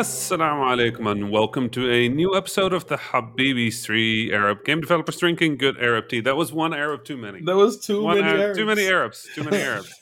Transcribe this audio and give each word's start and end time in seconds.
Assalamu 0.00 0.64
alaikum 0.64 1.10
and 1.10 1.30
welcome 1.30 1.68
to 1.68 1.90
a 1.90 2.08
new 2.08 2.34
episode 2.34 2.72
of 2.72 2.86
the 2.86 2.96
Habibi 2.96 3.70
3 3.70 4.32
Arab 4.32 4.64
Game 4.64 4.80
Developers 4.80 5.18
Drinking 5.18 5.58
Good 5.58 5.76
Arab 5.78 6.08
Tea. 6.08 6.20
That 6.20 6.36
was 6.38 6.54
one 6.54 6.72
Arab 6.72 7.04
too 7.04 7.18
many. 7.18 7.42
That 7.42 7.54
was 7.56 7.78
too 7.84 8.02
One 8.02 8.16
many 8.18 8.28
Arab- 8.30 8.40
Arabs. 8.40 8.56
Too 8.58 8.64
many 8.66 8.86
Arabs. 8.86 9.28
Too 9.34 9.44
many 9.44 9.58
Arabs. 9.58 9.94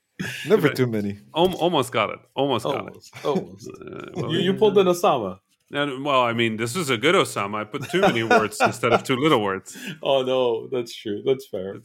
Never 0.46 0.68
too 0.68 0.86
many. 0.86 1.20
Al- 1.34 1.54
almost 1.54 1.90
got 1.90 2.10
it. 2.10 2.18
Almost 2.34 2.64
got 2.66 2.76
Almost. 2.80 3.24
Almost. 3.24 3.68
it. 3.68 3.74
Uh, 3.94 4.10
well, 4.14 4.30
you, 4.32 4.40
you 4.40 4.52
pulled 4.52 4.76
an 4.76 4.88
Osama. 4.88 5.38
and- 5.72 6.04
well, 6.04 6.20
I 6.20 6.34
mean, 6.34 6.58
this 6.58 6.76
is 6.76 6.90
a 6.90 6.98
good 6.98 7.14
Osama. 7.14 7.54
I 7.62 7.64
put 7.64 7.88
too 7.88 8.02
many 8.02 8.24
words 8.24 8.60
instead 8.60 8.92
of 8.92 9.04
too 9.04 9.16
little 9.16 9.42
words. 9.42 9.74
Oh 10.02 10.22
no, 10.22 10.68
that's 10.68 10.94
true. 10.94 11.22
That's 11.24 11.46
fair. 11.48 11.76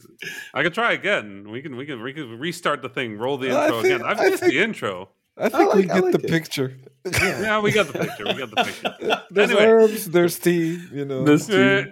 I 0.52 0.62
could 0.62 0.74
try 0.74 0.92
again. 0.92 1.48
We 1.50 1.62
can 1.62 1.76
we 1.76 1.86
can 1.86 2.02
we 2.02 2.12
can 2.12 2.38
restart 2.38 2.82
the 2.82 2.90
thing. 2.90 3.16
Roll 3.16 3.38
the 3.38 3.48
intro 3.48 3.80
think- 3.80 3.94
again. 3.94 4.02
I've 4.06 4.20
I 4.20 4.28
missed 4.28 4.40
think- 4.42 4.52
the 4.52 4.58
intro. 4.62 5.08
I 5.38 5.48
think 5.48 5.72
we 5.74 5.82
like- 5.82 5.90
I 5.90 5.94
get 5.94 6.04
like 6.04 6.12
the 6.20 6.26
it. 6.26 6.30
picture. 6.30 6.76
Yeah, 7.20 7.58
we 7.60 7.72
got 7.72 7.88
the 7.88 7.98
picture. 7.98 8.24
We 8.26 8.34
got 8.34 8.50
the 8.50 8.62
picture. 8.62 8.94
There's 9.32 9.50
Anyway. 9.50 9.66
Arabs, 9.66 10.04
there's 10.08 10.38
tea, 10.38 10.78
you 10.92 11.04
know. 11.04 11.24
This 11.24 11.50
Uh, 11.50 11.86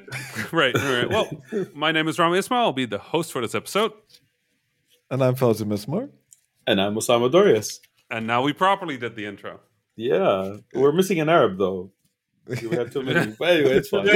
right, 0.52 0.72
right. 0.72 1.08
Well, 1.10 1.28
my 1.74 1.90
name 1.90 2.06
is 2.06 2.16
Rami 2.16 2.38
Ismail. 2.38 2.60
I'll 2.60 2.72
be 2.72 2.86
the 2.86 2.98
host 2.98 3.32
for 3.32 3.40
this 3.42 3.56
episode. 3.56 3.90
and 5.10 5.20
I'm 5.24 5.34
Fawzi 5.34 5.64
Mesmar. 5.66 6.10
And 6.68 6.80
I'm 6.80 6.94
Osama 6.94 7.28
Dorias. 7.28 7.80
And 8.08 8.28
now 8.28 8.40
we 8.42 8.52
properly 8.52 8.96
did 8.98 9.16
the 9.16 9.26
intro. 9.26 9.58
Yeah, 9.96 10.58
we're 10.74 10.92
missing 10.92 11.18
an 11.18 11.28
Arab 11.28 11.58
though. 11.58 11.90
We 12.46 12.68
have 12.76 12.92
too 12.92 13.02
many. 13.02 13.32
But 13.38 13.48
anyway, 13.50 13.72
it's 13.78 13.88
fine. 13.88 14.06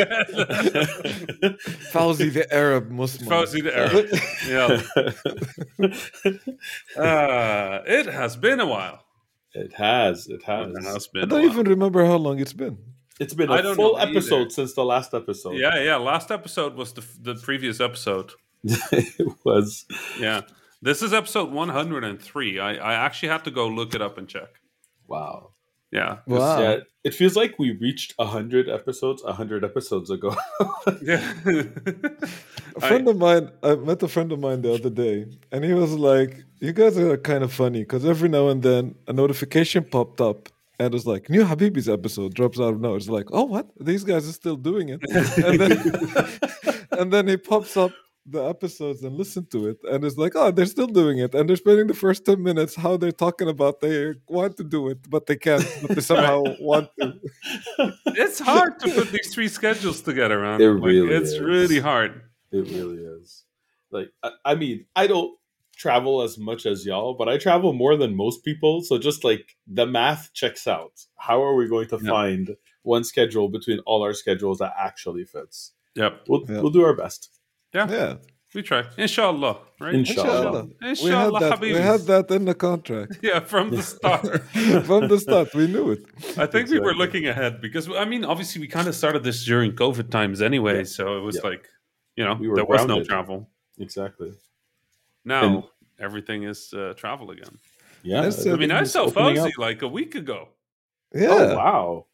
Fawzi 1.93 2.31
the 2.33 2.47
Arab 2.55 2.89
Muslim. 2.91 3.29
Fawzi 3.31 3.63
the 3.65 3.77
Arab. 3.77 4.07
Yeah. 4.49 4.81
Uh, 6.97 7.83
it 7.87 8.07
has 8.07 8.37
been 8.37 8.61
a 8.61 8.67
while. 8.67 9.04
It 9.55 9.73
has. 9.75 10.27
It 10.29 10.43
has. 10.45 10.75
It 10.75 10.85
has 10.85 11.09
I 11.09 11.11
been. 11.13 11.23
a 11.25 11.27
don't 11.27 11.45
even 11.45 11.67
remember 11.67 12.05
how 12.05 12.17
long 12.17 12.39
it's 12.41 12.53
been. 12.53 12.79
It's 13.21 13.35
been 13.35 13.51
I 13.51 13.59
a 13.61 13.63
don't 13.63 13.77
full 13.77 13.93
know 13.95 13.99
either. 13.99 14.11
episode 14.11 14.53
since 14.53 14.75
the 14.75 14.85
last 14.85 15.15
episode. 15.15 15.57
Yeah, 15.57 15.79
yeah. 15.81 15.97
Last 15.97 16.31
episode 16.31 16.75
was 16.75 16.93
the 16.93 17.05
the 17.21 17.35
previous 17.37 17.81
episode. 17.81 18.33
it 18.65 19.37
was. 19.45 19.87
Yeah. 20.19 20.43
This 20.83 21.01
is 21.03 21.15
episode 21.15 21.51
103. 21.51 22.59
I, 22.61 22.75
I 22.75 22.95
actually 22.95 23.31
had 23.31 23.45
to 23.45 23.51
go 23.51 23.69
look 23.69 23.95
it 23.95 24.03
up 24.03 24.19
and 24.19 24.29
check. 24.29 24.49
Wow. 25.09 25.53
Yeah. 25.95 26.19
Wow. 26.27 26.61
Yeah, 26.61 26.77
it 27.05 27.15
feels 27.15 27.37
like 27.37 27.57
we 27.57 27.71
reached 27.71 28.15
hundred 28.19 28.69
episodes 28.69 29.23
hundred 29.23 29.65
episodes 29.65 30.11
ago. 30.11 30.35
Yeah. 31.01 31.33
A 32.77 32.81
friend 32.81 33.07
of 33.09 33.17
mine, 33.17 33.51
I 33.63 33.77
met 33.77 34.03
a 34.03 34.09
friend 34.09 34.33
of 34.33 34.41
mine 34.41 34.63
the 34.63 34.75
other 34.75 34.91
day, 34.91 35.27
and 35.53 35.65
he 35.65 35.73
was 35.73 35.93
like, 35.93 36.45
"You 36.61 36.73
guys 36.73 36.99
are 36.99 37.17
kind 37.17 37.45
of 37.45 37.53
funny 37.53 37.81
because 37.81 38.05
every 38.05 38.29
now 38.29 38.49
and 38.49 38.63
then 38.63 38.97
a 39.07 39.13
notification 39.13 39.85
popped 39.85 40.21
up." 40.21 40.49
And 40.81 40.93
it 40.93 40.93
was 40.93 41.07
like, 41.07 41.31
new 41.31 41.45
Habibi's 41.45 41.89
episode 41.89 42.35
drops 42.35 42.59
out 42.59 42.75
of 42.75 42.81
nowhere. 42.81 42.97
It's 42.97 43.09
like, 43.09 43.29
oh, 43.31 43.45
what? 43.45 43.69
These 43.79 44.03
guys 44.03 44.29
are 44.29 44.33
still 44.33 44.57
doing 44.57 44.89
it. 44.89 45.01
And 45.39 45.61
then, 45.61 45.79
and 46.99 47.13
then 47.13 47.29
he 47.29 47.37
pops 47.37 47.77
up 47.77 47.93
the 48.27 48.43
episodes 48.49 49.03
and 49.03 49.17
listen 49.17 49.45
to 49.47 49.69
it. 49.69 49.79
And 49.85 50.05
it's 50.05 50.17
like, 50.17 50.33
oh, 50.35 50.51
they're 50.51 50.65
still 50.67 50.87
doing 50.87 51.19
it. 51.19 51.35
And 51.35 51.49
they're 51.49 51.57
spending 51.57 51.87
the 51.87 51.95
first 51.95 52.25
10 52.25 52.43
minutes 52.43 52.75
how 52.75 52.97
they're 52.97 53.13
talking 53.13 53.49
about 53.49 53.81
they 53.81 54.15
want 54.29 54.57
to 54.57 54.65
do 54.65 54.89
it, 54.89 54.99
but 55.11 55.27
they 55.27 55.37
can't, 55.37 55.63
but 55.83 55.95
they 55.97 56.01
somehow 56.13 56.43
want 56.61 56.89
to. 57.01 57.15
it's 58.07 58.39
hard 58.39 58.79
to 58.81 58.91
put 58.95 59.11
these 59.13 59.33
three 59.35 59.49
schedules 59.49 60.01
together, 60.01 60.41
man. 60.41 60.61
It 60.61 60.67
Like, 60.69 60.85
really 60.85 61.15
it's 61.15 61.33
is. 61.33 61.41
really 61.41 61.81
hard. 61.81 62.23
It 62.51 62.67
really 62.71 63.03
is. 63.03 63.45
Like, 63.91 64.11
I, 64.23 64.31
I 64.45 64.55
mean, 64.55 64.87
I 64.97 65.07
don't 65.07 65.37
travel 65.77 66.23
as 66.23 66.39
much 66.39 66.67
as 66.67 66.87
y'all, 66.87 67.15
but 67.15 67.29
I 67.29 67.37
travel 67.37 67.73
more 67.73 67.97
than 67.97 68.17
most 68.17 68.45
people. 68.45 68.81
So 68.83 68.97
just 68.97 69.23
like 69.25 69.57
the 69.67 69.87
math 69.87 70.33
checks 70.33 70.67
out. 70.67 70.93
How 71.19 71.43
are 71.43 71.55
we 71.57 71.69
going 71.69 71.89
to 71.89 71.99
Yeah. 72.03 72.09
find 72.11 72.57
one 72.85 73.05
schedule 73.05 73.49
between 73.49 73.81
all 73.81 74.03
our 74.03 74.15
schedules 74.15 74.59
that 74.59 74.73
actually 74.79 75.25
fits? 75.25 75.73
Yep. 75.97 76.23
We'll, 76.29 76.45
Yeah. 76.49 76.61
we'll 76.61 76.71
do 76.71 76.85
our 76.85 76.95
best. 76.97 77.34
Yeah. 77.75 77.91
Yeah. 77.91 78.15
We 78.55 78.63
try. 78.63 78.85
Inshallah. 78.97 79.59
Right? 79.81 79.95
Inshallah. 79.95 80.63
We 80.65 80.69
had, 80.81 80.89
Inshallah, 80.91 81.41
that, 81.41 81.61
we 81.61 81.71
Habibis. 81.73 81.81
had 81.83 82.01
that 82.03 82.31
in 82.31 82.45
the 82.45 82.55
contract. 82.55 83.19
Yeah, 83.23 83.41
from 83.41 83.71
the 83.71 83.83
start. 83.83 84.23
From 84.87 85.09
the 85.09 85.19
start, 85.19 85.53
we 85.55 85.67
knew 85.67 85.91
it. 85.91 86.05
I 86.39 86.47
think 86.47 86.71
we 86.71 86.79
were 86.79 86.95
looking 86.95 87.27
ahead 87.27 87.61
because 87.61 87.89
I 87.91 88.05
mean, 88.05 88.25
obviously, 88.25 88.61
we 88.61 88.69
kind 88.69 88.87
of 88.87 88.95
started 88.95 89.25
this 89.25 89.45
during 89.45 89.73
COVID 89.73 90.09
times 90.11 90.41
anyway, 90.41 90.79
Yeah. 90.79 90.85
so 90.85 91.19
it 91.19 91.23
was 91.23 91.37
Yeah. 91.43 91.51
like, 91.51 91.65
you 92.17 92.25
know, 92.25 92.35
We 92.35 92.47
were 92.49 92.55
there 92.57 92.65
was 92.65 92.87
no 92.87 93.03
travel. 93.03 93.51
Exactly. 93.79 94.31
Now 95.25 95.43
And- 95.45 95.63
everything 95.99 96.45
is 96.45 96.73
uh, 96.73 96.93
travel 96.97 97.31
again. 97.33 97.59
Yeah. 98.05 98.21
I 98.21 98.23
mean, 98.23 98.31
I 98.39 98.51
everything's 98.53 98.93
saw 98.93 99.03
opening 99.07 99.37
Fawzi 99.37 99.49
up. 99.49 99.59
like 99.59 99.83
a 99.83 99.89
week 99.89 100.15
ago. 100.15 100.49
Yeah. 101.13 101.29
Oh, 101.31 101.57
wow. 101.57 102.07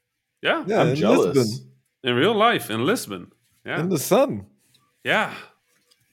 Yeah, 0.42 0.64
Yeah, 0.66 0.80
I'm 0.80 0.88
in 0.88 0.94
jealous. 0.96 1.36
Lisbon, 1.36 1.70
in 2.04 2.14
real 2.14 2.34
life 2.34 2.70
in 2.70 2.86
Lisbon. 2.86 3.30
Yeah, 3.66 3.80
in 3.80 3.88
the 3.90 3.98
sun. 3.98 4.46
yeah, 5.04 5.34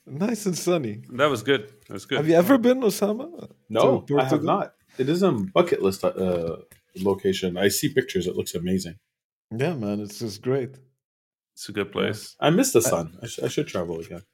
Nice 0.07 0.45
and 0.45 0.57
sunny. 0.57 1.01
that 1.13 1.29
was 1.29 1.44
good. 1.44 1.69
That 1.88 1.94
was 1.94 2.06
good. 2.06 2.18
Have 2.18 2.28
you 2.29 2.35
ever 2.35 2.57
been, 2.57 2.79
to 2.81 2.88
Osama? 2.88 3.50
No, 3.69 4.01
To 4.07 4.19
I 4.19 4.23
have 4.23 4.44
not. 4.44 4.73
It 4.97 5.09
is 5.09 5.22
a 5.22 5.31
bucket 5.31 5.81
list 5.81 6.03
uh, 6.03 6.57
location. 6.95 7.57
I 7.57 7.68
see 7.68 7.90
pictures. 7.90 8.25
It 8.25 8.35
looks 8.35 8.56
amazing. 8.56 8.96
Yeah, 9.56 9.73
man, 9.75 10.00
it's 10.00 10.19
just 10.19 10.41
great. 10.41 10.78
It's 11.53 11.67
a 11.69 11.72
good 11.73 11.91
place. 11.91 12.35
I 12.40 12.50
miss 12.51 12.72
the 12.72 12.81
sun. 12.81 13.17
I, 13.22 13.28
sh- 13.28 13.40
I 13.44 13.47
should 13.50 13.67
travel 13.67 14.00
again. 14.00 14.23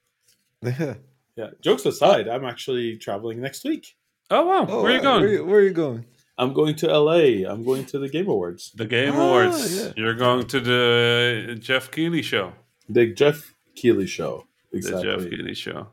Yeah. 0.63 0.95
Yeah. 1.35 1.49
Jokes 1.61 1.85
aside, 1.85 2.27
I'm 2.29 2.45
actually 2.45 2.97
traveling 2.97 3.41
next 3.41 3.63
week. 3.65 3.95
Oh 4.29 4.45
wow, 4.45 4.65
Oh, 4.69 4.83
where 4.83 4.91
are 4.91 4.95
you 4.95 5.01
going? 5.01 5.21
Where, 5.21 5.33
you- 5.33 5.45
where 5.45 5.59
are 5.59 5.63
you 5.63 5.71
going? 5.73 6.05
I'm 6.37 6.53
going 6.53 6.75
to 6.77 6.87
LA. 6.87 7.47
I'm 7.51 7.63
going 7.63 7.85
to 7.85 7.99
the 7.99 8.07
Game 8.09 8.27
Awards. 8.27 8.71
the 8.75 8.85
Game 8.85 9.13
Ah, 9.15 9.21
Awards. 9.25 9.59
yeah. 9.83 9.91
You're 9.97 10.13
going 10.15 10.45
to 10.47 10.59
the 10.59 11.57
Geoff 11.59 11.91
Keighley 11.91 12.21
show. 12.21 12.53
The 12.87 13.07
Geoff 13.13 13.53
Keighley 13.75 14.07
show. 14.07 14.47
The 14.73 14.77
Exactly. 14.79 15.03
Geoff 15.03 15.29
Keighley 15.29 15.53
show. 15.53 15.87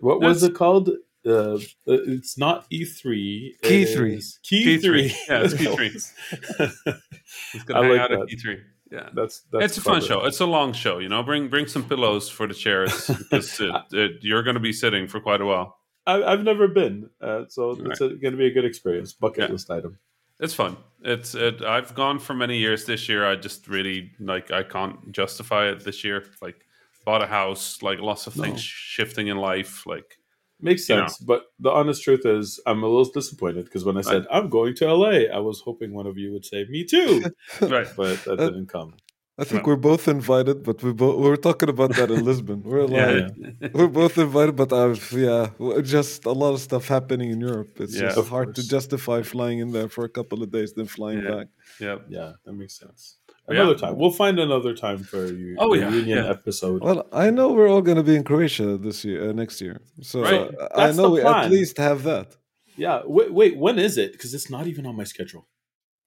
What 0.00 0.20
was 0.20 0.42
it 0.42 0.54
called? 0.54 0.88
Uh, 1.24 1.58
it's 1.86 2.36
not 2.38 2.68
E3. 2.70 3.50
it 3.54 3.62
Key 3.62 3.84
three. 3.84 4.14
is 4.16 4.38
Key, 4.42 4.64
Key 4.64 4.78
three. 4.78 5.08
three. 5.10 5.18
Yeah, 5.28 5.42
it's 5.44 5.54
Key 5.54 5.66
three. 5.76 5.88
He's 7.52 7.62
gonna 7.64 7.80
I 7.80 7.82
hang 7.84 7.92
like 7.92 8.00
out 8.00 8.12
at 8.12 8.18
that. 8.20 8.28
E3. 8.28 8.60
Yeah. 8.90 9.08
that's 9.14 9.42
that's 9.52 9.64
it's 9.64 9.78
a 9.78 9.80
fun 9.80 10.00
clever. 10.00 10.06
show. 10.06 10.24
It's 10.26 10.40
a 10.40 10.46
long 10.46 10.72
show, 10.72 10.98
you 10.98 11.08
know. 11.08 11.22
Bring 11.22 11.48
bring 11.48 11.66
some 11.66 11.84
pillows 11.84 12.28
for 12.28 12.46
the 12.46 12.54
chairs 12.54 13.06
because 13.30 13.60
it, 13.60 13.74
it, 13.92 14.12
you're 14.22 14.42
going 14.42 14.54
to 14.54 14.60
be 14.60 14.72
sitting 14.72 15.06
for 15.08 15.20
quite 15.20 15.40
a 15.40 15.46
while. 15.46 15.78
I, 16.06 16.22
I've 16.22 16.42
never 16.42 16.66
been, 16.68 17.08
uh, 17.20 17.44
so 17.48 17.76
Right. 17.76 17.90
it's 17.92 18.00
going 18.00 18.32
to 18.32 18.36
be 18.36 18.46
a 18.46 18.50
good 18.52 18.64
experience. 18.64 19.12
Bucket 19.12 19.44
Yeah. 19.48 19.52
list 19.52 19.70
item. 19.70 19.98
It's 20.40 20.52
fun. 20.54 20.76
It's 21.02 21.34
it, 21.36 21.62
I've 21.62 21.94
gone 21.94 22.18
for 22.18 22.34
many 22.34 22.58
years 22.58 22.84
this 22.84 23.08
year. 23.08 23.24
I 23.24 23.36
just 23.36 23.68
really 23.68 24.10
like 24.18 24.50
I 24.50 24.64
can't 24.64 25.12
justify 25.12 25.68
it 25.68 25.84
this 25.84 26.02
year. 26.02 26.24
Like 26.42 26.56
bought 27.04 27.22
a 27.22 27.26
house, 27.26 27.82
like 27.82 27.98
lots 28.00 28.26
of 28.26 28.36
No. 28.36 28.44
things 28.44 28.60
shifting 28.62 29.26
in 29.28 29.36
life. 29.36 29.86
Like 29.86 30.18
Makes 30.64 30.88
You 30.88 30.94
know. 30.96 31.06
sense, 31.08 31.18
but 31.18 31.40
the 31.58 31.70
honest 31.70 32.04
truth 32.04 32.24
is, 32.24 32.60
I'm 32.66 32.82
a 32.84 32.86
little 32.86 33.10
disappointed 33.20 33.64
because 33.64 33.84
when 33.84 33.96
I 33.96 34.02
said 34.02 34.22
I'm 34.30 34.48
going 34.48 34.74
to 34.76 34.84
LA, 34.94 35.16
I 35.38 35.40
was 35.40 35.60
hoping 35.68 35.92
one 35.92 36.06
of 36.06 36.16
you 36.16 36.32
would 36.32 36.44
say 36.44 36.64
me 36.68 36.84
too, 36.84 37.10
right. 37.62 37.88
but 37.96 38.22
that 38.24 38.38
Uh, 38.38 38.46
didn't 38.46 38.68
come. 38.68 38.94
I 39.38 39.44
think 39.44 39.62
No. 39.62 39.68
we're 39.70 39.84
both 39.90 40.06
invited, 40.06 40.62
but 40.62 40.76
we 40.84 40.92
both 40.92 41.16
we 41.22 41.26
were 41.32 41.42
talking 41.48 41.68
about 41.76 41.90
that 41.96 42.10
in 42.12 42.22
Lisbon. 42.30 42.62
We're 42.62 42.86
like, 42.86 43.24
Yeah. 43.40 43.70
we're 43.76 43.88
both 44.02 44.16
invited, 44.18 44.54
but 44.54 44.70
I've 44.72 45.02
yeah, 45.28 45.50
just 45.96 46.26
a 46.26 46.34
lot 46.42 46.52
of 46.56 46.60
stuff 46.60 46.86
happening 46.86 47.30
in 47.34 47.40
Europe. 47.40 47.80
It's 47.80 47.96
Yeah. 47.96 48.02
just 48.06 48.18
Of 48.18 48.28
hard 48.28 48.54
to 48.58 48.62
justify 48.76 49.22
flying 49.22 49.58
in 49.64 49.72
there 49.72 49.88
for 49.88 50.04
a 50.04 50.12
couple 50.18 50.38
of 50.44 50.48
days, 50.56 50.74
then 50.74 50.86
flying 50.86 51.22
Yeah. 51.24 51.30
back. 51.34 51.46
Yeah. 51.80 51.98
Yeah, 52.16 52.32
that 52.44 52.52
makes 52.52 52.78
sense. 52.78 53.18
Yeah. 53.48 53.62
Another 53.62 53.74
time, 53.74 53.96
we'll 53.96 54.12
find 54.12 54.38
another 54.38 54.72
time 54.74 54.98
for 54.98 55.26
you. 55.26 55.56
Oh, 55.58 55.74
a 55.74 55.78
yeah, 55.78 55.88
reunion 55.90 56.18
yeah. 56.24 56.30
episode. 56.30 56.82
Well, 56.82 57.06
I 57.12 57.30
know 57.30 57.52
we're 57.52 57.68
all 57.68 57.82
going 57.82 57.96
to 57.96 58.02
be 58.04 58.14
in 58.14 58.22
Croatia 58.24 58.76
this 58.78 59.04
year, 59.04 59.30
uh, 59.30 59.32
next 59.32 59.60
year. 59.60 59.80
So 60.00 60.22
Right. 60.22 60.48
uh, 60.60 60.68
I 60.76 60.92
know 60.92 61.10
we 61.10 61.22
at 61.22 61.50
least 61.50 61.76
have 61.78 62.04
that. 62.04 62.36
Yeah, 62.76 63.02
wait, 63.04 63.32
wait, 63.34 63.56
when 63.58 63.78
is 63.78 63.98
it? 63.98 64.12
Because 64.12 64.32
it's 64.32 64.48
not 64.48 64.66
even 64.66 64.86
on 64.86 64.96
my 64.96 65.04
schedule. 65.04 65.48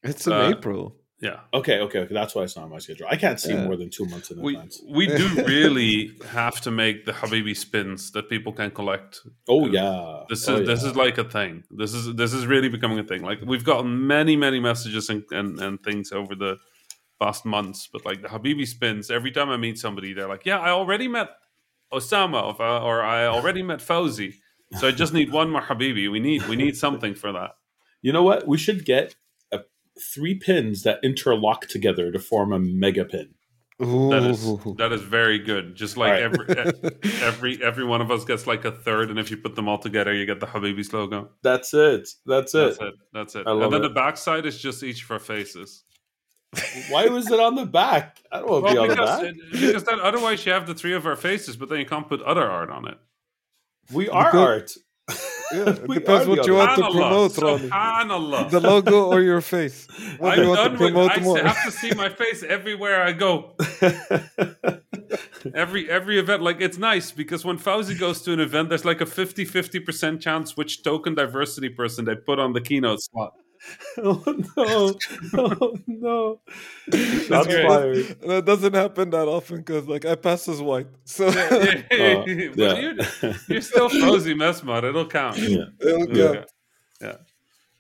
It's 0.01 0.25
in 0.27 0.33
Uh, 0.33 0.49
April. 0.55 0.95
Yeah. 1.21 1.39
Okay, 1.53 1.79
okay, 1.79 1.99
okay. 1.99 2.13
That's 2.13 2.33
why 2.35 2.43
it's 2.43 2.55
not 2.55 2.63
on 2.65 2.71
my 2.71 2.79
schedule. 2.79 3.07
I 3.09 3.15
can't 3.17 3.39
see 3.39 3.53
Yeah. 3.53 3.65
more 3.65 3.75
than 3.77 3.89
two 3.89 4.05
months 4.05 4.31
in 4.31 4.41
We 4.41 4.53
advance. 4.55 4.81
we 4.87 5.05
do 5.21 5.27
really 5.45 6.11
have 6.29 6.59
to 6.61 6.71
make 6.71 7.05
the 7.05 7.13
Habibi 7.13 7.55
spins 7.55 8.11
that 8.11 8.29
people 8.29 8.51
can 8.53 8.71
collect. 8.71 9.21
Oh 9.47 9.67
yeah, 9.67 10.23
This 10.29 10.41
is 10.43 10.49
Oh, 10.49 10.59
this 10.63 10.83
is 10.83 10.95
like 10.95 11.17
a 11.17 11.23
thing. 11.23 11.63
This 11.69 11.93
is 11.93 12.13
this 12.15 12.33
is 12.33 12.45
really 12.47 12.69
becoming 12.69 12.99
a 12.99 13.03
thing. 13.03 13.21
Like 13.23 13.39
we've 13.45 13.63
gotten 13.63 14.07
many 14.07 14.35
many 14.35 14.59
messages 14.59 15.09
and, 15.09 15.23
and 15.31 15.59
and 15.59 15.81
things 15.83 16.11
over 16.11 16.35
the 16.35 16.57
past 17.21 17.45
months, 17.45 17.87
but 17.91 18.05
like 18.05 18.21
the 18.21 18.27
Habibi 18.27 18.67
spins. 18.67 19.09
Every 19.09 19.31
time 19.31 19.49
I 19.49 19.57
meet 19.57 19.77
somebody, 19.77 20.13
they're 20.13 20.27
like, 20.27 20.45
"Yeah, 20.45 20.59
I 20.59 20.69
already 20.69 21.07
met 21.07 21.29
Osama, 21.93 22.59
or, 22.59 22.61
uh, 22.61 22.79
or 22.79 23.03
I 23.03 23.25
already 23.25 23.61
met 23.63 23.79
Fawzi, 23.79 24.35
so 24.79 24.87
I 24.87 24.91
just 24.91 25.13
need 25.13 25.31
one 25.31 25.49
more 25.49 25.61
Habibi. 25.61 26.11
We 26.11 26.19
need 26.19 26.47
we 26.47 26.55
need 26.55 26.75
something 26.77 27.15
for 27.15 27.31
that." 27.31 27.51
You 28.01 28.13
know 28.13 28.23
what? 28.23 28.47
We 28.47 28.57
should 28.57 28.85
get 28.85 29.15
a, 29.51 29.59
three 30.13 30.35
pins 30.35 30.83
that 30.83 30.99
interlock 31.03 31.67
together 31.67 32.11
to 32.11 32.19
form 32.19 32.53
a 32.53 32.59
mega 32.59 33.05
pin. 33.05 33.33
That 33.77 34.25
is 34.29 34.45
Ooh. 34.47 34.75
that 34.77 34.93
is 34.93 35.01
very 35.01 35.37
good. 35.37 35.75
Just 35.75 35.97
like 35.97 36.23
All 36.23 36.29
right. 36.29 36.39
every 36.55 37.11
every 37.21 37.63
every 37.63 37.83
one 37.83 37.99
of 38.01 38.09
us 38.09 38.23
gets 38.23 38.47
like 38.47 38.63
a 38.63 38.71
third, 38.71 39.09
and 39.09 39.19
if 39.19 39.29
you 39.29 39.37
put 39.37 39.55
them 39.55 39.67
all 39.67 39.77
together, 39.79 40.13
you 40.13 40.25
get 40.25 40.39
the 40.39 40.45
Habibi's 40.47 40.93
logo. 40.93 41.31
That's 41.43 41.73
it. 41.73 42.07
That's 42.25 42.55
it. 42.55 42.77
That's 42.77 42.81
it. 42.81 42.93
That's 43.11 43.35
it. 43.35 43.47
I 43.47 43.51
And 43.51 43.73
then 43.73 43.83
it. 43.83 43.87
the 43.87 43.93
backside 43.93 44.45
is 44.45 44.57
just 44.61 44.81
each 44.81 45.03
of 45.03 45.11
our 45.11 45.19
faces. 45.19 45.83
Why 46.89 47.07
was 47.07 47.29
it 47.29 47.39
on 47.39 47.55
the 47.55 47.65
back? 47.65 48.21
I 48.31 48.39
don't 48.39 48.49
want 48.49 48.67
to 48.67 48.73
well, 48.73 48.83
be 48.83 48.89
because, 48.89 49.19
the 49.19 49.25
back. 49.25 49.51
Because 49.51 49.83
then 49.83 49.99
otherwise 49.99 50.45
you 50.45 50.51
have 50.51 50.67
the 50.67 50.75
three 50.75 50.93
of 50.93 51.05
our 51.05 51.15
faces, 51.15 51.57
but 51.57 51.69
then 51.69 51.79
you 51.79 51.85
can't 51.85 52.07
put 52.07 52.21
other 52.21 52.49
art 52.49 52.69
on 52.69 52.87
it. 52.87 52.97
We 53.91 54.09
are 54.09 54.25
because, 54.25 54.41
art. 54.41 54.77
Yeah, 55.53 55.69
it 55.69 55.87
depends 55.87 56.27
what 56.27 56.47
you 56.47 56.55
want 56.55 56.75
to 56.75 56.81
promote, 56.91 57.37
Ronnie. 57.37 58.49
The 58.49 58.59
logo 58.61 59.11
or 59.11 59.21
your 59.21 59.41
face. 59.41 59.87
What 60.17 60.31
I'm 60.31 60.37
do 60.37 60.43
you 60.43 60.49
want 60.49 60.71
to 60.71 60.77
promote 60.77 61.15
with, 61.15 61.23
more? 61.23 61.45
I 61.45 61.49
have 61.49 61.65
to 61.65 61.71
see 61.71 61.93
my 61.93 62.07
face 62.07 62.41
everywhere 62.41 63.03
I 63.03 63.11
go. 63.11 63.55
every 65.53 65.89
every 65.89 66.19
event, 66.19 66.41
like 66.41 66.61
it's 66.61 66.77
nice 66.77 67.11
because 67.11 67.43
when 67.43 67.59
Fawzi 67.59 67.99
goes 67.99 68.21
to 68.21 68.31
an 68.31 68.39
event, 68.39 68.69
there's 68.69 68.85
like 68.85 69.01
a 69.01 69.05
50-50% 69.05 70.21
chance 70.21 70.55
which 70.55 70.83
token 70.83 71.15
diversity 71.15 71.67
person 71.67 72.05
they 72.05 72.15
put 72.15 72.39
on 72.39 72.53
the 72.53 72.61
keynote 72.61 73.01
slot. 73.01 73.33
oh 73.97 74.23
no! 74.57 74.95
Oh 75.37 75.77
no! 75.87 76.41
That's 76.87 77.47
fired. 77.47 78.19
That 78.21 78.43
doesn't 78.45 78.73
happen 78.73 79.09
that 79.11 79.27
often 79.27 79.57
because, 79.57 79.87
like, 79.87 80.05
I 80.05 80.15
pass 80.15 80.47
as 80.47 80.61
white, 80.61 80.87
so 81.03 81.29
yeah, 81.29 81.81
yeah, 81.91 81.97
uh, 82.17 82.25
yeah. 82.27 82.73
You're, 82.79 82.95
you're, 83.47 83.61
still 83.61 83.89
Fawzi 83.89 84.35
Mesmar. 84.35 84.83
It'll 84.83 85.07
count. 85.07 85.37
Yeah, 85.37 85.65
it'll 85.79 86.05
count. 86.05 86.15
Yeah. 86.15 86.43
yeah. 87.01 87.15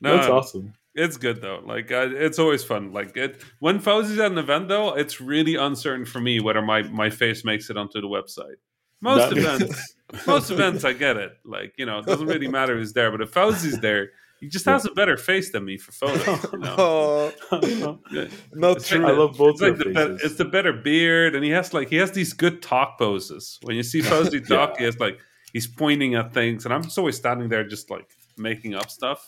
No, 0.01 0.17
That's 0.17 0.29
awesome. 0.29 0.73
It's 0.95 1.17
good 1.17 1.41
though. 1.41 1.61
Like 1.65 1.91
uh, 1.91 2.09
it's 2.11 2.39
always 2.39 2.63
fun. 2.63 2.93
Like 2.93 3.17
it 3.17 3.41
when 3.59 3.79
Fawzi's 3.79 4.19
at 4.19 4.31
an 4.31 4.37
event 4.37 4.69
though, 4.69 4.93
it's 4.93 5.19
really 5.19 5.55
uncertain 5.55 6.05
for 6.05 6.21
me 6.21 6.39
whether 6.39 6.61
my 6.61 6.83
my 6.83 7.09
face 7.09 7.43
makes 7.43 7.69
it 7.69 7.75
onto 7.75 7.99
the 7.99 8.07
website. 8.07 8.55
Most 9.01 9.29
that 9.29 9.37
events, 9.37 9.95
most 10.25 10.51
events, 10.51 10.85
I 10.85 10.93
get 10.93 11.17
it. 11.17 11.33
Like 11.43 11.73
you 11.77 11.85
know, 11.85 11.99
it 11.99 12.05
doesn't 12.05 12.27
really 12.27 12.47
matter 12.47 12.77
who's 12.77 12.93
there. 12.93 13.11
But 13.11 13.21
if 13.21 13.33
Fawzi's 13.33 13.79
there, 13.79 14.11
he 14.45 14.49
just 14.49 14.65
has 14.65 14.85
a 14.85 14.91
better 14.91 15.17
face 15.17 15.51
than 15.51 15.65
me 15.65 15.75
for 15.75 15.91
photos. 15.91 16.43
You 16.53 16.59
know? 16.59 16.75
oh, 16.77 17.33
not 18.53 18.83
true. 18.83 18.99
Like, 18.99 19.13
I 19.13 19.17
love 19.17 19.37
both. 19.37 19.53
It's, 19.53 19.61
like 19.61 19.77
the, 19.77 20.19
it's 20.23 20.35
the 20.35 20.45
better 20.45 20.71
beard, 20.71 21.33
and 21.33 21.43
he 21.43 21.49
has 21.49 21.73
like 21.73 21.89
he 21.89 21.95
has 21.95 22.11
these 22.11 22.33
good 22.33 22.61
talk 22.61 22.99
poses. 22.99 23.57
When 23.63 23.75
you 23.75 23.81
see 23.81 24.01
Fawzi 24.01 24.47
talk, 24.47 24.73
yeah. 24.73 24.77
he 24.77 24.83
has 24.85 24.99
like 24.99 25.17
he's 25.51 25.65
pointing 25.65 26.13
at 26.13 26.31
things, 26.31 26.63
and 26.65 26.73
I'm 26.75 26.83
just 26.83 26.95
always 26.99 27.17
standing 27.17 27.49
there, 27.49 27.67
just 27.67 27.89
like 27.89 28.07
making 28.37 28.75
up 28.75 28.91
stuff 28.91 29.25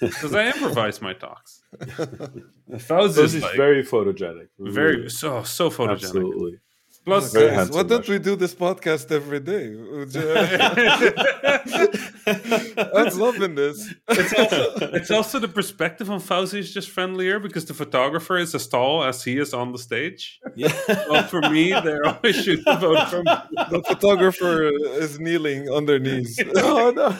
because 0.00 0.34
I 0.34 0.46
improvise 0.46 1.02
my 1.02 1.12
talks. 1.12 1.62
Fawzi 1.76 3.18
is 3.18 3.42
like, 3.42 3.56
very 3.56 3.84
photogenic. 3.84 4.48
Very 4.58 5.10
so 5.10 5.42
so 5.42 5.68
photogenic. 5.68 6.04
Absolutely. 6.04 6.58
Plus, 7.04 7.34
guys, 7.34 7.68
uh, 7.68 7.72
why 7.72 7.82
don't 7.82 8.08
we 8.08 8.18
do 8.18 8.34
this 8.34 8.54
podcast 8.54 9.12
every 9.12 9.40
day? 9.40 9.66
I'm 12.94 13.18
loving 13.18 13.54
this. 13.54 13.92
It's 14.08 14.32
also, 14.32 14.74
it's 14.94 15.10
also, 15.10 15.38
the 15.38 15.48
perspective 15.48 16.10
on 16.10 16.20
Fawzi 16.20 16.60
is 16.60 16.72
just 16.72 16.88
friendlier 16.88 17.38
because 17.38 17.66
the 17.66 17.74
photographer 17.74 18.38
is 18.38 18.54
as 18.54 18.66
tall 18.66 19.04
as 19.04 19.22
he 19.22 19.38
is 19.38 19.52
on 19.52 19.72
the 19.72 19.78
stage. 19.78 20.40
Yeah. 20.56 20.72
Well, 21.10 21.24
for 21.24 21.42
me, 21.42 21.72
they're 21.72 22.06
always 22.06 22.36
shooting 22.36 22.64
photos 22.64 23.10
from 23.10 23.24
the 23.24 23.82
photographer 23.86 24.70
is 25.02 25.20
kneeling 25.20 25.68
on 25.68 25.84
their 25.84 25.98
knees. 25.98 26.40
oh 26.56 26.90
no! 26.90 27.14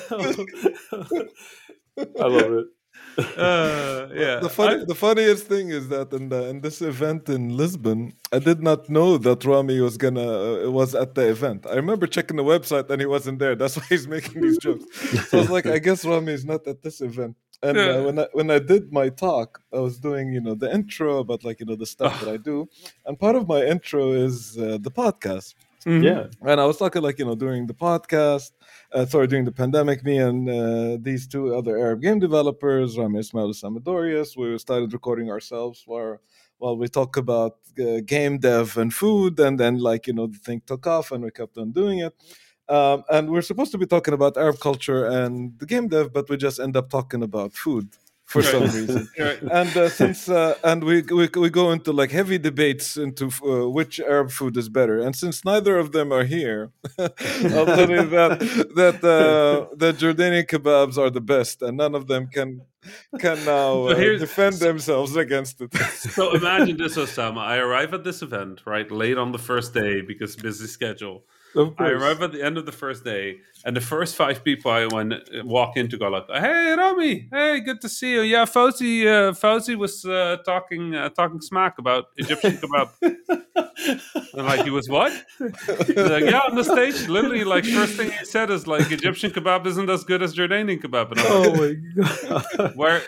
I 1.98 2.26
love 2.26 2.52
it. 2.52 2.66
Uh, 3.36 4.08
yeah. 4.14 4.40
The 4.40 4.48
funny, 4.48 4.82
I, 4.82 4.84
the 4.84 4.94
funniest 4.94 5.46
thing 5.46 5.70
is 5.70 5.88
that 5.88 6.12
in 6.12 6.28
the 6.28 6.48
in 6.48 6.60
this 6.60 6.80
event 6.80 7.28
in 7.28 7.56
Lisbon, 7.56 8.12
I 8.32 8.38
did 8.38 8.62
not 8.62 8.88
know 8.88 9.18
that 9.18 9.44
Rami 9.44 9.80
was 9.80 9.96
gonna 9.96 10.66
uh, 10.66 10.70
was 10.70 10.94
at 10.94 11.14
the 11.14 11.28
event. 11.28 11.66
I 11.66 11.74
remember 11.74 12.06
checking 12.06 12.36
the 12.36 12.44
website 12.44 12.88
and 12.90 13.00
he 13.00 13.06
wasn't 13.06 13.38
there. 13.38 13.54
That's 13.54 13.76
why 13.78 13.84
he's 13.88 14.06
making 14.08 14.40
these 14.42 14.58
jokes. 14.58 14.84
so 15.28 15.38
I 15.38 15.40
was 15.42 15.50
like, 15.50 15.66
I 15.66 15.78
guess 15.78 16.04
Rami 16.04 16.32
is 16.32 16.44
not 16.44 16.66
at 16.66 16.82
this 16.82 17.00
event. 17.00 17.36
And 17.62 17.76
yeah. 17.76 17.84
uh, 17.84 18.02
when 18.02 18.18
I 18.18 18.26
when 18.32 18.50
I 18.50 18.58
did 18.58 18.92
my 18.92 19.08
talk, 19.08 19.60
I 19.72 19.78
was 19.78 19.98
doing 19.98 20.32
you 20.32 20.40
know 20.40 20.54
the 20.54 20.72
intro 20.72 21.18
about 21.18 21.44
like 21.44 21.60
you 21.60 21.66
know 21.66 21.76
the 21.76 21.86
stuff 21.86 22.20
that 22.20 22.30
I 22.32 22.36
do, 22.50 22.68
and 23.06 23.18
part 23.18 23.36
of 23.36 23.48
my 23.48 23.62
intro 23.64 24.12
is 24.12 24.58
uh, 24.58 24.78
the 24.80 24.90
podcast. 24.90 25.54
Mm-hmm. 25.86 26.02
Yeah. 26.02 26.26
And 26.50 26.60
I 26.60 26.64
was 26.64 26.78
talking 26.78 27.02
like, 27.02 27.18
you 27.18 27.26
know, 27.26 27.34
during 27.34 27.66
the 27.66 27.74
podcast, 27.74 28.52
uh, 28.94 29.04
sorry, 29.06 29.26
during 29.26 29.44
the 29.44 29.52
pandemic, 29.52 30.04
me 30.04 30.18
and 30.18 30.48
uh, 30.48 30.96
these 31.00 31.26
two 31.26 31.54
other 31.54 31.76
Arab 31.76 32.00
game 32.00 32.20
developers, 32.20 32.96
Rami 32.96 33.18
Ismail 33.18 33.46
and 33.46 33.54
Samadorius, 33.54 34.36
we 34.36 34.56
started 34.58 34.92
recording 34.92 35.30
ourselves 35.30 35.82
while, 35.84 36.18
while 36.58 36.76
we 36.76 36.86
talk 36.86 37.16
about 37.16 37.56
uh, 37.80 38.00
game 38.06 38.38
dev 38.38 38.76
and 38.78 38.94
food. 38.94 39.40
And 39.40 39.58
then, 39.58 39.78
like, 39.78 40.06
you 40.06 40.12
know, 40.12 40.28
the 40.28 40.38
thing 40.38 40.62
took 40.64 40.86
off 40.86 41.10
and 41.10 41.24
we 41.24 41.32
kept 41.32 41.58
on 41.58 41.72
doing 41.72 41.98
it. 41.98 42.14
Um, 42.68 43.02
and 43.10 43.30
we're 43.30 43.42
supposed 43.42 43.72
to 43.72 43.78
be 43.78 43.86
talking 43.86 44.14
about 44.14 44.36
Arab 44.36 44.60
culture 44.60 45.04
and 45.06 45.58
the 45.58 45.66
game 45.66 45.88
dev, 45.88 46.12
but 46.12 46.30
we 46.30 46.36
just 46.36 46.60
end 46.60 46.76
up 46.76 46.88
talking 46.88 47.22
about 47.22 47.52
food 47.52 47.88
for 48.24 48.40
right. 48.40 48.50
some 48.50 48.62
reason. 48.62 49.08
right. 49.18 49.42
And 49.42 49.76
uh, 49.76 49.88
since 49.88 50.28
uh, 50.28 50.54
and 50.64 50.82
we, 50.82 51.02
we 51.02 51.28
we 51.36 51.50
go 51.50 51.70
into 51.72 51.92
like 51.92 52.10
heavy 52.10 52.38
debates 52.38 52.96
into 52.96 53.26
uh, 53.26 53.68
which 53.68 54.00
Arab 54.00 54.30
food 54.30 54.56
is 54.56 54.68
better, 54.68 54.98
and 54.98 55.14
since 55.14 55.44
neither 55.44 55.78
of 55.78 55.92
them 55.92 56.12
are 56.12 56.24
here, 56.24 56.72
I'll 56.98 57.66
tell 57.66 57.90
you 57.90 58.04
that 58.16 58.40
that 58.74 59.04
uh, 59.04 59.74
the 59.76 59.92
Jordanian 59.92 60.46
kebabs 60.46 60.96
are 60.98 61.10
the 61.10 61.20
best, 61.20 61.62
and 61.62 61.76
none 61.76 61.94
of 61.94 62.06
them 62.06 62.28
can 62.28 62.62
can 63.18 63.44
now 63.44 63.86
uh, 63.88 63.94
defend 63.94 64.54
themselves 64.54 65.16
against 65.16 65.60
it. 65.60 65.74
so 65.92 66.34
imagine 66.34 66.76
this, 66.76 66.96
Osama. 66.96 67.38
I 67.38 67.56
arrive 67.58 67.94
at 67.94 68.04
this 68.04 68.22
event 68.22 68.62
right 68.66 68.90
late 68.90 69.18
on 69.18 69.32
the 69.32 69.38
first 69.38 69.74
day 69.74 70.00
because 70.00 70.36
busy 70.36 70.66
schedule. 70.66 71.24
I 71.78 71.88
arrive 71.90 72.22
at 72.22 72.32
the 72.32 72.42
end 72.42 72.58
of 72.58 72.66
the 72.66 72.72
first 72.72 73.04
day, 73.04 73.38
and 73.64 73.76
the 73.76 73.80
first 73.80 74.16
five 74.16 74.42
people 74.44 74.70
I 74.70 74.86
went, 74.86 75.14
walk 75.44 75.76
into 75.76 75.96
go 75.96 76.08
like, 76.08 76.26
"Hey, 76.28 76.74
Rami, 76.76 77.28
hey, 77.30 77.60
good 77.60 77.80
to 77.82 77.88
see 77.88 78.12
you. 78.12 78.22
Yeah, 78.22 78.44
Fawzi, 78.44 79.06
uh, 79.06 79.32
Fawzi 79.32 79.76
was 79.76 80.04
uh, 80.04 80.38
talking 80.44 80.94
uh, 80.94 81.10
talking 81.10 81.40
smack 81.40 81.78
about 81.78 82.06
Egyptian 82.16 82.58
kebab." 82.58 82.88
and 84.34 84.46
like, 84.46 84.64
he 84.64 84.70
was 84.70 84.88
what? 84.88 85.12
like, 85.40 86.24
yeah, 86.24 86.40
on 86.48 86.56
the 86.56 86.64
stage, 86.64 87.08
literally, 87.08 87.44
like 87.44 87.64
first 87.64 87.94
thing 87.94 88.10
he 88.10 88.24
said 88.24 88.50
is 88.50 88.66
like, 88.66 88.90
"Egyptian 88.90 89.30
kebab 89.30 89.66
isn't 89.66 89.88
as 89.88 90.04
good 90.04 90.22
as 90.22 90.34
Jordanian 90.34 90.80
kebab." 90.80 91.12
And 91.12 91.20
I'm 91.20 91.26
oh 91.32 91.54
my 91.54 92.46
god, 92.56 92.76
where 92.76 93.02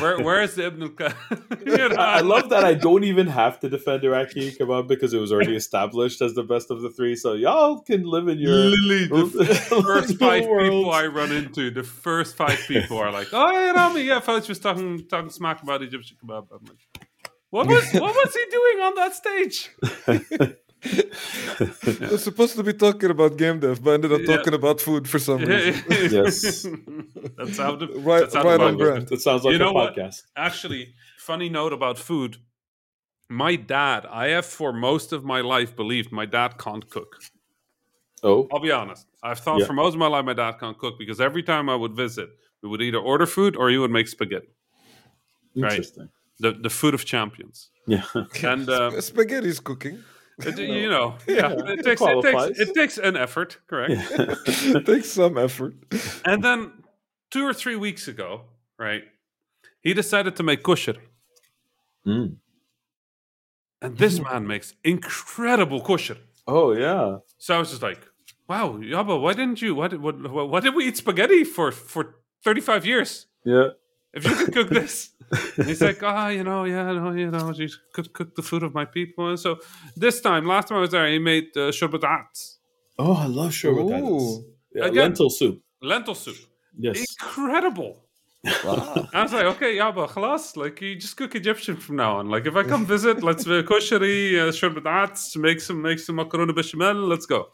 where 0.00 0.18
where 0.20 0.42
is 0.42 0.54
the 0.54 0.66
Ibn 0.66 0.82
al 0.82 0.88
you 1.66 1.88
know? 1.88 1.96
I 1.96 2.20
love 2.20 2.50
that 2.50 2.64
I 2.64 2.74
don't 2.74 3.04
even 3.04 3.26
have 3.26 3.60
to 3.60 3.68
defend 3.68 4.04
Iraqi 4.04 4.52
kebab 4.52 4.88
because 4.88 5.14
it 5.14 5.18
was 5.18 5.32
already 5.32 5.56
established 5.56 6.20
as 6.20 6.34
the 6.34 6.42
best 6.42 6.70
of 6.70 6.82
the 6.82 6.90
three. 6.90 7.16
So 7.16 7.34
y'all 7.34 7.80
can 7.80 8.04
live 8.04 8.28
in 8.28 8.38
your 8.38 8.52
literally 8.52 9.06
the 9.06 9.54
first 9.84 10.18
five 10.18 10.44
people 10.44 10.90
I 10.90 11.06
run 11.06 11.32
into. 11.32 11.70
The 11.70 11.82
first 11.82 12.36
five 12.36 12.58
people 12.66 12.98
are 12.98 13.12
like, 13.12 13.28
"Oh, 13.32 13.50
yeah, 13.50 13.72
Rami, 13.72 14.02
yeah, 14.02 14.20
Fawzi 14.20 14.48
was 14.48 14.58
talking 14.58 15.06
talking 15.06 15.30
smack 15.30 15.62
about 15.62 15.82
Egyptian 15.82 16.16
kebab." 16.22 16.46
I'm 16.52 16.64
like, 16.64 17.06
what 17.50 17.66
was 17.66 17.92
what 17.92 18.14
was 18.14 18.34
he 18.34 18.44
doing 18.50 18.80
on 18.84 18.94
that 18.96 19.14
stage? 19.14 19.70
We're 20.84 22.18
supposed 22.18 22.54
to 22.56 22.62
be 22.62 22.72
talking 22.72 23.10
about 23.10 23.36
game 23.36 23.58
dev, 23.58 23.82
but 23.82 23.94
ended 23.94 24.12
up 24.12 24.20
yeah. 24.20 24.36
talking 24.36 24.54
about 24.54 24.80
food 24.80 25.08
for 25.08 25.18
some 25.18 25.38
reason. 25.38 25.82
yes, 25.90 26.66
that's 27.36 27.58
how 27.58 27.74
the 27.74 27.88
right, 27.96 28.20
that's 28.20 28.34
how 28.34 28.44
right 28.44 28.60
on 28.60 28.76
brand. 28.76 29.08
That 29.08 29.20
sounds 29.20 29.44
like 29.44 29.52
you 29.52 29.58
know 29.58 29.70
a 29.70 29.90
podcast. 29.90 30.22
What? 30.34 30.46
Actually, 30.46 30.94
funny 31.18 31.48
note 31.48 31.72
about 31.72 31.98
food. 31.98 32.36
My 33.28 33.56
dad, 33.56 34.06
I 34.06 34.28
have 34.28 34.46
for 34.46 34.72
most 34.72 35.12
of 35.12 35.24
my 35.24 35.40
life 35.40 35.74
believed 35.74 36.12
my 36.12 36.26
dad 36.26 36.58
can't 36.58 36.88
cook. 36.88 37.16
Oh, 38.22 38.48
I'll 38.52 38.60
be 38.60 38.70
honest. 38.70 39.06
I've 39.22 39.40
thought 39.40 39.60
yeah. 39.60 39.66
for 39.66 39.72
most 39.72 39.94
of 39.94 39.98
my 39.98 40.06
life 40.06 40.24
my 40.24 40.32
dad 40.32 40.58
can't 40.60 40.78
cook 40.78 40.94
because 40.98 41.20
every 41.20 41.42
time 41.42 41.68
I 41.68 41.74
would 41.74 41.94
visit, 41.94 42.30
we 42.62 42.68
would 42.68 42.82
either 42.82 42.98
order 42.98 43.26
food 43.26 43.56
or 43.56 43.68
he 43.68 43.78
would 43.78 43.90
make 43.90 44.06
spaghetti. 44.06 44.48
Interesting. 45.56 46.04
Right? 46.04 46.10
The 46.40 46.52
the 46.52 46.70
food 46.70 46.94
of 46.94 47.04
champions. 47.04 47.70
Yeah, 47.88 48.04
and 48.44 48.70
um, 48.70 49.00
spaghetti's 49.00 49.58
cooking. 49.58 50.04
It, 50.44 50.58
you 50.58 50.88
know, 50.88 51.16
yeah, 51.26 51.34
yeah 51.34 51.72
it, 51.72 51.84
takes, 51.84 52.00
it, 52.00 52.22
takes, 52.22 52.60
it 52.60 52.74
takes 52.74 52.98
an 52.98 53.16
effort, 53.16 53.58
correct? 53.66 53.92
Yeah. 53.92 54.34
it 54.76 54.86
takes 54.86 55.10
some 55.10 55.36
effort. 55.36 55.74
And 56.24 56.44
then 56.44 56.72
two 57.30 57.44
or 57.44 57.52
three 57.52 57.76
weeks 57.76 58.06
ago, 58.06 58.42
right, 58.78 59.02
he 59.80 59.94
decided 59.94 60.36
to 60.36 60.42
make 60.42 60.62
koshari. 60.62 61.00
Mm. 62.06 62.36
And 63.82 63.98
this 63.98 64.20
man 64.30 64.46
makes 64.46 64.74
incredible 64.84 65.80
koshari. 65.80 66.22
Oh 66.46 66.72
yeah. 66.72 67.18
So 67.38 67.56
I 67.56 67.58
was 67.58 67.70
just 67.70 67.82
like, 67.82 68.00
wow, 68.48 68.78
Yaba, 68.78 69.20
why 69.20 69.32
didn't 69.32 69.60
you? 69.60 69.74
Why 69.74 69.88
did, 69.88 70.00
what, 70.00 70.48
why 70.48 70.60
did 70.60 70.74
we 70.74 70.86
eat 70.86 70.96
spaghetti 70.96 71.44
for 71.44 71.72
for 71.72 72.16
thirty 72.44 72.60
five 72.60 72.86
years? 72.86 73.26
Yeah. 73.44 73.70
If 74.14 74.24
you 74.24 74.34
could 74.34 74.52
cook 74.52 74.68
this, 74.70 75.10
he's 75.56 75.80
like, 75.80 76.02
ah, 76.02 76.26
oh, 76.26 76.28
you 76.28 76.42
know, 76.42 76.64
yeah, 76.64 76.92
no, 76.92 77.12
you 77.12 77.30
know, 77.30 77.52
you 77.52 77.68
could 77.92 78.12
cook 78.12 78.34
the 78.34 78.42
food 78.42 78.62
of 78.62 78.74
my 78.74 78.84
people. 78.84 79.28
And 79.28 79.38
so 79.38 79.58
this 79.96 80.20
time, 80.20 80.46
last 80.46 80.68
time 80.68 80.78
I 80.78 80.80
was 80.80 80.90
there, 80.90 81.06
he 81.08 81.18
made 81.18 81.48
uh, 81.56 81.70
shorbatat. 81.70 82.56
Oh, 82.98 83.12
I 83.12 83.26
love 83.26 83.52
shorbatat. 83.52 84.44
Yeah, 84.74 84.86
lentil 84.86 85.30
soup. 85.30 85.62
Lentil 85.82 86.14
soup. 86.14 86.36
Yes. 86.78 87.04
Incredible. 87.20 88.04
Wow. 88.64 89.08
I 89.14 89.22
was 89.22 89.32
like, 89.32 89.44
okay, 89.44 89.76
yeah, 89.76 89.90
but 89.90 90.10
khalas, 90.10 90.56
like 90.56 90.80
you 90.80 90.96
just 90.96 91.16
cook 91.16 91.34
Egyptian 91.34 91.76
from 91.76 91.96
now 91.96 92.18
on. 92.18 92.28
Like 92.30 92.46
if 92.46 92.56
I 92.56 92.62
come 92.62 92.86
visit, 92.86 93.22
let's 93.22 93.44
do 93.44 93.62
koshari, 93.62 94.38
uh, 94.38 94.52
shorbatat, 94.52 95.36
make 95.36 95.60
some 95.60 95.82
make 95.82 95.98
some 95.98 96.16
macaroni 96.16 96.52
bechamel, 96.52 96.94
let's 96.94 97.26
go. 97.26 97.48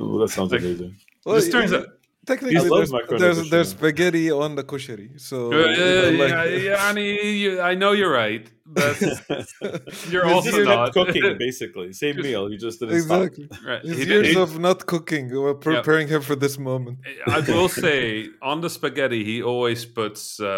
Oh, 0.00 0.18
that 0.18 0.28
sounds 0.28 0.52
like, 0.52 0.62
amazing. 0.62 0.96
Well, 1.24 1.34
this 1.36 1.50
turns 1.50 1.72
out 1.72 1.86
Technically, 2.26 2.68
there's, 2.68 2.90
there's, 3.22 3.50
there's 3.50 3.68
spaghetti 3.70 4.30
on 4.32 4.56
the 4.56 4.64
kushari. 4.64 5.08
So, 5.20 5.36
Uh, 5.52 5.56
you 5.56 6.18
like- 6.18 6.30
yeah, 6.30 6.44
yeah, 6.44 6.88
Annie, 6.88 7.32
you, 7.42 7.60
I 7.60 7.74
know 7.76 7.92
you're 7.92 8.10
right. 8.12 8.44
But 8.66 9.00
you're 10.10 10.24
It's 10.26 10.34
also 10.34 10.50
You're 10.56 10.64
not 10.64 10.86
not 10.86 10.92
cooking, 10.92 11.36
basically. 11.46 11.92
Same 11.92 12.16
meal. 12.16 12.50
You 12.50 12.58
just 12.58 12.80
didn't 12.80 13.00
stop. 13.02 13.22
exactly. 13.22 13.48
Right. 13.64 13.82
His 13.82 13.98
He 13.98 14.04
did- 14.04 14.08
years 14.24 14.28
he- 14.34 14.36
of 14.44 14.58
not 14.58 14.86
cooking 14.86 15.24
were 15.44 15.54
preparing 15.54 16.08
him 16.08 16.20
for 16.22 16.34
this 16.44 16.58
moment. 16.58 16.98
I 17.28 17.40
will 17.40 17.68
say 17.86 18.28
on 18.42 18.60
the 18.60 18.70
spaghetti, 18.70 19.22
he 19.24 19.36
always 19.42 19.84
puts 19.84 20.40
uh, 20.40 20.48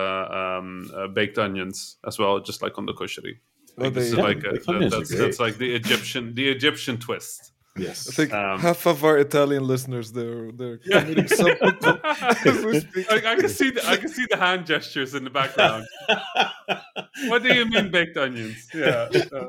um, 0.41 0.91
uh, 0.97 1.09
baked 1.09 1.37
onions 1.39 1.97
as 2.07 2.19
well, 2.19 2.41
just 2.41 2.63
like 2.63 2.79
on 2.79 2.87
the 2.87 2.95
kushari. 2.95 3.35
Oh, 3.79 3.85
Like, 3.85 3.95
this 3.95 4.05
they- 4.05 4.11
is 4.13 4.17
Yeah, 4.17 4.25
like 4.31 4.43
a, 4.45 4.53
baked 4.53 4.69
onions 4.69 4.95
are 4.95 4.99
that's, 5.01 5.15
that's 5.23 5.39
like 5.39 5.59
the 5.59 5.75
Egyptian 5.75 6.35
the 6.35 6.49
Egyptian 6.49 6.97
twist. 6.99 7.53
I 7.81 8.13
think 8.19 8.33
Um, 8.33 8.59
half 8.61 8.87
of 8.87 9.05
our 9.05 9.19
Italian 9.19 9.65
listeners 9.67 10.13
they're 10.13 10.51
they're 10.53 10.79
Yeah. 10.85 11.01
committing 11.03 11.29
seppuku 11.29 11.93
as 12.51 12.65
we 12.65 12.81
speak. 12.81 13.05
I, 13.13 13.17
I 13.33 13.35
can 13.37 13.49
see 13.49 13.71
the, 13.71 13.83
I 13.89 13.97
can 13.97 14.09
see 14.09 14.27
the 14.31 14.37
hand 14.37 14.67
gestures 14.67 15.15
in 15.15 15.25
the 15.25 15.31
background. 15.31 15.87
what 17.31 17.43
do 17.43 17.49
you 17.55 17.65
mean 17.67 17.91
baked 17.91 18.17
onions? 18.17 18.69
Yeah. 18.75 19.09
uh, 19.33 19.49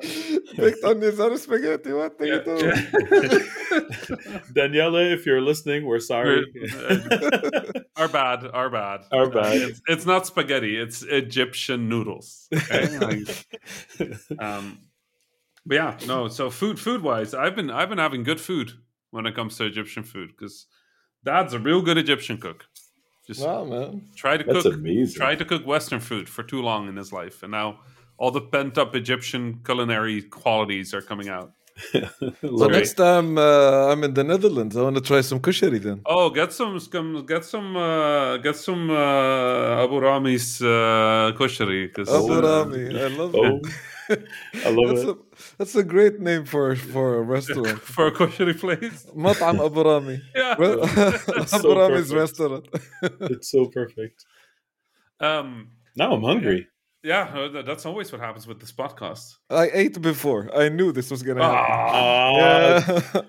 Baked 0.57 0.83
onions 0.83 1.19
on 1.19 1.33
a 1.33 1.37
spaghetti. 1.37 1.91
What 1.93 2.15
are 2.19 2.25
you 2.25 2.33
yeah, 2.35 2.43
doing? 2.43 2.65
yeah. 2.65 2.79
Daniela, 4.55 5.11
if 5.13 5.25
you're 5.25 5.41
listening, 5.41 5.85
we're 5.85 5.99
sorry. 5.99 6.45
our 7.95 8.07
bad, 8.07 8.45
our 8.53 8.69
bad. 8.69 9.01
Our 9.11 9.29
bad. 9.29 9.53
It's, 9.55 9.81
it's 9.87 10.05
not 10.05 10.25
spaghetti. 10.27 10.77
It's 10.77 11.03
Egyptian 11.03 11.89
noodles. 11.89 12.47
Okay? 12.53 12.87
Like, 12.99 14.39
um, 14.39 14.79
but 15.65 15.75
yeah, 15.75 15.97
no. 16.07 16.27
So 16.27 16.49
food, 16.49 16.79
food 16.79 17.01
wise, 17.01 17.33
I've 17.33 17.55
been 17.55 17.69
I've 17.69 17.89
been 17.89 17.97
having 17.97 18.23
good 18.23 18.39
food 18.41 18.71
when 19.11 19.25
it 19.25 19.35
comes 19.35 19.57
to 19.57 19.65
Egyptian 19.65 20.03
food 20.03 20.29
because 20.29 20.65
Dad's 21.23 21.53
a 21.53 21.59
real 21.59 21.81
good 21.81 21.97
Egyptian 21.97 22.37
cook. 22.37 22.65
Just 23.27 23.41
wow, 23.41 23.63
man. 23.65 24.01
try 24.15 24.37
to 24.37 24.43
That's 24.43 24.63
cook, 24.63 24.73
amazing. 24.73 25.19
try 25.19 25.35
to 25.35 25.45
cook 25.45 25.65
Western 25.67 25.99
food 25.99 26.27
for 26.29 26.43
too 26.43 26.61
long 26.61 26.87
in 26.89 26.95
his 26.95 27.11
life, 27.13 27.43
and 27.43 27.51
now 27.51 27.79
all 28.17 28.31
the 28.31 28.41
pent 28.41 28.77
up 28.77 28.95
Egyptian 28.95 29.61
culinary 29.63 30.21
qualities 30.23 30.93
are 30.93 31.01
coming 31.01 31.29
out. 31.29 31.51
So 32.41 32.67
Great. 32.67 32.71
next 32.71 32.93
time 32.93 33.37
uh, 33.37 33.87
I'm 33.91 34.03
in 34.03 34.13
the 34.13 34.23
Netherlands, 34.23 34.75
I 34.75 34.81
want 34.81 34.95
to 34.97 35.01
try 35.01 35.21
some 35.21 35.39
kushari 35.39 35.81
then. 35.81 36.01
Oh, 36.05 36.29
get 36.29 36.51
some, 36.51 36.77
some 36.79 37.25
get 37.25 37.45
some, 37.45 37.77
uh, 37.77 38.37
get 38.37 38.55
some 38.57 38.89
uh, 38.89 39.83
Abu 39.83 39.99
Rami's 39.99 40.61
uh, 40.61 41.31
kushari. 41.37 41.93
'cause, 41.93 42.09
Abu 42.09 42.33
uh, 42.33 42.41
Rami, 42.41 42.99
I 42.99 43.07
love 43.07 43.33
Oh, 43.35 43.61
it. 43.61 43.73
I 44.65 44.69
love 44.69 44.95
That's 44.95 45.01
it. 45.07 45.09
a, 45.09 45.17
that's 45.57 45.75
a 45.75 45.83
great 45.83 46.19
name 46.19 46.45
for 46.45 46.75
for 46.75 47.17
a 47.17 47.21
restaurant. 47.21 47.79
for 47.95 48.07
a 48.07 48.11
kushari 48.11 48.57
place. 48.59 49.05
Mat'am 49.15 49.59
Abu 49.65 49.81
Rami. 49.83 50.21
Yeah. 50.35 50.55
Re- 50.57 50.75
That's 51.27 51.51
so 51.51 52.15
restaurant. 52.15 52.67
It's 53.33 53.49
so 53.51 53.67
perfect. 53.67 54.25
Um. 55.19 55.71
Now 55.95 56.13
I'm 56.13 56.23
hungry. 56.23 56.67
Yeah, 57.01 57.21
uh, 57.33 57.61
that's 57.61 57.85
always 57.85 58.11
what 58.11 58.19
happens 58.19 58.45
with 58.45 58.59
this 58.59 58.73
podcast. 58.73 59.35
I 59.49 59.69
ate 59.73 60.01
before. 60.01 60.49
I 60.53 60.67
knew 60.67 60.91
this 60.91 61.09
was 61.09 61.23
gonna 61.23 61.43
happen. 61.43 61.71
Ah, 61.71 63.21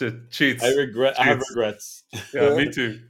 Yeah. 0.00 0.10
cheats. 0.30 0.64
I 0.64 0.70
regret. 0.74 1.20
I 1.20 1.24
have 1.24 1.38
Cheats. 1.38 1.50
regrets. 1.50 2.04
yeah, 2.32 2.54
me 2.56 2.70
too. 2.70 3.00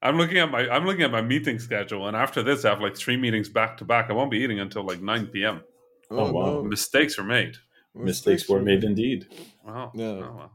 I'm 0.00 0.16
looking 0.16 0.38
at 0.38 0.50
my 0.50 0.68
I'm 0.70 0.86
looking 0.86 1.02
at 1.02 1.10
my 1.10 1.20
meeting 1.20 1.58
schedule, 1.58 2.06
and 2.08 2.16
after 2.16 2.42
this, 2.42 2.64
I 2.64 2.70
have 2.70 2.80
like 2.80 2.96
three 2.96 3.16
meetings 3.18 3.48
back 3.50 3.76
to 3.78 3.84
back. 3.84 4.08
I 4.08 4.14
won't 4.14 4.30
be 4.30 4.38
eating 4.38 4.58
until 4.60 4.84
like 4.84 5.02
9 5.02 5.26
p.m. 5.26 5.60
Oh, 6.10 6.32
wow. 6.32 6.62
Mistakes 6.62 7.18
were 7.18 7.24
made. 7.24 7.56
Mistakes 7.94 8.48
were 8.48 8.60
made 8.62 8.84
indeed. 8.84 9.26
Wow. 9.64 9.90
Yeah. 9.94 10.06
Oh, 10.06 10.34
well. 10.38 10.52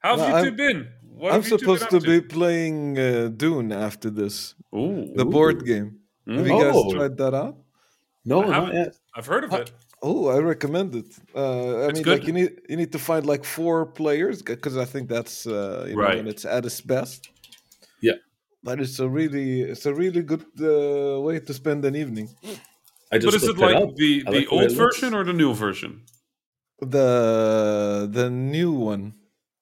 How 0.00 0.10
have 0.10 0.18
No, 0.18 0.26
you 0.28 0.34
I'm- 0.34 0.44
2 0.44 0.50
been? 0.52 0.88
What 1.16 1.32
I'm 1.32 1.42
have 1.42 1.44
you 1.44 1.50
two 1.50 1.58
supposed 1.58 1.82
been 1.90 2.00
to 2.00 2.06
up 2.08 2.12
be 2.14 2.20
playing 2.20 2.98
uh, 2.98 3.28
Dune 3.28 3.70
after 3.72 4.10
this, 4.10 4.54
Ooh. 4.74 5.12
the 5.14 5.24
board 5.24 5.64
game. 5.64 6.00
Have 6.26 6.46
you 6.46 6.58
guys 6.64 6.74
Oh. 6.76 6.92
tried 6.92 7.16
that 7.18 7.34
out? 7.34 7.56
No, 8.24 8.42
I 8.42 8.46
not 8.46 8.54
haven't. 8.54 8.74
yet. 8.74 8.96
I've 9.16 9.26
heard 9.26 9.44
of 9.44 9.52
it. 9.54 9.70
Oh, 10.02 10.26
I 10.28 10.38
recommend 10.38 10.94
it. 10.96 11.06
Uh, 11.34 11.40
I 11.40 11.88
It's 11.88 11.94
mean, 11.94 12.02
good. 12.02 12.18
like 12.18 12.26
you 12.26 12.32
need 12.40 12.52
you 12.68 12.76
need 12.76 12.92
to 12.92 12.98
find 12.98 13.24
like 13.26 13.44
four 13.44 13.86
players 13.86 14.42
because 14.42 14.76
I 14.76 14.86
think 14.92 15.08
that's 15.08 15.46
uh, 15.46 15.84
you 15.88 15.94
know 15.96 16.02
Right. 16.02 16.16
when 16.18 16.26
it's 16.26 16.44
at 16.44 16.62
its 16.66 16.80
best. 16.94 17.20
Yeah. 18.08 18.18
but 18.66 18.80
it's 18.80 18.98
a 18.98 19.08
really 19.18 19.50
it's 19.72 19.86
a 19.86 19.94
really 20.02 20.22
good 20.32 20.44
uh, 20.60 21.20
way 21.26 21.36
to 21.46 21.52
spend 21.54 21.84
an 21.84 21.94
evening. 22.02 22.28
I 23.14 23.18
just 23.18 23.26
But 23.26 23.34
is 23.42 23.48
it 23.48 23.58
like 23.58 23.76
up. 23.76 23.94
the, 23.96 24.24
I 24.26 24.30
the 24.30 24.38
like 24.40 24.52
old 24.52 24.62
it 24.62 24.72
looks. 24.72 24.74
version 24.84 25.14
or 25.14 25.22
the 25.24 25.32
new 25.32 25.54
version? 25.54 26.02
The 26.80 28.08
the 28.10 28.28
new 28.30 28.72
one, 28.72 29.14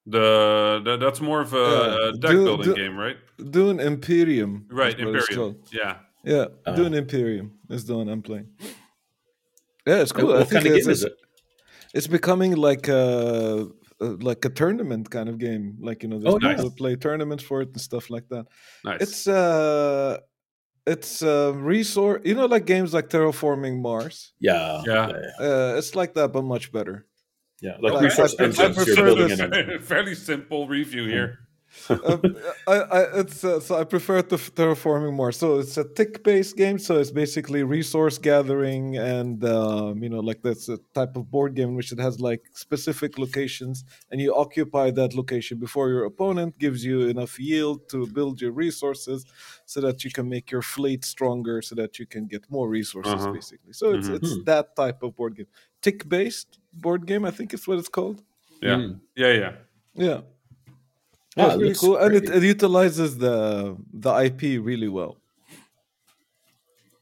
The, 0.07 0.81
the 0.85 0.97
that's 0.97 1.21
more 1.21 1.41
of 1.41 1.53
a, 1.55 1.57
Yeah. 1.57 2.09
a 2.09 2.13
deck 2.13 2.31
Do- 2.33 2.45
building 2.45 2.69
do- 2.71 2.75
game, 2.75 2.97
right? 2.99 3.17
Dune 3.51 3.79
Imperium. 3.81 4.67
Right, 4.71 4.97
what 4.99 5.09
Imperium. 5.15 5.37
called. 5.37 5.69
Yeah. 5.73 5.97
Yeah, 6.25 6.47
Uh, 6.67 6.75
Dune 6.77 6.95
Imperium 6.95 7.53
is 7.69 7.85
the 7.85 7.97
one 7.97 8.09
I'm 8.09 8.23
playing. 8.23 8.49
Yeah, 9.87 10.03
it's 10.03 10.13
cool. 10.13 10.29
What 10.29 10.37
I 10.37 10.45
think 10.45 10.63
kind 10.63 10.67
of 10.67 10.73
game 10.83 10.91
is 10.91 11.03
it? 11.05 11.15
it's 11.95 12.07
becoming 12.07 12.53
like 12.57 12.87
a, 12.89 13.69
a 14.01 14.07
like 14.29 14.45
a 14.45 14.49
tournament 14.49 15.11
kind 15.11 15.29
of 15.29 15.37
game. 15.39 15.77
Like 15.81 16.03
you 16.03 16.09
know, 16.09 16.19
there's 16.21 16.35
Oh, 16.35 16.39
people 16.39 16.65
nice. 16.71 16.75
play 16.83 16.95
tournaments 16.97 17.43
for 17.45 17.61
it 17.63 17.69
and 17.73 17.81
stuff 17.81 18.09
like 18.09 18.27
that. 18.29 18.47
Nice. 18.85 19.01
It's 19.03 19.27
uh, 19.27 20.19
it's 20.87 21.23
uh, 21.23 21.53
resource. 21.57 22.23
You 22.25 22.35
know, 22.35 22.47
like 22.47 22.67
games 22.67 22.93
like 22.95 23.09
Terraforming 23.09 23.81
Mars. 23.81 24.33
Yeah. 24.41 24.83
Yeah. 24.87 25.09
yeah. 25.41 25.47
Uh, 25.47 25.75
it's 25.79 25.95
like 25.95 26.15
that, 26.15 26.33
but 26.33 26.43
much 26.43 26.73
better. 26.73 27.07
Yeah, 27.61 27.77
like 27.81 27.93
Okay. 27.93 28.05
resource 28.07 28.35
I- 28.39 28.43
I 28.43 28.47
engines 28.47 28.59
you're 28.77 28.85
prefer 28.97 29.05
building 29.15 29.29
this- 29.77 29.85
Fairly 29.89 30.15
simple 30.17 30.67
review 30.67 31.07
here. 31.07 31.39
Uh, 31.89 32.19
I, 32.67 32.75
I, 32.99 33.21
it's 33.21 33.45
uh, 33.45 33.61
so 33.61 33.77
I 33.81 33.85
prefer 33.85 34.23
to 34.23 34.37
Terraforming 34.37 35.15
Mars. 35.15 35.37
So 35.39 35.59
it's 35.59 35.77
a 35.77 35.85
tick-based 35.85 36.57
game. 36.57 36.79
So 36.79 36.99
it's 36.99 37.11
basically 37.11 37.63
resource 37.63 38.19
gathering, 38.19 38.97
and 38.97 39.43
um, 39.45 40.03
you 40.03 40.09
know, 40.09 40.21
like 40.21 40.43
that's 40.43 40.69
a 40.69 40.79
type 40.95 41.17
of 41.17 41.31
board 41.31 41.55
game 41.55 41.71
in 41.71 41.75
which 41.75 41.93
it 41.93 41.99
has 41.99 42.21
like 42.21 42.43
specific 42.53 43.19
locations, 43.19 43.85
and 44.11 44.21
you 44.21 44.35
occupy 44.35 44.91
that 44.93 45.15
location 45.15 45.59
before 45.59 45.89
your 45.89 46.05
opponent 46.05 46.59
gives 46.59 46.85
you 46.85 47.09
enough 47.09 47.39
yield 47.39 47.89
to 47.91 48.07
build 48.07 48.41
your 48.41 48.53
resources, 48.53 49.25
so 49.67 49.81
that 49.81 50.05
you 50.05 50.11
can 50.11 50.29
make 50.29 50.51
your 50.51 50.63
fleet 50.63 51.05
stronger, 51.05 51.63
so 51.63 51.75
that 51.75 51.99
you 51.99 52.07
can 52.07 52.27
get 52.27 52.43
more 52.51 52.69
resources, 52.69 53.15
Uh-huh. 53.15 53.33
basically. 53.33 53.73
So 53.73 53.93
it's 53.95 54.09
Mhm. 54.09 54.17
it's 54.17 54.33
that 54.45 54.77
type 54.77 55.03
of 55.03 55.17
board 55.17 55.37
game, 55.37 55.49
tick-based 55.81 56.59
board 56.73 57.07
game. 57.07 57.25
I 57.25 57.31
think 57.31 57.53
is 57.55 57.67
what 57.67 57.79
it's 57.79 57.89
called. 57.89 58.23
Yeah. 58.61 58.77
Mm. 58.77 59.01
Yeah, 59.17 59.33
yeah. 59.33 59.53
Yeah. 59.95 60.21
Ah, 61.37 61.47
It's 61.47 61.55
it 61.55 61.57
really 61.57 61.69
looks 61.69 61.81
cool, 61.81 61.97
and 61.97 62.15
it, 62.15 62.25
it 62.29 62.43
utilizes 62.43 63.17
the 63.19 63.77
the 64.05 64.13
IP 64.27 64.43
really 64.71 64.89
well. 64.89 65.17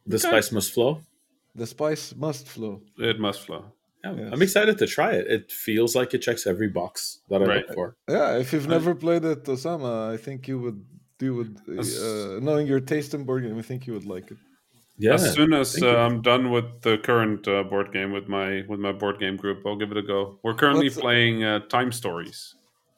The 0.06 0.18
spice 0.18 0.52
must 0.52 0.72
flow. 0.72 1.02
The 1.54 1.66
spice 1.66 2.14
must 2.16 2.46
flow. 2.48 2.80
It 2.98 3.18
must 3.20 3.40
flow. 3.46 3.64
Yeah, 4.04 4.14
Yes. 4.16 4.28
I'm 4.32 4.42
excited 4.42 4.78
to 4.78 4.86
try 4.86 5.10
it. 5.20 5.26
It 5.36 5.52
feels 5.52 5.94
like 5.94 6.14
it 6.14 6.20
checks 6.26 6.46
every 6.46 6.68
box 6.68 7.18
that 7.28 7.42
I 7.42 7.46
Right. 7.46 7.66
look 7.66 7.74
for. 7.74 7.96
Yeah, 8.08 8.38
if 8.42 8.52
you've 8.52 8.66
I- 8.70 8.74
never 8.76 8.94
played 8.94 9.24
it, 9.32 9.44
Osama, 9.44 9.92
I 10.14 10.16
think 10.16 10.48
you 10.48 10.58
would. 10.64 10.80
You 11.26 11.34
would, 11.38 11.54
uh, 11.68 12.40
knowing 12.46 12.66
your 12.66 12.80
taste 12.80 13.12
in 13.12 13.24
board 13.24 13.42
game, 13.42 13.58
I 13.58 13.62
think 13.70 13.86
you 13.86 13.92
would 13.92 14.06
like 14.14 14.30
it. 14.30 14.38
Yeah. 14.96 15.14
as 15.14 15.34
soon 15.34 15.52
as 15.52 15.68
uh. 15.82 15.96
I'm 16.04 16.22
done 16.22 16.44
with 16.50 16.68
the 16.86 16.96
current 17.08 17.46
uh, 17.46 17.62
board 17.72 17.88
game 17.92 18.10
with 18.16 18.26
my 18.36 18.48
with 18.70 18.80
my 18.80 18.92
board 18.92 19.16
game 19.20 19.36
group, 19.42 19.58
I'll 19.66 19.76
give 19.82 19.90
it 19.94 19.98
a 20.04 20.06
go. 20.14 20.38
We're 20.44 20.54
currently 20.62 20.86
What's- 20.88 21.00
playing 21.06 21.44
uh, 21.44 21.58
Time 21.76 21.90
Stories. 21.92 22.38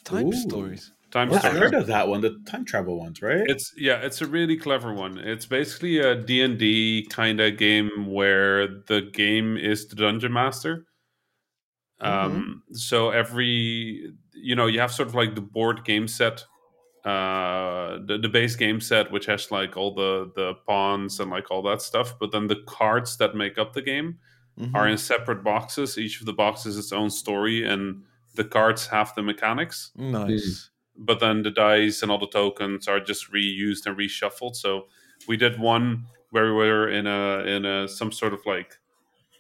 Time 0.05 0.29
Ooh. 0.29 0.33
stories. 0.49 0.93
Time 1.12 1.31
Yeah, 1.31 1.40
I've 1.45 1.52
heard 1.52 1.75
of 1.75 1.87
that 1.88 2.09
one, 2.09 2.23
the 2.23 2.40
time 2.47 2.64
travel 2.64 2.99
ones, 2.99 3.21
right? 3.21 3.42
It's 3.47 3.73
yeah, 3.76 3.99
it's 3.99 4.23
a 4.23 4.26
really 4.26 4.57
clever 4.57 4.92
one. 4.95 5.19
It's 5.19 5.45
basically 5.47 5.99
a 5.99 6.14
D 6.16 6.40
and 6.40 6.59
D 6.59 7.07
kind 7.11 7.38
of 7.40 7.59
game 7.59 7.90
where 8.07 8.66
the 8.66 9.02
game 9.12 9.57
is 9.59 9.87
the 9.88 9.97
dungeon 9.97 10.33
master. 10.33 10.87
Um, 12.00 12.62
so 12.73 13.11
every 13.11 14.12
you 14.35 14.57
know 14.57 14.66
you 14.66 14.81
have 14.81 14.90
sort 14.92 15.09
of 15.09 15.14
like 15.14 15.35
the 15.35 15.40
board 15.40 15.85
game 15.85 16.09
set, 16.09 16.45
uh, 17.04 17.99
the 18.07 18.19
the 18.21 18.28
base 18.28 18.57
game 18.57 18.81
set 18.81 19.12
which 19.12 19.26
has 19.26 19.50
like 19.50 19.76
all 19.76 19.95
the 19.95 20.33
the 20.35 20.54
pawns 20.66 21.21
and 21.21 21.31
like 21.31 21.50
all 21.50 21.62
that 21.62 21.83
stuff, 21.83 22.19
but 22.19 22.33
then 22.33 22.47
the 22.49 22.62
cards 22.66 23.19
that 23.19 23.37
make 23.37 23.59
up 23.59 23.73
the 23.75 23.83
game 23.83 24.19
Mhm. 24.59 24.75
are 24.75 24.87
in 24.88 24.99
separate 24.99 25.42
boxes. 25.45 25.97
Each 25.97 26.21
of 26.21 26.26
the 26.26 26.33
boxes 26.33 26.76
its 26.76 26.92
own 26.92 27.09
story, 27.11 27.64
and 27.66 28.02
the 28.35 28.45
cards 28.45 28.87
have 28.88 29.14
the 29.14 29.23
mechanics 29.23 29.92
Nice. 29.97 30.71
But 30.97 31.21
then 31.21 31.43
the 31.43 31.51
dice 31.51 32.03
and 32.03 32.11
all 32.11 32.19
the 32.19 32.27
tokens 32.27 32.89
are 32.89 33.01
just 33.01 33.33
reused 33.33 33.87
and 33.87 33.97
reshuffled. 33.97 34.57
So 34.57 34.89
we 35.29 35.37
did 35.37 35.59
one 35.61 36.07
where 36.31 36.47
we 36.47 36.53
were 36.53 36.89
in 36.89 37.07
a 37.07 37.39
in 37.45 37.65
a 37.65 37.89
some 37.89 38.13
sort 38.13 38.33
of 38.33 38.41
like 38.47 38.79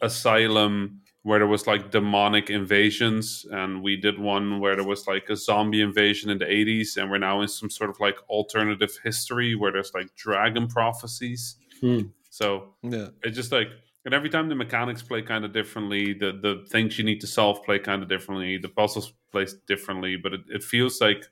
asylum 0.00 1.00
where 1.22 1.38
there 1.38 1.46
was 1.48 1.68
like 1.68 1.92
demonic 1.92 2.50
invasions, 2.50 3.46
and 3.52 3.80
we 3.80 3.96
did 3.96 4.18
one 4.18 4.58
where 4.58 4.74
there 4.74 4.84
was 4.84 5.06
like 5.06 5.30
a 5.30 5.36
zombie 5.36 5.80
invasion 5.80 6.30
in 6.30 6.38
the 6.38 6.44
80s, 6.44 6.96
and 6.96 7.08
we're 7.12 7.18
now 7.18 7.40
in 7.42 7.46
some 7.48 7.70
sort 7.70 7.90
of 7.90 8.00
like 8.00 8.16
alternative 8.28 8.98
history 9.04 9.54
where 9.54 9.70
there's 9.70 9.92
like 9.94 10.12
dragon 10.16 10.66
prophecies. 10.66 11.56
Hmm. 11.80 12.00
So 12.30 12.74
Yeah. 12.82 13.08
it's 13.22 13.36
just 13.36 13.52
like 13.52 13.68
and 14.04 14.14
every 14.14 14.30
time 14.30 14.48
the 14.48 14.56
mechanics 14.56 15.00
play 15.00 15.22
kind 15.22 15.44
of 15.44 15.52
differently 15.52 16.12
the 16.12 16.32
the 16.32 16.66
things 16.70 16.98
you 16.98 17.04
need 17.04 17.20
to 17.20 17.26
solve 17.28 17.62
play 17.62 17.78
kind 17.78 18.02
of 18.02 18.08
differently 18.08 18.56
the 18.58 18.68
puzzles 18.68 19.12
play 19.30 19.46
differently 19.68 20.16
but 20.16 20.32
it, 20.32 20.40
it 20.48 20.62
feels 20.64 21.00
like 21.00 21.26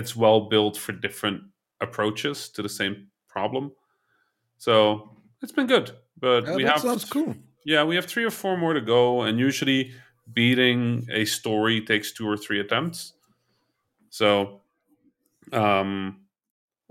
it's 0.00 0.16
well 0.16 0.48
built 0.48 0.76
for 0.78 0.92
different 0.92 1.44
approaches 1.80 2.50
to 2.50 2.62
the 2.62 2.70
same 2.70 3.10
problem. 3.28 3.72
So 4.58 5.16
it's 5.42 5.52
been 5.52 5.66
good, 5.68 5.92
but 6.18 6.42
Yeah, 6.46 6.54
we 6.54 6.64
that 6.64 6.74
have 6.74 6.82
sounds 6.82 7.04
cool. 7.04 7.34
yeah, 7.64 7.84
we 7.84 7.96
have 7.96 8.06
three 8.06 8.24
or 8.24 8.30
four 8.30 8.56
more 8.56 8.74
to 8.74 8.80
go, 8.80 9.22
and 9.22 9.38
usually 9.38 9.92
beating 10.32 11.06
a 11.12 11.24
story 11.26 11.80
takes 11.84 12.12
two 12.12 12.28
or 12.28 12.36
three 12.36 12.60
attempts. 12.60 13.14
So, 14.10 14.62
um, 15.52 16.26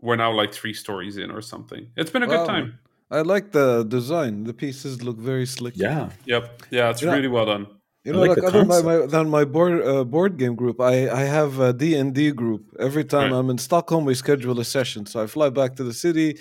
we're 0.02 0.18
now 0.18 0.32
like 0.34 0.54
three 0.54 0.74
stories 0.74 1.18
in 1.18 1.32
or 1.32 1.42
something. 1.42 1.92
It's 1.98 2.12
been 2.12 2.24
a 2.24 2.28
Wow. 2.28 2.34
good 2.38 2.46
time. 2.46 2.80
I 3.12 3.22
like 3.22 3.52
the 3.52 3.84
design. 3.84 4.44
The 4.46 4.54
pieces 4.54 5.04
look 5.04 5.18
very 5.18 5.46
slick. 5.46 5.76
Yeah. 5.76 6.12
Yep, 6.26 6.64
yeah, 6.72 6.90
it's 6.90 7.02
Yeah. 7.02 7.10
really 7.10 7.28
well 7.28 7.46
done. 7.46 7.79
You 8.06 8.14
I 8.14 8.16
know, 8.16 8.22
like 8.22 8.38
like, 8.38 8.44
other 8.44 8.66
my, 8.66 8.82
my, 8.82 9.06
than 9.06 9.30
my 9.30 9.46
board 9.46 9.86
uh, 9.86 10.04
board 10.06 10.38
game 10.38 10.56
group, 10.56 10.80
I 10.80 11.10
I 11.10 11.24
have 11.38 11.60
a 11.60 11.74
D 11.74 11.96
and 11.96 12.14
D 12.16 12.32
group. 12.32 12.64
Every 12.80 13.04
time 13.04 13.32
Right. 13.32 13.38
I'm 13.38 13.50
in 13.50 13.58
Stockholm, 13.58 14.06
we 14.06 14.16
schedule 14.16 14.60
a 14.60 14.66
session. 14.66 15.06
So 15.06 15.22
I 15.24 15.28
fly 15.28 15.50
back 15.50 15.76
to 15.76 15.84
the 15.84 15.94
city 15.94 16.40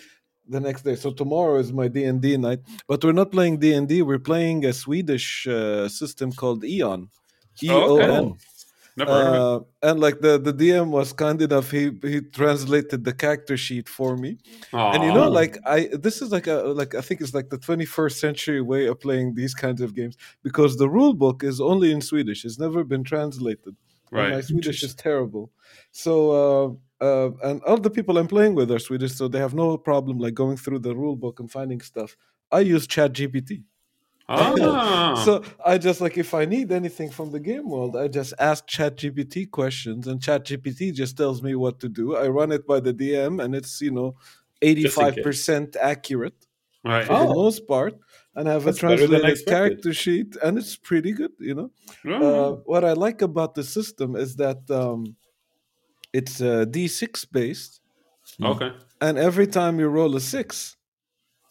the 0.49 0.61
next 0.61 0.83
day. 0.83 0.95
So 0.95 1.11
tomorrow 1.11 1.59
is 1.59 1.73
my 1.73 1.89
D 1.89 2.05
and 2.05 2.21
D 2.21 2.37
night, 2.37 2.61
but 2.87 3.03
we're 3.05 3.13
not 3.13 3.33
playing 3.33 3.59
D 3.59 3.73
and 3.75 3.89
D. 3.89 4.03
We're 4.03 4.21
playing 4.21 4.65
a 4.67 4.73
Swedish 4.73 5.47
uh, 5.49 5.89
system 5.89 6.33
called 6.33 6.65
Eon. 6.65 7.09
E 7.63 7.69
Oh, 7.71 7.99
okay. 8.01 8.35
N. 9.01 9.07
Never 9.07 9.13
heard 9.13 9.35
of 9.35 9.63
it. 9.63 9.67
Uh, 9.85 9.89
and 9.91 10.01
like 10.01 10.21
the 10.21 10.39
the 10.39 10.53
DM 10.53 10.89
was 10.89 11.13
kind 11.13 11.41
enough, 11.41 11.71
he 11.71 11.91
he 12.03 12.21
translated 12.21 13.05
the 13.05 13.13
character 13.13 13.57
sheet 13.57 13.89
for 13.89 14.17
me. 14.17 14.39
And 14.73 15.03
you 15.05 15.13
know, 15.13 15.29
like 15.29 15.59
I, 15.67 15.89
this 15.93 16.23
is 16.23 16.31
like 16.31 16.47
a 16.47 16.57
like 16.81 16.95
I 16.95 17.01
think 17.01 17.21
it's 17.21 17.35
like 17.35 17.51
the 17.51 17.59
21st 17.59 18.13
century 18.13 18.61
way 18.61 18.87
of 18.87 19.01
playing 19.01 19.35
these 19.35 19.55
kinds 19.55 19.81
of 19.81 19.95
games 19.95 20.17
because 20.43 20.77
the 20.77 20.89
rule 20.89 21.15
book 21.15 21.43
is 21.43 21.61
only 21.61 21.93
in 21.93 22.01
Swedish. 22.01 22.45
It's 22.45 22.59
never 22.59 22.85
been 22.85 23.05
translated. 23.05 23.75
And 24.11 24.21
right. 24.21 24.33
my 24.33 24.41
Swedish 24.41 24.83
is 24.83 24.95
terrible. 24.95 25.51
So 25.93 26.79
uh, 27.01 27.05
uh, 27.05 27.31
and 27.45 27.63
all 27.65 27.79
the 27.79 27.91
people 27.91 28.19
I'm 28.19 28.27
playing 28.27 28.55
with 28.55 28.71
are 28.71 28.79
Swedish, 28.79 29.15
so 29.15 29.29
they 29.29 29.39
have 29.39 29.55
no 29.55 29.77
problem 29.77 30.19
like 30.19 30.35
going 30.35 30.57
through 30.57 30.81
the 30.81 30.95
rule 30.95 31.17
book 31.17 31.41
and 31.41 31.51
finding 31.51 31.81
stuff. 31.81 32.17
I 32.51 32.61
use 32.61 32.87
ChatGPT. 32.87 33.63
Ah, 34.29 35.23
So 35.25 35.43
I 35.65 35.79
just 35.79 36.01
like 36.01 36.19
if 36.19 36.35
I 36.35 36.45
need 36.45 36.71
anything 36.71 37.11
from 37.11 37.31
the 37.31 37.41
game 37.41 37.69
world, 37.69 37.97
I 37.97 38.09
just 38.09 38.35
ask 38.39 38.67
ChatGPT 38.69 39.51
questions, 39.51 40.07
and 40.07 40.21
ChatGPT 40.21 40.93
just 40.93 41.17
tells 41.17 41.43
me 41.43 41.55
what 41.55 41.81
to 41.81 41.89
do. 41.89 42.15
I 42.17 42.29
run 42.29 42.53
it 42.53 42.67
by 42.67 42.81
the 42.81 42.93
DM, 42.93 43.43
and 43.43 43.55
it's 43.55 43.81
you 43.81 43.91
know 43.91 44.17
eighty 44.61 44.87
five 44.89 45.17
percent 45.23 45.77
accurate 45.81 46.47
right. 46.85 47.07
for 47.07 47.15
the 47.15 47.29
Oh. 47.29 47.35
most 47.35 47.67
part, 47.67 47.95
and 48.35 48.49
I 48.49 48.53
have 48.53 48.65
That's 48.65 48.83
a 48.83 48.87
better 48.89 49.07
than 49.07 49.25
I 49.25 49.33
translated 49.35 49.47
character 49.47 49.93
sheet, 49.95 50.37
and 50.43 50.59
it's 50.59 50.77
pretty 50.77 51.13
good. 51.13 51.33
You 51.39 51.55
know, 51.55 51.71
Oh, 52.07 52.53
uh, 52.53 52.53
what 52.67 52.85
I 52.85 52.93
like 52.93 53.23
about 53.23 53.55
the 53.55 53.65
system 53.65 54.15
is 54.15 54.37
that 54.37 54.71
um, 54.71 55.17
it's 56.13 56.41
uh, 56.41 56.65
D 56.67 56.89
six 56.89 57.25
based, 57.25 57.81
okay. 58.43 58.73
and 59.01 59.19
every 59.19 59.47
time 59.47 59.79
you 59.81 59.89
roll 59.89 60.17
a 60.17 60.21
six, 60.21 60.77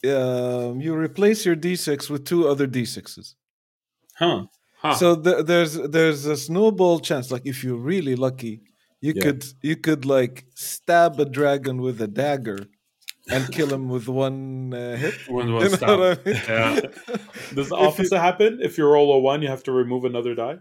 um, 0.05 0.79
you 0.81 0.95
replace 0.95 1.45
your 1.45 1.55
D 1.55 1.75
six 1.75 2.09
with 2.09 2.25
two 2.25 2.47
other 2.47 2.67
D 2.67 2.85
sixes. 2.85 3.35
Huh. 4.15 4.45
Huh. 4.79 4.93
So 4.95 5.15
th- 5.15 5.45
there's 5.45 5.73
there's 5.75 6.25
a 6.25 6.37
snowball 6.37 6.99
chance. 6.99 7.31
Like 7.31 7.45
if 7.45 7.63
you're 7.63 7.77
really 7.93 8.15
lucky, 8.15 8.61
you 9.01 9.13
Yeah. 9.15 9.23
could 9.23 9.45
you 9.61 9.75
could 9.75 10.05
like 10.05 10.45
stab 10.55 11.19
a 11.19 11.25
dragon 11.25 11.81
with 11.81 11.99
a 12.01 12.07
dagger 12.07 12.59
and 13.29 13.51
kill 13.51 13.67
him 13.73 13.89
with 13.89 14.07
one 14.07 14.73
uh, 14.73 14.95
hit. 14.97 15.15
One 15.29 15.47
You 15.49 15.59
know 15.59 15.67
stab. 15.67 15.99
I 15.99 16.17
mean? 16.25 16.35
Yeah. 16.47 16.79
Does 17.55 17.69
the 17.69 17.77
If 17.99 18.11
you- 18.11 18.17
happen? 18.17 18.59
If 18.61 18.77
you 18.77 18.85
roll 18.85 19.13
a 19.13 19.19
one, 19.19 19.41
you 19.41 19.49
have 19.49 19.63
to 19.63 19.71
remove 19.71 20.05
another 20.05 20.33
die. 20.35 20.57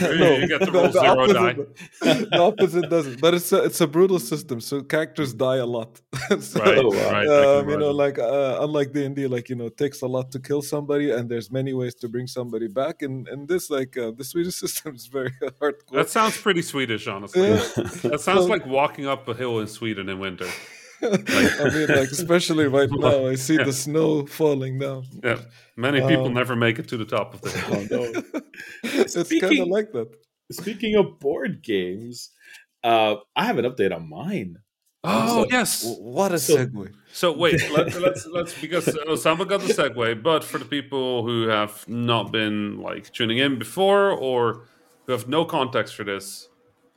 You 0.00 0.48
get 0.48 0.62
to 0.62 0.72
roll 0.72 0.90
zero 0.90 1.26
die. 1.28 1.50
opposite, 1.50 2.30
the 2.30 2.38
opposite 2.40 2.90
doesn't. 2.90 3.20
But 3.20 3.34
it's 3.34 3.52
a, 3.52 3.62
it's 3.64 3.80
a 3.80 3.86
brutal 3.86 4.18
system, 4.18 4.60
so 4.60 4.82
characters 4.82 5.32
die 5.32 5.56
a 5.58 5.66
lot. 5.66 6.00
so, 6.40 6.60
Right, 6.60 6.84
right. 7.12 7.28
Um, 7.28 7.68
you 7.70 7.76
know, 7.78 7.92
like 7.92 8.18
uh, 8.18 8.58
unlike 8.60 8.92
D 8.92 9.04
and 9.04 9.14
D, 9.14 9.28
like 9.28 9.48
you 9.48 9.54
know, 9.54 9.66
it 9.66 9.76
takes 9.76 10.02
a 10.02 10.06
lot 10.08 10.32
to 10.32 10.40
kill 10.40 10.62
somebody, 10.62 11.10
and 11.12 11.28
there's 11.30 11.50
many 11.52 11.74
ways 11.74 11.94
to 11.96 12.08
bring 12.08 12.26
somebody 12.26 12.66
back. 12.66 13.02
And 13.02 13.28
and 13.28 13.46
this, 13.46 13.70
like 13.70 13.96
uh, 13.96 14.10
the 14.16 14.24
Swedish 14.24 14.56
system, 14.64 14.96
is 14.96 15.06
very 15.06 15.30
hardcore. 15.60 15.92
that 15.92 16.08
sounds 16.10 16.36
pretty 16.36 16.62
Swedish, 16.62 17.06
honestly. 17.06 17.48
Yeah. 17.48 17.62
That 18.08 18.20
sounds 18.20 18.42
So- 18.42 18.46
like 18.46 18.66
walking 18.66 19.06
up 19.06 19.28
a 19.28 19.34
hill 19.34 19.60
in 19.60 19.68
Sweden 19.68 20.08
in 20.08 20.18
winter. 20.18 20.48
I 21.02 21.70
mean, 21.74 21.88
like 21.88 22.10
especially 22.10 22.66
right 22.66 22.88
now, 22.92 23.26
I 23.28 23.34
see 23.36 23.54
Yeah. 23.56 23.64
the 23.64 23.72
snow 23.72 24.26
falling 24.26 24.78
down. 24.78 25.04
Yeah, 25.22 25.38
many 25.76 26.00
people 26.00 26.26
Um, 26.26 26.34
never 26.34 26.56
make 26.56 26.78
it 26.78 26.88
to 26.88 26.96
the 26.96 27.04
top 27.04 27.34
of 27.34 27.40
the 27.42 27.50
hill. 27.58 27.86
Oh, 28.00 28.22
no. 28.32 28.40
it's 28.82 29.14
kind 29.40 29.58
of 29.60 29.68
like 29.68 29.92
that. 29.92 30.08
Speaking 30.50 30.96
of 30.96 31.18
board 31.20 31.62
games, 31.62 32.30
uh, 32.82 33.16
I 33.36 33.44
have 33.44 33.58
an 33.58 33.64
update 33.64 33.94
on 33.94 34.08
mine. 34.08 34.56
Oh 35.04 35.44
So- 35.44 35.48
yes. 35.50 35.84
What 36.00 36.32
a 36.32 36.38
So- 36.38 36.56
segue! 36.66 36.92
So 37.12 37.32
wait, 37.32 37.70
let, 37.76 37.94
let's 38.00 38.26
let's 38.26 38.60
because 38.60 38.86
Osama 38.86 39.46
got 39.48 39.60
the 39.60 39.72
segue, 39.72 40.22
but 40.22 40.42
for 40.42 40.58
the 40.58 40.64
people 40.64 41.22
who 41.24 41.46
have 41.48 41.86
not 41.88 42.32
been 42.32 42.80
like 42.80 43.12
tuning 43.12 43.38
in 43.38 43.58
before 43.58 44.10
or 44.10 44.64
who 45.06 45.12
have 45.12 45.28
no 45.28 45.44
context 45.44 45.94
for 45.94 46.04
this, 46.04 46.48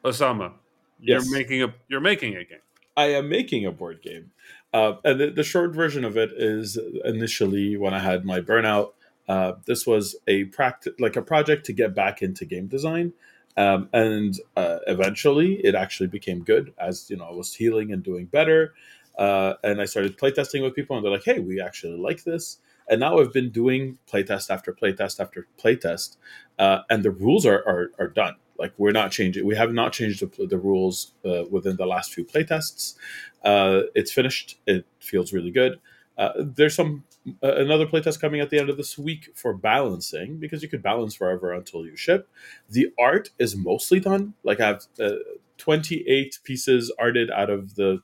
Osama, 0.03 0.53
Yes. 0.99 1.23
you're 1.25 1.31
making 1.37 1.61
a 1.63 1.73
you're 1.89 2.01
making 2.01 2.35
a 2.35 2.43
game. 2.43 2.59
I 2.95 3.07
am 3.07 3.29
making 3.29 3.65
a 3.65 3.71
board 3.71 4.01
game. 4.01 4.31
Uh, 4.73 4.93
and 5.03 5.19
the, 5.19 5.31
the 5.31 5.43
short 5.43 5.73
version 5.73 6.05
of 6.05 6.17
it 6.17 6.31
is 6.35 6.77
initially 7.03 7.77
when 7.77 7.93
I 7.93 7.99
had 7.99 8.25
my 8.25 8.39
burnout, 8.39 8.91
uh, 9.27 9.53
this 9.65 9.85
was 9.85 10.15
a 10.27 10.45
practice, 10.45 10.93
like 10.99 11.15
a 11.15 11.21
project 11.21 11.65
to 11.67 11.73
get 11.73 11.95
back 11.95 12.21
into 12.21 12.45
game 12.45 12.67
design. 12.67 13.13
Um, 13.57 13.89
and 13.91 14.37
uh, 14.55 14.79
eventually 14.87 15.55
it 15.55 15.75
actually 15.75 16.07
became 16.07 16.43
good 16.43 16.73
as, 16.77 17.09
you 17.09 17.17
know, 17.17 17.25
I 17.25 17.31
was 17.31 17.53
healing 17.53 17.91
and 17.91 18.01
doing 18.01 18.25
better. 18.25 18.73
Uh, 19.17 19.53
and 19.63 19.81
I 19.81 19.85
started 19.85 20.17
playtesting 20.17 20.63
with 20.63 20.73
people 20.73 20.95
and 20.95 21.05
they're 21.05 21.11
like, 21.11 21.25
hey, 21.25 21.39
we 21.39 21.61
actually 21.61 21.97
like 21.97 22.23
this. 22.23 22.59
And 22.89 22.99
now 22.99 23.19
I've 23.19 23.33
been 23.33 23.51
doing 23.51 23.97
playtest 24.11 24.49
after 24.49 24.73
playtest 24.73 25.19
after 25.19 25.47
playtest. 25.61 26.17
Uh, 26.57 26.79
and 26.89 27.03
the 27.03 27.11
rules 27.11 27.45
are, 27.45 27.59
are, 27.67 27.91
are 27.99 28.07
done. 28.07 28.35
Like 28.61 28.73
we're 28.77 28.91
not 28.91 29.11
changing. 29.11 29.45
We 29.45 29.55
have 29.55 29.73
not 29.73 29.91
changed 29.91 30.19
the, 30.21 30.45
the 30.45 30.57
rules 30.57 31.13
uh, 31.25 31.43
within 31.49 31.75
the 31.77 31.87
last 31.87 32.13
few 32.13 32.23
playtests. 32.23 32.95
Uh, 33.43 33.81
it's 33.95 34.11
finished. 34.11 34.59
It 34.67 34.85
feels 34.99 35.33
really 35.33 35.51
good. 35.51 35.79
Uh, 36.17 36.31
there's 36.37 36.75
some 36.75 37.03
uh, 37.43 37.55
another 37.55 37.87
playtest 37.87 38.21
coming 38.21 38.39
at 38.39 38.51
the 38.51 38.59
end 38.59 38.69
of 38.69 38.77
this 38.77 38.97
week 38.97 39.29
for 39.35 39.53
balancing 39.53 40.37
because 40.37 40.61
you 40.61 40.69
could 40.69 40.83
balance 40.83 41.15
forever 41.15 41.51
until 41.51 41.85
you 41.85 41.95
ship. 41.95 42.29
The 42.69 42.87
art 42.99 43.31
is 43.39 43.55
mostly 43.55 43.99
done. 43.99 44.35
Like 44.43 44.59
I 44.59 44.67
have 44.67 44.85
uh, 44.99 45.15
28 45.57 46.39
pieces 46.43 46.93
arted 46.99 47.31
out 47.31 47.49
of 47.49 47.75
the 47.75 47.99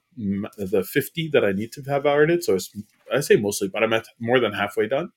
the 0.58 0.84
50 0.84 1.30
that 1.34 1.46
I 1.46 1.52
need 1.52 1.72
to 1.74 1.82
have 1.84 2.06
arted. 2.08 2.44
So 2.44 2.58
I 3.14 3.20
say 3.20 3.36
mostly, 3.36 3.68
but 3.68 3.84
I'm 3.84 3.94
at 3.94 4.08
more 4.20 4.40
than 4.40 4.54
halfway 4.54 4.88
done. 4.88 5.12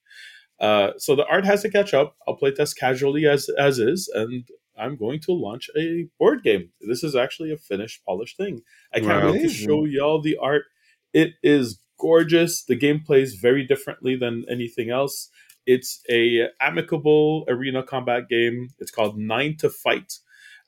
Uh, 0.58 0.92
so 0.98 1.16
the 1.16 1.26
art 1.26 1.46
has 1.46 1.62
to 1.62 1.70
catch 1.70 1.94
up. 1.94 2.16
I'll 2.28 2.36
playtest 2.36 2.76
casually 2.76 3.26
as 3.26 3.48
as 3.58 3.78
is, 3.78 4.08
and 4.14 4.44
I'm 4.80 4.96
going 4.96 5.20
to 5.20 5.32
launch 5.32 5.68
a 5.76 6.08
board 6.18 6.42
game. 6.42 6.70
This 6.80 7.04
is 7.04 7.14
actually 7.14 7.52
a 7.52 7.56
finished, 7.56 8.02
polished 8.06 8.36
thing. 8.36 8.62
I 8.94 9.00
can't 9.00 9.24
Wow. 9.24 9.32
wait 9.32 9.42
to 9.42 9.48
show 9.48 9.84
y'all 9.84 10.20
the 10.20 10.36
art. 10.36 10.64
It 11.12 11.34
is 11.42 11.80
gorgeous. 11.98 12.64
The 12.64 12.76
game 12.76 13.00
plays 13.00 13.34
very 13.34 13.64
differently 13.66 14.16
than 14.16 14.44
anything 14.48 14.90
else. 14.90 15.28
It's 15.66 16.02
a 16.10 16.48
amicable 16.60 17.44
arena 17.48 17.82
combat 17.82 18.28
game. 18.28 18.70
It's 18.78 18.90
called 18.90 19.18
Nine 19.18 19.56
to 19.58 19.68
Fight, 19.68 20.14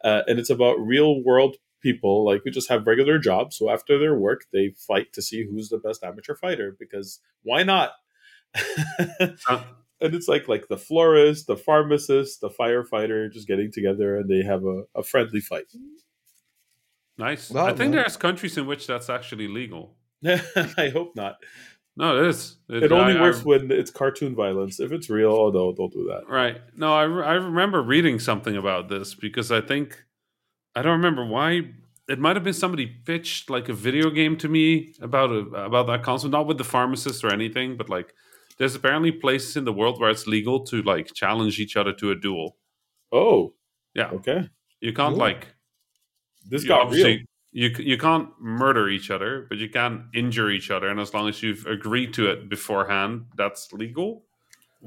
uh, 0.04 0.22
and 0.26 0.38
it's 0.38 0.50
about 0.50 0.74
real 0.78 1.22
world 1.24 1.56
people 1.80 2.24
like 2.24 2.44
we 2.44 2.50
just 2.50 2.68
have 2.68 2.86
regular 2.86 3.18
jobs. 3.18 3.56
So 3.56 3.70
after 3.70 3.98
their 3.98 4.14
work, 4.14 4.42
they 4.52 4.74
fight 4.76 5.12
to 5.14 5.22
see 5.22 5.44
who's 5.44 5.68
the 5.70 5.78
best 5.78 6.04
amateur 6.04 6.34
fighter 6.36 6.76
because 6.78 7.20
why 7.42 7.62
not? 7.64 7.92
And 10.02 10.14
it's 10.14 10.28
like 10.28 10.48
like 10.48 10.68
the 10.68 10.76
florist, 10.76 11.46
the 11.46 11.56
pharmacist, 11.56 12.40
the 12.40 12.50
firefighter 12.50 13.30
just 13.32 13.46
getting 13.46 13.70
together 13.72 14.16
and 14.18 14.28
they 14.28 14.42
have 14.42 14.64
a, 14.64 14.82
a 14.94 15.02
friendly 15.02 15.40
fight. 15.40 15.66
nice. 17.18 17.50
Wow, 17.50 17.64
I 17.66 17.68
think 17.68 17.78
man. 17.78 17.92
there's 17.92 18.16
countries 18.16 18.56
in 18.58 18.66
which 18.66 18.86
that's 18.86 19.08
actually 19.10 19.48
legal. 19.48 19.96
I 20.26 20.90
hope 20.92 21.14
not. 21.16 21.36
No, 21.96 22.22
it 22.22 22.28
is. 22.28 22.56
It 22.68 22.90
only 22.90 23.16
I- 23.18 23.20
works 23.20 23.40
I- 23.40 23.44
when 23.44 23.70
it's 23.70 23.90
cartoon 23.90 24.34
violence. 24.34 24.80
If 24.80 24.92
it's 24.92 25.10
real, 25.10 25.32
oh 25.32 25.50
no, 25.50 25.72
don't 25.74 25.92
do 25.92 26.04
that. 26.10 26.28
Right. 26.28 26.60
No, 26.76 26.94
I, 26.94 27.02
I 27.02 27.34
remember 27.34 27.82
reading 27.82 28.18
something 28.18 28.56
about 28.56 28.88
this 28.88 29.14
because 29.14 29.52
I 29.52 29.60
think 29.60 30.02
I 30.74 30.82
don't 30.82 30.92
remember 30.96 31.24
why. 31.24 31.62
It 32.08 32.18
might 32.18 32.34
have 32.34 32.44
been 32.44 32.52
somebody 32.54 32.86
pitched 32.86 33.48
like 33.48 33.68
a 33.68 33.72
video 33.72 34.10
game 34.10 34.36
to 34.38 34.48
me 34.48 34.92
about 35.00 35.30
a, 35.30 35.38
about 35.64 35.86
that 35.86 36.02
concept, 36.02 36.32
not 36.32 36.46
with 36.46 36.58
the 36.58 36.64
pharmacist 36.64 37.22
or 37.24 37.32
anything, 37.32 37.76
but 37.76 37.88
like 37.88 38.12
there's 38.58 38.74
apparently 38.74 39.12
places 39.12 39.56
in 39.56 39.64
the 39.64 39.72
world 39.72 40.00
where 40.00 40.10
it's 40.10 40.26
legal 40.26 40.60
to 40.66 40.82
like 40.82 41.12
challenge 41.14 41.58
each 41.58 41.76
other 41.76 41.92
to 41.94 42.10
a 42.10 42.14
duel. 42.14 42.56
Oh, 43.10 43.54
Yeah, 43.94 44.10
okay. 44.10 44.48
you 44.80 44.92
can't 44.92 45.14
Ooh. 45.14 45.18
like 45.18 45.48
This 46.48 46.64
got 46.64 46.90
real. 46.90 47.18
You 47.54 47.68
you 47.78 47.98
can't 47.98 48.30
murder 48.40 48.88
each 48.88 49.10
other, 49.10 49.46
but 49.48 49.58
you 49.58 49.68
can 49.68 50.08
injure 50.14 50.50
each 50.50 50.70
other, 50.70 50.88
and 50.88 50.98
as 50.98 51.12
long 51.12 51.28
as 51.28 51.42
you've 51.42 51.66
agreed 51.66 52.14
to 52.14 52.30
it 52.30 52.48
beforehand, 52.48 53.26
that's 53.36 53.72
legal. 53.74 54.24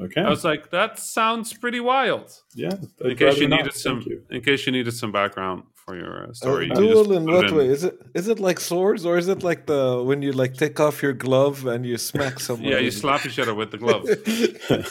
Okay. 0.01 0.21
I 0.21 0.30
was 0.30 0.43
like, 0.43 0.71
that 0.71 0.97
sounds 0.99 1.54
pretty 1.54 1.80
wild. 1.80 2.32
yeah. 2.56 2.73
in 3.01 3.15
case 3.15 3.38
you 3.38 3.47
needed 3.47 3.73
some 3.73 4.04
in 4.32 4.41
case 4.41 4.65
you 4.65 4.71
needed 4.71 4.93
some 4.93 5.12
background 5.12 5.63
for 5.86 5.95
your 5.95 6.30
uh, 6.30 6.34
story. 6.34 6.71
Uh, 6.71 6.76
duel 6.76 7.13
in 7.13 7.26
what 7.26 7.50
in... 7.50 7.56
way? 7.56 7.67
Is 7.67 7.84
it 7.84 8.00
is 8.13 8.28
it 8.28 8.39
like 8.39 8.60
swords 8.60 9.06
or 9.06 9.17
is 9.17 9.28
it 9.28 9.43
like 9.43 9.67
the 9.67 10.02
when 10.04 10.21
you 10.21 10.32
like 10.32 10.56
take 10.56 10.80
off 10.80 11.04
your 11.04 11.13
glove 11.13 11.65
and 11.65 11.86
you 11.86 11.98
smack 11.98 12.39
someone? 12.48 12.71
yeah, 12.71 12.80
you 12.80 12.91
slap 12.91 13.26
each 13.26 13.39
other 13.39 13.54
with 13.54 13.71
the 13.71 13.78
glove. 13.78 14.06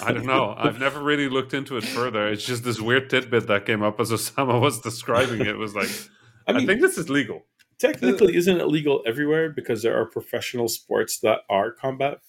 I 0.02 0.12
don't 0.12 0.26
know. 0.26 0.54
I've 0.58 0.78
never 0.78 1.02
really 1.02 1.28
looked 1.28 1.54
into 1.54 1.76
it 1.76 1.84
further. 1.84 2.28
It's 2.28 2.44
just 2.44 2.64
this 2.64 2.80
weird 2.80 3.10
tidbit 3.10 3.46
that 3.48 3.66
came 3.66 3.82
up 3.82 4.00
as 4.00 4.10
Osama 4.10 4.60
was 4.60 4.80
describing 4.80 5.40
it. 5.40 5.48
it 5.48 5.58
was 5.58 5.74
like, 5.74 5.90
I, 6.46 6.52
mean, 6.52 6.62
I 6.62 6.66
think 6.66 6.80
this 6.80 6.96
is 6.96 7.10
legal. 7.10 7.42
Technically, 7.78 8.36
isn't 8.36 8.60
it 8.60 8.68
legal 8.68 9.02
everywhere 9.04 9.50
because 9.50 9.82
there 9.82 10.00
are 10.00 10.06
professional 10.06 10.68
sports 10.68 11.18
that 11.20 11.40
are 11.50 11.72
combat 11.72 12.20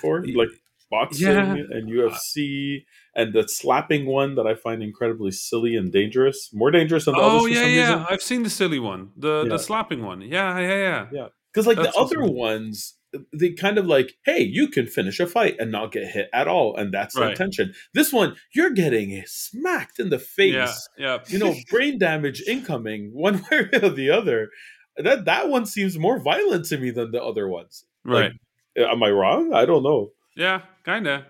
for 0.00 0.24
like 0.26 0.50
boxing 0.90 1.28
yeah. 1.28 1.52
and 1.52 1.88
UFC 1.88 2.84
and 3.14 3.32
the 3.32 3.48
slapping 3.48 4.06
one 4.06 4.34
that 4.34 4.46
I 4.46 4.54
find 4.54 4.82
incredibly 4.82 5.30
silly 5.30 5.76
and 5.76 5.92
dangerous, 5.92 6.50
more 6.52 6.70
dangerous 6.70 7.04
than 7.04 7.14
the 7.14 7.20
oh, 7.20 7.38
others. 7.38 7.42
Oh 7.42 7.46
yeah, 7.46 7.66
yeah, 7.66 7.80
reason. 7.82 8.06
I've 8.10 8.22
seen 8.22 8.42
the 8.42 8.50
silly 8.50 8.78
one, 8.78 9.10
the 9.16 9.44
yeah. 9.44 9.48
the 9.48 9.58
slapping 9.58 10.04
one. 10.04 10.20
Yeah, 10.20 10.58
yeah, 10.58 10.76
yeah, 10.76 11.06
yeah. 11.12 11.26
Because 11.52 11.66
like 11.66 11.76
that's 11.76 11.94
the 11.94 12.00
other 12.00 12.22
awesome. 12.22 12.36
ones, 12.36 12.94
they 13.32 13.52
kind 13.52 13.78
of 13.78 13.86
like, 13.86 14.14
hey, 14.24 14.40
you 14.40 14.68
can 14.68 14.86
finish 14.86 15.18
a 15.18 15.26
fight 15.26 15.56
and 15.58 15.72
not 15.72 15.92
get 15.92 16.06
hit 16.06 16.28
at 16.32 16.46
all, 16.46 16.76
and 16.76 16.94
that's 16.94 17.16
right. 17.16 17.26
the 17.26 17.30
intention. 17.30 17.74
This 17.94 18.12
one, 18.12 18.36
you're 18.54 18.70
getting 18.70 19.22
smacked 19.26 19.98
in 19.98 20.10
the 20.10 20.18
face. 20.18 20.54
Yeah, 20.54 20.74
yeah. 20.98 21.18
you 21.26 21.38
know, 21.38 21.54
brain 21.70 21.98
damage 21.98 22.42
incoming, 22.46 23.10
one 23.12 23.44
way 23.50 23.68
or 23.82 23.90
the 23.90 24.10
other. 24.10 24.50
That 24.96 25.24
that 25.24 25.48
one 25.48 25.66
seems 25.66 25.98
more 25.98 26.20
violent 26.20 26.66
to 26.66 26.78
me 26.78 26.90
than 26.90 27.10
the 27.10 27.22
other 27.22 27.48
ones. 27.48 27.84
Right. 28.04 28.32
Like, 28.76 28.90
am 28.90 29.02
I 29.02 29.10
wrong? 29.10 29.52
I 29.52 29.64
don't 29.64 29.82
know. 29.82 30.10
Yeah, 30.36 30.62
kind 30.84 31.06
of 31.06 31.24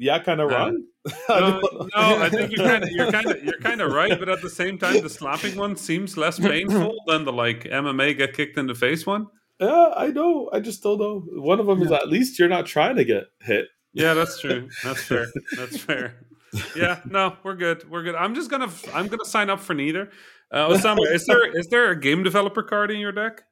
yeah, 0.00 0.18
kind 0.18 0.40
of 0.40 0.50
wrong. 0.50 0.82
no, 1.28 1.60
no, 1.60 1.88
I 1.94 2.30
think 2.30 2.52
you're 2.56 2.66
kind 2.66 2.82
of 2.82 2.90
you're 2.90 3.12
kind 3.12 3.26
of 3.26 3.44
you're 3.44 3.58
kind 3.60 3.80
of 3.82 3.92
right, 3.92 4.18
but 4.18 4.30
at 4.30 4.40
the 4.40 4.48
same 4.48 4.78
time, 4.78 5.02
the 5.02 5.10
slapping 5.10 5.56
one 5.56 5.76
seems 5.76 6.16
less 6.16 6.38
painful 6.40 6.94
than 7.06 7.26
the 7.26 7.32
like 7.32 7.64
MMA 7.64 8.16
get 8.16 8.32
kicked 8.32 8.56
in 8.56 8.66
the 8.66 8.74
face 8.74 9.06
one. 9.06 9.26
Yeah, 9.60 9.92
I 9.94 10.06
know. 10.06 10.48
I 10.54 10.60
just 10.60 10.82
don't 10.82 10.98
know. 10.98 11.22
One 11.34 11.60
of 11.60 11.66
them 11.66 11.80
yeah. 11.80 11.84
is 11.84 11.92
at 11.92 12.08
least 12.08 12.38
you're 12.38 12.48
not 12.48 12.64
trying 12.64 12.96
to 12.96 13.04
get 13.04 13.24
hit. 13.42 13.66
Yeah, 13.92 14.14
that's 14.14 14.40
true. 14.40 14.70
That's 14.82 15.02
fair. 15.02 15.26
That's 15.56 15.76
fair. 15.76 16.14
Yeah, 16.74 17.00
no, 17.04 17.36
we're 17.42 17.56
good. 17.56 17.88
We're 17.90 18.02
good. 18.02 18.14
I'm 18.14 18.34
just 18.34 18.50
gonna 18.50 18.70
I'm 18.94 19.08
gonna 19.08 19.26
sign 19.26 19.50
up 19.50 19.60
for 19.60 19.74
neither. 19.74 20.10
Uh, 20.50 20.68
Osama, 20.68 21.12
is 21.12 21.26
there 21.26 21.58
is 21.58 21.68
there 21.68 21.90
a 21.90 22.00
game 22.00 22.22
developer 22.22 22.62
card 22.62 22.90
in 22.90 23.00
your 23.00 23.12
deck? 23.12 23.42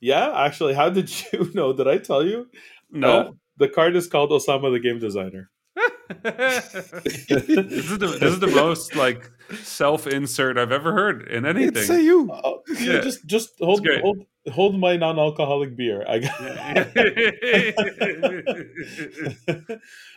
Yeah, 0.00 0.32
actually. 0.36 0.74
How 0.74 0.88
did 0.88 1.10
you 1.32 1.50
know? 1.52 1.72
Did 1.72 1.88
I 1.88 1.98
tell 1.98 2.24
you? 2.24 2.46
No. 2.92 3.08
Uh, 3.08 3.30
the 3.58 3.68
card 3.68 3.96
is 3.96 4.06
called 4.06 4.30
Osama 4.30 4.72
the 4.72 4.80
Game 4.80 4.98
Designer 4.98 5.50
this, 6.22 6.74
is 6.74 7.98
the, 7.98 8.16
this 8.20 8.32
is 8.32 8.40
the 8.40 8.46
most 8.46 8.94
like 8.94 9.28
self-insert 9.62 10.56
I've 10.56 10.70
ever 10.70 10.92
heard 10.92 11.28
in 11.28 11.44
anything. 11.44 11.82
Say 11.82 12.04
you. 12.04 12.30
Uh, 12.30 12.58
yeah, 12.78 13.00
just 13.00 13.26
just 13.26 13.50
hold 13.58 13.86
hold 14.02 14.24
hold 14.52 14.78
my 14.78 14.96
non-alcoholic 14.96 15.76
beer. 15.76 16.04
I 16.08 16.18
got. 16.20 16.40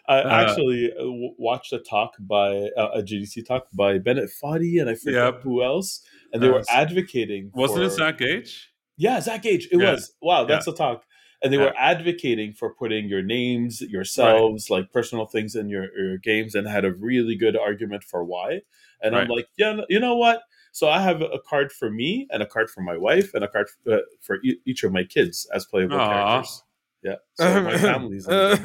I 0.07 0.19
uh, 0.21 0.29
actually 0.29 0.91
uh, 0.91 1.05
watched 1.37 1.73
a 1.73 1.79
talk 1.79 2.13
by 2.19 2.69
uh, 2.77 2.91
a 2.95 3.01
GDC 3.01 3.47
talk 3.47 3.67
by 3.73 3.97
Bennett 3.97 4.29
Foddy 4.41 4.79
and 4.79 4.89
I 4.89 4.95
forget 4.95 5.33
yep. 5.33 5.43
who 5.43 5.63
else, 5.63 6.03
and 6.33 6.41
they 6.41 6.49
were 6.49 6.63
advocating. 6.69 7.51
Wasn't 7.53 7.79
for, 7.79 7.85
it 7.85 7.91
Zach 7.91 8.19
Gage? 8.19 8.71
Yeah, 8.97 9.19
Zach 9.21 9.41
Gage. 9.41 9.69
It 9.71 9.79
yeah. 9.79 9.93
was. 9.93 10.13
Wow, 10.21 10.45
that's 10.45 10.67
yeah. 10.67 10.71
the 10.71 10.77
talk 10.77 11.03
and 11.41 11.53
they 11.53 11.57
yeah. 11.57 11.65
were 11.65 11.75
advocating 11.77 12.53
for 12.53 12.73
putting 12.73 13.07
your 13.07 13.21
names 13.21 13.81
yourselves 13.81 14.69
right. 14.69 14.79
like 14.79 14.91
personal 14.91 15.25
things 15.25 15.55
in 15.55 15.69
your, 15.69 15.87
your, 15.97 16.17
games 16.17 16.55
and 16.55 16.67
had 16.67 16.85
a 16.85 16.93
really 16.93 17.35
good 17.35 17.57
argument 17.57 18.03
for 18.03 18.23
why 18.23 18.61
and 19.01 19.13
right. 19.13 19.23
i'm 19.23 19.27
like 19.29 19.47
yeah 19.57 19.79
you 19.89 19.99
know 19.99 20.15
what 20.15 20.41
so 20.71 20.89
i 20.89 20.99
have 20.99 21.21
a 21.21 21.39
card 21.47 21.71
for 21.71 21.89
me 21.89 22.27
and 22.31 22.43
a 22.43 22.45
card 22.45 22.69
for 22.69 22.81
my 22.81 22.97
wife 22.97 23.33
and 23.33 23.43
a 23.43 23.47
card 23.47 23.67
for, 23.69 23.93
uh, 23.93 24.01
for 24.19 24.37
e- 24.43 24.59
each 24.65 24.83
of 24.83 24.91
my 24.91 25.03
kids 25.03 25.47
as 25.53 25.65
playable 25.65 25.97
Aww. 25.97 26.07
characters 26.07 26.63
yeah. 27.03 27.15
So 27.39 27.61
my 27.63 27.77
family's. 27.77 28.27
uh, 28.29 28.57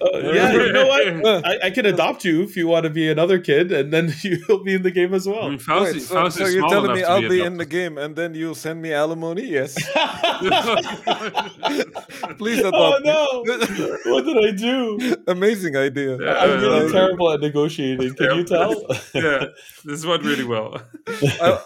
yeah, 0.00 0.52
you 0.52 0.72
know 0.72 0.86
what? 0.86 1.26
I, 1.46 1.66
I, 1.66 1.70
can 1.70 1.86
adopt 1.86 2.24
you 2.24 2.42
if 2.42 2.56
you 2.56 2.66
want 2.66 2.84
to 2.84 2.90
be 2.90 3.08
another 3.08 3.38
kid, 3.38 3.70
and 3.70 3.92
then 3.92 4.12
you'll 4.22 4.64
be 4.64 4.74
in 4.74 4.82
the 4.82 4.90
game 4.90 5.14
as 5.14 5.28
well. 5.28 5.44
I 5.44 5.50
mean, 5.50 5.60
Fawzi, 5.60 5.92
Wait, 5.92 6.02
so, 6.02 6.28
so 6.28 6.46
you're 6.46 6.68
telling 6.68 6.92
me 6.92 7.04
I'll 7.04 7.20
be, 7.20 7.28
be 7.28 7.40
in 7.42 7.56
the 7.56 7.66
game, 7.66 7.96
and 7.96 8.16
then 8.16 8.34
you'll 8.34 8.56
send 8.56 8.82
me 8.82 8.92
alimony? 8.92 9.46
Yes. 9.46 9.74
Please 12.38 12.58
adopt 12.58 12.74
Oh 12.74 12.98
no! 13.04 13.44
what 14.10 14.24
did 14.24 14.44
I 14.44 14.50
do? 14.50 15.14
Amazing 15.28 15.76
idea. 15.76 16.18
Yeah, 16.18 16.34
I'm 16.34 16.60
really 16.60 16.86
uh, 16.86 16.92
terrible 16.92 17.30
at 17.30 17.40
negotiating. 17.40 18.14
Can 18.14 18.38
you 18.38 18.44
tell? 18.44 18.74
yeah, 19.14 19.46
this 19.84 20.04
went 20.04 20.24
really 20.24 20.44
well. 20.44 20.82
I, 21.06 21.60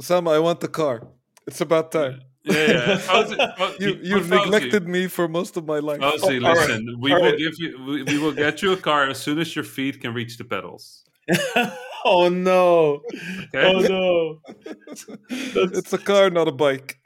Sam, 0.00 0.26
I 0.26 0.40
want 0.40 0.58
the 0.58 0.68
car. 0.68 1.06
It's 1.46 1.60
about 1.60 1.92
time. 1.92 2.22
Yeah, 2.44 2.98
yeah. 3.08 3.72
you, 3.78 3.98
you've 4.02 4.28
neglected 4.28 4.88
me 4.88 5.06
for 5.06 5.28
most 5.28 5.56
of 5.56 5.64
my 5.66 5.78
life. 5.78 6.00
Fawzi, 6.00 6.44
oh, 6.44 6.52
listen, 6.52 6.86
right. 6.86 6.98
we 6.98 7.12
all 7.12 7.20
will 7.20 7.30
right. 7.30 7.38
give 7.38 7.54
you, 7.58 7.84
we, 7.86 8.02
we, 8.02 8.18
will 8.18 8.32
get 8.32 8.62
you 8.62 8.72
a 8.72 8.76
car 8.76 9.08
as 9.08 9.18
soon 9.20 9.38
as 9.38 9.54
your 9.54 9.64
feet 9.64 10.00
can 10.00 10.12
reach 10.12 10.38
the 10.38 10.44
pedals. 10.44 11.04
oh 12.04 12.28
no! 12.28 13.02
Okay? 13.44 13.64
Oh 13.64 13.80
no! 13.80 14.40
it's 15.30 15.92
a 15.92 15.98
car, 15.98 16.30
not 16.30 16.48
a 16.48 16.52
bike. 16.52 16.98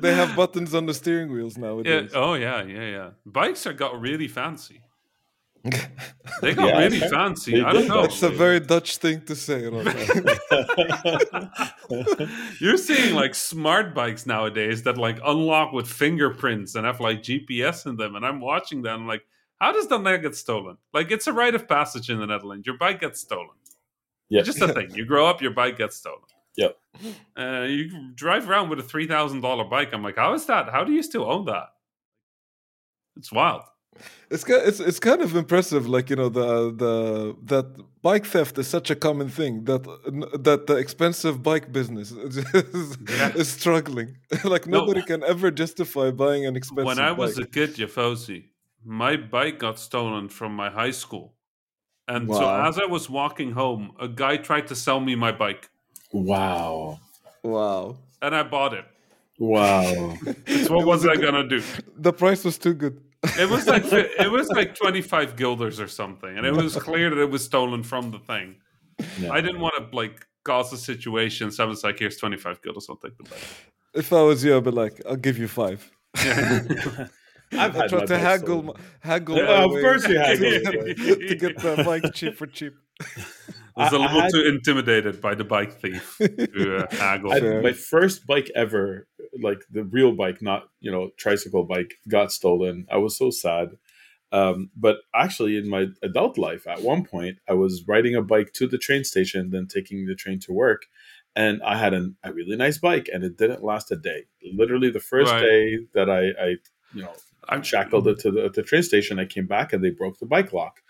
they 0.00 0.14
have 0.14 0.36
buttons 0.36 0.74
on 0.74 0.84
the 0.84 0.92
steering 0.92 1.32
wheels 1.32 1.56
nowadays. 1.56 2.10
Yeah. 2.12 2.18
Oh 2.18 2.34
yeah, 2.34 2.62
yeah, 2.64 2.90
yeah. 2.90 3.10
Bikes 3.24 3.66
are 3.66 3.72
got 3.72 3.98
really 3.98 4.28
fancy. 4.28 4.82
They 6.40 6.54
got 6.54 6.68
yeah, 6.68 6.78
really 6.78 7.00
fancy. 7.00 7.60
I 7.60 7.72
don't 7.72 7.88
know. 7.88 8.04
It's 8.04 8.22
a 8.22 8.28
very 8.28 8.60
Dutch 8.60 8.98
thing 8.98 9.22
to 9.22 9.34
say. 9.34 9.62
You're 12.60 12.76
seeing 12.76 13.14
like 13.14 13.34
smart 13.34 13.92
bikes 13.92 14.24
nowadays 14.24 14.84
that 14.84 14.98
like 14.98 15.18
unlock 15.24 15.72
with 15.72 15.88
fingerprints 15.88 16.76
and 16.76 16.86
have 16.86 17.00
like 17.00 17.22
GPS 17.22 17.86
in 17.86 17.96
them. 17.96 18.14
And 18.14 18.24
I'm 18.24 18.40
watching 18.40 18.82
them 18.82 19.08
like, 19.08 19.22
how 19.60 19.72
does 19.72 19.88
that 19.88 20.22
get 20.22 20.36
stolen? 20.36 20.76
Like 20.92 21.10
it's 21.10 21.26
a 21.26 21.32
rite 21.32 21.56
of 21.56 21.66
passage 21.66 22.08
in 22.08 22.20
the 22.20 22.26
Netherlands. 22.26 22.64
Your 22.66 22.76
bike 22.78 23.00
gets 23.00 23.18
stolen. 23.20 23.56
Yeah. 24.28 24.42
Just 24.42 24.60
a 24.60 24.72
thing. 24.72 24.94
You 24.94 25.06
grow 25.06 25.26
up, 25.26 25.42
your 25.42 25.52
bike 25.52 25.78
gets 25.78 25.96
stolen. 25.96 26.20
Yep. 26.56 26.76
Uh, 27.36 27.62
you 27.62 28.12
drive 28.14 28.48
around 28.48 28.68
with 28.68 28.78
a 28.80 28.82
three 28.82 29.06
thousand 29.06 29.40
dollar 29.40 29.64
bike. 29.64 29.92
I'm 29.92 30.02
like, 30.02 30.16
how 30.16 30.34
is 30.34 30.46
that? 30.46 30.68
How 30.70 30.84
do 30.84 30.92
you 30.92 31.02
still 31.02 31.30
own 31.30 31.46
that? 31.46 31.68
It's 33.16 33.32
wild. 33.32 33.62
It's 34.30 34.44
it's 34.48 34.80
it's 34.80 35.00
kind 35.00 35.22
of 35.22 35.34
impressive, 35.34 35.88
like 35.88 36.10
you 36.10 36.16
know 36.16 36.28
the 36.28 36.70
the 36.84 37.36
that 37.44 37.66
bike 38.02 38.26
theft 38.26 38.58
is 38.58 38.68
such 38.68 38.90
a 38.90 38.96
common 38.96 39.28
thing 39.28 39.64
that 39.64 39.82
that 40.42 40.66
the 40.66 40.76
expensive 40.76 41.42
bike 41.42 41.72
business 41.72 42.10
is, 42.28 42.36
yeah. 43.08 43.32
is 43.34 43.48
struggling. 43.48 44.18
like 44.44 44.66
nobody 44.66 45.00
no. 45.00 45.06
can 45.06 45.24
ever 45.24 45.50
justify 45.50 46.10
buying 46.10 46.44
an 46.44 46.56
expensive. 46.56 46.84
Bike. 46.84 46.96
When 46.96 47.04
I 47.04 47.12
was 47.12 47.38
a 47.38 47.46
kid, 47.46 47.78
ya 47.78 47.86
Fawzi, 47.86 48.44
my 48.84 49.16
bike 49.16 49.58
got 49.58 49.78
stolen 49.78 50.28
from 50.28 50.54
my 50.54 50.68
high 50.68 50.92
school, 50.92 51.34
and 52.06 52.28
wow. 52.28 52.38
so 52.38 52.68
as 52.68 52.78
I 52.78 52.84
was 52.84 53.08
walking 53.08 53.52
home, 53.52 53.92
a 53.98 54.08
guy 54.08 54.36
tried 54.36 54.66
to 54.68 54.74
sell 54.74 55.00
me 55.00 55.14
my 55.14 55.32
bike. 55.32 55.70
Wow! 56.12 57.00
Wow! 57.42 57.96
And 58.20 58.34
I 58.34 58.42
bought 58.42 58.74
it. 58.74 58.84
Wow! 59.38 60.16
so 60.64 60.74
what 60.74 60.86
was 60.86 61.06
I 61.06 61.16
gonna 61.16 61.48
do? 61.48 61.62
The 61.96 62.12
price 62.12 62.44
was 62.44 62.58
too 62.58 62.74
good. 62.74 63.00
It 63.22 63.50
was 63.50 63.66
like 63.66 63.84
it 63.92 64.30
was 64.30 64.48
like 64.48 64.74
twenty 64.76 65.02
five 65.02 65.36
guilders 65.36 65.80
or 65.80 65.88
something, 65.88 66.36
and 66.36 66.46
it 66.46 66.54
was 66.54 66.76
clear 66.76 67.10
that 67.10 67.20
it 67.20 67.30
was 67.30 67.44
stolen 67.44 67.82
from 67.82 68.10
the 68.10 68.18
thing. 68.18 68.56
No. 69.20 69.32
I 69.32 69.40
didn't 69.40 69.60
want 69.60 69.74
to 69.76 69.96
like 69.96 70.26
cause 70.44 70.72
a 70.72 70.76
situation, 70.76 71.50
so 71.50 71.64
I 71.64 71.66
was 71.66 71.82
like, 71.82 71.98
"Here's 71.98 72.16
twenty 72.16 72.36
five 72.36 72.62
guilders, 72.62 72.86
I'll 72.88 72.96
take 72.96 73.16
the 73.16 73.24
bike." 73.24 73.42
If 73.94 74.12
I 74.12 74.22
was 74.22 74.44
you, 74.44 74.56
I'd 74.56 74.64
be 74.64 74.70
like, 74.70 75.00
"I'll 75.08 75.16
give 75.16 75.38
you 75.38 75.48
five. 75.48 75.90
I've 77.52 77.74
had 77.74 77.88
tried 77.88 78.06
to 78.06 78.18
haggle, 78.18 78.62
stolen. 78.62 78.82
haggle. 79.00 79.36
Yeah, 79.36 79.64
of 79.64 79.70
course, 79.70 80.08
you 80.08 80.18
haggle 80.18 80.50
to 80.50 81.36
get 81.38 81.58
the 81.58 81.82
bike 81.84 82.14
cheap 82.14 82.36
for 82.36 82.46
cheap. 82.46 82.74
I 83.76 83.84
was 83.84 83.92
a 83.92 83.98
little 83.98 84.20
had, 84.20 84.32
too 84.32 84.42
intimidated 84.42 85.20
by 85.20 85.36
the 85.36 85.44
bike 85.44 85.72
thief 85.72 86.16
to 86.18 86.76
uh, 86.78 86.86
haggle. 86.96 87.32
I, 87.32 87.60
my 87.60 87.72
first 87.72 88.26
bike 88.26 88.50
ever, 88.56 89.06
like 89.40 89.60
the 89.70 89.84
real 89.84 90.12
bike, 90.12 90.42
not 90.42 90.68
you 90.80 90.90
know 90.90 91.10
tricycle 91.16 91.64
bike, 91.64 91.94
got 92.08 92.32
stolen. 92.32 92.86
I 92.90 92.96
was 92.96 93.16
so 93.16 93.30
sad. 93.30 93.76
Um, 94.30 94.70
but 94.76 94.98
actually, 95.14 95.56
in 95.56 95.70
my 95.70 95.86
adult 96.02 96.36
life, 96.36 96.66
at 96.66 96.82
one 96.82 97.04
point, 97.04 97.38
I 97.48 97.54
was 97.54 97.84
riding 97.86 98.14
a 98.14 98.20
bike 98.20 98.52
to 98.54 98.66
the 98.66 98.78
train 98.78 99.04
station, 99.04 99.50
then 99.50 99.66
taking 99.66 100.06
the 100.06 100.14
train 100.14 100.38
to 100.40 100.52
work, 100.52 100.82
and 101.36 101.62
I 101.62 101.78
had 101.78 101.94
an, 101.94 102.16
a 102.24 102.32
really 102.32 102.56
nice 102.56 102.78
bike, 102.78 103.08
and 103.12 103.22
it 103.22 103.38
didn't 103.38 103.62
last 103.62 103.92
a 103.92 103.96
day. 103.96 104.24
Literally, 104.52 104.90
the 104.90 105.00
first 105.00 105.30
right. 105.30 105.40
day 105.40 105.78
that 105.94 106.10
I, 106.10 106.30
I, 106.42 106.56
you 106.92 107.02
know, 107.02 107.14
I 107.48 107.60
shackled 107.62 108.08
it 108.08 108.18
to 108.20 108.30
the, 108.30 108.50
the 108.50 108.62
train 108.62 108.82
station, 108.82 109.18
I 109.18 109.24
came 109.24 109.46
back 109.46 109.72
and 109.72 109.82
they 109.82 109.90
broke 109.90 110.18
the 110.18 110.26
bike 110.26 110.52
lock 110.52 110.80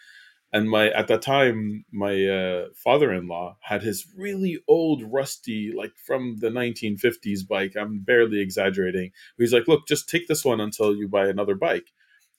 and 0.53 0.69
my 0.69 0.89
at 0.91 1.09
that 1.09 1.23
time 1.23 1.85
my 1.93 2.27
uh, 2.27 2.67
father-in-law 2.75 3.57
had 3.61 3.83
his 3.83 4.07
really 4.17 4.59
old 4.67 5.03
rusty 5.03 5.73
like 5.77 5.93
from 5.97 6.37
the 6.39 6.49
1950s 6.49 7.47
bike 7.47 7.77
i'm 7.77 8.01
barely 8.01 8.41
exaggerating 8.41 9.11
he's 9.37 9.53
like 9.53 9.69
look 9.69 9.87
just 9.87 10.09
take 10.09 10.27
this 10.29 10.45
one 10.45 10.61
until 10.61 10.95
you 10.95 11.09
buy 11.09 11.27
another 11.27 11.55
bike 11.55 11.93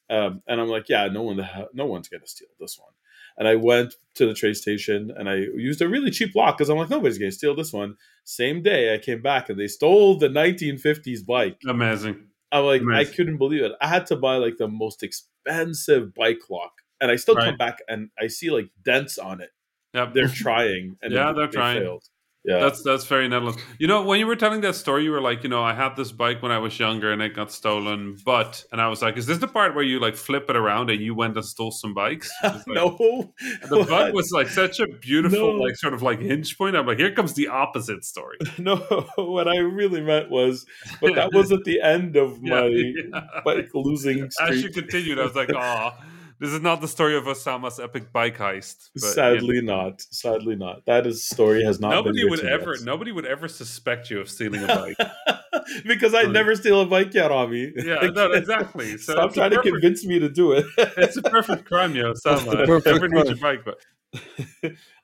um, 0.09 0.41
and 0.47 0.59
i'm 0.59 0.67
like 0.67 0.89
yeah 0.89 1.07
no 1.07 1.21
one 1.21 1.47
no 1.73 1.85
one's 1.85 2.07
gonna 2.07 2.27
steal 2.27 2.49
this 2.59 2.79
one 2.79 2.91
and 3.37 3.47
I 3.47 3.55
went 3.55 3.95
to 4.15 4.25
the 4.25 4.33
train 4.33 4.53
station 4.53 5.13
and 5.15 5.29
I 5.29 5.35
used 5.35 5.81
a 5.81 5.87
really 5.87 6.11
cheap 6.11 6.35
lock 6.35 6.57
because 6.57 6.67
I'm 6.67 6.77
like, 6.77 6.89
nobody's 6.89 7.17
gonna 7.17 7.31
steal 7.31 7.55
this 7.55 7.71
one. 7.71 7.95
Same 8.25 8.61
day, 8.61 8.93
I 8.93 8.97
came 8.97 9.21
back 9.21 9.49
and 9.49 9.57
they 9.57 9.67
stole 9.67 10.17
the 10.17 10.27
1950s 10.27 11.25
bike. 11.25 11.57
Amazing. 11.65 12.28
I'm 12.51 12.65
like. 12.65 12.81
I 12.93 13.05
couldn't 13.05 13.37
believe 13.37 13.63
it. 13.63 13.71
I 13.81 13.87
had 13.87 14.05
to 14.07 14.15
buy 14.15 14.37
like 14.37 14.57
the 14.57 14.67
most 14.67 15.03
expensive 15.03 16.13
bike 16.13 16.49
lock, 16.49 16.73
and 17.01 17.11
I 17.11 17.15
still 17.15 17.35
Right. 17.35 17.45
come 17.49 17.57
back 17.57 17.79
and 17.87 18.09
I 18.19 18.27
see 18.27 18.49
like 18.49 18.69
dents 18.83 19.17
on 19.17 19.41
it. 19.41 19.51
Yep. 19.93 20.13
They're 20.13 20.27
trying, 20.27 20.97
and 21.01 21.11
Yeah, 21.13 21.31
they're 21.33 21.47
they 21.47 21.51
trying. 21.53 21.81
Failed. 21.81 22.03
Yeah, 22.45 22.59
That's 22.61 22.81
that's 22.83 23.05
very 23.05 23.27
Netherlands. 23.27 23.61
You 23.79 23.87
know, 23.87 24.01
when 24.03 24.17
you 24.17 24.25
were 24.25 24.37
telling 24.37 24.61
that 24.61 24.75
story, 24.75 25.03
you 25.03 25.11
were 25.11 25.19
like, 25.19 25.43
you 25.43 25.49
know, 25.49 25.61
I 25.61 25.73
had 25.73 25.95
this 25.97 26.13
bike 26.13 26.41
when 26.41 26.53
I 26.53 26.57
was 26.57 26.79
younger 26.79 27.11
and 27.11 27.21
it 27.21 27.35
got 27.35 27.51
stolen, 27.51 28.17
but 28.25 28.63
and 28.71 28.79
I 28.79 28.87
was 28.87 29.01
like, 29.01 29.17
is 29.17 29.25
this 29.25 29.39
the 29.39 29.47
part 29.47 29.75
where 29.75 29.83
you 29.83 29.99
like 29.99 30.15
flip 30.15 30.49
it 30.49 30.55
around 30.55 30.89
and 30.89 31.01
you 31.01 31.13
went 31.13 31.35
and 31.35 31.45
stole 31.45 31.71
some 31.71 31.93
bikes? 31.93 32.31
Like- 32.43 32.65
no. 32.67 33.33
The 33.69 33.85
bug 33.87 34.13
was 34.13 34.31
like 34.31 34.47
such 34.47 34.79
a 34.79 34.87
beautiful, 34.87 35.57
No. 35.57 35.61
like 35.61 35.75
sort 35.75 35.93
of 35.93 36.01
like 36.01 36.21
hinge 36.21 36.57
point. 36.57 36.77
I'm 36.77 36.87
like, 36.87 36.97
here 36.97 37.11
comes 37.13 37.33
the 37.33 37.49
opposite 37.49 38.05
story. 38.05 38.37
no. 38.57 38.77
What 39.17 39.49
I 39.49 39.57
really 39.57 40.01
meant 40.01 40.31
was, 40.31 40.65
but 41.01 41.15
that 41.15 41.33
was 41.33 41.51
at 41.51 41.65
the 41.65 41.81
end 41.81 42.15
of 42.15 42.41
my 42.41 42.67
yeah. 42.67 43.21
bike 43.43 43.69
losing 43.73 44.23
As 44.23 44.33
streak. 44.35 44.63
you 44.63 44.69
continued, 44.71 45.19
I 45.19 45.23
was 45.23 45.35
like, 45.35 45.49
oh, 45.53 45.91
this 46.39 46.51
is 46.51 46.61
not 46.61 46.81
the 46.81 46.87
story 46.87 47.15
of 47.17 47.23
Osama's 47.25 47.79
epic 47.79 48.11
bike 48.13 48.37
heist. 48.37 48.89
But, 48.95 49.13
Sadly, 49.13 49.61
not. 49.61 50.01
Sadly, 50.01 50.55
not. 50.55 50.85
That 50.85 51.05
is 51.05 51.27
story 51.27 51.63
has 51.63 51.79
not. 51.79 51.89
nobody 51.91 52.21
been 52.21 52.29
would 52.31 52.45
ever, 52.45 52.75
yet. 52.75 52.83
nobody 52.85 53.11
would 53.11 53.25
ever 53.25 53.47
suspect 53.47 54.09
you 54.09 54.19
of 54.21 54.29
stealing 54.29 54.63
a 54.63 54.67
bike. 54.67 54.97
because 55.85 56.13
I 56.13 56.23
never 56.23 56.55
steal 56.55 56.81
a 56.81 56.85
bike 56.85 57.13
yet, 57.13 57.29
Rami. 57.29 57.71
yeah, 57.75 57.95
no, 58.13 58.31
exactly. 58.31 58.97
So 58.97 59.13
Stop 59.13 59.33
trying 59.33 59.51
to 59.51 59.61
convince 59.61 60.05
me 60.05 60.19
to 60.19 60.29
do 60.29 60.53
it. 60.53 60.65
It's 60.97 61.17
a 61.17 61.21
perfect 61.21 61.65
crime, 61.65 61.95
yo, 61.95 62.13
Osama. 62.13 62.65
Perfect 62.65 62.85
Never 62.85 63.07
need 63.07 63.25
your 63.27 63.35
bike, 63.37 63.65
but 63.65 63.77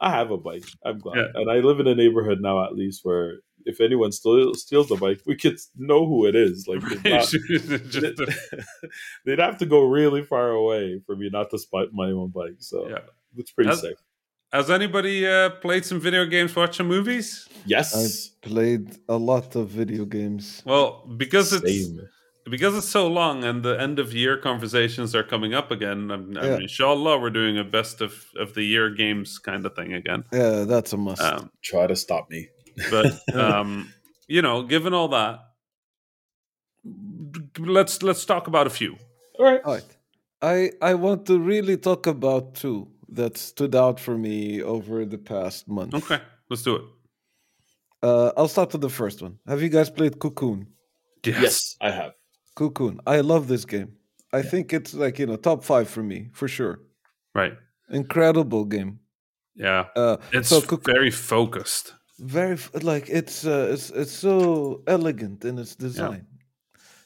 I 0.01 0.09
have 0.09 0.31
a 0.31 0.37
bike. 0.37 0.65
I'm 0.83 0.99
glad, 0.99 1.17
Yeah. 1.17 1.27
and 1.41 1.49
I 1.51 1.55
live 1.57 1.79
in 1.79 1.87
a 1.87 1.95
neighborhood 1.95 2.39
now, 2.41 2.63
at 2.65 2.75
least 2.75 3.01
where 3.03 3.39
if 3.65 3.81
anyone 3.81 4.11
still 4.11 4.53
steals 4.53 4.87
the 4.89 4.95
bike, 4.95 5.21
we 5.25 5.35
could 5.35 5.57
know 5.75 6.05
who 6.05 6.25
it 6.27 6.35
is. 6.35 6.67
Like, 6.67 6.81
it's 6.83 7.03
not- 7.03 7.81
just 7.89 8.19
a- 8.19 8.35
they'd 9.25 9.39
have 9.39 9.57
to 9.57 9.65
go 9.65 9.81
really 9.81 10.23
far 10.23 10.49
away 10.51 11.01
for 11.05 11.15
me 11.15 11.29
not 11.31 11.49
to 11.51 11.57
spot 11.59 11.87
my 11.93 12.09
own 12.11 12.29
bike. 12.29 12.57
So 12.59 12.87
yeah. 12.89 12.99
it's 13.37 13.51
pretty 13.51 13.69
That's- 13.69 13.81
safe. 13.81 13.97
Has 14.53 14.69
anybody 14.71 15.27
uh, 15.27 15.49
played 15.49 15.83
some 15.83 15.99
video 15.99 16.25
games, 16.25 16.55
watched 16.55 16.75
some 16.75 16.87
movies? 16.87 17.49
Yes, 17.65 17.93
I 17.93 18.47
played 18.47 18.95
a 19.09 19.17
lot 19.17 19.53
of 19.55 19.67
video 19.67 20.05
games. 20.05 20.61
Well, 20.65 21.05
because 21.17 21.51
it's 21.51 21.65
Same. 21.65 22.07
because 22.49 22.77
it's 22.77 22.87
so 22.87 23.07
long 23.07 23.43
and 23.43 23.63
the 23.63 23.77
end 23.81 23.99
of 23.99 24.13
year 24.13 24.37
conversations 24.37 25.13
are 25.13 25.23
coming 25.23 25.53
up 25.53 25.71
again. 25.71 26.09
I'm, 26.09 26.37
I'm 26.37 26.43
Yeah. 26.45 26.57
inshallah, 26.59 27.19
we're 27.19 27.31
doing 27.31 27.57
a 27.57 27.65
best 27.65 27.99
of, 27.99 28.13
of 28.37 28.53
the 28.53 28.63
year 28.63 28.89
games 28.91 29.39
kind 29.39 29.65
of 29.65 29.75
thing 29.75 29.93
again. 29.93 30.23
Yeah, 30.31 30.63
that's 30.63 30.93
a 30.93 30.97
must. 30.97 31.21
Um, 31.21 31.51
Try 31.61 31.87
to 31.87 31.95
stop 31.95 32.29
me. 32.29 32.47
But 32.89 33.19
um, 33.33 33.93
you 34.27 34.41
know, 34.41 34.63
given 34.63 34.93
all 34.93 35.09
that, 35.09 35.39
let's 37.57 38.01
let's 38.03 38.25
talk 38.25 38.47
about 38.47 38.67
a 38.67 38.69
few. 38.69 38.97
All 39.39 39.45
right. 39.45 39.61
All 39.63 39.73
right. 39.73 39.83
I 40.41 40.71
I 40.81 40.93
want 40.93 41.25
to 41.27 41.39
really 41.39 41.77
talk 41.77 42.07
about 42.07 42.55
two 42.55 42.87
that 43.09 43.37
stood 43.37 43.75
out 43.75 43.99
for 43.99 44.17
me 44.17 44.61
over 44.61 45.05
the 45.05 45.17
past 45.17 45.67
month. 45.67 45.93
Okay, 45.93 46.19
let's 46.49 46.63
do 46.63 46.75
it. 46.75 46.83
Uh, 48.03 48.31
I'll 48.37 48.47
start 48.47 48.71
with 48.71 48.81
the 48.81 48.89
first 48.89 49.21
one. 49.21 49.39
Have 49.47 49.61
you 49.61 49.69
guys 49.69 49.89
played 49.89 50.19
Cocoon? 50.19 50.67
Yes, 51.25 51.75
I 51.81 51.89
have. 51.91 52.13
Cocoon. 52.55 52.99
I 53.07 53.21
love 53.21 53.47
this 53.47 53.65
game. 53.65 53.93
I 54.31 54.41
think 54.41 54.73
it's 54.73 54.93
like 54.93 55.17
you 55.17 55.25
know 55.25 55.37
top 55.37 55.63
five 55.63 55.89
for 55.89 56.03
me 56.03 56.29
for 56.33 56.47
sure. 56.47 56.79
Right. 57.33 57.53
Incredible 57.89 58.65
game. 58.65 58.99
Yeah. 59.55 59.85
Uh, 59.95 60.17
It's 60.33 60.49
so 60.49 60.61
Cocoon, 60.61 60.93
very 60.93 61.11
focused. 61.11 61.93
Very 62.19 62.57
like 62.81 63.09
it's 63.09 63.45
uh, 63.45 63.69
it's 63.71 63.89
it's 63.89 64.11
so 64.11 64.81
elegant 64.87 65.45
in 65.45 65.57
its 65.59 65.75
design. 65.75 66.25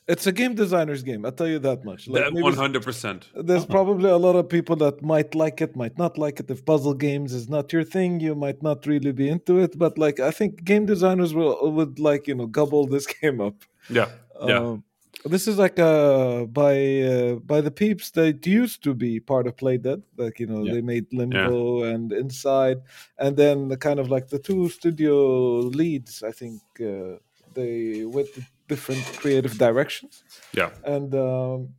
It's 0.08 0.26
a 0.26 0.32
game 0.32 0.56
designer's 0.56 1.04
game. 1.04 1.24
I'll 1.24 1.32
tell 1.32 1.48
you 1.48 1.60
that 1.60 1.86
much. 1.86 2.08
Like, 2.08 2.34
One 2.34 2.56
hundred 2.56 2.82
percent. 2.82 3.30
There's 3.36 3.66
probably 3.66 4.10
a 4.10 4.18
lot 4.18 4.36
of 4.36 4.50
people 4.50 4.76
that 4.78 5.04
might 5.04 5.36
like 5.36 5.62
it, 5.62 5.76
might 5.76 6.00
not 6.00 6.18
like 6.18 6.40
it. 6.40 6.50
If 6.50 6.66
puzzle 6.66 6.96
games 6.96 7.32
is 7.32 7.48
not 7.48 7.72
your 7.72 7.84
thing, 7.84 8.20
you 8.20 8.34
might 8.34 8.64
not 8.64 8.88
really 8.88 9.12
be 9.12 9.30
into 9.30 9.60
it. 9.60 9.78
But 9.78 10.00
like, 10.00 10.20
I 10.20 10.32
think 10.32 10.64
game 10.64 10.88
designers 10.88 11.36
will 11.36 11.72
would 11.72 12.00
like 12.00 12.28
you 12.28 12.34
know 12.34 12.48
gobble 12.48 12.88
this 12.88 13.06
game 13.22 13.40
up. 13.40 13.54
Yeah. 13.88 14.10
Yeah. 14.44 14.60
Um, 14.60 14.84
this 15.26 15.48
is 15.48 15.58
like 15.58 15.78
uh 15.80 16.46
by 16.46 17.02
uh, 17.02 17.36
by 17.36 17.62
the 17.62 17.72
peeps 17.72 18.12
that 18.12 18.46
used 18.48 18.84
to 18.84 18.94
be 18.94 19.20
part 19.20 19.48
of 19.48 19.56
Playdead. 19.58 20.02
Like 20.18 20.40
you 20.40 20.48
know 20.48 20.64
Yeah. 20.64 20.74
they 20.74 20.82
made 20.82 21.06
Limbo 21.12 21.84
and 21.84 22.12
Inside, 22.14 22.78
and 23.18 23.36
then 23.38 23.68
the 23.68 23.78
kind 23.78 24.00
of 24.00 24.10
like 24.10 24.28
the 24.30 24.40
two 24.40 24.70
studio 24.70 25.60
leads. 25.60 26.24
I 26.24 26.32
think 26.32 26.62
uh, 26.82 27.18
they 27.54 28.06
went 28.06 28.30
different 28.68 29.04
creative 29.18 29.58
directions 29.58 30.24
Yeah. 30.54 30.70
and 30.86 31.14
um, 31.16 31.70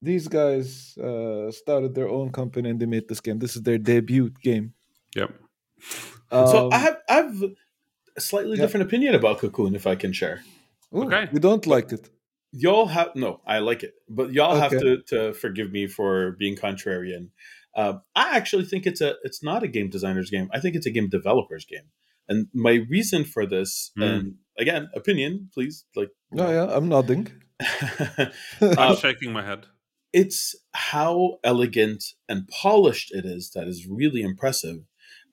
these 0.00 0.28
guys 0.28 0.96
uh, 0.98 1.50
started 1.50 1.92
their 1.94 2.08
own 2.08 2.30
company 2.30 2.70
and 2.70 2.78
they 2.78 2.86
made 2.86 3.08
this 3.08 3.20
game. 3.20 3.40
This 3.40 3.56
is 3.56 3.62
their 3.62 3.78
debut 3.78 4.30
game. 4.42 4.72
Yep. 5.16 5.30
so 6.30 6.66
Um, 6.66 6.72
I 6.72 6.78
have 6.78 6.96
I 7.08 7.14
have 7.14 7.42
a 8.16 8.20
slightly 8.20 8.56
yeah. 8.56 8.62
different 8.64 8.86
opinion 8.86 9.14
about 9.14 9.38
Cocoon, 9.40 9.74
if 9.74 9.86
I 9.86 9.96
can 9.96 10.12
share. 10.12 10.38
ooh, 10.94 11.02
Okay. 11.04 11.28
we 11.32 11.40
don't 11.40 11.66
like 11.66 11.92
it. 11.92 12.08
Y'all 12.58 12.86
have 12.86 13.10
no, 13.14 13.40
I 13.46 13.58
like 13.58 13.82
it, 13.82 13.94
but 14.08 14.32
y'all 14.32 14.56
have 14.56 14.70
to 14.70 15.02
to 15.08 15.34
forgive 15.34 15.70
me 15.72 15.86
for 15.86 16.32
being 16.38 16.56
contrarian. 16.56 17.28
Um, 17.74 18.00
I 18.14 18.36
actually 18.36 18.64
think 18.64 18.86
it's 18.86 19.00
a 19.02 19.14
it's 19.22 19.42
not 19.42 19.62
a 19.62 19.68
game 19.68 19.90
designer's 19.90 20.30
game. 20.30 20.48
I 20.52 20.60
think 20.60 20.74
it's 20.76 20.86
a 20.86 20.90
game 20.90 21.08
developer's 21.08 21.66
game. 21.66 21.88
And 22.28 22.46
my 22.54 22.74
reason 22.90 23.24
for 23.24 23.46
this, 23.46 23.92
Hmm. 23.96 24.02
and 24.02 24.34
again, 24.58 24.88
opinion, 24.94 25.50
please, 25.54 25.84
like, 25.94 26.10
Oh 26.36 26.50
yeah, 26.50 26.66
I'm 26.76 26.88
nodding. 26.88 27.28
I'm 27.60 28.30
Uh, 28.60 28.96
shaking 28.96 29.32
my 29.32 29.44
head. 29.44 29.66
it's 30.12 30.54
how 30.72 31.38
elegant 31.44 32.02
and 32.28 32.48
polished 32.48 33.12
it 33.14 33.24
is 33.26 33.50
that 33.54 33.68
is 33.68 33.86
really 33.86 34.22
impressive. 34.22 34.78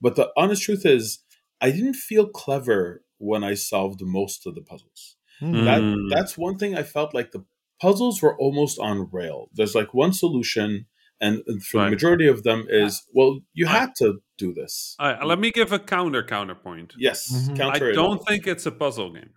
But 0.00 0.16
the 0.16 0.30
honest 0.36 0.62
truth 0.62 0.84
is, 0.84 1.20
I 1.60 1.70
didn't 1.70 1.94
feel 1.94 2.26
clever 2.28 3.02
when 3.18 3.42
I 3.42 3.54
solved 3.54 4.00
most 4.02 4.46
of 4.46 4.54
the 4.54 4.60
puzzles. 4.62 5.13
Hmm. 5.52 5.64
That 5.64 5.80
Mm. 5.82 6.10
that's 6.10 6.36
one 6.38 6.56
thing 6.58 6.76
I 6.76 6.82
felt 6.82 7.14
like 7.14 7.32
the 7.32 7.44
puzzles 7.80 8.22
were 8.22 8.36
almost 8.38 8.78
on 8.78 9.08
rail. 9.12 9.50
There's 9.52 9.74
like 9.74 9.92
one 9.92 10.12
solution, 10.12 10.86
and, 11.20 11.42
and 11.46 11.62
for 11.62 11.78
Right. 11.78 11.84
the 11.86 11.90
majority 11.90 12.26
of 12.28 12.42
them 12.44 12.66
is 12.68 13.02
well, 13.12 13.40
you 13.52 13.66
I- 13.66 13.70
had 13.80 13.90
to 13.98 14.20
do 14.38 14.52
this. 14.54 14.96
All 14.98 15.12
right, 15.12 15.24
let 15.24 15.38
me 15.38 15.50
give 15.50 15.72
a 15.72 15.78
counter 15.78 16.22
counterpoint. 16.22 16.94
Yes, 16.98 17.30
Mhm. 17.32 17.54
I 17.54 17.56
counter. 17.56 17.90
it 17.90 17.94
don't 17.94 18.24
think 18.26 18.46
it's 18.46 18.66
a 18.66 18.72
puzzle 18.72 19.12
game. 19.12 19.30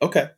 Okay, 0.00 0.30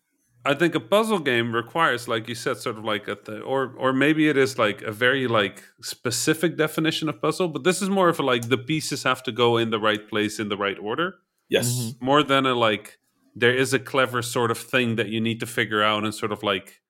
I 0.44 0.52
think 0.54 0.74
a 0.74 0.80
puzzle 0.80 1.20
game 1.20 1.54
requires, 1.54 2.06
like 2.06 2.28
you 2.28 2.34
said, 2.34 2.58
sort 2.58 2.76
of 2.76 2.84
like 2.84 3.08
a 3.08 3.14
th- 3.16 3.42
or 3.42 3.74
or 3.78 3.92
maybe 3.94 4.28
it 4.28 4.36
is 4.36 4.58
like 4.58 4.82
a 4.82 4.92
very 4.92 5.26
like 5.26 5.62
specific 5.82 6.56
definition 6.58 7.08
of 7.08 7.20
puzzle. 7.22 7.48
But 7.48 7.64
this 7.64 7.80
is 7.80 7.88
more 7.88 8.08
of 8.10 8.18
a 8.20 8.22
like 8.22 8.48
the 8.48 8.58
pieces 8.58 9.04
have 9.04 9.22
to 9.22 9.32
go 9.32 9.56
in 9.56 9.70
the 9.70 9.78
right 9.80 10.06
place 10.08 10.38
in 10.38 10.48
the 10.50 10.56
right 10.56 10.78
order, 10.78 11.14
yes, 11.48 11.68
Mhm. 11.72 12.02
more 12.02 12.22
than 12.22 12.44
a 12.46 12.54
like 12.54 12.98
there 13.34 13.54
is 13.54 13.72
a 13.74 13.78
clever 13.78 14.22
sort 14.22 14.50
of 14.50 14.58
thing 14.58 14.96
that 14.96 15.08
you 15.08 15.20
need 15.20 15.40
to 15.40 15.46
figure 15.46 15.82
out 15.82 16.04
and 16.04 16.14
sort 16.14 16.32
of 16.32 16.42
like 16.42 16.80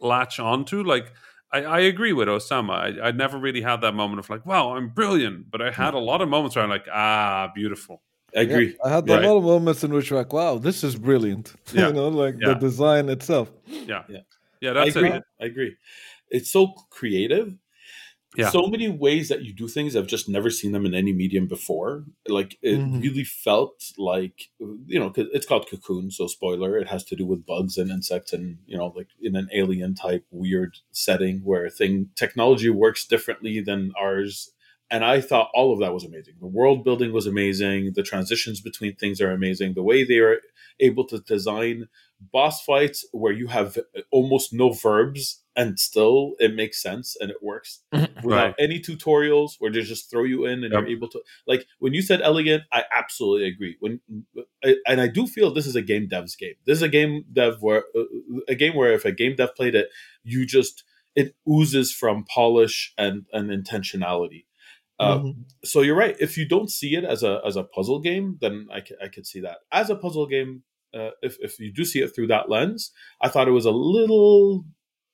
latch 0.00 0.38
onto. 0.38 0.82
Like 0.82 1.12
I, 1.52 1.64
I 1.64 1.80
agree 1.80 2.12
with 2.12 2.28
Osama. 2.28 3.00
I, 3.02 3.08
I 3.08 3.10
never 3.12 3.38
really 3.38 3.60
had 3.62 3.80
that 3.82 3.94
moment 3.94 4.18
of 4.20 4.30
like, 4.30 4.44
wow, 4.46 4.74
I'm 4.76 4.88
brilliant. 4.88 5.50
But 5.50 5.62
I 5.62 5.70
had 5.70 5.94
a 5.94 5.98
lot 5.98 6.20
of 6.20 6.28
moments 6.28 6.56
where 6.56 6.62
I'm 6.64 6.70
like, 6.70 6.86
ah, 6.92 7.50
beautiful. 7.54 8.02
I 8.36 8.40
agree. 8.40 8.68
Yeah, 8.68 8.74
I 8.84 8.88
had 8.90 9.08
Right. 9.08 9.24
a 9.24 9.28
lot 9.28 9.36
of 9.38 9.44
moments 9.44 9.84
in 9.84 9.92
which 9.92 10.10
like, 10.10 10.32
wow, 10.32 10.58
this 10.58 10.82
is 10.82 10.96
brilliant. 10.96 11.54
Yeah. 11.72 11.88
you 11.88 11.92
know, 11.92 12.08
like 12.08 12.34
Yeah. 12.40 12.48
the 12.48 12.54
design 12.54 13.08
itself. 13.08 13.50
Yeah, 13.66 14.02
Yeah. 14.08 14.18
yeah. 14.60 14.70
I 14.70 14.74
That's 14.74 14.96
agree. 14.96 15.10
it. 15.10 15.22
I 15.40 15.44
agree. 15.46 15.76
It's 16.30 16.50
so 16.50 16.72
creative. 16.90 17.54
Yeah. 18.36 18.50
So 18.50 18.66
many 18.66 18.88
ways 18.88 19.28
that 19.28 19.42
you 19.44 19.52
do 19.52 19.68
things. 19.68 19.94
I've 19.94 20.08
just 20.08 20.28
never 20.28 20.50
seen 20.50 20.72
them 20.72 20.84
in 20.86 20.94
any 20.94 21.12
medium 21.12 21.46
before. 21.46 22.04
Like 22.26 22.58
it 22.62 22.78
Mhm. 22.80 23.02
really 23.02 23.24
felt 23.24 23.92
like 23.96 24.50
you 24.86 24.98
know 24.98 25.12
it's 25.16 25.46
called 25.46 25.68
Cocoon. 25.70 26.10
So 26.10 26.26
spoiler, 26.26 26.76
it 26.78 26.88
has 26.88 27.04
to 27.04 27.16
do 27.16 27.26
with 27.26 27.46
bugs 27.46 27.78
and 27.78 27.90
insects, 27.90 28.32
and 28.32 28.58
you 28.66 28.76
know 28.76 28.88
like 28.96 29.08
in 29.22 29.36
an 29.36 29.48
alien 29.54 29.94
type 29.94 30.24
weird 30.30 30.78
setting 30.92 31.40
where 31.44 31.68
thing 31.70 32.10
technology 32.16 32.70
works 32.70 33.06
differently 33.06 33.60
than 33.60 33.92
ours. 33.98 34.50
And 34.90 35.04
I 35.04 35.20
thought 35.20 35.50
all 35.54 35.72
of 35.72 35.80
that 35.80 35.94
was 35.94 36.04
amazing. 36.04 36.34
The 36.40 36.46
world 36.46 36.84
building 36.84 37.12
was 37.12 37.26
amazing. 37.26 37.92
The 37.94 38.02
transitions 38.02 38.60
between 38.60 38.94
things 38.96 39.20
are 39.20 39.30
amazing. 39.32 39.74
The 39.74 39.82
way 39.82 40.04
they 40.04 40.18
are 40.18 40.40
able 40.78 41.04
to 41.06 41.18
design 41.20 41.88
boss 42.32 42.62
fights 42.64 43.04
where 43.12 43.32
you 43.32 43.48
have 43.48 43.76
almost 44.10 44.52
no 44.52 44.70
verbs 44.70 45.42
and 45.56 45.78
still 45.78 46.32
it 46.38 46.54
makes 46.54 46.80
sense 46.82 47.16
and 47.20 47.30
it 47.30 47.36
works 47.42 47.82
without 47.92 48.24
Right. 48.24 48.54
any 48.58 48.80
tutorials 48.80 49.52
where 49.58 49.70
they 49.70 49.82
just 49.82 50.10
throw 50.10 50.22
you 50.24 50.46
in 50.46 50.64
and 50.64 50.72
Yep. 50.72 50.82
you're 50.82 50.96
able 50.96 51.08
to 51.08 51.20
like 51.46 51.66
when 51.80 51.92
you 51.92 52.00
said 52.00 52.22
elegant 52.22 52.62
i 52.72 52.84
absolutely 52.96 53.46
agree 53.48 53.76
when 53.80 54.00
and 54.86 55.00
i 55.02 55.06
do 55.08 55.26
feel 55.26 55.52
this 55.52 55.66
is 55.66 55.76
a 55.76 55.82
game 55.82 56.08
dev's 56.08 56.34
game 56.34 56.54
this 56.66 56.78
is 56.78 56.82
a 56.82 56.88
game 56.88 57.24
dev 57.32 57.56
where 57.60 57.84
uh, 57.94 58.04
a 58.48 58.54
game 58.54 58.74
where 58.74 58.92
if 58.94 59.04
a 59.04 59.12
game 59.12 59.34
dev 59.36 59.54
played 59.54 59.74
it 59.74 59.88
you 60.22 60.46
just 60.46 60.82
it 61.14 61.34
oozes 61.48 61.92
from 61.92 62.24
polish 62.24 62.92
and, 62.98 63.26
and 63.32 63.50
intentionality. 63.50 64.44
Uh, 64.98 65.18
mm-hmm. 65.18 65.40
So 65.64 65.82
you're 65.82 65.96
right. 65.96 66.16
If 66.20 66.36
you 66.36 66.46
don't 66.46 66.70
see 66.70 66.94
it 66.94 67.04
as 67.04 67.22
a 67.22 67.40
as 67.46 67.56
a 67.56 67.64
puzzle 67.64 68.00
game, 68.00 68.38
then 68.40 68.68
I, 68.72 68.82
I 69.02 69.08
could 69.08 69.26
see 69.26 69.40
that. 69.40 69.58
As 69.72 69.90
a 69.90 69.96
puzzle 69.96 70.26
game, 70.26 70.62
uh, 70.94 71.10
if 71.22 71.36
if 71.40 71.58
you 71.58 71.72
do 71.72 71.84
see 71.84 72.00
it 72.00 72.14
through 72.14 72.28
that 72.28 72.48
lens, 72.48 72.92
I 73.20 73.28
thought 73.28 73.48
it 73.48 73.52
was 73.52 73.66
a 73.66 73.72
little 73.72 74.64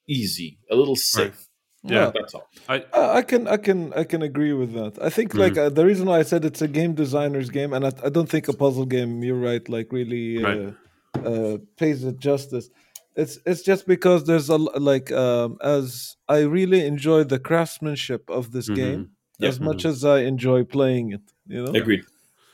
easy, 0.06 0.58
a 0.70 0.76
little 0.76 0.96
safe. 0.96 1.46
Right. 1.82 1.92
Yeah, 1.94 2.10
that's 2.14 2.34
all. 2.34 2.46
I, 2.68 2.84
I 2.92 3.22
can 3.22 3.48
I 3.48 3.56
can 3.56 3.94
I 3.94 4.04
can 4.04 4.20
agree 4.20 4.52
with 4.52 4.74
that. 4.74 5.02
I 5.02 5.08
think 5.08 5.30
mm-hmm. 5.30 5.40
like 5.40 5.56
uh, 5.56 5.70
the 5.70 5.86
reason 5.86 6.06
why 6.06 6.18
I 6.18 6.24
said 6.24 6.44
it's 6.44 6.60
a 6.60 6.68
game 6.68 6.92
designer's 6.92 7.48
game, 7.48 7.72
and 7.72 7.86
I, 7.86 7.92
I 8.04 8.10
don't 8.10 8.28
think 8.28 8.48
a 8.48 8.52
puzzle 8.52 8.84
game. 8.84 9.24
You're 9.24 9.40
right. 9.40 9.66
Like 9.66 9.90
really 9.90 10.44
uh, 10.44 10.48
right. 10.48 11.26
uh, 11.26 11.58
pays 11.78 12.04
it 12.04 12.18
justice. 12.18 12.68
It's 13.16 13.38
it's 13.46 13.62
just 13.62 13.86
because 13.86 14.24
there's 14.24 14.50
a 14.50 14.58
like 14.58 15.10
um, 15.10 15.56
as 15.62 16.16
I 16.28 16.40
really 16.40 16.86
enjoy 16.86 17.24
the 17.24 17.38
craftsmanship 17.38 18.28
of 18.28 18.52
this 18.52 18.66
mm-hmm. 18.66 18.74
game 18.74 19.10
yep. 19.42 19.48
as 19.50 19.60
much 19.60 19.78
mm-hmm. 19.78 19.88
as 19.88 20.04
I 20.04 20.20
enjoy 20.20 20.64
playing 20.64 21.12
it. 21.12 21.22
You 21.46 21.64
know, 21.64 21.72
agreed. 21.72 22.04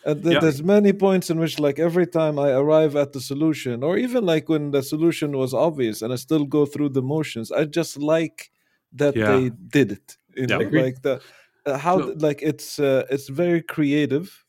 And 0.04 0.22
th- 0.22 0.34
yeah. 0.34 0.40
there's 0.40 0.62
many 0.62 0.92
points 0.92 1.30
in 1.30 1.38
which 1.38 1.58
like 1.58 1.78
every 1.78 2.06
time 2.06 2.38
I 2.38 2.50
arrive 2.50 2.94
at 2.94 3.12
the 3.12 3.20
solution, 3.20 3.82
or 3.82 3.98
even 3.98 4.24
like 4.24 4.48
when 4.48 4.70
the 4.70 4.82
solution 4.82 5.36
was 5.36 5.52
obvious 5.52 6.00
and 6.00 6.12
I 6.12 6.16
still 6.16 6.44
go 6.44 6.64
through 6.64 6.90
the 6.90 7.02
motions, 7.02 7.50
I 7.50 7.64
just 7.64 7.98
like 7.98 8.50
that 8.92 9.16
yeah. 9.16 9.32
they 9.32 9.50
did 9.50 9.92
it. 9.92 10.16
You 10.36 10.46
know, 10.46 10.60
yeah, 10.60 10.82
like 10.82 11.02
the 11.02 11.20
uh, 11.66 11.76
how 11.78 11.96
no. 11.96 12.14
like 12.18 12.40
it's 12.42 12.78
uh, 12.78 13.04
it's 13.10 13.28
very 13.28 13.62
creative 13.62 14.44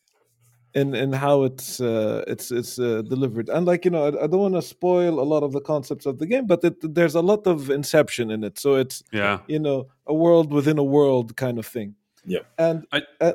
in 0.73 0.93
in 0.93 1.12
how 1.12 1.43
it's 1.43 1.82
uh, 1.82 2.23
it's 2.28 2.52
it's 2.52 2.78
uh, 2.78 3.02
delivered. 3.02 3.50
And 3.50 3.65
like 3.65 3.84
you 3.84 3.91
know, 3.91 4.06
I, 4.06 4.23
I 4.23 4.28
don't 4.28 4.39
want 4.39 4.56
to 4.56 4.62
spoil 4.62 5.19
a 5.19 5.23
lot 5.23 5.43
of 5.43 5.52
the 5.52 5.62
concepts 5.62 6.06
of 6.06 6.19
the 6.19 6.28
game, 6.28 6.45
but 6.45 6.63
it, 6.63 6.76
there's 6.93 7.15
a 7.15 7.21
lot 7.21 7.47
of 7.47 7.71
inception 7.71 8.30
in 8.30 8.43
it. 8.43 8.60
So 8.60 8.76
it's 8.76 9.02
yeah, 9.12 9.39
you 9.47 9.60
know, 9.60 9.88
a 10.06 10.13
world 10.13 10.52
within 10.52 10.78
a 10.78 10.84
world 10.84 11.36
kind 11.36 11.58
of 11.58 11.65
thing. 11.65 11.95
Yeah, 12.27 12.39
and 12.57 12.85
I, 12.91 13.01
uh, 13.21 13.33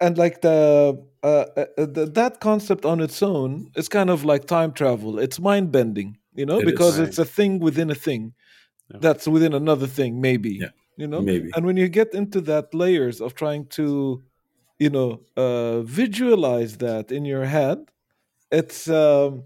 and 0.00 0.18
like 0.18 0.40
the, 0.40 1.04
uh, 1.22 1.26
uh, 1.26 1.64
the 1.76 2.10
that 2.14 2.40
concept 2.40 2.84
on 2.84 3.00
its 3.00 3.22
own 3.22 3.70
is 3.76 3.88
kind 3.88 4.10
of 4.10 4.24
like 4.24 4.46
time 4.46 4.72
travel. 4.72 5.18
It's 5.18 5.38
mind 5.38 5.70
bending, 5.70 6.18
you 6.34 6.46
know, 6.46 6.60
it 6.60 6.64
because 6.64 6.98
is. 6.98 7.08
it's 7.08 7.18
a 7.18 7.24
thing 7.24 7.60
within 7.60 7.90
a 7.90 7.94
thing 7.94 8.34
yeah. 8.90 8.98
that's 9.00 9.26
within 9.26 9.54
another 9.54 9.86
thing, 9.86 10.20
maybe. 10.20 10.58
Yeah. 10.60 10.68
You 10.96 11.06
know, 11.06 11.20
maybe. 11.20 11.50
And 11.54 11.66
when 11.66 11.76
you 11.76 11.88
get 11.88 12.14
into 12.14 12.40
that 12.42 12.72
layers 12.72 13.20
of 13.20 13.34
trying 13.34 13.66
to, 13.66 14.22
you 14.78 14.90
know, 14.90 15.20
uh, 15.36 15.82
visualize 15.82 16.78
that 16.78 17.12
in 17.12 17.26
your 17.26 17.44
head, 17.44 17.78
it's 18.50 18.88
um, 18.88 19.44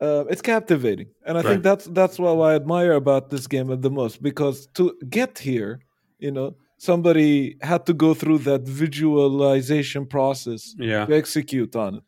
uh, 0.00 0.24
it's 0.28 0.42
captivating, 0.42 1.08
and 1.24 1.38
I 1.38 1.40
right. 1.40 1.48
think 1.48 1.62
that's 1.62 1.86
that's 1.86 2.18
what 2.18 2.38
I 2.38 2.54
admire 2.54 2.92
about 2.92 3.30
this 3.30 3.46
game 3.46 3.68
the 3.80 3.90
most 3.90 4.22
because 4.22 4.66
to 4.74 4.94
get 5.08 5.38
here, 5.38 5.80
you 6.18 6.30
know, 6.30 6.56
somebody 6.80 7.58
had 7.60 7.84
to 7.84 7.92
go 7.92 8.14
through 8.14 8.38
that 8.38 8.62
visualization 8.62 10.06
process 10.06 10.74
yeah. 10.78 11.04
to 11.04 11.14
execute 11.14 11.76
on 11.76 11.96
it. 11.96 12.04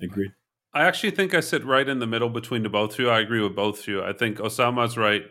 Agreed. 0.00 0.32
I 0.72 0.84
actually 0.86 1.10
think 1.10 1.34
I 1.34 1.40
sit 1.40 1.64
right 1.66 1.86
in 1.86 1.98
the 1.98 2.06
middle 2.06 2.30
between 2.30 2.62
the 2.62 2.70
both 2.70 2.94
of 2.94 2.98
you. 2.98 3.10
I 3.10 3.20
agree 3.20 3.42
with 3.42 3.54
both 3.54 3.80
of 3.80 3.88
you. 3.88 4.02
I 4.02 4.14
think 4.14 4.38
Osama's 4.38 4.96
right 4.96 5.24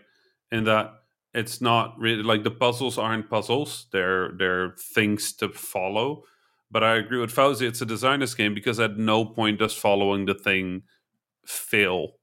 in 0.52 0.66
that 0.66 0.94
it's 1.34 1.62
not 1.62 1.96
really 2.00 2.22
like 2.22 2.44
the 2.44 2.52
puzzles 2.52 2.98
aren't 3.00 3.30
puzzles; 3.30 3.88
they're 3.92 4.32
they're 4.38 4.76
things 4.78 5.34
to 5.34 5.50
follow. 5.50 6.24
But 6.70 6.84
I 6.84 6.96
agree 6.96 7.20
with 7.20 7.34
Fawzi. 7.36 7.68
It's 7.68 7.82
a 7.82 7.86
designer's 7.86 8.36
game 8.36 8.54
because 8.54 8.80
at 8.80 8.98
no 8.98 9.26
point 9.26 9.60
does 9.60 9.74
following 9.74 10.26
the 10.26 10.36
thing 10.36 10.84
fail 11.46 12.18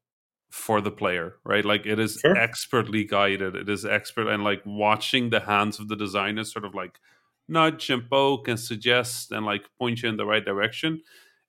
for 0.52 0.82
the 0.82 0.90
player, 0.90 1.36
right? 1.44 1.64
Like 1.64 1.86
it 1.86 1.98
is 1.98 2.18
sure. 2.20 2.36
expertly 2.36 3.04
guided. 3.04 3.56
It 3.56 3.70
is 3.70 3.86
expert 3.86 4.28
and 4.28 4.44
like 4.44 4.62
watching 4.66 5.30
the 5.30 5.40
hands 5.40 5.80
of 5.80 5.88
the 5.88 5.96
designer 5.96 6.44
sort 6.44 6.66
of 6.66 6.74
like 6.74 7.00
nudge 7.48 7.88
and 7.88 8.08
poke 8.08 8.48
and 8.48 8.60
suggest 8.60 9.32
and 9.32 9.46
like 9.46 9.64
point 9.78 10.02
you 10.02 10.10
in 10.10 10.18
the 10.18 10.26
right 10.26 10.44
direction. 10.44 11.00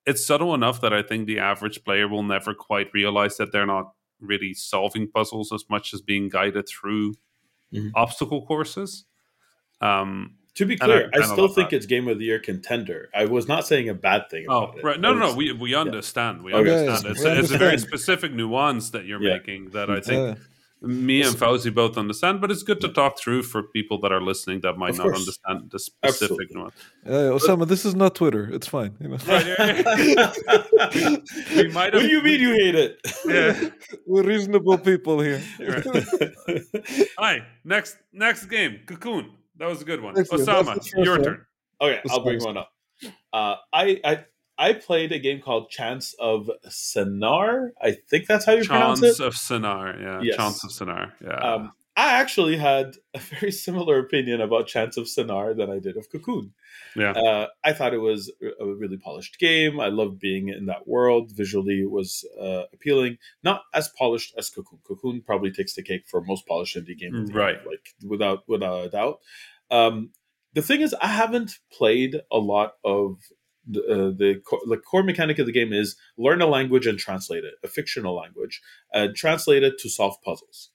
It's 0.06 0.24
subtle 0.24 0.54
enough 0.54 0.80
that 0.80 0.94
I 0.94 1.02
think 1.02 1.26
the 1.26 1.38
average 1.38 1.84
player 1.84 2.08
will 2.08 2.22
never 2.22 2.54
quite 2.54 2.88
realize 2.94 3.36
that 3.36 3.52
they're 3.52 3.66
not 3.66 3.92
really 4.20 4.54
solving 4.54 5.10
puzzles 5.10 5.52
as 5.52 5.64
much 5.68 5.92
as 5.92 6.00
being 6.00 6.30
guided 6.30 6.66
through 6.66 7.12
mm-hmm. 7.74 7.88
obstacle 7.94 8.46
courses. 8.46 9.04
Um, 9.82 10.36
to 10.54 10.66
be 10.66 10.76
clear, 10.76 11.10
I, 11.14 11.18
I, 11.18 11.22
still 11.22 11.48
think 11.48 11.70
that. 11.70 11.76
it's 11.76 11.86
game 11.86 12.08
of 12.08 12.18
the 12.18 12.26
year 12.26 12.38
contender. 12.38 13.10
I 13.14 13.24
was 13.26 13.48
not 13.48 13.66
saying 13.66 13.88
a 13.88 13.94
bad 13.94 14.30
thing. 14.30 14.44
About 14.46 14.76
it. 14.76 14.80
Oh, 14.84 14.88
right. 14.88 15.00
No, 15.00 15.12
no, 15.12 15.30
no. 15.30 15.34
We 15.34 15.52
we 15.52 15.74
understand. 15.74 16.38
Yeah. 16.38 16.44
We 16.44 16.54
understand. 16.54 17.06
Okay. 17.06 17.10
It's, 17.10 17.24
it's, 17.24 17.50
a 17.50 17.58
very 17.58 17.78
specific 17.78 18.32
nuance 18.32 18.90
that 18.90 19.04
you're 19.04 19.22
yeah. 19.22 19.34
making 19.34 19.70
that 19.70 19.90
I 19.90 20.00
think 20.00 20.38
me 20.84 21.22
and 21.22 21.34
Fawzi 21.34 21.74
both 21.74 21.96
understand, 21.96 22.40
but 22.40 22.50
it's 22.50 22.62
good 22.62 22.80
to 22.82 22.88
talk 22.88 23.18
through 23.18 23.42
for 23.42 23.62
people 23.62 23.98
that 24.00 24.12
are 24.12 24.20
listening 24.20 24.60
that 24.60 24.76
might 24.76 24.96
not 24.96 25.06
understand 25.06 25.70
the 25.70 25.78
specific 25.78 26.22
Absolutely. 26.22 26.46
nuance. 26.50 26.74
Uh, 27.06 27.32
Osama, 27.36 27.66
this 27.66 27.84
is 27.84 27.94
not 27.94 28.14
Twitter. 28.14 28.48
It's 28.52 28.66
fine. 28.66 28.94
You 29.00 29.08
know? 29.08 29.16
we 31.56 31.68
might 31.68 31.92
have, 31.92 32.02
what 32.02 32.02
do 32.02 32.08
you 32.08 32.22
mean 32.22 32.40
you 32.40 32.52
hate 32.52 32.74
it? 32.74 32.98
Yeah. 33.24 33.70
We're 34.06 34.22
reasonable 34.22 34.78
people 34.78 35.20
here. 35.20 35.42
Right. 35.58 35.86
Hi, 37.18 37.46
next 37.64 37.96
next 38.12 38.46
game, 38.46 38.80
Cocoon. 38.86 39.30
That 39.56 39.68
was 39.68 39.82
a 39.82 39.84
good 39.84 40.00
one. 40.00 40.14
Osama, 40.14 41.04
your 41.04 41.16
one. 41.16 41.24
turn. 41.24 41.46
Okay, 41.80 42.00
I'll 42.10 42.24
bring 42.24 42.42
one 42.42 42.56
up. 42.56 42.72
Uh, 43.32 43.56
I, 43.72 44.00
I 44.04 44.24
I 44.56 44.72
played 44.72 45.12
a 45.12 45.18
game 45.18 45.40
called 45.40 45.70
Chants 45.70 46.14
of 46.18 46.48
Sennaar. 46.68 47.70
I 47.82 47.92
think 47.92 48.26
that's 48.26 48.44
how 48.44 48.52
you 48.52 48.64
Chance 48.64 48.68
pronounce 48.68 49.02
it. 49.02 49.04
Chants 49.16 49.20
of 49.20 49.34
Sennaar, 49.34 50.00
yeah. 50.00 50.20
Yes. 50.22 50.36
Chants 50.36 50.64
of 50.64 50.70
Sennaar, 50.70 51.12
yeah. 51.22 51.34
Um, 51.34 51.72
I 51.96 52.14
actually 52.14 52.56
had 52.56 52.96
a 53.14 53.18
very 53.18 53.52
similar 53.52 53.98
opinion 53.98 54.40
about 54.40 54.66
Chants 54.66 54.96
of 54.96 55.04
Sennaar 55.04 55.56
than 55.56 55.70
I 55.70 55.78
did 55.78 55.96
of 55.96 56.10
Cocoon. 56.10 56.52
Yeah. 56.96 57.12
Uh, 57.12 57.46
I 57.62 57.72
thought 57.72 57.94
it 57.94 57.98
was 57.98 58.32
a 58.42 58.66
really 58.66 58.96
polished 58.96 59.38
game. 59.38 59.78
I 59.78 59.88
loved 59.88 60.18
being 60.18 60.48
in 60.48 60.66
that 60.66 60.88
world. 60.88 61.30
Visually, 61.32 61.82
it 61.82 61.90
was 61.90 62.24
uh, 62.40 62.64
appealing. 62.72 63.18
Not 63.44 63.62
as 63.72 63.88
polished 63.96 64.34
as 64.36 64.50
Cocoon. 64.50 64.80
Cocoon 64.86 65.22
probably 65.24 65.52
takes 65.52 65.74
the 65.74 65.82
cake 65.82 66.04
for 66.08 66.20
most 66.20 66.46
polished 66.46 66.76
indie 66.76 66.98
game, 66.98 67.26
right? 67.32 67.58
Like 67.64 67.94
without 68.04 68.48
without 68.48 68.86
a 68.86 68.90
doubt. 68.90 69.20
Um, 69.70 70.10
the 70.52 70.62
thing 70.62 70.80
is, 70.80 70.94
I 71.00 71.08
haven't 71.08 71.58
played 71.72 72.20
a 72.30 72.38
lot 72.38 72.74
of 72.84 73.18
the, 73.66 73.80
uh, 73.82 74.10
the, 74.16 74.40
the 74.68 74.76
core 74.76 75.02
mechanic 75.02 75.38
of 75.38 75.46
the 75.46 75.52
game 75.52 75.72
is 75.72 75.96
learn 76.18 76.42
a 76.42 76.46
language 76.46 76.86
and 76.86 76.98
translate 76.98 77.44
it, 77.44 77.54
a 77.62 77.68
fictional 77.68 78.14
language, 78.14 78.60
and 78.92 79.14
translate 79.14 79.62
it 79.62 79.78
to 79.78 79.88
solve 79.88 80.16
puzzles. 80.22 80.70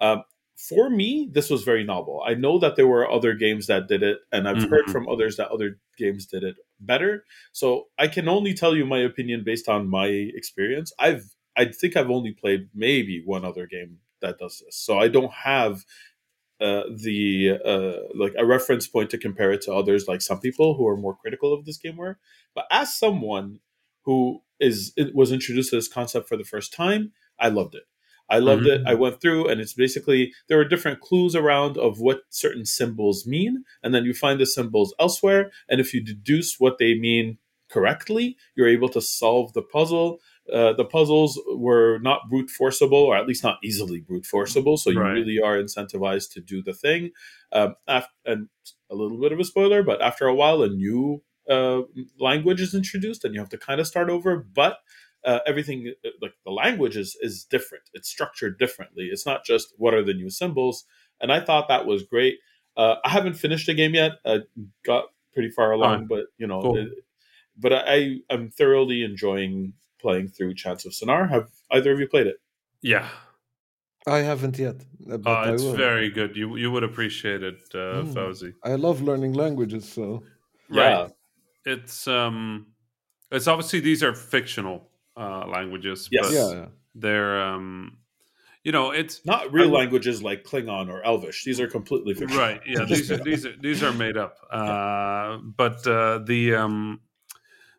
Um, 0.00 0.24
for 0.68 0.88
me, 0.88 1.28
this 1.32 1.50
was 1.50 1.64
very 1.64 1.82
novel. 1.82 2.22
I 2.24 2.34
know 2.34 2.58
that 2.60 2.76
there 2.76 2.86
were 2.86 3.10
other 3.10 3.34
games 3.34 3.66
that 3.66 3.88
did 3.88 4.02
it, 4.04 4.18
and 4.30 4.48
I've 4.48 4.58
mm-hmm. 4.58 4.70
heard 4.70 4.90
from 4.90 5.08
others 5.08 5.36
that 5.36 5.50
other 5.50 5.80
games 5.98 6.26
did 6.26 6.44
it 6.44 6.56
better. 6.78 7.24
So 7.50 7.88
I 7.98 8.06
can 8.06 8.28
only 8.28 8.54
tell 8.54 8.76
you 8.76 8.86
my 8.86 8.98
opinion 8.98 9.42
based 9.44 9.68
on 9.68 9.88
my 9.88 10.06
experience. 10.06 10.92
I've 10.98 11.34
I 11.56 11.66
think 11.66 11.96
I've 11.96 12.10
only 12.10 12.32
played 12.32 12.68
maybe 12.74 13.22
one 13.24 13.44
other 13.44 13.66
game 13.66 13.98
that 14.20 14.38
does 14.38 14.62
this, 14.64 14.76
so 14.76 14.98
I 14.98 15.08
don't 15.08 15.32
have 15.32 15.84
uh, 16.60 16.84
the 16.94 17.58
uh, 17.64 18.06
like 18.14 18.34
a 18.38 18.46
reference 18.46 18.86
point 18.86 19.10
to 19.10 19.18
compare 19.18 19.50
it 19.50 19.62
to 19.62 19.74
others, 19.74 20.06
like 20.06 20.22
some 20.22 20.38
people 20.38 20.74
who 20.76 20.86
are 20.86 20.96
more 20.96 21.16
critical 21.16 21.52
of 21.52 21.64
this 21.64 21.76
game 21.76 21.96
were. 21.96 22.18
But 22.54 22.66
as 22.70 22.94
someone 22.94 23.58
who 24.04 24.42
is 24.60 24.92
it 24.96 25.12
was 25.12 25.32
introduced 25.32 25.70
to 25.70 25.76
this 25.76 25.88
concept 25.88 26.28
for 26.28 26.36
the 26.36 26.44
first 26.44 26.72
time, 26.72 27.12
I 27.36 27.48
loved 27.48 27.74
it. 27.74 27.82
I 28.32 28.38
loved 28.38 28.62
mm-hmm. 28.62 28.86
it. 28.86 28.90
I 28.90 28.94
went 28.94 29.20
through, 29.20 29.48
and 29.48 29.60
it's 29.60 29.74
basically 29.74 30.32
there 30.48 30.58
are 30.58 30.64
different 30.64 31.00
clues 31.00 31.36
around 31.36 31.76
of 31.76 32.00
what 32.00 32.22
certain 32.30 32.64
symbols 32.64 33.26
mean, 33.26 33.64
and 33.82 33.94
then 33.94 34.04
you 34.04 34.14
find 34.14 34.40
the 34.40 34.46
symbols 34.46 34.94
elsewhere. 34.98 35.50
And 35.68 35.80
if 35.80 35.94
you 35.94 36.02
deduce 36.02 36.58
what 36.58 36.78
they 36.78 36.94
mean 36.94 37.38
correctly, 37.70 38.36
you're 38.54 38.68
able 38.68 38.88
to 38.90 39.00
solve 39.00 39.52
the 39.52 39.62
puzzle 39.62 40.18
uh, 40.52 40.72
the 40.72 40.84
puzzles 40.84 41.40
were 41.54 41.98
not 42.00 42.28
brute 42.28 42.50
forceable, 42.50 42.98
or 42.98 43.16
at 43.16 43.26
least 43.26 43.44
not 43.44 43.58
easily 43.62 44.00
brute 44.00 44.26
forceable. 44.26 44.76
So 44.76 44.90
you 44.90 45.00
right. 45.00 45.12
really 45.12 45.40
are 45.40 45.56
incentivized 45.56 46.32
to 46.32 46.40
do 46.40 46.62
the 46.62 46.74
thing. 46.74 47.12
Um, 47.52 47.76
after, 47.86 48.10
and 48.24 48.48
a 48.90 48.94
little 48.94 49.20
bit 49.20 49.32
of 49.32 49.38
a 49.38 49.44
spoiler, 49.44 49.82
but 49.82 50.02
after 50.02 50.26
a 50.26 50.34
while, 50.34 50.62
a 50.62 50.68
new 50.68 51.22
uh, 51.48 51.82
language 52.18 52.60
is 52.60 52.74
introduced, 52.74 53.24
and 53.24 53.34
you 53.34 53.40
have 53.40 53.50
to 53.50 53.58
kind 53.58 53.80
of 53.80 53.86
start 53.86 54.10
over. 54.10 54.36
But 54.36 54.78
uh, 55.24 55.40
everything, 55.46 55.92
uh, 56.04 56.08
like 56.20 56.34
the 56.44 56.50
language, 56.50 56.96
is 56.96 57.16
is 57.20 57.44
different. 57.44 57.84
It's 57.94 58.08
structured 58.08 58.58
differently. 58.58 59.08
It's 59.12 59.26
not 59.26 59.44
just 59.44 59.74
what 59.76 59.94
are 59.94 60.04
the 60.04 60.14
new 60.14 60.30
symbols. 60.30 60.84
And 61.20 61.32
I 61.32 61.40
thought 61.40 61.68
that 61.68 61.86
was 61.86 62.02
great. 62.02 62.38
Uh, 62.76 62.96
I 63.04 63.10
haven't 63.10 63.34
finished 63.34 63.66
the 63.66 63.74
game 63.74 63.94
yet. 63.94 64.12
I 64.24 64.40
got 64.84 65.04
pretty 65.32 65.50
far 65.50 65.72
along, 65.72 66.06
but 66.06 66.26
you 66.38 66.46
know, 66.46 66.60
cool. 66.60 66.78
it, 66.78 66.88
but 67.56 67.72
I, 67.72 68.18
I'm 68.30 68.50
thoroughly 68.50 69.02
enjoying 69.02 69.74
playing 70.00 70.28
through 70.28 70.54
Chants 70.54 70.84
of 70.84 70.92
Sennaar. 70.92 71.30
Have 71.30 71.48
either 71.70 71.92
of 71.92 72.00
you 72.00 72.08
played 72.08 72.26
it? 72.26 72.36
Yeah. 72.80 73.08
I 74.06 74.18
haven't 74.18 74.58
yet. 74.58 74.76
Uh, 75.08 75.52
it's 75.54 75.62
very 75.62 76.10
good. 76.10 76.36
You 76.36 76.56
you 76.56 76.72
would 76.72 76.82
appreciate 76.82 77.44
it, 77.44 77.60
uh, 77.72 78.02
mm. 78.02 78.12
Fawzi. 78.12 78.54
I 78.64 78.74
love 78.74 79.00
learning 79.00 79.34
languages, 79.34 79.88
so 79.88 80.24
right. 80.68 80.90
Yeah. 80.90 81.08
It's 81.64 82.08
um, 82.08 82.66
it's 83.30 83.46
obviously 83.46 83.78
these 83.78 84.02
are 84.02 84.12
fictional 84.12 84.90
uh, 85.16 85.46
languages. 85.46 86.08
Yes. 86.10 86.32
yeah, 86.32 86.50
yeah. 86.50 86.66
They're 86.94 87.40
um, 87.42 87.98
you 88.64 88.70
know, 88.70 88.92
it's 88.92 89.24
not 89.26 89.52
real 89.52 89.68
languages 89.68 90.22
like 90.22 90.44
Klingon 90.44 90.88
or 90.88 91.02
Elvish. 91.02 91.44
These 91.44 91.58
are 91.60 91.66
completely 91.66 92.14
fictional. 92.14 92.40
Right. 92.40 92.60
Yeah. 92.64 92.84
These 92.88 93.10
are 93.10 93.16
these 93.16 93.44
are 93.44 93.56
these 93.60 93.82
are 93.82 93.92
made 93.92 94.16
up. 94.16 94.36
Uh, 94.50 95.38
but 95.38 95.84
uh, 95.86 96.18
the 96.18 96.54
um, 96.54 97.00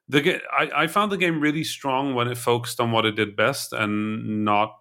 the 0.09 0.41
I, 0.51 0.83
I 0.83 0.87
found 0.87 1.11
the 1.11 1.17
game 1.17 1.39
really 1.39 1.63
strong 1.63 2.15
when 2.15 2.27
it 2.27 2.37
focused 2.37 2.81
on 2.81 2.91
what 2.91 3.05
it 3.05 3.15
did 3.15 3.35
best 3.35 3.71
and 3.71 4.43
not 4.43 4.77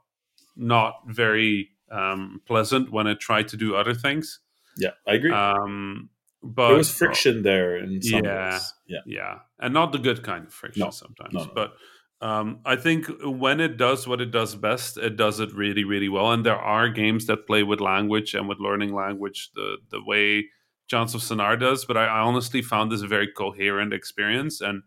not 0.57 0.94
very 1.07 1.70
um, 1.90 2.40
pleasant 2.46 2.90
when 2.90 3.07
it 3.07 3.20
tried 3.20 3.48
to 3.48 3.57
do 3.57 3.76
other 3.76 3.94
things. 3.94 4.40
Yeah, 4.76 4.90
I 5.07 5.14
agree. 5.14 5.32
Um, 5.32 6.09
but 6.42 6.68
there 6.68 6.78
was 6.78 6.90
friction 6.90 7.38
uh, 7.38 7.42
there 7.42 7.76
in 7.76 8.03
some 8.03 8.24
yeah, 8.24 8.50
ways. 8.50 8.74
Yeah, 8.88 8.98
yeah, 9.07 9.38
and 9.61 9.72
not 9.72 9.92
the 9.92 9.98
good 9.98 10.24
kind 10.24 10.46
of 10.46 10.53
friction 10.53 10.80
no, 10.80 10.90
sometimes. 10.90 11.32
No, 11.32 11.44
no. 11.44 11.53
But 11.55 11.74
um, 12.22 12.60
I 12.64 12.76
think 12.76 13.08
when 13.24 13.60
it 13.60 13.76
does 13.76 14.06
what 14.06 14.20
it 14.20 14.30
does 14.30 14.54
best, 14.54 14.96
it 14.96 15.16
does 15.16 15.40
it 15.40 15.52
really, 15.52 15.82
really 15.84 16.08
well. 16.08 16.30
And 16.32 16.46
there 16.46 16.56
are 16.56 16.88
games 16.88 17.26
that 17.26 17.46
play 17.48 17.64
with 17.64 17.80
language 17.80 18.34
and 18.34 18.48
with 18.48 18.60
learning 18.60 18.94
language 18.94 19.50
the 19.54 19.78
the 19.90 20.02
way 20.02 20.46
Chants 20.86 21.14
of 21.14 21.20
Sennaar 21.20 21.58
does. 21.58 21.84
But 21.84 21.96
I, 21.96 22.04
I 22.06 22.20
honestly 22.20 22.62
found 22.62 22.92
this 22.92 23.02
a 23.02 23.08
very 23.08 23.26
coherent 23.26 23.92
experience. 23.92 24.60
And 24.60 24.82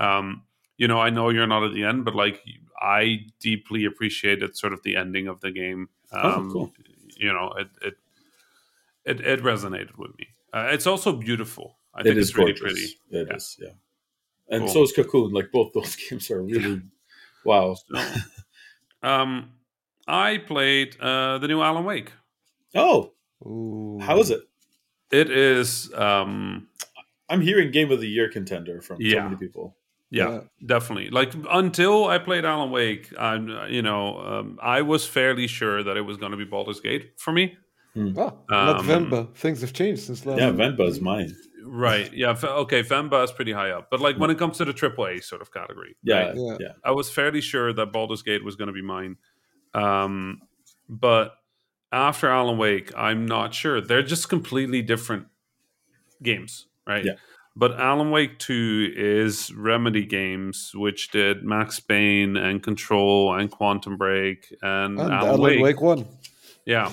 um, 0.00 0.42
you 0.76 0.88
know, 0.88 1.00
I 1.00 1.10
know 1.10 1.30
you're 1.30 1.46
not 1.46 1.62
at 1.64 1.72
the 1.72 1.84
end, 1.84 2.04
but 2.04 2.16
like 2.16 2.42
I 2.80 3.20
deeply 3.40 3.84
appreciated 3.84 4.56
sort 4.56 4.72
of 4.72 4.82
the 4.82 4.96
ending 4.96 5.28
of 5.28 5.40
the 5.40 5.52
game. 5.52 5.88
Um, 6.12 6.48
oh, 6.48 6.52
cool. 6.52 6.72
You 7.16 7.32
know, 7.32 7.52
it 7.56 7.68
it 7.82 7.94
it, 9.04 9.20
it 9.20 9.40
resonated 9.42 9.96
with 9.96 10.10
me. 10.18 10.26
Uh, 10.52 10.70
it's 10.72 10.86
also 10.86 11.12
beautiful. 11.12 11.78
I 11.94 12.00
It 12.00 12.04
think 12.04 12.16
is 12.16 12.28
it's 12.30 12.38
really 12.38 12.52
pretty. 12.54 12.80
It 13.10 13.28
Yeah. 13.28 13.36
is, 13.36 13.56
yeah. 13.60 13.68
And 14.48 14.64
Cool. 14.64 14.68
so 14.74 14.82
is 14.82 14.92
Cocoon. 14.92 15.32
Like 15.32 15.50
both 15.52 15.72
those 15.72 15.96
games 16.10 16.30
are 16.30 16.42
really 16.42 16.82
wow. 17.44 17.74
So, 17.74 17.98
um, 19.02 19.50
I 20.06 20.38
played 20.38 20.96
uh, 21.00 21.38
the 21.38 21.48
new 21.48 21.62
Alan 21.62 21.84
Wake. 21.84 22.12
Oh, 22.74 23.12
Ooh. 23.46 23.98
how 24.00 24.18
is 24.18 24.30
it? 24.30 24.40
It 25.10 25.30
is, 25.30 25.92
um, 25.94 26.68
I'm 27.28 27.40
hearing 27.40 27.70
Game 27.70 27.90
of 27.92 28.00
the 28.00 28.08
Year 28.08 28.28
contender 28.28 28.80
from 28.82 28.96
so 29.00 29.22
many 29.22 29.36
people. 29.36 29.76
yeah, 30.10 30.28
Yeah. 30.30 30.40
definitely. 30.66 31.10
Like 31.10 31.32
until 31.50 32.06
I 32.06 32.18
played 32.18 32.44
Alan 32.44 32.70
Wake, 32.70 33.12
I'm, 33.18 33.48
uh, 33.50 33.66
you 33.66 33.80
know, 33.82 34.18
um, 34.18 34.58
I 34.60 34.82
was 34.82 35.06
fairly 35.06 35.46
sure 35.46 35.82
that 35.84 35.96
it 35.96 36.02
was 36.02 36.16
going 36.16 36.32
to 36.32 36.38
be 36.38 36.44
Baldur's 36.44 36.80
Gate 36.80 37.12
for 37.16 37.32
me. 37.32 37.56
Ah, 37.96 38.32
not 38.50 38.80
Um, 38.80 38.86
Venba. 38.86 39.34
Things 39.36 39.60
have 39.60 39.72
changed 39.72 40.02
since 40.02 40.26
last. 40.26 40.38
Yeah, 40.40 40.50
Venba 40.50 40.88
is 40.88 41.00
mine. 41.00 41.32
Right? 41.76 42.12
Yeah. 42.14 42.36
Okay. 42.42 42.82
Venba 42.84 43.24
is 43.24 43.32
pretty 43.32 43.50
high 43.50 43.70
up, 43.70 43.88
but 43.90 43.98
like 44.00 44.16
when 44.16 44.30
it 44.30 44.38
comes 44.38 44.58
to 44.58 44.64
the 44.64 44.72
AAA 44.72 45.24
sort 45.24 45.42
of 45.42 45.52
category, 45.52 45.96
Yeah, 46.04 46.26
right? 46.28 46.36
yeah. 46.36 46.56
Yeah. 46.60 46.72
I 46.84 46.92
was 46.92 47.10
fairly 47.10 47.40
sure 47.40 47.72
that 47.72 47.90
Baldur's 47.92 48.22
Gate 48.22 48.44
was 48.44 48.54
going 48.54 48.68
to 48.68 48.72
be 48.72 48.82
mine. 48.82 49.16
Um, 49.74 50.40
but 50.88 51.34
after 51.90 52.28
Alan 52.28 52.58
Wake, 52.58 52.92
I'm 52.96 53.26
not 53.26 53.54
sure. 53.54 53.80
They're 53.80 54.04
just 54.04 54.28
completely 54.28 54.82
different 54.82 55.26
games, 56.22 56.68
right? 56.86 57.04
Yeah. 57.04 57.14
But 57.56 57.78
Alan 57.80 58.10
Wake 58.12 58.38
2 58.38 58.92
is 58.96 59.52
Remedy 59.54 60.04
Games, 60.04 60.72
which 60.74 61.10
did 61.10 61.44
Max 61.44 61.80
Payne 61.80 62.36
and 62.36 62.62
Control 62.62 63.34
and 63.34 63.50
Quantum 63.50 63.96
Break 63.96 64.52
and, 64.62 64.98
And 65.00 65.12
Alan, 65.12 65.28
Alan 65.28 65.40
Wake. 65.40 65.60
Wake 65.60 65.80
one. 65.80 66.06
Yeah. 66.66 66.92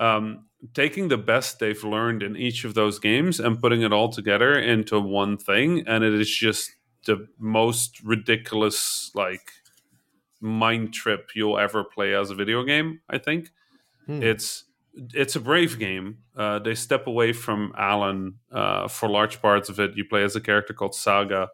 Um, 0.00 0.46
taking 0.74 1.08
the 1.08 1.18
best 1.18 1.58
they've 1.58 1.84
learned 1.84 2.22
in 2.22 2.36
each 2.36 2.64
of 2.64 2.74
those 2.74 2.98
games 2.98 3.40
and 3.40 3.60
putting 3.60 3.82
it 3.82 3.92
all 3.92 4.08
together 4.08 4.58
into 4.58 5.00
one 5.00 5.36
thing. 5.36 5.84
And 5.86 6.04
it 6.04 6.14
is 6.14 6.30
just 6.30 6.72
the 7.06 7.28
most 7.38 8.00
ridiculous, 8.02 9.10
like, 9.14 9.52
mind 10.40 10.92
trip 10.94 11.30
you'll 11.34 11.58
ever 11.58 11.84
play 11.84 12.14
as 12.14 12.30
a 12.30 12.34
video 12.34 12.62
game, 12.62 13.00
I 13.08 13.18
think. 13.18 13.50
Hmm. 14.06 14.22
It's 14.22 14.64
it's 15.14 15.36
a 15.36 15.40
brave 15.40 15.78
game. 15.78 16.18
Uh, 16.36 16.58
they 16.58 16.74
step 16.74 17.06
away 17.06 17.32
from 17.32 17.72
Alan 17.76 18.34
uh, 18.50 18.88
for 18.88 19.08
large 19.08 19.40
parts 19.40 19.68
of 19.68 19.78
it. 19.78 19.96
You 19.96 20.04
play 20.04 20.24
as 20.24 20.36
a 20.36 20.40
character 20.40 20.74
called 20.74 20.94
Saga 20.94 21.48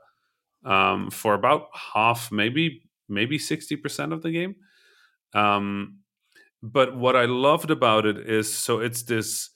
um, 0.64 1.10
for 1.10 1.34
about 1.34 1.68
half, 1.94 2.32
maybe 2.32 2.82
maybe 3.08 3.38
sixty 3.38 3.76
percent 3.76 4.12
of 4.12 4.22
the 4.22 4.30
game. 4.30 4.56
Um, 5.34 5.98
but 6.72 6.96
what 6.96 7.16
I 7.16 7.26
loved 7.26 7.70
about 7.70 8.06
it 8.06 8.18
is 8.18 8.52
so 8.52 8.80
it's 8.80 9.02
this 9.02 9.50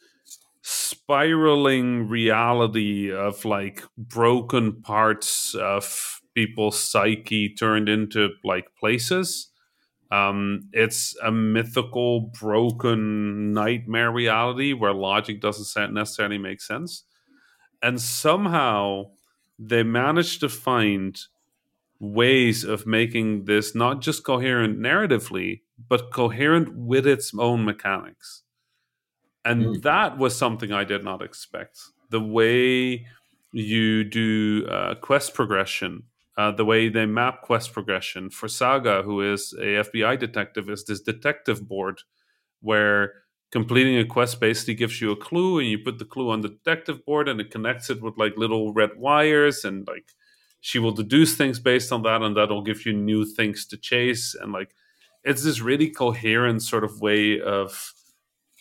spiraling 0.62 2.08
reality 2.08 3.10
of 3.12 3.44
like 3.44 3.82
broken 3.96 4.82
parts 4.82 5.54
of 5.54 6.20
people's 6.34 6.78
psyche 6.78 7.54
turned 7.54 7.88
into 7.88 8.30
like 8.44 8.66
places. 8.78 9.48
Um, 10.12 10.68
it's 10.72 11.16
a 11.22 11.30
mythical, 11.30 12.32
broken 12.40 13.52
nightmare 13.52 14.10
reality 14.10 14.72
where 14.72 14.92
logic 14.92 15.40
doesn't 15.40 15.94
necessarily 15.94 16.38
make 16.38 16.60
sense. 16.60 17.04
And 17.82 18.00
somehow 18.00 19.12
they 19.58 19.82
managed 19.82 20.40
to 20.40 20.48
find 20.48 21.18
ways 22.00 22.64
of 22.64 22.86
making 22.86 23.44
this 23.44 23.74
not 23.74 24.00
just 24.00 24.24
coherent 24.24 24.78
narratively, 24.78 25.60
but 25.88 26.12
coherent 26.12 26.74
with 26.74 27.06
its 27.06 27.32
own 27.38 27.64
mechanics. 27.64 28.42
And 29.44 29.64
Mm. 29.64 29.82
that 29.82 30.18
was 30.18 30.36
something 30.36 30.72
I 30.72 30.84
did 30.84 31.02
not 31.04 31.22
expect. 31.22 31.78
The 32.10 32.20
way 32.20 33.06
you 33.52 34.04
do 34.04 34.66
uh, 34.68 34.94
quest 34.96 35.34
progression, 35.34 36.04
uh, 36.36 36.50
the 36.52 36.64
way 36.64 36.88
they 36.88 37.06
map 37.06 37.42
quest 37.42 37.72
progression 37.72 38.30
for 38.30 38.48
Saga, 38.48 39.02
who 39.02 39.20
is 39.32 39.52
a 39.54 39.78
FBI 39.78 40.16
detective, 40.18 40.68
is 40.68 40.84
this 40.84 41.00
detective 41.00 41.66
board 41.66 42.02
where 42.60 43.14
completing 43.50 43.96
a 43.98 44.04
quest 44.04 44.38
basically 44.40 44.74
gives 44.74 45.00
you 45.00 45.10
a 45.10 45.16
clue 45.16 45.58
and 45.58 45.68
you 45.68 45.78
put 45.78 45.98
the 45.98 46.04
clue 46.04 46.30
on 46.30 46.40
the 46.42 46.48
detective 46.48 47.04
board 47.04 47.28
and 47.28 47.40
it 47.40 47.50
connects 47.50 47.90
it 47.90 48.00
with 48.00 48.16
like 48.16 48.36
little 48.36 48.72
red 48.72 48.90
wires 48.96 49.64
and 49.64 49.86
like 49.88 50.12
she 50.60 50.78
will 50.78 50.92
deduce 50.92 51.36
things 51.36 51.58
based 51.58 51.90
on 51.90 52.02
that 52.02 52.22
and 52.22 52.36
that'll 52.36 52.62
give 52.62 52.84
you 52.86 52.92
new 52.92 53.24
things 53.24 53.66
to 53.66 53.76
chase 53.76 54.36
and 54.40 54.52
like 54.52 54.74
it's 55.24 55.42
this 55.44 55.60
really 55.60 55.88
coherent 55.90 56.62
sort 56.62 56.84
of 56.84 57.00
way 57.00 57.40
of 57.40 57.92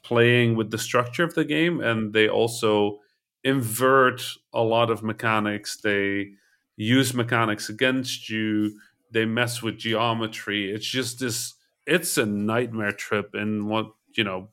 playing 0.03 0.55
with 0.55 0.71
the 0.71 0.77
structure 0.77 1.23
of 1.23 1.33
the 1.35 1.45
game 1.45 1.81
and 1.81 2.13
they 2.13 2.27
also 2.27 2.99
invert 3.43 4.21
a 4.53 4.61
lot 4.61 4.89
of 4.89 5.03
mechanics. 5.03 5.77
They 5.77 6.31
use 6.75 7.13
mechanics 7.13 7.69
against 7.69 8.29
you. 8.29 8.79
They 9.11 9.25
mess 9.25 9.61
with 9.61 9.77
geometry. 9.77 10.71
It's 10.71 10.85
just 10.87 11.19
this 11.19 11.53
it's 11.85 12.17
a 12.17 12.25
nightmare 12.25 12.91
trip 12.91 13.31
and 13.33 13.67
what 13.67 13.87
you 14.15 14.23
know 14.23 14.49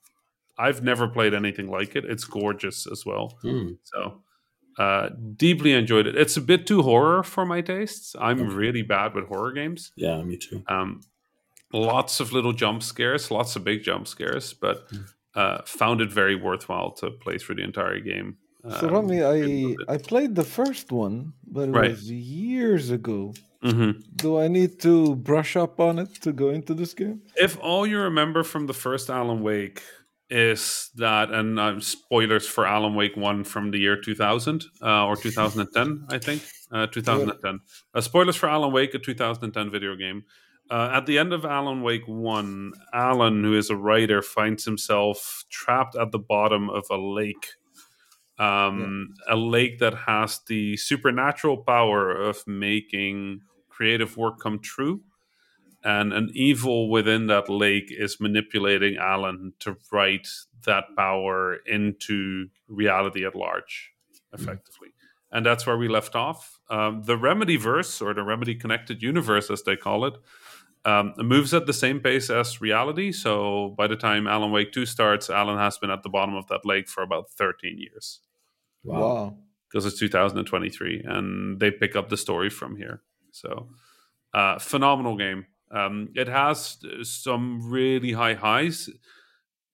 i've 0.58 0.82
never 0.82 1.06
played 1.08 1.34
anything 1.34 1.70
like 1.70 1.96
it. 1.96 2.04
It's 2.04 2.24
gorgeous 2.24 2.86
as 2.86 3.04
well. 3.04 3.36
Hmm. 3.42 3.72
so 3.84 4.22
uh 4.78 5.10
deeply 5.36 5.72
enjoyed 5.72 6.06
it. 6.06 6.16
It's 6.16 6.36
a 6.36 6.40
bit 6.40 6.66
too 6.66 6.82
horror 6.82 7.22
for 7.22 7.44
my 7.46 7.60
tastes. 7.60 8.14
I'm 8.18 8.54
really 8.54 8.82
bad 8.82 9.14
with 9.14 9.26
horror 9.26 9.52
games. 9.52 9.92
Yeah, 9.96 10.22
me 10.22 10.36
too. 10.36 10.62
um, 10.68 11.00
lots 11.72 12.20
of 12.20 12.32
little 12.32 12.52
jump 12.52 12.82
scares, 12.82 13.30
lots 13.30 13.56
of 13.56 13.64
big 13.64 13.82
jump 13.82 14.06
scares, 14.08 14.52
but 14.54 14.88
uh, 15.34 15.62
found 15.66 16.00
it 16.00 16.10
very 16.12 16.34
worthwhile 16.34 16.90
to 16.92 17.10
play 17.10 17.38
through 17.38 17.56
the 17.56 17.62
entire 17.64 18.00
game. 18.00 18.36
So 18.80 18.88
Um, 18.88 18.94
Rami, 18.94 19.22
I. 19.22 19.74
I 19.94 19.98
played 19.98 20.34
the 20.34 20.44
first 20.44 20.90
one, 20.90 21.32
but 21.46 21.68
it 21.68 21.72
Right. 21.72 21.90
was 21.90 22.10
years 22.10 22.90
ago. 22.90 23.34
Mhm. 23.62 24.02
Do 24.16 24.38
I 24.38 24.48
need 24.48 24.80
to 24.80 25.14
brush 25.16 25.56
up 25.56 25.78
on 25.80 25.98
it 25.98 26.14
to 26.22 26.32
go 26.32 26.50
into 26.50 26.74
this 26.74 26.94
game? 26.94 27.22
If 27.36 27.58
all 27.60 27.86
you 27.86 27.98
remember 28.00 28.42
from 28.44 28.66
the 28.66 28.74
first 28.74 29.08
Alan 29.10 29.40
Wake 29.42 29.82
is 30.30 30.90
that, 30.96 31.30
and 31.30 31.58
uh, 31.60 31.78
spoilers 31.80 32.46
for 32.48 32.66
Alan 32.66 32.94
Wake 32.94 33.16
1 33.16 33.44
from 33.44 33.70
the 33.70 33.78
year 33.78 33.96
2000 34.00 34.64
uh, 34.82 35.06
or 35.06 35.16
2010, 35.16 36.04
I 36.10 36.18
think, 36.18 36.42
uh, 36.72 36.86
2010. 36.92 37.60
Uh, 37.94 38.00
spoilers 38.00 38.36
for 38.36 38.48
Alan 38.48 38.72
Wake, 38.72 38.94
a 38.94 38.98
2010 38.98 39.70
video 39.70 39.94
game. 39.96 40.24
Uh, 40.70 40.90
at 40.92 41.06
the 41.06 41.18
end 41.18 41.32
of 41.32 41.44
Alan 41.44 41.82
Wake 41.82 42.06
1, 42.06 42.72
Alan, 42.92 43.44
who 43.44 43.56
is 43.56 43.70
a 43.70 43.76
writer, 43.76 44.20
finds 44.22 44.64
himself 44.64 45.44
trapped 45.48 45.96
at 45.96 46.10
the 46.10 46.18
bottom 46.18 46.68
of 46.68 46.84
a 46.90 46.96
lake. 46.96 47.46
Um, 48.38 49.14
A 49.28 49.36
lake 49.36 49.78
that 49.78 49.94
has 49.94 50.40
the 50.46 50.76
supernatural 50.76 51.58
power 51.58 52.10
of 52.12 52.46
making 52.46 53.40
creative 53.68 54.16
work 54.16 54.40
come 54.40 54.58
true 54.58 55.02
and 55.86 56.12
an 56.12 56.30
evil 56.34 56.90
within 56.90 57.28
that 57.28 57.48
lake 57.48 57.92
is 57.96 58.20
manipulating 58.20 58.96
Alan 58.96 59.52
to 59.60 59.76
write 59.92 60.26
that 60.64 60.84
power 60.96 61.58
into 61.64 62.48
reality 62.66 63.24
at 63.24 63.36
large, 63.36 63.92
effectively. 64.32 64.88
And 65.30 65.46
that's 65.46 65.64
where 65.64 65.78
we 65.78 65.86
left 65.86 66.16
off. 66.16 66.58
Um, 66.68 67.04
the 67.04 67.16
Remedy 67.16 67.56
verse, 67.56 68.02
or 68.02 68.14
the 68.14 68.24
Remedy 68.24 68.56
connected 68.56 69.00
universe, 69.00 69.48
as 69.48 69.62
they 69.62 69.76
call 69.76 70.04
it, 70.06 70.14
um, 70.86 71.12
moves 71.18 71.52
at 71.52 71.66
the 71.66 71.72
same 71.72 72.00
pace 72.00 72.30
as 72.30 72.60
reality. 72.60 73.12
So 73.12 73.74
by 73.76 73.86
the 73.88 73.96
time 73.96 74.26
Alan 74.26 74.52
Wake 74.52 74.72
2 74.72 74.86
starts, 74.86 75.28
Alan 75.30 75.58
has 75.58 75.78
been 75.78 75.90
at 75.90 76.02
the 76.02 76.08
bottom 76.08 76.34
of 76.36 76.46
that 76.48 76.64
lake 76.64 76.88
for 76.88 77.02
about 77.02 77.30
13 77.30 77.78
years 77.78 78.20
Wow. 78.84 79.00
Wow. 79.00 79.38
because 79.68 79.84
it's 79.86 79.98
2023 79.98 81.02
and 81.04 81.60
they 81.60 81.70
pick 81.70 81.96
up 81.96 82.08
the 82.08 82.16
story 82.16 82.50
from 82.50 82.76
here. 82.76 83.02
So, 83.32 83.68
uh, 84.32 84.58
phenomenal 84.58 85.16
game. 85.16 85.46
Um, 85.70 86.08
it 86.14 86.28
has 86.28 86.78
some 87.02 87.68
really 87.70 88.12
high 88.12 88.34
highs. 88.34 88.88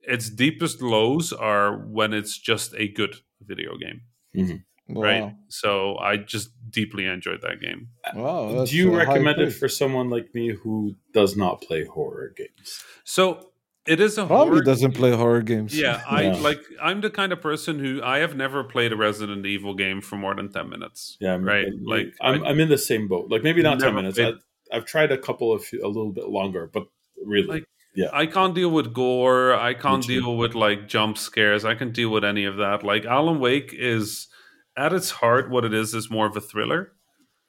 Its 0.01 0.31
deepest 0.31 0.81
lows 0.83 1.33
are 1.33 1.77
when 1.77 2.13
it's 2.15 2.39
just 2.39 2.75
a 2.77 2.89
good 2.89 3.17
video 3.41 3.77
game, 3.77 4.01
Mm-hmm. 4.35 4.57
Wow. 4.89 5.03
right? 5.03 5.35
So 5.49 5.97
I 5.99 6.17
just 6.17 6.51
deeply 6.71 7.07
enjoyed 7.07 7.41
that 7.43 7.61
game. 7.61 7.89
Uh, 8.05 8.19
wow. 8.21 8.65
Do 8.65 8.77
you 8.77 8.95
recommend 8.97 9.41
it 9.41 9.51
for 9.53 9.69
someone 9.69 10.11
like 10.11 10.35
me 10.35 10.51
who 10.51 10.95
does 11.15 11.37
not 11.37 11.63
play 11.63 11.85
horror 11.85 12.33
games? 12.37 12.83
So 13.05 13.51
it 13.87 14.01
is 14.01 14.19
a 14.19 14.27
Probably 14.27 14.51
horror 14.55 14.63
doesn't 14.65 14.93
play 14.93 15.13
horror 15.13 15.43
games. 15.43 15.79
Yeah, 15.79 16.03
I 16.09 16.23
Yeah. 16.25 16.33
like. 16.37 16.61
I'm 16.81 17.01
the 17.01 17.11
kind 17.11 17.33
of 17.33 17.41
person 17.41 17.79
who 17.79 18.01
I 18.03 18.19
have 18.19 18.37
never 18.37 18.63
played 18.65 18.93
a 18.93 18.97
Resident 18.97 19.45
Evil 19.47 19.75
game 19.75 20.01
for 20.01 20.17
more 20.17 20.35
than 20.35 20.53
ten 20.53 20.69
minutes. 20.69 21.17
Yeah, 21.21 21.33
I'm- 21.33 21.45
right. 21.45 21.67
I'm- 21.67 21.83
Like, 21.85 22.15
I'm, 22.21 22.45
I- 22.45 22.49
I'm 22.51 22.61
in 22.61 22.69
the 22.69 22.79
same 22.79 23.09
boat. 23.09 23.31
Like 23.31 23.43
maybe 23.43 23.63
not 23.63 23.81
ten 23.81 23.95
minutes. 23.95 24.19
played- 24.19 24.35
I, 24.73 24.77
I've 24.77 24.85
tried 24.85 25.11
a 25.13 25.19
couple 25.19 25.53
of 25.53 25.65
a 25.73 25.87
little 25.89 26.13
bit 26.13 26.29
longer, 26.29 26.71
but 26.73 26.85
really, 27.25 27.47
Like, 27.47 27.65
yeah, 27.95 28.09
I 28.13 28.27
can't 28.27 28.55
deal 28.55 28.71
with 28.71 28.93
gore. 28.95 29.55
I 29.55 29.75
can't 29.75 30.07
deal 30.07 30.37
with 30.37 30.55
like 30.55 30.89
jump 30.89 31.19
scares. 31.19 31.65
I 31.65 31.75
can 31.75 31.93
deal 31.93 32.11
with 32.11 32.25
any 32.25 32.45
of 32.47 32.57
that. 32.59 32.83
Like 32.85 33.05
Alan 33.05 33.39
Wake 33.41 33.73
is 33.75 34.29
at 34.77 34.93
its 34.93 35.11
heart, 35.11 35.51
what 35.51 35.65
it 35.65 35.75
is 35.75 35.95
is 35.95 36.11
more 36.11 36.27
of 36.27 36.37
a 36.37 36.41
thriller. 36.41 36.93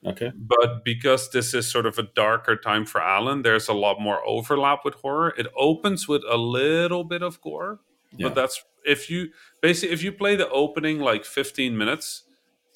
okay, 0.06 0.32
But 0.36 0.84
because 0.84 1.30
this 1.32 1.54
is 1.54 1.70
sort 1.72 1.86
of 1.86 1.98
a 1.98 2.04
darker 2.04 2.56
time 2.58 2.86
for 2.86 3.02
Alan, 3.02 3.42
there's 3.42 3.68
a 3.70 3.74
lot 3.74 4.00
more 4.02 4.22
overlap 4.28 4.80
with 4.84 4.96
horror. 4.96 5.34
It 5.38 5.48
opens 5.56 6.08
with 6.08 6.24
a 6.30 6.38
little 6.38 7.04
bit 7.04 7.22
of 7.24 7.40
gore, 7.42 7.80
yeah, 8.18 8.28
but 8.28 8.36
that's 8.36 8.64
if 8.86 9.10
you 9.10 9.30
basically 9.62 9.94
if 9.94 10.04
you 10.04 10.12
play 10.12 10.36
the 10.36 10.50
opening 10.50 11.00
like 11.00 11.24
15 11.26 11.78
minutes, 11.78 12.24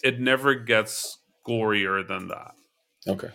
it 0.03 0.19
never 0.21 0.55
gets 0.55 1.17
gorier 1.45 2.05
than 2.07 2.27
that. 2.29 2.53
okay. 3.07 3.29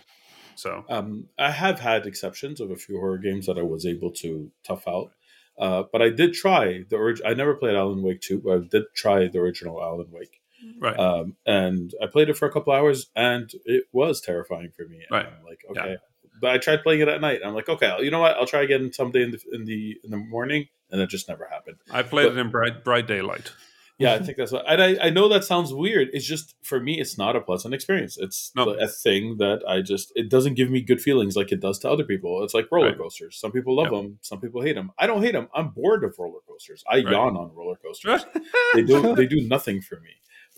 So 0.55 0.85
Um, 0.87 1.29
I 1.37 1.49
have 1.51 1.79
had 1.79 2.05
exceptions 2.05 2.59
of 2.61 2.69
a 2.71 2.75
few 2.75 2.97
horror 2.99 3.17
games 3.17 3.47
that 3.47 3.57
I 3.57 3.63
was 3.63 3.85
able 3.87 4.11
to 4.23 4.51
tough 4.63 4.87
out. 4.87 5.11
Uh, 5.57 5.83
but 5.91 6.01
I 6.01 6.09
did 6.09 6.33
try 6.33 6.83
the 6.89 6.95
orig- 6.95 7.21
I 7.25 7.33
never 7.33 7.55
played 7.55 7.75
Alan 7.75 8.01
Wake 8.03 8.21
2, 8.21 8.39
but 8.39 8.53
I 8.57 8.59
did 8.69 8.83
try 8.95 9.27
the 9.27 9.39
original 9.39 9.81
Alan 9.81 10.09
Wake. 10.11 10.41
Right. 10.79 10.97
Um, 10.99 11.35
and 11.45 11.93
I 12.01 12.07
played 12.07 12.29
it 12.29 12.37
for 12.37 12.47
a 12.47 12.51
couple 12.51 12.73
hours 12.73 13.07
and 13.15 13.51
it 13.65 13.83
was 13.91 14.21
terrifying 14.21 14.71
for 14.75 14.85
me. 14.87 14.97
And 14.97 15.11
Right. 15.11 15.25
I'm 15.27 15.43
like, 15.45 15.63
okay. 15.69 15.97
But 16.41 16.51
I 16.51 16.57
tried 16.57 16.83
playing 16.83 17.01
it 17.01 17.07
at 17.07 17.21
night. 17.21 17.39
I'm 17.45 17.53
like, 17.53 17.69
okay, 17.69 17.95
you 18.01 18.11
know 18.11 18.19
what? 18.19 18.35
I'll 18.35 18.45
try 18.47 18.63
again 18.63 18.91
someday 18.91 19.23
in 19.23 19.31
the 19.31 19.39
in 19.53 19.65
the 19.65 19.97
in 20.03 20.11
the 20.11 20.17
morning, 20.17 20.67
and 20.91 20.99
it 20.99 21.09
just 21.09 21.29
never 21.29 21.45
happened. 21.45 21.77
I 21.91 22.01
played 22.03 22.25
but- 22.29 22.37
it 22.37 22.41
in 22.41 22.49
bright 22.49 22.83
bright 22.83 23.07
daylight. 23.07 23.51
Yeah, 23.99 24.15
I 24.15 24.19
think 24.23 24.37
that's 24.37 24.51
what. 24.51 24.65
And 24.67 24.81
I, 24.81 24.97
I 24.99 25.09
know 25.11 25.29
that 25.29 25.43
sounds 25.45 25.71
weird. 25.71 26.09
It's 26.11 26.25
just 26.25 26.55
for 26.63 26.79
me, 26.79 26.99
it's 26.99 27.17
not 27.17 27.35
a 27.35 27.41
pleasant 27.41 27.73
experience. 27.75 28.17
It's 28.17 28.51
No. 28.55 28.71
a 28.71 28.87
thing 28.87 29.37
that 29.37 29.61
I 29.67 29.81
just 29.81 30.11
it 30.15 30.27
doesn't 30.29 30.55
give 30.55 30.69
me 30.71 30.81
good 30.81 30.99
feelings 30.99 31.35
like 31.37 31.51
it 31.51 31.61
does 31.61 31.77
to 31.79 31.89
other 31.91 32.03
people. 32.03 32.43
It's 32.43 32.55
like 32.55 32.67
roller 32.71 32.87
Right. 32.87 32.97
coasters. 32.97 33.37
Some 33.37 33.51
people 33.51 33.75
love 33.75 33.91
them. 33.91 34.17
Some 34.21 34.41
people 34.41 34.61
hate 34.63 34.73
them. 34.73 34.91
I 34.97 35.05
don't 35.07 35.21
hate 35.21 35.33
them. 35.33 35.47
I'm 35.53 35.69
bored 35.69 36.03
of 36.03 36.15
roller 36.17 36.39
coasters. 36.47 36.83
I 36.89 36.95
Right. 36.95 37.09
yawn 37.11 37.37
on 37.37 37.53
roller 37.53 37.75
coasters. 37.77 38.25
they 38.73 38.81
do 38.81 39.15
they 39.15 39.27
do 39.27 39.41
nothing 39.47 39.79
for 39.81 39.99
me. 39.99 40.09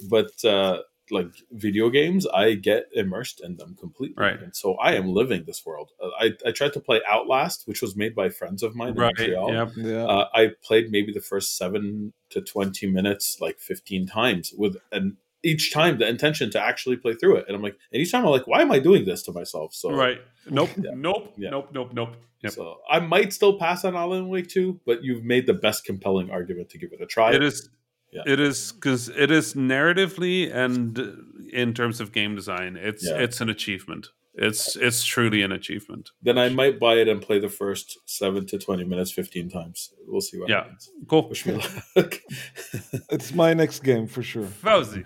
But 0.09 0.43
uh, 0.43 0.81
like 1.11 1.31
video 1.51 1.89
games, 1.89 2.25
I 2.27 2.55
get 2.55 2.87
immersed 2.93 3.41
in 3.43 3.57
them 3.57 3.75
completely. 3.79 4.21
Right. 4.21 4.41
And 4.41 4.55
so 4.55 4.75
I 4.75 4.93
am 4.93 5.07
living 5.07 5.43
this 5.45 5.65
world. 5.65 5.91
Uh, 6.01 6.09
I 6.19 6.31
I 6.45 6.51
tried 6.51 6.73
to 6.73 6.79
play 6.79 7.01
Outlast, 7.07 7.67
which 7.67 7.81
was 7.81 7.95
made 7.95 8.15
by 8.15 8.29
friends 8.29 8.63
of 8.63 8.75
mine 8.75 8.89
in 8.89 8.95
right. 8.95 9.13
Montreal. 9.17 9.53
Yep. 9.53 9.71
Yeah. 9.77 10.05
Uh, 10.05 10.29
I 10.33 10.51
played 10.63 10.91
maybe 10.91 11.11
the 11.11 11.21
first 11.21 11.57
seven 11.57 12.13
to 12.31 12.41
twenty 12.41 12.87
minutes 12.87 13.37
like 13.39 13.59
fifteen 13.59 14.07
times 14.07 14.53
with 14.57 14.77
and 14.91 15.17
each 15.45 15.71
time 15.71 15.99
the 15.99 16.07
intention 16.07 16.49
to 16.51 16.59
actually 16.59 16.97
play 16.97 17.13
through 17.13 17.35
it. 17.37 17.45
And 17.47 17.55
I'm 17.55 17.61
like, 17.61 17.77
and 17.93 18.01
each 18.01 18.11
time 18.11 18.25
I'm 18.25 18.31
like, 18.31 18.47
why 18.47 18.61
am 18.61 18.71
I 18.71 18.79
doing 18.79 19.05
this 19.05 19.21
to 19.23 19.31
myself? 19.31 19.73
So 19.75 19.91
Right. 19.91 20.19
Nope. 20.49 20.71
Yeah. 20.77 20.91
Nope. 20.95 21.33
Yeah. 21.37 21.51
Nope. 21.51 21.69
Nope. 21.71 21.93
Nope. 21.93 22.15
Yep. 22.41 22.53
So 22.53 22.77
I 22.89 22.99
might 22.99 23.31
still 23.31 23.57
pass 23.57 23.85
on 23.85 23.95
Alan 23.95 24.27
Wake 24.27 24.47
2, 24.47 24.81
but 24.85 25.03
you've 25.03 25.23
made 25.23 25.45
the 25.45 25.53
best 25.53 25.85
compelling 25.85 26.31
argument 26.31 26.69
to 26.69 26.79
give 26.79 26.91
it 26.93 27.01
a 27.01 27.05
try. 27.05 27.33
It 27.33 27.43
is. 27.43 27.69
Yeah. 28.15 28.23
It 28.33 28.39
is 28.39 28.71
because 28.71 29.09
it 29.09 29.29
is 29.31 29.53
narratively 29.55 30.53
and 30.53 30.97
uh, 30.99 31.03
in 31.51 31.73
terms 31.73 31.99
of 32.01 32.11
game 32.11 32.35
design, 32.35 32.77
it's 32.77 33.05
Yeah. 33.07 33.17
it's 33.23 33.41
an 33.41 33.49
achievement. 33.49 34.07
It's 34.37 34.75
it's 34.75 35.03
truly 35.05 35.41
an 35.43 35.51
achievement. 35.53 36.09
Then 36.21 36.37
I 36.37 36.49
might 36.49 36.77
buy 36.79 36.95
it 36.95 37.07
and 37.07 37.21
play 37.21 37.39
the 37.39 37.49
first 37.49 37.97
seven 38.05 38.45
to 38.47 38.57
twenty 38.57 38.83
minutes 38.83 39.11
fifteen 39.11 39.49
times. 39.49 39.93
We'll 40.07 40.21
see 40.21 40.37
what 40.39 40.49
Yeah. 40.49 40.63
happens. 40.63 40.89
Cool. 41.07 41.29
Wish 41.29 41.45
me 41.45 41.53
luck. 41.95 42.19
It's 43.15 43.33
my 43.33 43.53
next 43.53 43.79
game 43.83 44.07
for 44.07 44.23
sure. 44.23 44.47
Fawzi, 44.63 45.03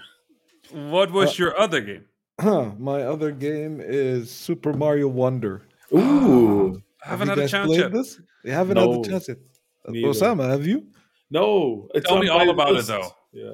what 0.72 1.12
was 1.12 1.30
Uh, 1.32 1.44
your 1.44 1.60
other 1.60 1.82
game? 1.82 2.06
my 2.80 3.04
other 3.04 3.32
game 3.32 3.82
is 3.82 4.32
Super 4.32 4.74
Mario 4.74 5.08
Wonder. 5.10 5.62
Ooh. 5.94 6.82
I 7.06 7.10
haven't 7.10 7.28
have 7.30 7.38
had 7.38 7.44
you 7.44 7.46
a 7.46 7.48
chance 7.50 7.68
played 7.68 7.80
yet. 7.82 7.92
this? 7.92 8.20
You 8.46 8.52
haven't 8.52 8.76
No. 8.76 8.92
had 8.94 9.04
the 9.04 9.10
chance 9.10 9.28
yet. 9.28 9.38
Osama, 9.88 10.50
have 10.50 10.66
you? 10.66 10.88
No. 11.32 11.88
It's 11.94 12.08
Tell 12.08 12.20
me 12.20 12.28
all 12.28 12.46
my 12.46 12.52
about 12.52 12.76
it, 12.76 12.86
though. 12.88 13.10
Yeah. 13.34 13.54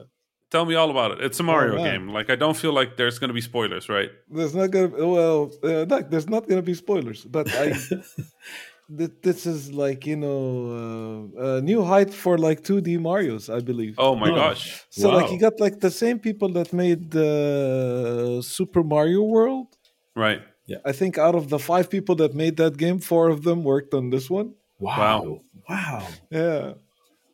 Tell 0.52 0.66
me 0.66 0.76
all 0.76 0.90
about 0.92 1.12
it. 1.14 1.22
It's 1.22 1.40
a 1.40 1.44
Mario 1.44 1.76
man. 1.76 1.84
game. 1.86 2.10
Like 2.10 2.30
I 2.30 2.36
don't 2.36 2.56
feel 2.56 2.72
like 2.72 2.96
there's 2.98 3.20
going 3.20 3.30
to 3.30 3.34
be 3.34 3.42
spoilers, 3.42 3.90
right? 3.90 4.10
There's 4.30 4.56
not 4.56 4.72
gonna 4.72 4.90
well, 4.90 5.52
uh, 5.64 5.86
like, 5.90 6.10
there's 6.12 6.30
not 6.30 6.48
gonna 6.48 6.62
be 6.62 6.76
spoilers, 6.76 7.26
but 7.26 7.48
I 7.54 7.74
th- 8.98 9.12
this 9.24 9.46
is 9.46 9.74
like 9.74 10.06
you 10.06 10.16
know 10.16 11.32
uh, 11.38 11.58
a 11.58 11.62
new 11.62 11.84
height 11.84 12.14
for 12.14 12.38
like 12.38 12.62
2D 12.62 13.00
Mario's, 13.00 13.50
I 13.50 13.60
believe. 13.60 13.96
Oh 13.98 14.16
my 14.16 14.30
Huh. 14.30 14.36
gosh. 14.36 14.84
So 14.92 15.10
like 15.10 15.32
you 15.32 15.40
got 15.40 15.60
like 15.60 15.80
the 15.80 15.92
same 15.92 16.20
people 16.20 16.50
that 16.54 16.72
made 16.72 17.12
the 17.12 18.42
Super 18.46 18.84
Mario 18.84 19.24
World. 19.24 19.68
Right. 20.16 20.42
Yeah. 20.68 20.78
I 20.86 20.94
think 20.94 21.18
out 21.18 21.36
of 21.36 21.50
the 21.50 21.60
five 21.60 21.90
people 21.90 22.16
that 22.16 22.34
made 22.34 22.56
that 22.58 22.78
game, 22.78 23.00
four 23.00 23.30
of 23.30 23.44
them 23.44 23.64
worked 23.64 23.94
on 23.94 24.10
this 24.12 24.30
one. 24.30 24.54
Wow. 24.80 25.42
Wow. 25.70 26.08
Yeah. 26.32 26.74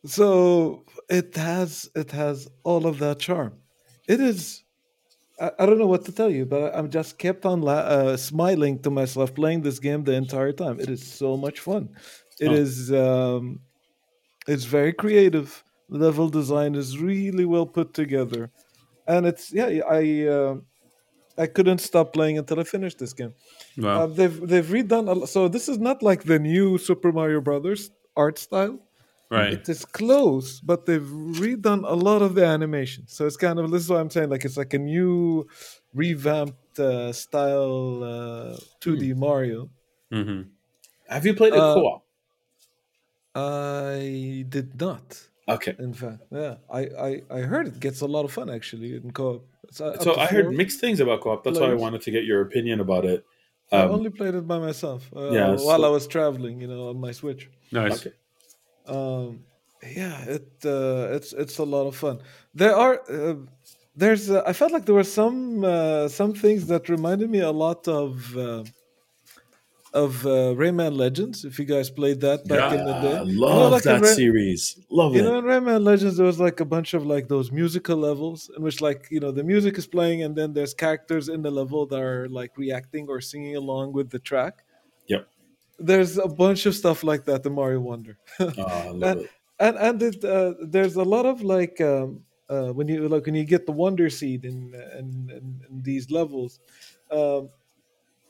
So 0.06 0.86
it 1.10 1.36
has 1.36 1.90
it 1.96 2.12
has 2.12 2.48
all 2.64 2.88
of 2.88 3.00
that 3.00 3.20
charm. 3.20 3.54
It 4.08 4.20
is. 4.20 4.64
I, 5.40 5.52
I 5.60 5.66
don't 5.66 5.78
know 5.78 5.88
what 5.88 6.06
to 6.06 6.12
tell 6.12 6.30
you, 6.30 6.46
but 6.46 6.74
I, 6.74 6.78
I'm 6.78 6.90
just 6.90 7.18
kept 7.18 7.46
on 7.46 7.62
la- 7.62 7.88
uh, 7.98 8.18
smiling 8.18 8.80
to 8.80 8.90
myself 8.90 9.34
playing 9.36 9.62
this 9.62 9.80
game 9.80 10.04
the 10.04 10.14
entire 10.14 10.52
time. 10.54 10.80
It 10.80 10.90
is 10.90 11.06
so 11.06 11.38
much 11.38 11.60
fun. 11.60 11.90
It 12.40 12.50
Oh. 12.50 12.54
is. 12.54 12.92
Um, 12.92 13.60
it's 14.48 14.66
very 14.66 14.94
creative. 14.94 15.64
Level 15.90 16.30
design 16.30 16.76
is 16.76 16.98
really 16.98 17.46
well 17.46 17.66
put 17.66 17.94
together, 17.94 18.50
and 19.08 19.26
it's 19.28 19.52
yeah. 19.54 19.68
I 19.90 20.26
uh, 20.28 20.56
I 21.38 21.48
couldn't 21.48 21.80
stop 21.80 22.14
playing 22.14 22.38
until 22.38 22.60
I 22.60 22.64
finished 22.64 22.98
this 22.98 23.14
game. 23.14 23.34
Wow. 23.78 24.04
Uh, 24.04 24.08
they've 24.08 24.48
they've 24.48 24.66
redone 24.66 25.24
a, 25.24 25.28
so 25.28 25.48
this 25.50 25.68
is 25.70 25.78
not 25.80 26.02
like 26.02 26.24
the 26.24 26.40
new 26.40 26.78
Super 26.78 27.12
Mario 27.12 27.42
Brothers 27.42 27.92
art 28.16 28.40
style. 28.40 28.80
Right. 29.32 29.54
It 29.54 29.70
is 29.70 29.86
close, 29.86 30.60
but 30.60 30.86
they've 30.86 31.12
redone 31.42 31.84
a 31.86 31.96
lot 31.96 32.22
of 32.22 32.36
the 32.36 32.46
animation. 32.46 33.06
So 33.08 33.26
it's 33.28 33.38
kind 33.38 33.58
of 33.60 33.72
this 33.72 33.84
is 33.84 33.90
what 33.90 34.00
I'm 34.02 34.10
saying. 34.10 34.30
Like 34.30 34.46
it's 34.46 34.58
like 34.58 34.74
a 34.74 34.80
new, 34.80 35.48
revamped 35.94 36.80
uh, 36.80 37.12
style 37.14 38.04
uh, 38.04 38.58
2D 38.82 39.14
Mario. 39.16 39.70
hmm 40.12 40.42
Have 41.10 41.26
you 41.26 41.34
played 41.34 41.54
it 41.54 41.60
Uh, 41.60 41.74
co-op? 41.74 42.02
I 43.36 44.46
did 44.50 44.80
not. 44.80 45.28
Okay. 45.48 45.76
In 45.80 45.94
fact, 45.94 46.24
yeah, 46.32 46.56
I, 46.70 46.82
I 47.08 47.12
I 47.30 47.40
heard 47.52 47.68
it 47.68 47.80
gets 47.80 48.02
a 48.02 48.06
lot 48.16 48.24
of 48.26 48.32
fun 48.32 48.50
actually 48.50 48.96
in 48.96 49.12
co-op. 49.12 49.44
It's, 49.68 49.82
uh, 49.82 49.88
up 49.88 50.02
So 50.04 50.16
I 50.16 50.28
heard 50.28 50.52
mixed 50.54 50.80
things 50.80 51.00
about 51.00 51.22
co-op. 51.22 51.44
That's 51.44 51.60
why 51.60 51.72
I 51.72 51.74
wanted 51.76 52.02
to 52.04 52.12
get 52.12 52.24
your 52.26 52.42
opinion 52.42 52.80
about 52.80 53.06
it. 53.06 53.26
I 53.72 53.84
Um, 53.84 53.92
only 53.92 54.10
played 54.10 54.36
it 54.36 54.46
by 54.48 54.60
myself. 54.60 55.10
Uh, 55.16 55.32
yeah, 55.32 55.48
while 55.56 55.82
so- 55.82 55.88
I 55.88 55.90
was 55.90 56.06
traveling, 56.08 56.60
you 56.62 56.68
know, 56.68 56.90
on 56.90 57.00
my 57.00 57.12
Switch. 57.14 57.50
Nice. 57.72 57.94
okay. 58.06 58.12
Um 58.96 59.28
yeah 60.00 60.18
it 60.38 60.48
uh, 60.66 61.16
it's 61.18 61.32
it's 61.44 61.58
a 61.66 61.68
lot 61.76 61.86
of 61.92 61.96
fun 62.04 62.18
there 62.62 62.76
are 62.84 62.96
uh, 63.18 63.36
there's 64.02 64.26
uh, 64.30 64.44
i 64.46 64.54
felt 64.60 64.72
like 64.76 64.86
there 64.88 64.96
were 65.02 65.12
some 65.22 65.64
uh, 65.76 66.08
some 66.20 66.34
things 66.44 66.62
that 66.72 66.84
reminded 66.96 67.30
me 67.36 67.40
a 67.40 67.56
lot 67.66 67.82
of 67.88 68.12
uh, 68.48 68.64
of 69.94 70.26
uh, 70.26 70.54
Rayman 70.56 70.96
Legends. 70.96 71.44
If 71.44 71.60
you 71.60 71.66
guys 71.66 71.90
played 71.90 72.22
that 72.22 72.48
back 72.48 72.72
in 72.72 72.86
the 72.86 72.94
day, 73.02 73.18
I 73.18 73.24
You 73.24 73.40
know, 73.40 73.48
love 73.48 73.72
like 73.74 73.84
that 73.84 74.02
Ray- 74.02 74.14
series. 74.14 74.80
Love 74.90 75.14
You 75.14 75.20
it. 75.20 75.24
You 75.26 75.30
know, 75.32 75.40
in 75.40 75.46
Rayman 75.46 75.84
Legends, 75.84 76.16
there 76.18 76.26
was 76.26 76.40
like 76.40 76.60
a 76.62 76.66
bunch 76.66 76.94
of 76.94 77.06
like 77.06 77.28
those 77.28 77.52
musical 77.52 77.98
levels 77.98 78.50
in 78.56 78.64
which, 78.64 78.80
like, 78.80 79.08
you 79.12 79.20
know, 79.20 79.32
the 79.32 79.44
music 79.44 79.78
is 79.78 79.88
playing, 79.88 80.24
and 80.24 80.36
then 80.36 80.54
there's 80.54 80.74
characters 80.74 81.28
in 81.28 81.42
the 81.42 81.52
level 81.52 81.86
that 81.88 82.00
are 82.00 82.30
like 82.30 82.58
reacting 82.58 83.08
or 83.10 83.20
singing 83.20 83.56
along 83.58 83.92
with 83.94 84.10
the 84.10 84.20
track. 84.20 84.64
Yep. 85.82 85.88
There's 85.88 86.18
a 86.18 86.28
bunch 86.28 86.66
of 86.66 86.76
stuff 86.76 87.04
like 87.04 87.26
that 87.26 87.46
in 87.46 87.54
Mario 87.54 87.80
Wonder. 87.80 88.18
Oh, 88.40 88.52
I 88.58 88.88
love 88.90 89.04
and 89.04 89.20
it. 89.22 89.32
and 89.60 89.78
and 89.78 90.04
it, 90.04 90.26
uh, 90.26 90.54
there's 90.62 90.96
a 90.96 91.04
lot 91.04 91.26
of 91.26 91.42
like 91.42 91.80
um, 91.82 92.22
uh, 92.50 92.70
when 92.74 92.88
you 92.88 93.08
like 93.08 93.26
when 93.26 93.36
you 93.36 93.46
get 93.46 93.66
the 93.66 93.72
wonder 93.72 94.10
seed 94.10 94.46
in 94.46 94.74
in, 94.98 95.30
in, 95.30 95.62
in 95.70 95.82
these 95.82 96.12
levels 96.12 96.60
um, 97.12 97.50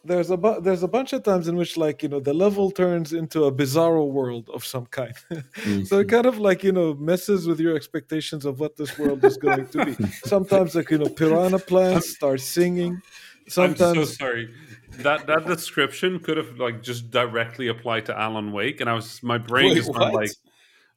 there's 0.03 0.31
a 0.31 0.37
bu- 0.37 0.61
there's 0.61 0.83
a 0.83 0.87
bunch 0.87 1.13
of 1.13 1.23
times 1.23 1.47
in 1.47 1.55
which 1.55 1.77
like 1.77 2.01
you 2.01 2.09
know 2.09 2.19
the 2.19 2.33
level 2.33 2.71
turns 2.71 3.13
into 3.13 3.45
a 3.45 3.51
bizarro 3.51 4.07
world 4.07 4.49
of 4.53 4.65
some 4.65 4.85
kind 4.87 5.13
so 5.85 5.99
it 5.99 6.09
kind 6.09 6.25
of 6.25 6.37
like 6.39 6.63
you 6.63 6.71
know 6.71 6.93
messes 6.95 7.47
with 7.47 7.59
your 7.59 7.75
expectations 7.75 8.45
of 8.45 8.59
what 8.59 8.75
this 8.77 8.97
world 8.97 9.23
is 9.23 9.37
going 9.37 9.67
to 9.67 9.85
be 9.85 9.93
sometimes 10.25 10.75
like 10.75 10.89
you 10.89 10.97
know 10.97 11.09
piranha 11.09 11.59
plants 11.59 12.15
start 12.15 12.41
singing 12.41 13.01
sometimes. 13.47 13.97
I'm 13.97 14.05
so 14.05 14.11
sorry. 14.11 14.53
That 15.03 15.27
that 15.27 15.45
description 15.45 16.19
could 16.19 16.37
have 16.37 16.57
like 16.57 16.81
just 16.81 17.11
directly 17.11 17.67
applied 17.67 18.05
to 18.07 18.19
Alan 18.19 18.51
Wake, 18.51 18.81
and 18.81 18.89
I 18.89 18.93
was 18.93 19.21
my 19.23 19.37
brain 19.37 19.73
Wait, 19.75 19.85
what? 19.87 20.13
like, 20.13 20.31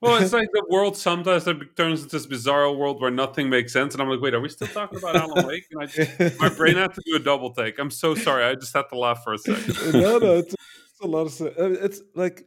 well, 0.01 0.23
it's 0.23 0.33
like 0.33 0.49
the 0.53 0.65
world 0.69 0.97
sometimes 0.97 1.45
turns 1.77 2.03
into 2.03 2.17
this 2.17 2.27
bizarre 2.27 2.71
world 2.73 3.01
where 3.01 3.11
nothing 3.11 3.49
makes 3.49 3.73
sense, 3.73 3.95
and 3.95 4.03
I'm 4.03 4.09
like, 4.09 4.21
wait, 4.21 4.35
are 4.35 4.41
we 4.41 4.49
still 4.49 4.69
talking 4.69 4.99
about 4.99 5.17
Alan 5.17 5.47
Wake? 5.47 5.67
And 5.71 5.83
I 5.83 5.87
just, 5.87 6.39
my 6.39 6.49
brain 6.51 6.77
had 6.77 6.93
to 6.95 7.03
do 7.07 7.17
a 7.17 7.19
double 7.19 7.51
take. 7.53 7.79
I'm 7.79 7.91
so 7.91 8.15
sorry. 8.15 8.45
I 8.45 8.55
just 8.55 8.75
had 8.75 8.85
to 8.91 8.99
laugh 8.99 9.25
for 9.25 9.35
a 9.35 9.39
second. 9.39 9.93
no, 9.95 10.19
no, 10.19 10.39
it's, 10.39 10.55
it's 10.55 11.01
a 11.03 11.07
lot 11.07 11.27
of. 11.27 11.41
It's 11.59 12.03
like 12.15 12.47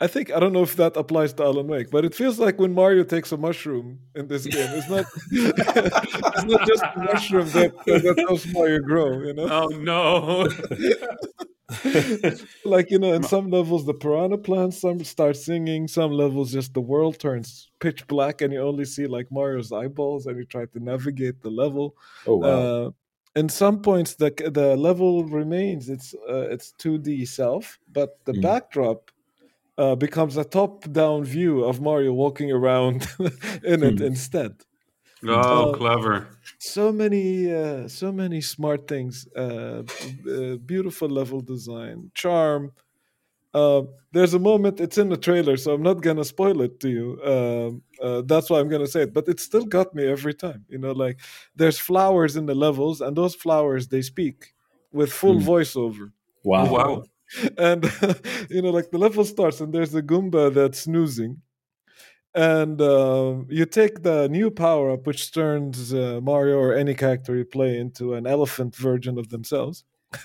I 0.00 0.06
think 0.06 0.30
I 0.30 0.38
don't 0.38 0.52
know 0.52 0.62
if 0.62 0.76
that 0.76 0.96
applies 0.96 1.32
to 1.34 1.42
Alan 1.42 1.66
Wake, 1.66 1.90
but 1.90 2.04
it 2.04 2.14
feels 2.14 2.38
like 2.38 2.58
when 2.60 2.72
Mario 2.72 3.02
takes 3.02 3.32
a 3.32 3.36
mushroom 3.36 3.98
in 4.14 4.28
this 4.28 4.46
game. 4.46 4.70
It's 4.78 4.88
not. 4.88 5.04
it's 5.32 6.44
not 6.44 6.66
just 6.68 6.84
the 6.94 7.02
mushroom 7.02 7.48
that 7.50 7.72
that 7.86 8.24
helps 8.28 8.46
Mario 8.52 8.78
grow. 8.78 9.20
You 9.22 9.34
know, 9.34 9.48
Oh 9.50 9.66
no! 9.68 10.46
like 12.64 12.90
you 12.90 12.98
know, 12.98 13.12
in 13.12 13.22
some 13.22 13.50
levels 13.50 13.84
the 13.86 13.94
piranha 13.94 14.38
plants 14.38 14.80
some 14.80 15.02
start 15.04 15.36
singing. 15.36 15.88
Some 15.88 16.12
levels 16.12 16.52
just 16.52 16.74
the 16.74 16.80
world 16.80 17.18
turns 17.18 17.70
pitch 17.80 18.06
black 18.06 18.40
and 18.40 18.52
you 18.52 18.60
only 18.60 18.84
see 18.84 19.06
like 19.06 19.30
Mario's 19.30 19.72
eyeballs, 19.72 20.26
and 20.26 20.36
you 20.38 20.44
try 20.44 20.66
to 20.66 20.80
navigate 20.80 21.42
the 21.42 21.50
level. 21.50 21.96
Oh 22.26 22.36
wow. 22.36 22.48
Uh, 22.48 22.90
in 23.36 23.48
some 23.48 23.82
points, 23.82 24.14
the 24.14 24.30
the 24.52 24.76
level 24.76 25.24
remains 25.24 25.88
its 25.88 26.14
uh, 26.28 26.48
its 26.48 26.72
two 26.78 26.98
D 26.98 27.24
self, 27.24 27.78
but 27.92 28.18
the 28.24 28.32
Mm. 28.32 28.42
backdrop 28.42 29.10
uh, 29.78 29.96
becomes 29.96 30.36
a 30.36 30.44
top 30.44 30.90
down 30.92 31.24
view 31.24 31.64
of 31.64 31.80
Mario 31.80 32.12
walking 32.12 32.52
around 32.52 33.06
in 33.64 33.82
it 33.84 34.00
Hmm. 34.00 34.00
instead. 34.00 34.52
Oh, 35.24 35.68
Uh, 35.68 35.72
clever. 35.72 36.40
So 36.58 36.92
many, 36.92 37.52
uh, 37.54 37.88
so 37.88 38.12
many 38.12 38.40
smart 38.40 38.88
things. 38.88 39.28
Uh, 39.36 39.82
b- 39.84 40.54
uh, 40.54 40.56
beautiful 40.58 41.08
level 41.08 41.40
design, 41.40 42.10
charm. 42.14 42.72
Uh, 43.54 43.82
there's 44.12 44.34
a 44.34 44.38
moment. 44.38 44.80
It's 44.80 44.98
in 44.98 45.08
the 45.08 45.16
trailer, 45.16 45.56
so 45.56 45.72
I'm 45.72 45.82
not 45.82 46.02
gonna 46.02 46.24
spoil 46.24 46.60
it 46.62 46.80
to 46.80 46.88
you. 46.90 47.22
Um, 47.24 47.82
uh, 48.02 48.22
that's 48.22 48.50
why 48.50 48.60
I'm 48.60 48.68
gonna 48.68 48.86
say 48.86 49.02
it. 49.02 49.14
But 49.14 49.28
it 49.28 49.40
still 49.40 49.64
got 49.64 49.94
me 49.94 50.04
every 50.06 50.34
time. 50.34 50.66
You 50.68 50.78
know, 50.78 50.92
like 50.92 51.20
there's 51.56 51.78
flowers 51.78 52.36
in 52.36 52.46
the 52.46 52.54
levels, 52.54 53.00
and 53.00 53.16
those 53.16 53.34
flowers 53.34 53.88
they 53.88 54.02
speak 54.02 54.54
with 54.92 55.12
full 55.12 55.36
Hmm. 55.36 55.40
voiceover. 55.40 56.12
wow. 56.44 56.66
Wow. 56.70 57.04
and 57.58 57.84
you 58.50 58.62
know 58.62 58.70
like 58.70 58.90
the 58.90 58.98
level 58.98 59.24
starts 59.24 59.60
and 59.60 59.72
there's 59.72 59.94
a 59.94 60.02
goomba 60.02 60.52
that's 60.52 60.80
snoozing. 60.80 61.42
And 62.34 62.80
um, 62.82 63.46
you 63.48 63.64
take 63.64 64.02
the 64.02 64.28
new 64.28 64.50
power 64.50 64.90
up 64.92 65.06
which 65.06 65.32
turns 65.32 65.92
uh, 65.94 66.20
mario 66.22 66.58
or 66.58 66.74
any 66.74 66.94
character 66.94 67.36
you 67.36 67.44
play 67.44 67.78
into 67.78 68.14
an 68.14 68.26
elephant 68.26 68.76
version 68.76 69.18
of 69.18 69.28
themselves. 69.30 69.84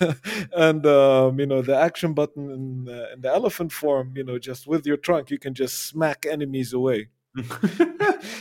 And 0.56 0.86
um, 0.86 1.38
you 1.40 1.46
know 1.46 1.62
the 1.62 1.76
action 1.76 2.14
button 2.14 2.50
in, 2.50 2.88
uh, 2.88 3.06
in 3.14 3.20
the 3.22 3.28
elephant 3.30 3.72
form 3.72 4.14
you 4.16 4.24
know 4.24 4.38
just 4.38 4.66
with 4.66 4.86
your 4.86 4.96
trunk 4.96 5.30
you 5.30 5.38
can 5.38 5.54
just 5.54 5.86
smack 5.88 6.26
enemies 6.30 6.72
away. 6.72 7.08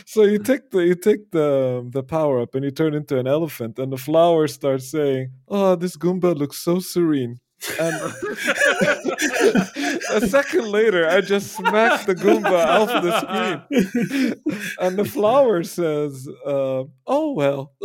So 0.06 0.24
you 0.24 0.40
take 0.40 0.70
the 0.72 0.80
you 0.86 0.96
take 0.96 1.32
the 1.32 1.88
the 1.92 2.04
power 2.04 2.42
up 2.42 2.56
and 2.56 2.64
you 2.64 2.72
turn 2.72 2.94
into 2.94 3.18
an 3.18 3.28
elephant 3.28 3.80
and 3.80 3.92
the 3.92 3.98
flower 3.98 4.48
starts 4.48 4.90
saying 4.90 5.32
oh 5.48 5.76
this 5.76 5.98
goomba 5.98 6.36
looks 6.36 6.58
so 6.58 6.80
serene 6.80 7.40
and 7.80 7.96
a 10.12 10.28
second 10.28 10.66
later 10.68 11.08
i 11.10 11.22
just 11.22 11.54
smacked 11.54 12.06
the 12.08 12.16
goomba 12.16 12.66
off 12.78 12.90
the 13.04 13.12
screen. 13.22 13.60
And 14.80 14.98
the 14.98 15.06
flower 15.06 15.64
says 15.64 16.28
uh, 16.46 16.84
oh 17.08 17.32
well. 17.34 17.74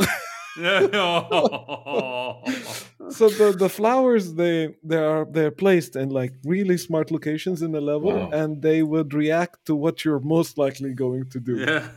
So 3.11 3.29
the, 3.31 3.53
the 3.57 3.68
flowers 3.68 4.35
they 4.35 4.74
they 4.83 4.97
are 4.97 5.24
they're 5.31 5.51
placed 5.53 5.97
in 5.97 6.09
like 6.11 6.33
really 6.45 6.76
smart 6.76 7.11
locations 7.11 7.62
in 7.62 7.70
the 7.72 7.81
level 7.81 8.12
Wow. 8.12 8.31
and 8.33 8.61
they 8.61 8.83
would 8.83 9.14
react 9.14 9.64
to 9.66 9.74
what 9.74 10.05
you're 10.05 10.20
most 10.20 10.59
likely 10.59 10.93
going 10.95 11.24
to 11.31 11.41
do. 11.41 11.57
Yeah. 11.61 11.89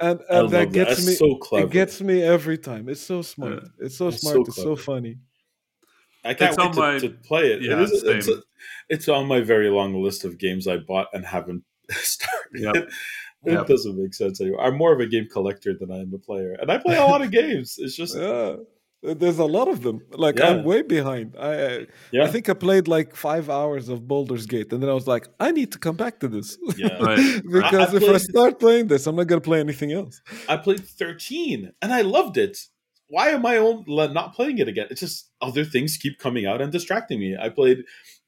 and, 0.00 0.20
and 0.28 0.42
love 0.42 0.50
that 0.50 0.72
that. 0.72 0.72
gets 0.72 0.90
That's 0.96 1.06
me 1.06 1.14
so 1.14 1.36
clever. 1.36 1.66
it 1.66 1.70
gets 1.72 2.00
me 2.00 2.22
every 2.22 2.58
time. 2.58 2.88
It's 2.88 3.02
so 3.02 3.22
smart. 3.22 3.64
It's 3.78 3.96
so 3.96 4.08
It's 4.08 4.20
smart. 4.22 4.36
So 4.36 4.42
it's 4.48 4.56
so 4.56 4.74
funny 4.76 5.18
I 6.24 6.34
can't 6.34 6.50
It's 6.50 6.58
wait 6.58 6.66
on 6.66 6.72
to, 6.74 6.80
my- 6.80 6.98
to 6.98 7.08
play 7.10 7.52
it. 7.52 7.62
Yeah, 7.62 7.74
it 7.74 7.80
is, 7.82 8.02
it's, 8.02 8.26
same. 8.26 8.42
it's 8.88 9.08
on 9.08 9.26
my 9.26 9.40
very 9.40 9.70
long 9.70 9.94
list 10.02 10.24
of 10.24 10.38
games 10.38 10.66
I 10.66 10.76
bought 10.78 11.08
and 11.12 11.24
haven't 11.24 11.64
started. 11.90 12.54
Yep. 12.54 12.76
It 13.46 13.52
Yep. 13.52 13.66
doesn't 13.68 13.96
make 14.02 14.14
sense 14.14 14.40
anymore. 14.40 14.62
I'm 14.62 14.76
more 14.76 14.92
of 14.92 14.98
a 15.00 15.06
game 15.06 15.28
collector 15.32 15.72
than 15.78 15.92
I 15.92 15.98
am 16.00 16.12
a 16.12 16.18
player, 16.18 16.56
and 16.60 16.72
I 16.72 16.78
play 16.78 16.96
a 16.96 17.04
lot 17.04 17.22
of 17.22 17.30
games. 17.40 17.76
It's 17.78 17.94
just 17.96 18.16
yeah 18.16 18.56
there's 19.00 19.38
a 19.38 19.44
lot 19.44 19.68
of 19.68 19.82
them 19.84 20.00
like 20.10 20.40
Yeah. 20.40 20.48
i'm 20.48 20.64
way 20.64 20.82
behind 20.82 21.36
i 21.38 21.52
I- 21.66 21.86
yeah, 22.10 22.24
i 22.24 22.26
think 22.26 22.48
i 22.48 22.52
played 22.52 22.88
like 22.88 23.14
five 23.14 23.48
hours 23.48 23.88
of 23.88 24.08
Baldur's 24.08 24.44
Gate 24.46 24.72
and 24.72 24.82
then 24.82 24.90
i 24.90 24.92
was 24.92 25.06
like 25.06 25.28
i 25.38 25.52
need 25.52 25.70
to 25.70 25.78
come 25.78 25.94
back 25.94 26.18
to 26.18 26.26
this 26.26 26.58
yeah. 26.76 26.98
Right. 27.00 27.40
because 27.48 27.94
I 27.94 27.96
if 27.98 28.08
i 28.08 28.16
start 28.18 28.58
playing 28.58 28.88
this 28.88 29.06
i'm 29.06 29.14
not 29.14 29.28
going 29.28 29.40
to 29.40 29.44
play 29.50 29.60
anything 29.60 29.92
else 29.92 30.20
I 30.48 30.56
played 30.56 30.80
13 30.84 31.70
and 31.80 31.92
I 31.94 32.00
loved 32.00 32.36
it. 32.38 32.58
Why 33.08 33.30
am 33.30 33.44
I 33.46 33.56
not 33.56 34.34
playing 34.34 34.58
it 34.58 34.68
again? 34.68 34.86
It's 34.90 35.00
just 35.00 35.30
other 35.40 35.64
things 35.64 35.96
keep 35.96 36.18
coming 36.18 36.46
out 36.46 36.60
and 36.60 36.70
distracting 36.70 37.18
me. 37.20 37.36
I 37.40 37.48
played 37.48 37.84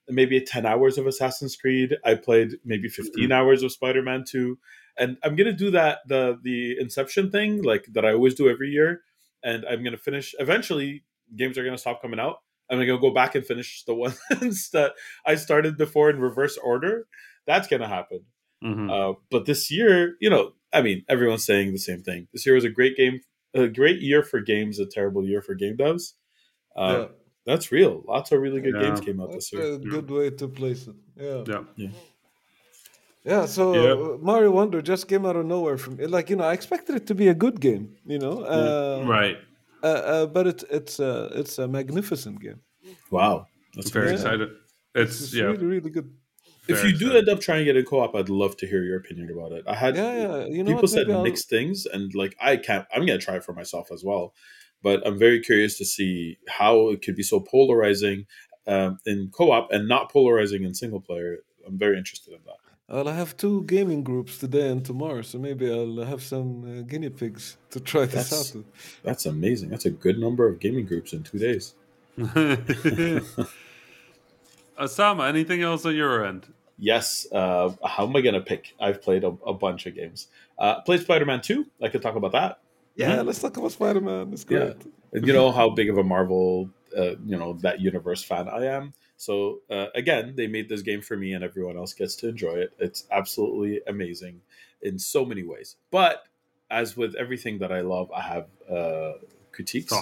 maybe 0.08 0.40
10 0.40 0.66
hours 0.66 0.98
of 0.98 1.06
Assassin's 1.06 1.56
Creed. 1.56 1.96
I 2.04 2.14
played 2.14 2.54
maybe 2.64 2.88
15 2.88 3.30
hours 3.32 3.62
of 3.62 3.72
Spider-Man 3.72 4.24
2. 4.26 4.58
And 4.98 5.16
I'm 5.22 5.36
going 5.36 5.46
to 5.46 5.52
do 5.52 5.70
that 5.70 6.00
the 6.06 6.38
the 6.42 6.76
Inception 6.78 7.30
thing 7.30 7.62
like 7.62 7.86
that 7.92 8.04
I 8.04 8.12
always 8.12 8.34
do 8.34 8.48
every 8.48 8.70
year 8.70 9.02
and 9.42 9.64
I'm 9.64 9.82
going 9.82 9.92
to 9.92 9.98
finish 9.98 10.34
eventually 10.38 11.04
games 11.36 11.56
are 11.56 11.62
going 11.62 11.74
to 11.74 11.80
stop 11.80 12.02
coming 12.02 12.20
out. 12.20 12.38
I'm 12.68 12.78
going 12.78 12.88
to 12.88 12.98
go 12.98 13.12
back 13.14 13.34
and 13.34 13.46
finish 13.46 13.84
the 13.84 13.94
ones 14.40 14.70
that 14.72 14.92
I 15.26 15.36
started 15.36 15.76
before 15.76 16.10
in 16.10 16.20
reverse 16.20 16.58
order. 16.58 17.06
That's 17.46 17.68
going 17.68 17.82
to 17.82 17.88
happen. 17.88 18.24
Mhm. 18.64 18.90
Uh, 18.90 19.18
but 19.30 19.46
this 19.46 19.70
year, 19.70 20.16
you 20.20 20.28
know, 20.28 20.52
I 20.72 20.82
mean, 20.82 21.04
everyone's 21.08 21.44
saying 21.46 21.72
the 21.72 21.78
same 21.78 22.02
thing. 22.02 22.28
This 22.32 22.44
year 22.44 22.54
was 22.54 22.64
a 22.64 22.68
great 22.70 22.96
game, 22.96 23.20
a 23.54 23.68
great 23.68 24.00
year 24.00 24.22
for 24.22 24.40
games, 24.40 24.78
a 24.78 24.86
terrible 24.86 25.24
year 25.26 25.42
for 25.42 25.54
game 25.54 25.76
devs. 25.76 26.14
Uh, 26.76 26.92
yeah 26.98 27.06
That's 27.46 27.72
real. 27.72 28.02
Lots 28.06 28.32
of 28.32 28.40
really 28.40 28.60
good 28.60 28.74
Yeah. 28.74 28.82
games 28.84 29.00
came 29.00 29.18
out 29.20 29.30
that's 29.32 29.50
this 29.50 29.52
year. 29.52 29.74
a 29.74 29.78
good 29.78 30.10
way 30.10 30.30
to 30.30 30.46
place 30.48 30.86
it 30.88 30.96
yeah 31.16 31.42
Yeah. 31.76 31.90
Yeah, 33.24 33.46
so 33.46 33.62
Yeah. 33.74 34.16
Mario 34.22 34.50
Wonder 34.50 34.80
just 34.82 35.08
came 35.08 35.26
out 35.26 35.36
of 35.36 35.44
nowhere 35.44 35.76
from 35.78 35.96
like 35.98 36.30
you 36.30 36.36
know 36.36 36.44
I 36.44 36.52
expected 36.54 36.96
it 36.96 37.06
to 37.06 37.14
be 37.14 37.28
a 37.28 37.34
good 37.34 37.60
game, 37.60 37.96
you 38.06 38.18
know, 38.18 38.40
uh, 38.44 39.04
Right. 39.06 39.36
uh, 39.82 39.86
uh, 40.14 40.26
but 40.26 40.46
it's 40.46 40.64
it's 40.70 41.00
uh, 41.00 41.28
it's 41.40 41.58
a 41.58 41.66
magnificent 41.68 42.40
game. 42.40 42.60
Wow, 43.10 43.46
that's 43.74 43.90
Very 43.90 44.06
Yeah. 44.08 44.12
excited. 44.14 44.48
It's, 44.94 45.20
It's 45.20 45.34
yeah. 45.34 45.44
really 45.52 45.66
really 45.66 45.90
good. 45.90 46.08
If 46.70 46.84
you 46.84 46.92
do 46.96 47.16
end 47.16 47.28
up 47.28 47.40
trying 47.40 47.66
it 47.66 47.76
in 47.76 47.84
co-op, 47.84 48.14
I'd 48.14 48.28
love 48.28 48.56
to 48.58 48.66
hear 48.66 48.82
your 48.84 48.96
opinion 48.98 49.30
about 49.30 49.52
it. 49.52 49.64
I 49.66 49.74
had 49.74 49.96
Yeah, 49.96 50.14
yeah. 50.16 50.46
You 50.46 50.62
know 50.64 50.70
people 50.70 50.82
what? 50.82 50.90
said 50.90 51.10
I'll- 51.10 51.22
mixed 51.22 51.48
things, 51.48 51.86
and 51.86 52.14
like 52.14 52.36
I 52.40 52.56
can't. 52.56 52.86
I'm 52.94 53.04
gonna 53.06 53.18
try 53.18 53.36
it 53.36 53.44
for 53.44 53.52
myself 53.52 53.90
as 53.92 54.02
well, 54.04 54.34
but 54.82 55.06
I'm 55.06 55.18
very 55.18 55.40
curious 55.40 55.76
to 55.78 55.84
see 55.84 56.38
how 56.48 56.88
it 56.90 57.02
could 57.02 57.16
be 57.16 57.22
so 57.22 57.40
polarizing 57.40 58.26
um, 58.66 58.98
in 59.06 59.30
co-op 59.32 59.70
and 59.72 59.88
not 59.88 60.10
polarizing 60.12 60.64
in 60.64 60.74
single 60.74 61.00
player. 61.00 61.38
I'm 61.66 61.78
very 61.78 61.96
interested 61.98 62.32
in 62.34 62.40
that. 62.46 62.56
Well, 62.88 63.06
I 63.08 63.14
have 63.14 63.36
two 63.36 63.62
gaming 63.64 64.02
groups 64.02 64.38
today 64.38 64.68
and 64.68 64.84
tomorrow, 64.84 65.22
so 65.22 65.38
maybe 65.38 65.70
I'll 65.72 66.04
have 66.04 66.22
some 66.22 66.64
uh, 66.64 66.82
guinea 66.82 67.10
pigs 67.10 67.56
to 67.70 67.78
try 67.78 68.04
this 68.06 68.30
That's- 68.30 68.50
out. 68.50 68.56
with. 68.56 68.66
That's 69.04 69.26
amazing. 69.26 69.68
That's 69.70 69.86
a 69.86 69.90
good 69.90 70.18
number 70.18 70.48
of 70.48 70.58
gaming 70.58 70.86
groups 70.86 71.12
in 71.12 71.22
two 71.22 71.38
days. 71.38 71.74
Osama, 74.78 75.28
anything 75.28 75.62
else 75.62 75.84
on 75.84 75.94
your 75.94 76.24
end? 76.24 76.48
Yes. 76.80 77.26
Uh, 77.30 77.70
how 77.84 78.06
am 78.06 78.16
I 78.16 78.20
going 78.22 78.34
to 78.34 78.40
pick? 78.40 78.74
I've 78.80 79.02
played 79.02 79.22
a, 79.22 79.28
a 79.46 79.52
bunch 79.54 79.86
of 79.86 79.94
games. 79.94 80.28
Uh, 80.58 80.80
played 80.80 81.00
Spider 81.00 81.26
Man 81.26 81.40
2. 81.40 81.66
I 81.82 81.88
could 81.88 82.02
talk 82.02 82.16
about 82.16 82.32
that. 82.32 82.60
Yeah, 82.96 83.20
let's 83.22 83.40
talk 83.40 83.56
about 83.56 83.72
Spider 83.72 84.00
Man. 84.00 84.32
It's 84.32 84.44
Yeah. 84.48 84.58
great. 84.58 84.76
And 85.12 85.26
you 85.26 85.32
know 85.32 85.50
how 85.52 85.70
big 85.70 85.90
of 85.90 85.98
a 85.98 86.04
Marvel, 86.04 86.70
uh, 86.96 87.16
you 87.24 87.36
know, 87.36 87.54
that 87.62 87.80
universe 87.80 88.22
fan 88.22 88.48
I 88.48 88.66
am. 88.66 88.94
So, 89.16 89.60
uh, 89.68 89.86
again, 89.94 90.34
they 90.36 90.46
made 90.46 90.68
this 90.68 90.82
game 90.82 91.02
for 91.02 91.16
me 91.16 91.34
and 91.34 91.44
everyone 91.44 91.76
else 91.76 91.92
gets 91.92 92.16
to 92.16 92.28
enjoy 92.28 92.54
it. 92.54 92.72
It's 92.78 93.04
absolutely 93.10 93.80
amazing 93.86 94.40
in 94.82 94.98
so 94.98 95.24
many 95.24 95.42
ways. 95.42 95.76
But 95.90 96.24
as 96.70 96.96
with 96.96 97.14
everything 97.16 97.58
that 97.58 97.70
I 97.72 97.80
love, 97.82 98.10
I 98.12 98.22
have 98.22 98.46
uh, 98.70 99.12
critiques. 99.52 99.92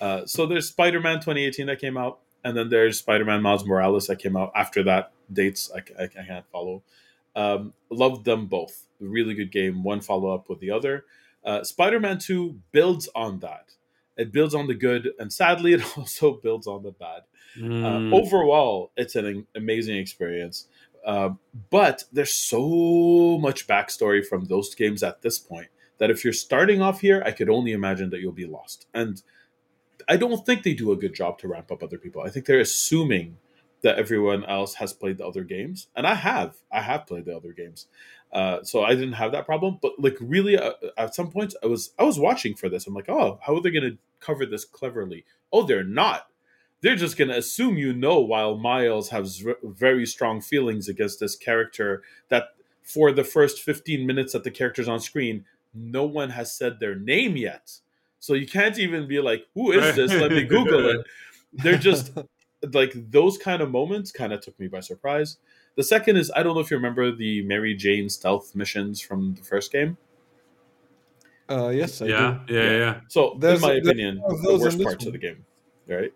Uh, 0.00 0.26
so 0.26 0.46
there's 0.46 0.68
Spider 0.68 1.00
Man 1.00 1.16
2018 1.16 1.66
that 1.66 1.80
came 1.80 1.96
out, 1.96 2.20
and 2.44 2.56
then 2.56 2.68
there's 2.70 2.98
Spider 2.98 3.24
Man 3.24 3.42
Miles 3.42 3.64
Morales 3.64 4.06
that 4.06 4.18
came 4.18 4.36
out 4.36 4.50
after 4.56 4.82
that. 4.84 5.12
Dates 5.32 5.70
I, 5.74 6.02
I, 6.02 6.04
I 6.04 6.24
can't 6.24 6.46
follow. 6.50 6.82
Um, 7.36 7.72
loved 7.90 8.24
them 8.24 8.46
both. 8.46 8.86
Really 9.00 9.34
good 9.34 9.52
game. 9.52 9.82
One 9.82 10.00
follow 10.00 10.34
up 10.34 10.48
with 10.48 10.60
the 10.60 10.70
other. 10.70 11.04
Uh, 11.44 11.62
Spider 11.62 12.00
Man 12.00 12.18
2 12.18 12.58
builds 12.72 13.08
on 13.14 13.38
that. 13.40 13.74
It 14.16 14.32
builds 14.32 14.54
on 14.54 14.66
the 14.66 14.74
good, 14.74 15.12
and 15.18 15.32
sadly, 15.32 15.72
it 15.74 15.98
also 15.98 16.34
builds 16.34 16.66
on 16.66 16.82
the 16.82 16.90
bad. 16.90 17.22
Mm. 17.56 18.12
Uh, 18.12 18.16
overall, 18.16 18.90
it's 18.96 19.14
an 19.14 19.46
amazing 19.54 19.96
experience. 19.96 20.66
Uh, 21.06 21.30
but 21.70 22.04
there's 22.12 22.34
so 22.34 23.38
much 23.40 23.66
backstory 23.66 24.24
from 24.24 24.46
those 24.46 24.74
games 24.74 25.02
at 25.02 25.22
this 25.22 25.38
point 25.38 25.68
that 25.98 26.10
if 26.10 26.24
you're 26.24 26.32
starting 26.32 26.82
off 26.82 27.00
here, 27.00 27.22
I 27.24 27.30
could 27.30 27.48
only 27.48 27.72
imagine 27.72 28.10
that 28.10 28.20
you'll 28.20 28.32
be 28.32 28.46
lost. 28.46 28.86
And 28.92 29.22
I 30.08 30.16
don't 30.16 30.44
think 30.44 30.62
they 30.62 30.74
do 30.74 30.92
a 30.92 30.96
good 30.96 31.14
job 31.14 31.38
to 31.38 31.48
ramp 31.48 31.70
up 31.70 31.82
other 31.82 31.98
people. 31.98 32.22
I 32.22 32.30
think 32.30 32.46
they're 32.46 32.60
assuming 32.60 33.36
that 33.82 33.98
everyone 33.98 34.44
else 34.44 34.74
has 34.74 34.92
played 34.92 35.18
the 35.18 35.26
other 35.26 35.44
games, 35.44 35.88
and 35.94 36.06
I 36.06 36.14
have. 36.14 36.56
I 36.72 36.80
have 36.82 37.06
played 37.06 37.26
the 37.26 37.36
other 37.36 37.52
games, 37.52 37.86
uh, 38.32 38.62
so 38.62 38.82
I 38.82 38.94
didn't 38.94 39.14
have 39.14 39.32
that 39.32 39.46
problem. 39.46 39.78
But 39.80 39.92
like 39.98 40.16
really, 40.20 40.58
uh, 40.58 40.72
at 40.96 41.14
some 41.14 41.30
points, 41.30 41.54
I 41.62 41.66
was 41.66 41.92
I 41.98 42.04
was 42.04 42.18
watching 42.18 42.54
for 42.54 42.68
this. 42.68 42.86
I'm 42.86 42.94
like, 42.94 43.08
oh, 43.08 43.38
how 43.42 43.56
are 43.56 43.60
they 43.60 43.70
going 43.70 43.90
to 43.90 43.98
cover 44.20 44.46
this 44.46 44.64
cleverly? 44.64 45.24
Oh, 45.52 45.62
they're 45.64 45.84
not. 45.84 46.28
They're 46.80 46.96
just 46.96 47.16
going 47.16 47.28
to 47.28 47.36
assume 47.36 47.76
you 47.76 47.92
know. 47.92 48.20
While 48.20 48.56
Miles 48.56 49.10
has 49.10 49.44
very 49.62 50.06
strong 50.06 50.40
feelings 50.40 50.88
against 50.88 51.20
this 51.20 51.36
character, 51.36 52.02
that 52.28 52.50
for 52.82 53.12
the 53.12 53.24
first 53.24 53.62
15 53.62 54.06
minutes 54.06 54.32
that 54.32 54.44
the 54.44 54.50
character's 54.50 54.88
on 54.88 55.00
screen, 55.00 55.44
no 55.74 56.04
one 56.04 56.30
has 56.30 56.56
said 56.56 56.80
their 56.80 56.94
name 56.94 57.36
yet. 57.36 57.78
So 58.20 58.34
you 58.34 58.46
can't 58.46 58.78
even 58.78 59.06
be 59.06 59.20
like, 59.20 59.46
"Who 59.54 59.72
is 59.72 59.94
this?" 59.94 60.12
Let 60.12 60.32
me 60.32 60.44
Google 60.56 60.88
it. 60.88 61.06
They're 61.52 61.78
just 61.78 62.12
like 62.72 62.92
those 63.10 63.38
kind 63.38 63.62
of 63.62 63.70
moments 63.70 64.10
kind 64.12 64.32
of 64.32 64.40
took 64.40 64.58
me 64.58 64.68
by 64.68 64.80
surprise. 64.80 65.38
The 65.76 65.82
second 65.84 66.16
is 66.16 66.30
I 66.34 66.42
don't 66.42 66.54
know 66.54 66.60
if 66.60 66.70
you 66.70 66.76
remember 66.76 67.12
the 67.14 67.42
Mary 67.42 67.74
Jane 67.74 68.08
stealth 68.08 68.54
missions 68.54 69.00
from 69.00 69.34
the 69.34 69.42
first 69.42 69.70
game. 69.72 69.96
Uh, 71.48 71.68
yes, 71.68 72.02
I 72.02 72.06
yeah, 72.06 72.38
do. 72.46 72.54
yeah, 72.54 72.62
yeah, 72.62 72.76
yeah. 72.76 73.00
So, 73.08 73.36
There's- 73.38 73.62
in 73.62 73.68
my 73.68 73.74
opinion, 73.74 74.16
the 74.16 74.58
worst 74.60 74.72
in 74.74 74.78
this 74.78 74.84
parts 74.84 75.06
of 75.06 75.12
the 75.12 75.18
game, 75.18 75.46
right? 75.88 76.12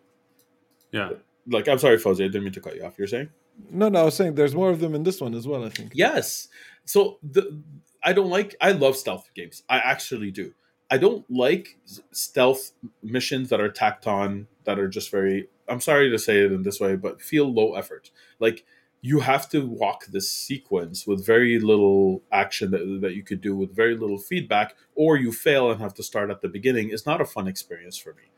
Yeah. 0.91 1.11
Like, 1.47 1.69
I'm 1.69 1.79
sorry, 1.79 1.97
Fawzi, 1.97 2.25
I 2.25 2.29
didn't 2.29 2.45
mean 2.45 2.53
to 2.53 2.61
cut 2.61 2.77
you 2.77 2.85
off. 2.85 2.99
You're 2.99 3.07
saying? 3.07 3.31
No, 3.71 3.89
no, 3.89 4.01
I 4.01 4.05
was 4.05 4.15
saying 4.15 4.35
there's 4.35 4.55
more 4.55 4.71
of 4.71 4.81
them 4.81 4.95
in 4.95 5.05
this 5.05 5.21
one 5.21 5.35
as 5.35 5.47
well. 5.47 5.65
I 5.65 5.71
think. 5.71 5.93
Yes. 5.95 6.49
So 6.85 7.19
the 7.23 7.63
I 8.03 8.13
don't 8.13 8.31
like 8.31 8.55
I 8.61 8.73
love 8.73 8.97
stealth 8.97 9.31
games. 9.35 9.63
I 9.69 9.79
actually 9.79 10.31
do. 10.31 10.53
I 10.91 10.99
don't 10.99 11.25
like 11.31 11.79
stealth 12.11 12.73
missions 13.03 13.49
that 13.51 13.61
are 13.61 13.71
tacked 13.71 14.07
on 14.07 14.47
that 14.65 14.79
are 14.79 14.89
just 14.89 15.11
very 15.11 15.49
I'm 15.73 15.81
sorry 15.81 16.11
to 16.11 16.19
say 16.19 16.45
it 16.45 16.53
in 16.53 16.63
this 16.63 16.81
way, 16.81 16.97
but 16.97 17.23
feel 17.23 17.53
low 17.53 17.75
effort. 17.75 18.11
Like 18.39 18.65
you 19.01 19.21
have 19.21 19.49
to 19.49 19.67
walk 19.67 20.07
this 20.07 20.31
sequence 20.31 21.07
with 21.07 21.27
very 21.27 21.59
little 21.59 22.23
action 22.31 22.71
that, 22.71 23.01
that 23.01 23.15
you 23.15 23.25
could 23.25 23.41
do 23.41 23.57
with 23.57 23.75
very 23.75 23.97
little 23.97 24.19
feedback, 24.19 24.77
or 24.95 25.17
you 25.17 25.33
fail 25.33 25.71
and 25.71 25.81
have 25.81 25.95
to 25.95 26.03
start 26.03 26.31
at 26.31 26.41
the 26.41 26.49
beginning. 26.49 26.91
It's 26.91 27.07
not 27.07 27.21
a 27.21 27.25
fun 27.25 27.49
experience 27.49 27.97
for 27.97 28.15
me. 28.15 28.31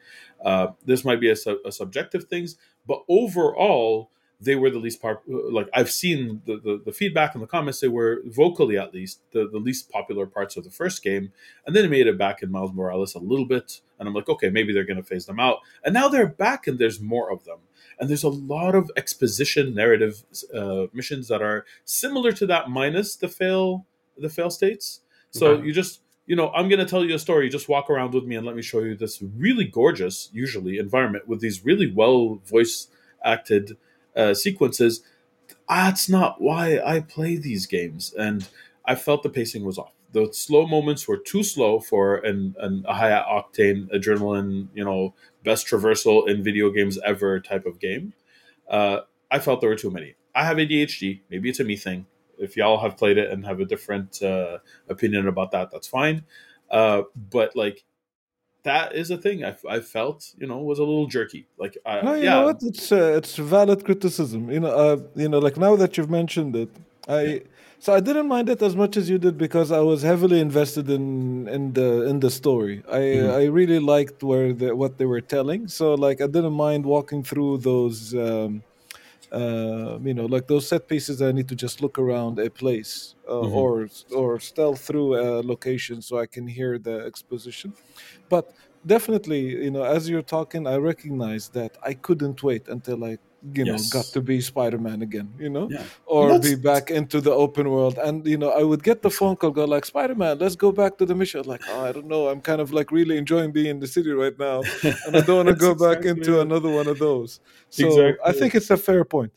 Uh, 0.43 0.68
this 0.85 1.05
might 1.05 1.20
be 1.20 1.30
a, 1.30 1.37
a 1.66 1.72
subjective 1.72 2.24
things, 2.24 2.57
but 2.87 3.03
overall, 3.09 4.11
they 4.41 4.57
were 4.57 4.70
the 4.70 4.78
least 4.78 5.01
part. 5.01 5.22
Like 5.28 5.68
I've 5.72 5.91
seen 5.91 6.43
the, 6.47 6.57
the, 6.59 6.82
the 6.85 6.93
feedback 6.93 7.35
in 7.35 7.41
the 7.41 7.47
comments, 7.47 7.80
they 7.80 7.89
were 7.89 8.20
vocally 8.26 8.76
at 8.76 8.93
least 8.93 9.20
the, 9.32 9.49
the 9.51 9.59
least 9.59 9.91
popular 9.91 10.26
parts 10.26 10.57
of 10.57 10.64
the 10.64 10.70
first 10.70 11.03
game, 11.03 11.32
and 11.66 11.74
then 11.74 11.85
they 11.85 11.89
made 11.89 12.07
it 12.07 12.18
back 12.18 12.43
in 12.43 12.51
Miles 12.51 12.72
Morales 12.72 13.14
a 13.14 13.18
little 13.20 13.47
bit, 13.47 13.80
and 13.99 14.09
I'm 14.09 14.14
like, 14.14 14.28
okay, 14.28 14.51
maybe 14.51 14.72
they're 14.72 14.85
going 14.85 14.97
to 14.97 15.03
phase 15.03 15.26
them 15.26 15.41
out, 15.41 15.59
and 15.85 15.95
now 15.95 16.09
they're 16.09 16.26
back, 16.26 16.66
and 16.66 16.78
there's 16.78 17.01
more 17.01 17.30
of 17.32 17.45
them, 17.45 17.59
and 17.99 18.09
there's 18.11 18.24
a 18.24 18.28
lot 18.28 18.74
of 18.74 18.91
exposition 18.97 19.74
narrative 19.74 20.24
uh, 20.55 20.87
missions 20.93 21.28
that 21.28 21.43
are 21.43 21.64
similar 21.85 22.32
to 22.32 22.47
that, 22.47 22.68
minus 22.70 23.16
the 23.16 23.28
fail 23.28 23.87
the 24.18 24.28
fail 24.28 24.51
states. 24.51 25.01
So 25.30 25.47
Okay. 25.53 25.66
you 25.66 25.72
just 25.72 26.01
you 26.26 26.37
know, 26.37 26.51
I'm 26.53 26.68
going 26.70 26.78
to 26.78 26.87
tell 26.87 27.05
you 27.05 27.14
a 27.14 27.18
story. 27.18 27.51
Just 27.51 27.68
walk 27.68 27.91
around 27.91 28.14
with 28.14 28.24
me 28.24 28.35
and 28.37 28.47
let 28.47 28.57
me 28.57 28.62
show 28.62 28.78
you 28.78 28.97
this 28.97 29.20
really 29.37 29.66
gorgeous, 29.66 30.30
usually 30.32 30.78
environment 30.78 31.28
with 31.28 31.41
these 31.41 31.66
really 31.66 31.93
well 31.93 32.37
voice 32.47 32.89
acted 33.22 33.76
uh, 34.16 34.34
sequences. 34.34 35.02
That's 35.68 36.08
not 36.08 36.40
why 36.40 36.80
I 36.84 37.00
play 37.00 37.36
these 37.36 37.66
games, 37.66 38.14
and 38.18 38.46
I 38.84 38.94
felt 38.94 39.22
the 39.22 39.30
pacing 39.30 39.64
was 39.64 39.78
off. 39.78 39.92
The 40.12 40.28
slow 40.32 40.66
moments 40.66 41.08
were 41.08 41.16
too 41.16 41.42
slow 41.42 41.80
for 41.80 42.16
an, 42.16 42.54
an 42.60 42.84
a 42.86 42.94
high 42.94 43.10
octane 43.10 43.88
adrenaline, 43.92 44.68
you 44.74 44.84
know, 44.84 45.14
best 45.42 45.66
traversal 45.66 46.28
in 46.28 46.44
video 46.44 46.70
games 46.70 46.98
ever 47.04 47.40
type 47.40 47.66
of 47.66 47.80
game. 47.80 48.12
Uh, 48.68 49.00
I 49.30 49.38
felt 49.40 49.60
there 49.60 49.70
were 49.70 49.76
too 49.76 49.90
many. 49.90 50.14
I 50.34 50.44
have 50.44 50.58
ADHD. 50.58 51.20
Maybe 51.30 51.48
it's 51.48 51.60
a 51.60 51.64
me 51.64 51.76
thing. 51.76 52.06
If 52.38 52.56
y'all 52.56 52.78
have 52.78 52.96
played 52.96 53.18
it 53.18 53.30
and 53.30 53.44
have 53.44 53.60
a 53.60 53.64
different 53.64 54.22
uh, 54.22 54.58
opinion 54.88 55.28
about 55.28 55.50
that, 55.52 55.70
that's 55.72 55.88
fine. 55.88 56.24
Uh, 56.70 57.02
but 57.30 57.54
like, 57.56 57.84
that 58.64 58.94
is 58.94 59.10
a 59.10 59.18
thing 59.18 59.44
I, 59.44 59.56
I 59.68 59.80
felt, 59.80 60.34
you 60.38 60.46
know, 60.46 60.58
was 60.58 60.78
a 60.78 60.84
little 60.84 61.06
jerky. 61.06 61.48
Like, 61.58 61.78
uh, 61.86 62.02
No, 62.02 62.14
you 62.14 62.22
yeah, 62.24 62.30
know 62.30 62.42
what? 62.42 62.62
It's 62.62 62.92
uh, 62.92 63.14
it's 63.18 63.36
valid 63.36 63.84
criticism. 63.84 64.50
You 64.50 64.60
know, 64.60 64.68
uh, 64.70 64.96
you 65.14 65.28
know, 65.28 65.38
like 65.38 65.56
now 65.56 65.76
that 65.76 65.96
you've 65.96 66.10
mentioned 66.10 66.54
it, 66.56 66.70
I 67.08 67.42
so 67.78 67.94
I 67.94 68.00
didn't 68.00 68.28
mind 68.28 68.48
it 68.48 68.60
as 68.62 68.74
much 68.76 68.96
as 68.96 69.08
you 69.08 69.18
did 69.18 69.38
because 69.38 69.70
I 69.72 69.80
was 69.80 70.02
heavily 70.02 70.40
invested 70.40 70.90
in 70.90 71.48
in 71.48 71.72
the 71.72 72.02
in 72.10 72.20
the 72.20 72.30
story. 72.30 72.82
I 72.90 73.02
Mhm. 73.12 73.40
I 73.40 73.44
really 73.44 73.78
liked 73.78 74.22
where 74.22 74.52
the, 74.52 74.74
what 74.76 74.98
they 74.98 75.06
were 75.06 75.20
telling. 75.22 75.68
So 75.68 75.94
like 75.94 76.20
I 76.20 76.26
didn't 76.26 76.52
mind 76.54 76.84
walking 76.84 77.22
through 77.22 77.58
those. 77.58 78.14
Um, 78.14 78.64
uh, 79.41 79.99
you 80.09 80.14
know, 80.14 80.26
like 80.26 80.47
those 80.49 80.68
set 80.68 80.89
pieces. 80.89 81.20
I 81.22 81.32
need 81.32 81.49
to 81.49 81.57
just 81.57 81.80
look 81.82 81.99
around 81.99 82.39
a 82.39 82.51
place 82.51 83.14
uh, 83.28 83.32
Mhm. 83.41 83.64
or 83.64 83.89
or 84.20 84.41
stealth 84.41 84.80
through 84.87 85.11
a 85.24 85.26
location 85.53 85.97
so 86.03 86.18
I 86.18 86.26
can 86.26 86.47
hear 86.47 86.78
the 86.78 86.97
exposition. 87.11 87.74
But 88.28 88.47
definitely, 88.87 89.43
you 89.64 89.70
know, 89.70 89.82
as 89.85 90.09
you're 90.09 90.22
talking, 90.37 90.66
I 90.66 90.76
recognize 90.76 91.51
that 91.51 91.76
I 91.82 91.95
couldn't 91.95 92.43
wait 92.43 92.68
until 92.68 93.05
I, 93.05 93.18
you 93.53 93.64
know, 93.64 93.76
got 93.90 94.07
to 94.07 94.20
be 94.20 94.40
Spider-Man 94.40 95.03
again. 95.03 95.32
You 95.38 95.51
know, 95.51 95.68
yeah. 95.70 95.84
or 96.07 96.38
be 96.38 96.55
back 96.55 96.90
into 96.90 97.20
the 97.20 97.32
open 97.32 97.70
world. 97.70 97.99
And 97.99 98.26
you 98.26 98.38
know, 98.38 98.51
I 98.51 98.62
would 98.62 98.82
get 98.82 99.03
the 99.03 99.11
phone 99.11 99.36
call, 99.36 99.51
go 99.51 99.64
like, 99.64 99.84
"Spider-Man, 99.84 100.38
let's 100.38 100.57
go 100.57 100.72
back 100.72 100.99
to 100.99 101.07
the 101.07 101.14
mission." 101.14 101.42
Like, 101.45 101.62
oh, 101.68 101.84
I 101.84 101.92
don't 101.92 102.07
know. 102.07 102.28
I'm 102.28 102.40
kind 102.40 102.61
of 102.61 102.72
like 102.72 102.90
really 102.90 103.16
enjoying 103.16 103.53
being 103.53 103.66
in 103.66 103.80
the 103.80 103.86
city 103.86 104.11
right 104.11 104.38
now, 104.38 104.62
and 104.82 105.16
I 105.16 105.20
don't 105.20 105.47
want 105.47 105.49
to 105.49 105.55
go 105.55 105.74
back 105.74 106.05
into 106.05 106.38
it. 106.38 106.42
another 106.42 106.70
one 106.70 106.86
of 106.86 106.99
those. 106.99 107.40
So 107.70 108.14
I 108.24 108.32
think 108.32 108.55
it's 108.55 108.70
a 108.70 108.76
fair 108.76 109.05
point. 109.05 109.32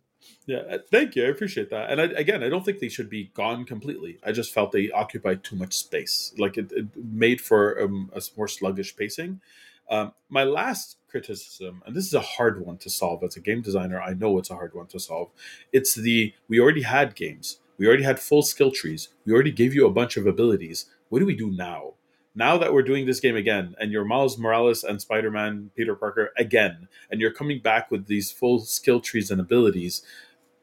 Yeah, 0.47 0.60
uh, 0.60 0.78
thank 0.89 1.16
you. 1.16 1.26
I 1.26 1.28
appreciate 1.28 1.70
that. 1.72 1.91
And 1.91 1.99
I, 1.99 2.05
again, 2.05 2.41
I 2.41 2.47
don't 2.47 2.64
think 2.64 2.80
they 2.80 2.88
should 2.88 3.10
be 3.10 3.32
gone 3.34 3.66
completely. 3.66 4.18
I 4.24 4.32
just 4.32 4.53
felt 4.53 4.72
they 4.72 4.89
occupied 4.91 5.43
too 5.43 5.58
much 5.58 5.74
space. 5.74 6.34
Like 6.38 6.58
it, 6.58 6.72
it 6.72 6.86
made 6.95 7.41
for 7.41 7.82
um, 7.82 8.10
a 8.16 8.22
more 8.38 8.47
sluggish 8.47 8.95
pacing. 8.95 9.41
Um, 9.89 10.14
my 10.30 10.45
last 10.45 10.97
criticism, 11.10 11.82
and 11.86 11.95
this 11.95 12.05
is 12.05 12.14
a 12.14 12.22
hard 12.22 12.66
one 12.66 12.78
to 12.78 12.89
solve 12.89 13.24
as 13.24 13.36
a 13.36 13.41
game 13.41 13.62
designer, 13.62 14.01
I 14.01 14.14
know 14.14 14.38
it's 14.38 14.49
a 14.49 14.55
hard 14.55 14.74
one 14.74 14.88
to 14.88 14.99
solve. 14.99 15.30
It's 15.72 15.95
the 15.95 16.34
we 16.47 16.60
already 16.60 16.84
had 16.84 17.16
games, 17.16 17.60
we 17.78 17.88
already 17.88 18.03
had 18.03 18.20
full 18.20 18.41
skill 18.41 18.72
trees, 18.72 19.10
we 19.26 19.34
already 19.34 19.51
gave 19.51 19.74
you 19.74 19.86
a 19.86 19.91
bunch 19.91 20.18
of 20.18 20.28
abilities. 20.28 20.86
What 21.10 21.20
do 21.20 21.26
we 21.26 21.36
do 21.36 21.51
now? 21.51 21.93
Now 22.36 22.58
that 22.58 22.72
we're 22.72 22.84
doing 22.84 23.05
this 23.05 23.20
game 23.20 23.36
again, 23.36 23.76
and 23.80 23.91
you're 23.91 24.05
Miles 24.05 24.38
Morales 24.38 24.84
and 24.84 25.01
Spider 25.01 25.32
Man, 25.32 25.72
Peter 25.76 25.95
Parker 25.95 26.34
again, 26.38 26.88
and 27.10 27.20
you're 27.20 27.34
coming 27.34 27.60
back 27.60 27.89
with 27.89 28.05
these 28.05 28.32
full 28.32 28.60
skill 28.60 28.99
trees 28.99 29.32
and 29.32 29.41
abilities, 29.41 30.03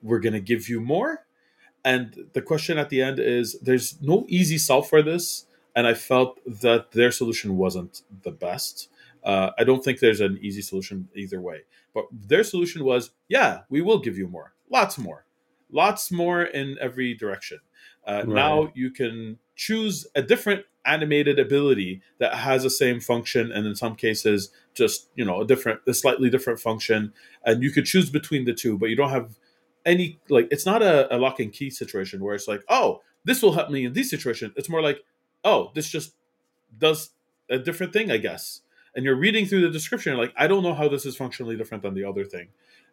we're 0.01 0.21
going 0.21 0.35
to 0.35 0.41
give 0.41 0.69
you 0.69 0.81
more. 0.81 1.27
And 1.85 2.29
the 2.33 2.43
question 2.43 2.79
at 2.79 2.91
the 2.91 3.03
end 3.03 3.19
is 3.19 3.59
there's 3.61 4.01
no 4.01 4.25
easy 4.29 4.57
solve 4.57 4.89
for 4.89 5.03
this. 5.03 5.47
And 5.77 5.87
I 5.89 5.95
felt 5.95 6.39
that 6.61 6.93
their 6.93 7.11
solution 7.11 7.57
wasn't 7.57 8.03
the 8.23 8.31
best. 8.31 8.89
Uh, 9.25 9.51
I 9.59 9.65
don't 9.65 9.83
think 9.83 10.01
there's 10.01 10.21
an 10.21 10.39
easy 10.43 10.63
solution 10.63 11.09
either 11.15 11.41
way. 11.41 11.63
But 11.95 12.07
their 12.13 12.45
solution 12.45 12.85
was 12.85 13.11
yeah, 13.29 13.61
we 13.71 13.81
will 13.81 13.99
give 13.99 14.19
you 14.19 14.29
more, 14.29 14.53
lots 14.71 14.99
more, 14.99 15.25
lots 15.71 16.13
more 16.13 16.43
in 16.43 16.77
every 16.81 17.15
direction. 17.15 17.61
Uh, 18.07 18.25
Right. 18.27 18.35
Now 18.35 18.73
you 18.75 18.91
can 18.91 19.39
choose 19.57 20.07
a 20.15 20.23
different 20.23 20.67
animated 20.85 21.39
ability 21.39 22.03
that 22.19 22.35
has 22.35 22.63
the 22.63 22.71
same 22.71 23.01
function, 23.01 23.51
and 23.51 23.67
in 23.67 23.75
some 23.75 23.97
cases, 23.97 24.51
just 24.75 25.09
you 25.15 25.25
know 25.25 25.41
a 25.41 25.47
different, 25.47 25.81
a 25.87 25.95
slightly 25.95 26.29
different 26.29 26.61
function, 26.61 27.13
and 27.45 27.63
you 27.63 27.71
could 27.71 27.87
choose 27.87 28.11
between 28.11 28.45
the 28.45 28.53
two, 28.53 28.77
but 28.77 28.91
you 28.91 28.97
don't 28.97 29.11
have 29.11 29.39
any 29.87 30.19
like 30.29 30.49
it's 30.51 30.67
not 30.67 30.83
a, 30.83 31.15
a 31.15 31.17
lock 31.17 31.41
and 31.41 31.53
key 31.53 31.71
situation 31.71 32.23
where 32.23 32.35
it's 32.35 32.49
like, 32.49 32.63
oh, 32.69 33.01
this 33.25 33.43
will 33.43 33.53
help 33.53 33.71
me 33.71 33.85
in 33.87 33.93
this 33.93 34.11
situation. 34.11 34.53
It's 34.57 34.69
more 34.69 34.83
like, 34.83 35.03
oh, 35.45 35.71
this 35.75 35.89
just 35.89 36.15
does 36.79 37.11
a 37.49 37.59
different 37.59 37.93
thing, 37.93 38.11
I 38.11 38.19
guess. 38.19 38.61
And 38.95 39.05
you're 39.05 39.17
reading 39.17 39.47
through 39.47 39.63
the 39.63 39.71
description, 39.71 40.17
like, 40.17 40.33
I 40.37 40.47
don't 40.47 40.63
know 40.63 40.75
how 40.75 40.89
this 40.89 41.05
is 41.05 41.17
functionally 41.17 41.57
different 41.57 41.83
than 41.83 41.95
the 41.95 42.05
other 42.05 42.25
thing. 42.25 42.49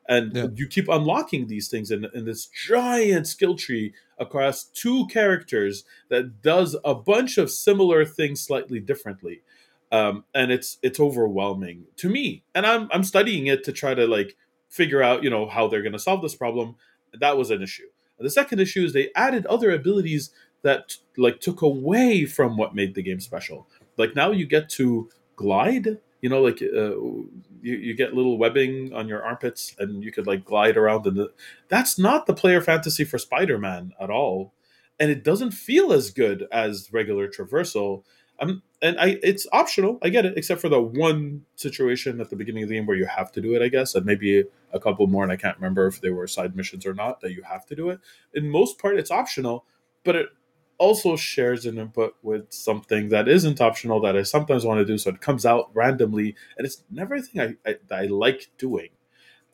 And 0.10 0.36
Yeah. 0.36 0.47
you 0.56 0.68
keep 0.68 0.89
unlocking 0.89 1.47
these 1.47 1.68
things 1.68 1.91
in, 1.91 2.08
in 2.14 2.26
this 2.26 2.47
giant 2.47 3.28
skill 3.28 3.56
tree 3.56 3.93
across 4.18 4.64
two 4.64 5.06
characters 5.08 5.84
that 6.10 6.41
does 6.41 6.76
a 6.84 6.95
bunch 6.95 7.38
of 7.38 7.52
similar 7.52 8.04
things 8.04 8.41
slightly 8.41 8.80
differently. 8.80 9.41
Um, 9.91 10.24
and 10.34 10.52
it's 10.52 10.78
it's 10.82 10.99
overwhelming 10.99 11.84
to 11.97 12.10
me. 12.10 12.43
And 12.56 12.66
I'm 12.66 12.88
I'm 12.91 13.04
studying 13.04 13.47
it 13.47 13.64
to 13.66 13.72
try 13.74 13.93
to 13.93 14.08
like 14.08 14.38
figure 14.70 15.04
out, 15.04 15.22
you 15.24 15.30
know, 15.30 15.47
how 15.47 15.68
they're 15.68 15.82
gonna 15.84 15.99
solve 15.99 16.22
this 16.22 16.36
problem. 16.36 16.76
That 17.20 17.38
was 17.38 17.52
an 17.52 17.62
issue. 17.62 17.88
The 18.18 18.30
second 18.30 18.60
issue 18.60 18.86
is 18.86 18.93
they 18.93 19.10
added 19.16 19.45
other 19.47 19.70
abilities 19.72 20.32
that 20.62 20.95
like 21.18 21.41
took 21.41 21.62
away 21.62 22.26
from 22.26 22.56
what 22.56 22.74
made 22.74 22.95
the 22.95 23.02
game 23.04 23.20
special. 23.20 23.68
Like 23.97 24.16
now 24.16 24.32
you 24.32 24.45
get 24.45 24.70
to 24.70 25.10
glide. 25.36 26.00
You 26.22 26.30
know, 26.30 26.42
like 26.42 26.62
uh, 26.62 26.96
you, 26.98 27.34
you 27.62 27.96
get 27.96 28.14
little 28.14 28.38
webbing 28.38 28.94
on 28.94 29.08
your 29.08 29.24
armpits, 29.24 29.76
and 29.80 30.04
you 30.04 30.12
could 30.12 30.28
like 30.28 30.46
glide 30.46 30.78
around. 30.78 31.08
And 31.08 31.28
that's 31.68 31.98
not 31.98 32.28
the 32.28 32.34
player 32.34 32.62
fantasy 32.62 33.04
for 33.04 33.18
Spider-Man 33.18 33.94
at 34.00 34.12
all, 34.12 34.54
and 35.00 35.10
it 35.10 35.24
doesn't 35.24 35.52
feel 35.52 35.92
as 35.92 36.12
good 36.12 36.48
as 36.52 36.90
regular 36.94 37.28
traversal. 37.28 38.04
I'm 38.40 38.62
and 38.84 39.00
I 39.00 39.18
it's 39.24 39.48
optional. 39.52 39.98
I 40.04 40.10
get 40.10 40.26
it, 40.26 40.38
except 40.38 40.62
for 40.62 40.70
the 40.70 40.82
one 40.82 41.46
situation 41.56 42.22
at 42.22 42.30
the 42.30 42.36
beginning 42.36 42.64
of 42.64 42.70
the 42.70 42.76
game 42.76 42.86
where 42.86 42.98
you 42.98 43.06
have 43.06 43.32
to 43.34 43.42
do 43.42 43.56
it, 43.56 43.62
I 43.64 43.68
guess, 43.68 43.96
and 43.96 44.06
maybe 44.06 44.44
a 44.74 44.80
couple 44.80 45.08
more, 45.08 45.24
and 45.24 45.32
I 45.32 45.38
can't 45.38 45.58
remember 45.58 45.88
if 45.88 46.02
they 46.02 46.12
were 46.12 46.28
side 46.28 46.56
missions 46.56 46.86
or 46.86 46.94
not 46.94 47.22
that 47.22 47.34
you 47.34 47.44
have 47.44 47.66
to 47.68 47.76
do 47.76 47.90
it. 47.90 48.00
In 48.34 48.50
most 48.50 48.80
part, 48.80 48.98
it's 48.98 49.12
optional, 49.12 49.66
but 50.04 50.16
it 50.16 50.30
also 50.82 51.16
shares 51.16 51.68
an 51.68 51.78
input 51.78 52.16
with 52.24 52.52
something 52.52 53.10
that 53.10 53.28
isn't 53.28 53.62
optional 53.62 54.02
that 54.02 54.18
I 54.18 54.24
sometimes 54.24 54.66
want 54.66 54.80
to 54.80 54.86
do. 54.86 54.98
So 54.98 55.12
it 55.12 55.22
comes 55.22 55.46
out 55.46 55.70
randomly, 55.76 56.36
and 56.58 56.66
it's 56.66 56.84
never 56.90 57.14
a 57.14 57.22
thing 57.22 57.56
I, 57.66 57.70
I, 57.70 58.02
I 58.02 58.06
like 58.08 58.50
doing. 58.58 58.90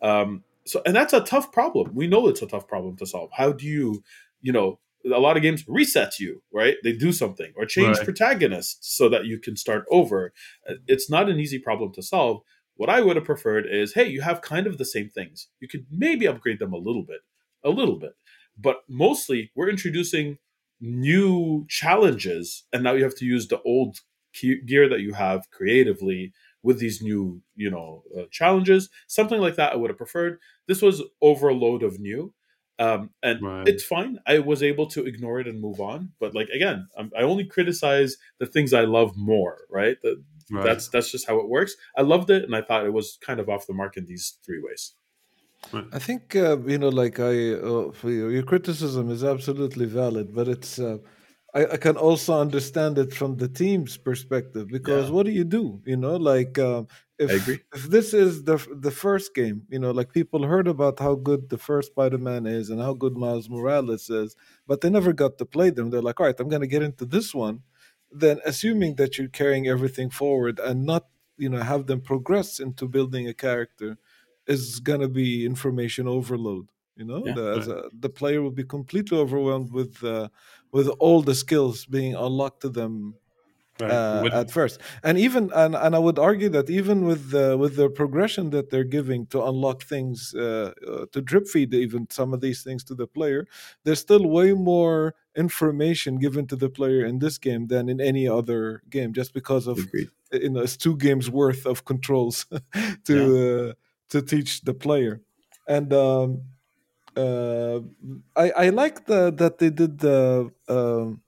Um, 0.02 0.46
so, 0.64 0.82
and 0.86 0.96
that's 0.96 1.12
a 1.12 1.20
tough 1.20 1.52
problem. 1.52 1.94
We 1.94 2.08
know 2.08 2.30
it's 2.30 2.42
a 2.42 2.48
tough 2.48 2.66
problem 2.66 2.96
to 2.98 3.06
solve. 3.06 3.30
How 3.34 3.52
do 3.52 3.66
you, 3.66 4.04
you 4.42 4.54
know, 4.54 4.80
a 5.06 5.20
lot 5.20 5.36
of 5.36 5.44
games 5.44 5.66
reset 5.68 6.18
you, 6.18 6.42
right? 6.54 6.76
They 6.82 6.94
do 6.94 7.12
something 7.12 7.52
or 7.58 7.66
change 7.66 7.98
right. 7.98 8.06
protagonists 8.06 8.96
so 8.98 9.10
that 9.10 9.26
you 9.26 9.38
can 9.38 9.58
start 9.58 9.84
over. 9.92 10.34
Uh, 10.70 10.76
it's 10.88 11.10
not 11.10 11.30
an 11.30 11.42
easy 11.42 11.60
problem 11.60 11.92
to 11.94 12.02
solve. 12.02 12.42
What 12.76 12.90
I 12.90 13.02
would 13.02 13.18
have 13.18 13.26
preferred 13.26 13.66
is, 13.70 13.96
hey, 13.96 14.08
you 14.08 14.22
have 14.22 14.42
kind 14.42 14.66
of 14.66 14.78
the 14.78 14.86
same 14.86 15.10
things. 15.10 15.50
You 15.60 15.68
could 15.68 15.88
maybe 15.92 16.26
upgrade 16.26 16.60
them 16.60 16.74
a 16.74 16.78
little 16.78 17.04
bit, 17.04 17.20
a 17.66 17.70
little 17.70 18.00
bit, 18.00 18.14
but 18.58 18.78
mostly 18.88 19.52
we're 19.56 19.70
introducing 19.70 20.38
new 20.80 21.66
challenges, 21.70 22.64
and 22.72 22.84
now 22.84 22.94
you 22.94 23.04
have 23.04 23.16
to 23.16 23.26
use 23.26 23.48
the 23.48 23.62
old 23.62 24.00
gear 24.34 24.88
that 24.88 25.02
you 25.02 25.14
have 25.14 25.50
creatively 25.52 26.34
with 26.64 26.80
these 26.80 27.02
new, 27.02 27.42
you 27.56 27.70
know, 27.70 28.04
uh, 28.18 28.24
challenges. 28.32 28.90
Something 29.08 29.40
like 29.42 29.56
that 29.56 29.74
I 29.74 29.76
would 29.76 29.90
have 29.90 29.98
preferred. 29.98 30.40
This 30.68 30.82
was 30.82 31.02
overload 31.22 31.84
of 31.84 32.00
new 32.00 32.34
um, 32.80 33.10
and 33.24 33.42
right. 33.42 33.68
it's 33.68 33.84
fine. 33.84 34.20
I 34.28 34.40
was 34.40 34.62
able 34.62 34.88
to 34.88 35.06
ignore 35.06 35.40
it 35.40 35.48
and 35.48 35.60
move 35.60 35.80
on. 35.80 36.12
But 36.20 36.36
like 36.36 36.50
again, 36.50 36.88
I'm, 36.98 37.12
i 37.18 37.22
only 37.22 37.46
criticize 37.46 38.18
the 38.40 38.46
things 38.46 38.74
I 38.74 38.82
love 38.82 39.18
more. 39.18 39.60
Right? 39.70 39.98
The, 40.02 40.24
right? 40.52 40.64
That's 40.64 40.88
that's 40.90 41.12
just 41.12 41.28
how 41.28 41.40
it 41.40 41.50
works. 41.50 41.76
I 41.98 42.02
loved 42.02 42.30
it, 42.30 42.44
and 42.44 42.56
I 42.56 42.62
thought 42.62 42.86
it 42.86 42.94
was 42.94 43.18
kind 43.22 43.40
of 43.40 43.50
off 43.50 43.68
the 43.68 43.74
mark 43.74 43.98
in 43.98 44.06
these 44.06 44.38
three 44.46 44.62
ways. 44.62 44.94
I 45.91 45.99
think 45.99 46.36
uh, 46.36 46.57
you 46.59 46.78
know, 46.78 46.89
like 46.89 47.20
I, 47.20 47.53
uh, 47.53 47.91
your 48.03 48.43
criticism 48.43 49.09
is 49.11 49.24
absolutely 49.24 49.86
valid, 49.86 50.34
but 50.34 50.47
it's 50.47 50.80
uh, 50.80 50.97
I, 51.53 51.65
I, 51.74 51.78
can 51.78 51.97
also 51.97 52.39
understand 52.39 52.97
it 52.97 53.13
from 53.13 53.38
the 53.38 53.47
team's 53.47 53.97
perspective 53.97 54.68
because 54.68 55.07
yeah. 55.07 55.13
what 55.15 55.26
do 55.26 55.32
you 55.32 55.43
do? 55.43 55.82
You 55.86 55.97
know, 55.97 56.15
like 56.15 56.59
uh, 56.59 56.84
if 57.18 57.47
if 57.49 57.84
this 57.89 58.13
is 58.13 58.43
the 58.43 58.57
the 58.80 58.91
first 58.91 59.34
game, 59.34 59.63
you 59.70 59.80
know, 59.80 59.91
like 59.91 60.13
people 60.13 60.43
heard 60.43 60.68
about 60.68 60.99
how 60.99 61.15
good 61.15 61.49
the 61.49 61.57
first 61.57 61.91
Spider-Man 61.91 62.45
is 62.45 62.70
and 62.70 62.80
how 62.82 62.93
good 62.93 63.15
Miles 63.18 63.49
Morales 63.49 64.09
is, 64.09 64.36
but 64.68 64.82
they 64.82 64.89
never 64.89 65.13
got 65.13 65.38
to 65.38 65.45
play 65.45 65.70
them. 65.70 65.89
They're 65.89 66.01
like, 66.01 66.20
all 66.20 66.28
right, 66.28 66.39
I'm 66.39 66.49
going 66.49 66.61
to 66.61 66.68
get 66.68 66.84
into 66.84 67.05
this 67.05 67.34
one. 67.34 67.61
Then, 68.11 68.39
assuming 68.45 68.95
that 68.95 69.18
you're 69.18 69.28
carrying 69.28 69.68
everything 69.68 70.09
forward 70.09 70.59
and 70.59 70.86
not, 70.86 71.07
you 71.38 71.49
know, 71.49 71.61
have 71.61 71.88
them 71.88 72.01
progress 72.01 72.59
into 72.59 72.88
building 72.88 73.28
a 73.28 73.34
character, 73.34 73.97
is 74.48 74.80
going 74.80 75.02
to 75.02 75.08
be 75.08 75.45
information 75.45 76.08
overload. 76.08 76.70
You 76.95 77.06
know, 77.06 77.24
yeah, 77.26 77.34
the, 77.34 77.56
right. 77.58 77.68
a, 77.68 77.89
the 78.00 78.10
player 78.10 78.41
will 78.41 78.52
be 78.52 78.64
completely 78.64 79.18
overwhelmed 79.18 79.72
with 79.72 80.04
uh, 80.04 80.30
with 80.72 80.88
all 81.00 81.22
the 81.22 81.36
skills 81.36 81.86
being 81.86 82.16
unlocked 82.16 82.62
to 82.62 82.70
them 82.70 83.16
Right. 83.80 83.91
Uh, 83.91 84.30
at 84.34 84.50
first, 84.50 84.82
and 85.04 85.20
even 85.20 85.52
and, 85.54 85.76
and 85.76 85.95
I 85.95 86.00
would 86.00 86.18
argue 86.18 86.50
that 86.50 86.68
even 86.68 87.06
with 87.06 87.30
the 87.30 87.56
with 87.56 87.76
the 87.76 87.89
progression 87.89 88.50
that 88.50 88.72
they're 88.72 88.84
giving 88.84 89.28
to 89.28 89.43
unlock 89.43 89.84
things 89.84 90.34
uh, 90.34 90.74
uh, 90.88 91.06
to 91.12 91.22
drip 91.22 91.48
feed 91.48 91.76
even 91.76 92.08
some 92.10 92.34
of 92.34 92.41
these 92.41 92.64
things 92.64 92.84
to 92.86 92.95
the 92.95 93.06
player, 93.06 93.45
there's 93.84 94.00
still 94.00 94.28
way 94.28 94.54
more 94.54 95.14
information 95.36 96.18
given 96.18 96.48
to 96.48 96.56
the 96.56 96.72
player 96.72 97.06
in 97.06 97.20
this 97.20 97.38
game 97.38 97.68
than 97.68 97.88
in 97.88 98.02
any 98.02 98.28
other 98.28 98.82
game, 98.89 99.14
just 99.14 99.32
because 99.32 99.68
of 99.68 99.78
Agreed. 99.78 100.10
you 100.32 100.50
know 100.50 100.62
it's 100.62 100.76
two 100.76 100.98
games 100.98 101.30
worth 101.30 101.68
of 101.68 101.86
controls 101.86 102.48
to 103.06 103.68
yeah. 103.68 103.74
Uh, 104.08 104.20
to 104.20 104.22
teach 104.22 104.62
the 104.62 104.74
player, 104.74 105.22
and 105.68 105.93
um, 105.93 106.41
uh, 107.16 107.80
I 108.36 108.51
I 108.51 108.70
like 108.70 109.05
the 109.05 109.32
that 109.32 109.58
they 109.60 109.70
did 109.70 109.99
the. 109.99 110.51
Um, 110.68 111.22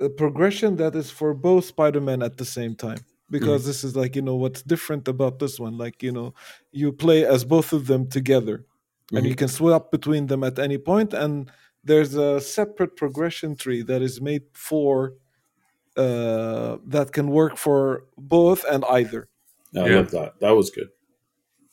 a 0.00 0.08
progression 0.08 0.74
that 0.76 0.96
is 0.96 1.12
for 1.12 1.32
both 1.32 1.64
Spider-Man 1.64 2.22
at 2.22 2.36
the 2.36 2.44
same 2.44 2.74
time 2.74 2.98
because 3.30 3.62
mm. 3.62 3.66
this 3.66 3.84
is 3.84 3.94
like 3.96 4.16
you 4.16 4.22
know 4.22 4.34
what's 4.34 4.62
different 4.62 5.08
about 5.08 5.38
this 5.38 5.60
one 5.60 5.78
like 5.78 6.02
you 6.02 6.12
know 6.12 6.34
you 6.72 6.92
play 6.92 7.24
as 7.24 7.44
both 7.44 7.72
of 7.72 7.86
them 7.86 8.08
together 8.08 8.58
mm-hmm. 8.58 9.16
and 9.16 9.26
you 9.26 9.32
mm-hmm. 9.32 9.38
can 9.38 9.48
swap 9.48 9.92
between 9.92 10.26
them 10.26 10.42
at 10.42 10.58
any 10.58 10.76
point 10.76 11.14
and 11.14 11.50
there's 11.84 12.14
a 12.14 12.40
separate 12.40 12.96
progression 12.96 13.54
tree 13.56 13.82
that 13.82 14.02
is 14.02 14.20
made 14.20 14.42
for 14.52 15.14
uh, 15.96 16.76
that 16.86 17.12
can 17.12 17.28
work 17.28 17.56
for 17.56 18.04
both 18.18 18.64
and 18.70 18.84
either 18.86 19.28
i 19.76 19.86
yeah. 19.86 19.96
love 19.96 20.10
that 20.10 20.32
that 20.40 20.50
was 20.50 20.70
good 20.70 20.88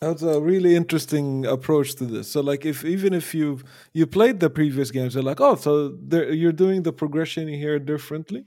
that's 0.01 0.21
a 0.21 0.39
really 0.39 0.75
interesting 0.75 1.45
approach 1.45 1.95
to 1.95 2.05
this. 2.05 2.31
So, 2.31 2.39
like, 2.41 2.65
if 2.65 2.85
even 2.85 3.13
if 3.13 3.35
you 3.35 3.59
you 3.93 4.07
played 4.07 4.39
the 4.39 4.49
previous 4.49 4.91
games, 4.91 5.13
you're 5.13 5.23
like, 5.23 5.41
oh, 5.41 5.55
so 5.55 5.97
you're 6.09 6.53
doing 6.53 6.83
the 6.83 6.93
progression 6.93 7.47
here 7.49 7.79
differently, 7.79 8.45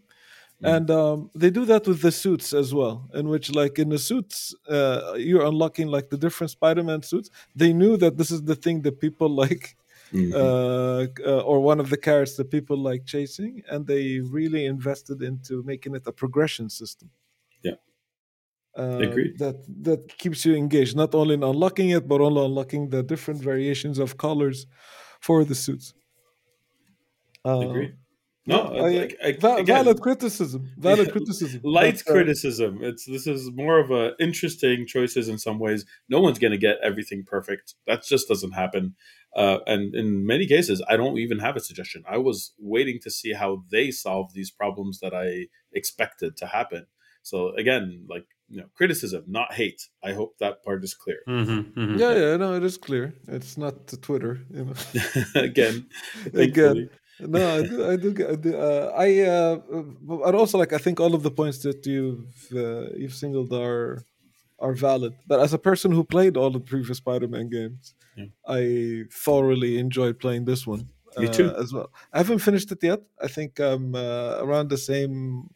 mm. 0.62 0.76
and 0.76 0.90
um, 0.90 1.30
they 1.34 1.50
do 1.50 1.66
that 1.66 1.86
with 1.86 2.00
the 2.00 2.10
suits 2.10 2.54
as 2.54 2.72
well. 2.72 3.08
In 3.12 3.28
which, 3.28 3.54
like, 3.54 3.78
in 3.78 3.90
the 3.90 3.98
suits, 3.98 4.54
uh, 4.68 5.14
you're 5.18 5.44
unlocking 5.44 5.88
like 5.88 6.08
the 6.08 6.16
different 6.16 6.50
Spider-Man 6.52 7.02
suits. 7.02 7.28
They 7.54 7.74
knew 7.74 7.98
that 7.98 8.16
this 8.16 8.30
is 8.30 8.42
the 8.44 8.56
thing 8.56 8.80
that 8.82 8.98
people 8.98 9.28
like, 9.44 9.76
mm-hmm. 10.10 10.32
uh, 10.34 11.30
uh, 11.30 11.40
or 11.40 11.60
one 11.60 11.80
of 11.80 11.90
the 11.90 11.98
carrots 11.98 12.36
that 12.36 12.50
people 12.50 12.78
like 12.78 13.04
chasing, 13.04 13.62
and 13.68 13.86
they 13.86 14.20
really 14.20 14.64
invested 14.64 15.20
into 15.20 15.62
making 15.64 15.96
it 15.96 16.06
a 16.06 16.12
progression 16.12 16.70
system 16.70 17.10
uh, 18.76 18.98
that 19.42 19.62
that 19.82 20.18
keeps 20.18 20.44
you 20.44 20.54
engaged 20.54 20.96
not 20.96 21.14
only 21.14 21.34
in 21.34 21.42
unlocking 21.42 21.90
it 21.90 22.08
but 22.08 22.20
also 22.20 22.46
unlocking 22.46 22.88
the 22.88 23.02
different 23.02 23.40
variations 23.42 23.98
of 23.98 24.16
colors 24.16 24.66
for 25.20 25.44
the 25.44 25.54
suits 25.54 25.92
uh, 27.44 27.58
Agreed. 27.58 27.94
No, 28.44 28.60
I, 28.60 28.90
like, 28.90 29.16
I, 29.22 29.62
valid 29.62 30.00
criticism. 30.00 30.72
Valid 30.76 31.06
yeah, 31.06 31.12
criticism. 31.16 31.60
Light 31.62 32.02
uh, 32.08 32.10
criticism. 32.10 32.78
It's 32.82 33.06
this 33.06 33.28
is 33.28 33.52
more 33.52 33.78
of 33.78 33.92
a 33.92 34.12
interesting 34.18 34.84
choices 34.84 35.28
in 35.28 35.38
some 35.38 35.60
ways. 35.60 35.84
No 36.08 36.20
one's 36.20 36.40
going 36.40 36.50
to 36.50 36.58
get 36.58 36.78
everything 36.82 37.22
perfect. 37.24 37.74
That 37.86 38.02
just 38.04 38.26
doesn't 38.26 38.52
happen. 38.52 38.96
Uh, 39.36 39.58
and 39.66 39.94
in 39.94 40.26
many 40.26 40.46
cases, 40.46 40.82
I 40.88 40.96
don't 40.96 41.18
even 41.18 41.38
have 41.38 41.56
a 41.56 41.60
suggestion. 41.60 42.02
I 42.08 42.18
was 42.18 42.52
waiting 42.58 42.98
to 43.02 43.10
see 43.10 43.32
how 43.32 43.62
they 43.70 43.92
solve 43.92 44.34
these 44.34 44.50
problems 44.50 44.98
that 45.00 45.14
I 45.14 45.46
expected 45.72 46.36
to 46.38 46.46
happen. 46.48 46.86
So 47.22 47.54
again, 47.54 48.06
like 48.10 48.26
you 48.52 48.60
know, 48.60 48.68
criticism, 48.76 49.24
not 49.26 49.52
hate. 49.54 49.88
I 50.04 50.12
hope 50.12 50.36
that 50.38 50.62
part 50.62 50.84
is 50.84 50.94
clear. 50.94 51.20
Mm-hmm, 51.26 51.80
mm-hmm. 51.80 51.96
Yeah, 51.98 52.12
yeah, 52.14 52.36
no, 52.36 52.54
it 52.54 52.62
is 52.62 52.76
clear. 52.76 53.14
It's 53.26 53.56
not 53.56 53.86
the 53.86 53.96
Twitter, 53.96 54.40
you 54.50 54.64
know. 54.66 54.74
Again, 55.34 55.86
again. 56.34 56.90
No, 57.18 57.42
I 57.58 57.62
do. 57.62 57.90
I 57.92 57.96
do. 57.96 58.10
I, 58.32 58.34
do, 58.34 58.56
uh, 58.56 58.92
I 59.06 59.20
uh, 59.20 59.56
but 60.02 60.34
also 60.34 60.58
like 60.58 60.72
I 60.72 60.78
think 60.78 61.00
all 61.00 61.14
of 61.14 61.22
the 61.22 61.30
points 61.30 61.58
that 61.66 61.86
you've 61.86 62.34
uh, 62.54 62.86
you've 63.00 63.14
singled 63.14 63.52
are 63.52 64.04
are 64.58 64.74
valid. 64.74 65.14
But 65.26 65.40
as 65.40 65.52
a 65.54 65.58
person 65.58 65.92
who 65.92 66.04
played 66.04 66.36
all 66.36 66.50
the 66.50 66.60
previous 66.60 66.98
Spider-Man 66.98 67.48
games, 67.48 67.94
yeah. 68.16 68.26
I 68.46 69.04
thoroughly 69.24 69.78
enjoyed 69.78 70.18
playing 70.18 70.44
this 70.44 70.66
one. 70.66 70.88
Me 71.16 71.28
too, 71.28 71.48
uh, 71.50 71.62
as 71.62 71.72
well. 71.72 71.90
I 72.12 72.18
haven't 72.18 72.40
finished 72.40 72.70
it 72.72 72.82
yet. 72.82 73.00
I 73.20 73.28
think 73.28 73.58
I'm 73.60 73.94
uh, 73.94 74.38
around 74.40 74.68
the 74.68 74.78
same 74.78 75.50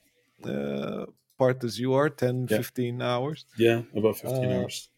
uh, 0.44 1.06
part 1.38 1.62
as 1.64 1.78
you 1.78 1.94
are 1.94 2.08
10 2.08 2.48
yeah. 2.50 2.56
15 2.56 3.02
hours. 3.02 3.46
Yeah 3.56 3.82
about 3.94 4.16
15 4.18 4.44
uh, 4.44 4.60
hours. 4.60 4.88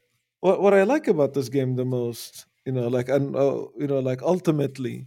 what 0.40 0.62
what 0.62 0.74
i 0.74 0.82
like 0.82 1.08
about 1.08 1.34
this 1.34 1.48
game 1.48 1.76
the 1.76 1.84
most 1.84 2.46
you 2.68 2.72
know 2.72 2.88
like 2.88 3.08
and 3.08 3.34
uh, 3.34 3.64
you 3.78 3.86
know 3.86 3.98
like 3.98 4.22
ultimately 4.22 5.06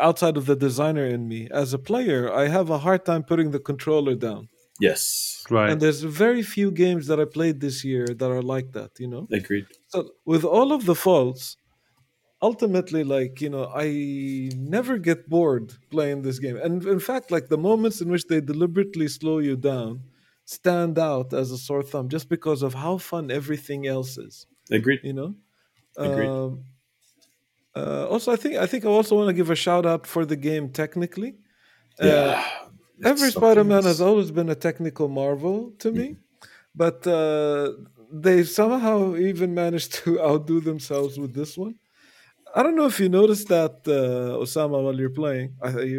outside 0.00 0.36
of 0.36 0.46
the 0.46 0.56
designer 0.56 1.06
in 1.06 1.28
me 1.28 1.48
as 1.50 1.72
a 1.72 1.78
player 1.78 2.32
i 2.32 2.48
have 2.48 2.68
a 2.70 2.78
hard 2.78 3.04
time 3.04 3.22
putting 3.22 3.50
the 3.52 3.62
controller 3.70 4.14
down. 4.14 4.48
Yes. 4.80 5.44
Right. 5.50 5.70
And 5.70 5.80
there's 5.82 6.02
very 6.02 6.42
few 6.42 6.70
games 6.70 7.08
that 7.08 7.18
i 7.20 7.24
played 7.24 7.60
this 7.60 7.84
year 7.84 8.06
that 8.06 8.30
are 8.30 8.42
like 8.42 8.72
that 8.72 8.90
you 8.98 9.08
know? 9.08 9.26
Agreed. 9.32 9.66
So 9.88 10.10
with 10.24 10.44
all 10.44 10.72
of 10.72 10.86
the 10.86 10.94
faults 10.94 11.56
ultimately 12.40 13.02
like 13.02 13.40
you 13.40 13.50
know 13.50 13.64
i 13.74 13.88
never 14.76 14.96
get 14.96 15.28
bored 15.28 15.74
playing 15.90 16.22
this 16.22 16.38
game. 16.38 16.56
And 16.56 16.84
in 16.84 17.00
fact 17.00 17.30
like 17.30 17.48
the 17.48 17.58
moments 17.58 18.00
in 18.00 18.08
which 18.08 18.26
they 18.30 18.40
deliberately 18.40 19.08
slow 19.08 19.38
you 19.38 19.56
down 19.56 19.92
stand 20.48 20.98
out 20.98 21.34
as 21.34 21.50
a 21.50 21.58
sore 21.58 21.82
thumb 21.82 22.08
just 22.08 22.26
because 22.30 22.62
of 22.62 22.72
how 22.72 22.96
fun 22.96 23.30
everything 23.30 23.86
else 23.86 24.16
is. 24.16 24.46
Agreed. 24.70 25.00
You 25.04 25.12
know. 25.12 25.34
Agreed. 25.96 26.28
Um, 26.28 26.64
uh, 27.76 28.06
also, 28.08 28.32
I 28.32 28.36
think 28.36 28.56
I 28.56 28.66
think 28.66 28.84
I 28.86 28.88
also 28.88 29.14
want 29.14 29.28
to 29.28 29.34
give 29.40 29.50
a 29.50 29.60
shout 29.66 29.84
out 29.84 30.06
for 30.06 30.24
the 30.24 30.36
game 30.36 30.70
technically. 30.70 31.34
Uh, 32.02 32.06
yeah. 32.06 32.44
every 33.04 33.30
Spider-Man 33.30 33.84
has 33.84 34.00
always 34.00 34.30
been 34.30 34.48
a 34.48 34.54
technical 34.54 35.08
marvel 35.08 35.72
to 35.80 35.92
me, 35.92 36.06
mm-hmm. 36.08 36.48
but 36.74 37.06
uh, 37.06 37.72
they 38.10 38.42
somehow 38.44 39.16
even 39.16 39.54
managed 39.54 39.92
to 40.00 40.20
outdo 40.28 40.60
themselves 40.60 41.18
with 41.18 41.34
this 41.34 41.58
one. 41.58 41.74
I 42.56 42.62
don't 42.62 42.76
know 42.76 42.86
if 42.86 42.98
you 42.98 43.10
noticed 43.10 43.48
that, 43.48 43.74
uh, 43.86 44.40
Osama, 44.42 44.82
while 44.82 44.98
you're 44.98 45.18
playing. 45.22 45.48
I, 45.60 45.68
you, 45.80 45.98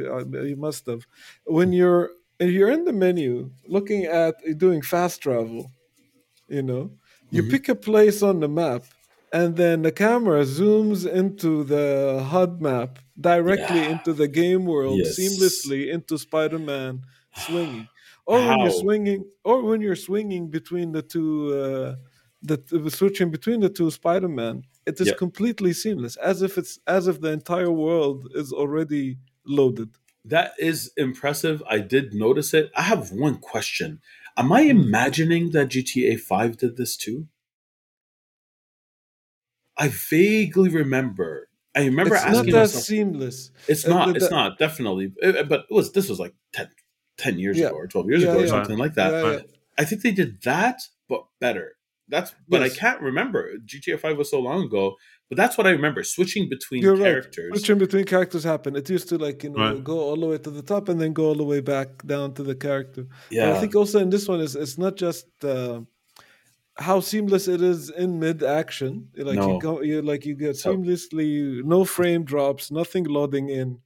you 0.52 0.56
must 0.56 0.88
have. 0.88 1.06
When 1.46 1.72
you're 1.72 2.10
and 2.40 2.52
you're 2.52 2.72
in 2.72 2.86
the 2.86 2.94
menu 2.94 3.52
looking 3.68 4.06
at 4.06 4.36
doing 4.58 4.82
fast 4.82 5.22
travel, 5.22 5.72
you 6.50 6.64
know, 6.64 6.92
you 7.32 7.44
Mhm. 7.44 7.44
pick 7.44 7.70
a 7.70 7.76
place 7.76 8.24
on 8.24 8.40
the 8.42 8.50
map, 8.50 8.86
and 9.34 9.58
then 9.58 9.84
the 9.84 9.92
camera 9.92 10.44
zooms 10.44 11.10
into 11.12 11.64
the 11.66 12.26
HUD 12.30 12.62
map 12.62 13.00
directly 13.20 13.84
Yeah. 13.84 13.90
into 13.90 14.14
the 14.14 14.28
game 14.28 14.66
world 14.66 15.04
Yes. 15.04 15.18
seamlessly 15.18 15.92
into 15.94 16.18
Spider-Man 16.18 17.02
swinging, 17.34 17.90
or 18.28 18.44
when 18.46 18.60
you're 18.60 18.72
swinging, 18.72 19.26
or 19.46 19.64
when 19.64 19.82
you're 19.82 19.96
swinging 19.98 20.50
between 20.50 20.92
the 20.94 21.02
two, 21.04 21.54
uh, 21.56 21.96
the, 22.44 22.58
switching 22.92 23.32
between 23.32 23.62
the 23.62 23.70
two 23.70 23.92
Spider-Man. 23.92 24.64
It 24.88 25.00
is 25.02 25.12
Yeah. 25.12 25.14
completely 25.14 25.74
seamless, 25.74 26.18
as 26.18 26.42
if 26.44 26.58
it's 26.58 26.80
as 26.88 27.08
if 27.08 27.22
the 27.22 27.32
entire 27.34 27.72
world 27.72 28.30
is 28.36 28.54
already 28.54 29.18
loaded. 29.46 29.90
That 30.30 30.54
is 30.60 30.92
impressive. 30.96 31.62
I 31.68 31.80
did 31.80 32.14
notice 32.14 32.54
it. 32.54 32.72
I 32.76 32.84
have 32.84 33.12
one 33.12 33.38
question. 33.38 34.00
Am 34.38 34.52
I 34.52 34.64
Hmm. 34.64 34.70
imagining 34.72 35.52
that 35.52 35.70
GTA 35.70 36.16
5 36.20 36.58
did 36.58 36.78
this 36.78 36.96
too? 36.96 37.28
I 39.78 39.88
vaguely 39.88 40.70
remember. 40.70 41.50
I 41.76 41.86
remember 41.86 42.16
it's 42.16 42.26
not 42.26 42.36
asking 42.36 42.54
that 42.54 42.60
myself. 42.62 42.84
seamless. 42.84 43.52
It's 43.68 43.86
uh, 43.86 43.90
not. 43.90 44.08
the- 44.10 44.16
It's 44.16 44.26
the- 44.30 44.36
not 44.36 44.58
definitely. 44.60 45.14
Uh, 45.24 45.44
But 45.44 45.62
it 45.70 45.74
was. 45.74 45.92
This 45.94 46.10
was 46.10 46.20
like 46.20 46.34
10, 46.54 46.70
10 47.18 47.40
years 47.40 47.58
Yeah. 47.58 47.68
ago 47.68 47.76
or 47.78 47.88
twelve 47.88 48.08
years 48.10 48.22
Yeah, 48.24 48.30
ago 48.32 48.40
or 48.40 48.44
yeah. 48.44 48.50
something 48.50 48.78
like 48.78 48.96
that. 48.96 49.46
I 49.78 49.86
think 49.86 50.02
they 50.02 50.12
did 50.12 50.42
that, 50.42 50.82
but 51.08 51.26
better. 51.40 51.78
That's. 52.10 52.34
But 52.48 52.64
I 52.64 52.70
can't 52.70 53.02
remember. 53.02 53.52
GTA 53.66 54.00
Five 54.00 54.18
was 54.18 54.30
so 54.32 54.40
long 54.40 54.64
ago. 54.64 54.96
But 55.30 55.38
that's 55.38 55.58
what 55.60 55.68
I 55.68 55.70
remember. 55.70 56.04
Switching 56.04 56.50
between 56.50 56.82
You're 56.82 56.96
right. 56.96 57.04
characters. 57.04 57.52
Switching 57.54 57.78
between 57.78 58.06
characters 58.06 58.44
happen. 58.44 58.76
It 58.76 58.90
used 58.90 59.10
to 59.10 59.18
like 59.18 59.44
you 59.44 59.52
know 59.52 59.74
Right. 59.74 59.84
go 59.84 60.00
all 60.00 60.16
the 60.16 60.26
way 60.26 60.38
to 60.40 60.50
the 60.50 60.64
top 60.64 60.90
and 60.90 61.00
then 61.00 61.14
go 61.14 61.26
all 61.28 61.36
the 61.36 61.44
way 61.44 61.62
back 61.62 62.04
down 62.06 62.34
to 62.36 62.44
the 62.44 62.56
character. 62.56 63.04
But 63.04 63.36
yeah. 63.36 63.54
I 63.56 63.60
think 63.60 63.76
also 63.76 64.00
in 64.00 64.10
this 64.10 64.28
one 64.28 64.40
is 64.42 64.56
it's 64.56 64.78
not 64.80 64.96
just 64.96 65.28
uh, 65.44 65.82
how 66.78 67.00
seamless 67.00 67.48
it 67.48 67.62
is 67.62 67.90
in 67.92 68.20
mid 68.20 68.42
action. 68.42 69.10
Like 69.16 69.36
No. 69.36 69.54
you 69.54 69.60
go, 69.60 69.82
you 69.82 70.02
like 70.02 70.26
you 70.26 70.36
get 70.36 70.56
seamlessly 70.56 71.64
no 71.64 71.86
frame 71.86 72.24
drops, 72.24 72.72
nothing 72.72 73.04
loading 73.04 73.50
in. 73.50 73.80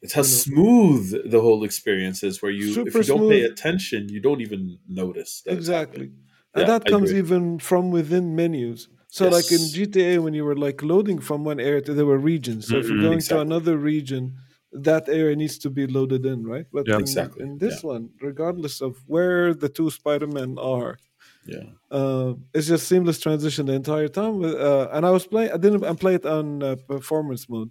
It's 0.00 0.14
how 0.14 0.22
you 0.22 0.28
know. 0.28 0.34
smooth 0.34 1.30
the 1.30 1.40
whole 1.40 1.64
experience 1.64 2.22
is. 2.22 2.40
Where 2.42 2.52
you, 2.52 2.68
if 2.68 2.74
Super 2.74 2.98
you 2.98 3.04
don't 3.04 3.28
pay 3.30 3.42
attention, 3.42 4.08
you 4.08 4.20
don't 4.20 4.40
even 4.40 4.78
notice. 4.88 5.42
That 5.44 5.54
exactly, 5.54 6.06
happening. 6.06 6.24
And 6.54 6.66
Yeah, 6.66 6.68
that 6.68 6.86
I 6.86 6.88
comes 6.88 7.12
agree. 7.12 7.14
even 7.14 7.58
from 7.58 7.90
within 7.90 8.34
menus. 8.36 8.88
So 9.08 9.28
like 9.28 9.50
in 9.52 9.70
GTA, 9.70 10.18
when 10.18 10.34
you 10.34 10.44
were 10.44 10.56
like 10.56 10.82
loading 10.82 11.18
from 11.20 11.44
one 11.44 11.60
area 11.60 11.80
to 11.82 11.94
there 11.94 12.06
were 12.06 12.18
regions. 12.18 12.68
So 12.68 12.78
if 12.78 12.88
you're 12.90 12.98
going 12.98 13.24
exactly. 13.24 13.28
to 13.28 13.40
another 13.40 13.78
region, 13.78 14.36
that 14.72 15.08
area 15.08 15.36
needs 15.36 15.58
to 15.58 15.70
be 15.70 15.86
loaded 15.86 16.26
in, 16.26 16.46
right? 16.46 16.66
But 16.72 16.86
Yeah. 16.86 16.98
in, 16.98 17.32
Exactly, 17.36 17.38
in 17.38 17.58
this 17.58 17.82
one, 17.82 18.10
regardless 18.20 18.80
of 18.82 18.98
where 19.06 19.54
the 19.54 19.68
two 19.70 19.90
Spider-Men 19.90 20.58
are, 20.58 21.00
Yeah. 21.44 21.78
uh, 21.90 22.34
it's 22.54 22.68
just 22.68 22.88
seamless 22.88 23.20
transition 23.20 23.66
the 23.66 23.72
entire 23.74 24.08
time. 24.08 24.44
Uh, 24.44 24.88
and 24.92 25.06
I 25.06 25.10
was 25.10 25.26
playing, 25.26 25.52
I 25.52 25.56
didn't, 25.56 25.84
I 25.84 25.94
played 25.94 26.26
on 26.26 26.62
uh, 26.62 26.76
performance 26.88 27.48
mode, 27.48 27.70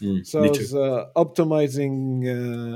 Mm, 0.00 0.22
so 0.22 0.40
I 0.48 0.52
was 0.52 0.74
uh, 0.74 1.06
optimizing 1.16 2.24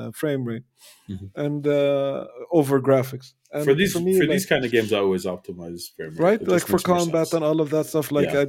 uh, 0.08 0.12
frame 0.12 0.44
rate 0.44 0.64
Mhm. 1.10 1.28
and 1.44 1.62
uh, 1.66 2.26
over 2.58 2.76
graphics. 2.88 3.28
And 3.52 3.64
for 3.66 3.74
these 3.80 3.92
for, 3.94 4.00
me, 4.06 4.12
like, 4.20 4.30
these 4.36 4.46
kind 4.52 4.64
of 4.66 4.70
games, 4.76 4.90
I 4.92 4.98
always 5.06 5.24
optimize 5.34 5.80
frame 5.96 6.10
rate. 6.14 6.24
right 6.28 6.42
like 6.54 6.66
for 6.72 6.78
combat 6.94 7.26
sense. 7.28 7.34
and 7.36 7.42
all 7.48 7.58
of 7.64 7.68
that 7.74 7.86
stuff 7.92 8.08
like 8.18 8.30
Yeah. 8.32 8.44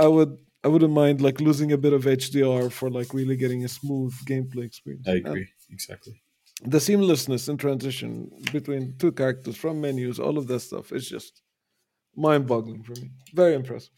i 0.00 0.04
i 0.06 0.08
would 0.14 0.32
i 0.64 0.68
wouldn't 0.72 0.94
mind 1.04 1.16
like 1.26 1.38
losing 1.48 1.70
a 1.78 1.80
bit 1.84 1.92
of 1.98 2.02
hdr 2.20 2.64
for 2.78 2.88
like 2.98 3.10
really 3.20 3.36
getting 3.44 3.60
a 3.68 3.70
smooth 3.80 4.12
gameplay 4.30 4.64
experience 4.70 5.06
I 5.06 5.16
And 5.18 5.26
agree 5.26 5.48
exactly. 5.76 6.14
the 6.74 6.80
seamlessness 6.88 7.42
in 7.50 7.56
transition 7.66 8.10
between 8.56 8.82
two 9.02 9.12
characters 9.20 9.56
from 9.62 9.74
menus 9.84 10.16
all 10.26 10.36
of 10.40 10.44
that 10.50 10.60
stuff 10.68 10.86
is 10.98 11.04
just 11.16 11.32
mind-boggling 12.26 12.82
for 12.88 12.94
me 13.02 13.08
very 13.40 13.54
impressive 13.62 13.94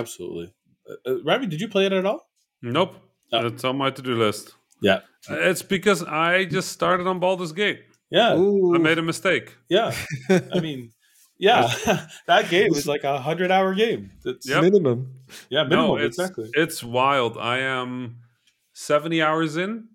Absolutely. 0.00 0.48
Uh, 0.88 1.10
uh, 1.10 1.22
Rami, 1.28 1.46
did 1.52 1.60
you 1.60 1.68
play 1.74 1.84
it 1.86 1.92
at 2.00 2.06
all? 2.10 2.20
Nope. 2.62 2.92
Oh. 3.32 3.46
It's 3.48 3.64
on 3.64 3.76
my 3.82 3.90
to 3.90 4.02
do 4.08 4.14
list. 4.24 4.54
Yeah. 4.82 5.00
Uh, 5.28 5.34
it's 5.34 5.62
because 5.62 6.02
I 6.02 6.44
just 6.46 6.72
started 6.72 7.06
on 7.06 7.18
Baldur's 7.20 7.52
Gate. 7.52 7.80
Yeah. 8.10 8.36
Ooh. 8.36 8.74
I 8.74 8.78
made 8.78 8.98
a 8.98 9.02
mistake. 9.02 9.56
Yeah. 9.68 9.94
I 10.28 10.60
mean, 10.60 10.90
yeah, 11.38 11.72
that 12.26 12.50
game 12.50 12.74
is 12.74 12.86
like 12.86 13.04
a 13.04 13.18
hundred 13.18 13.50
hour 13.50 13.74
game. 13.74 14.10
That's, 14.24 14.48
Yep. 14.48 14.62
minimum 14.62 15.14
Yeah, 15.48 15.62
minimum, 15.64 15.86
no, 15.86 15.96
it's 15.96 16.18
exactly. 16.18 16.50
it's 16.54 16.82
wild. 16.84 17.38
I 17.38 17.58
am 17.60 18.16
seventy 18.74 19.22
hours 19.22 19.56
in, 19.56 19.88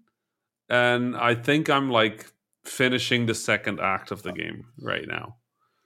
and 0.69 1.15
I 1.15 1.35
think 1.35 1.69
I'm 1.69 1.89
like 1.91 2.31
finishing 2.63 3.27
the 3.27 3.35
second 3.35 3.79
act 3.79 4.09
of 4.11 4.23
the 4.23 4.31
game 4.31 4.65
right 4.81 5.07
now. 5.07 5.35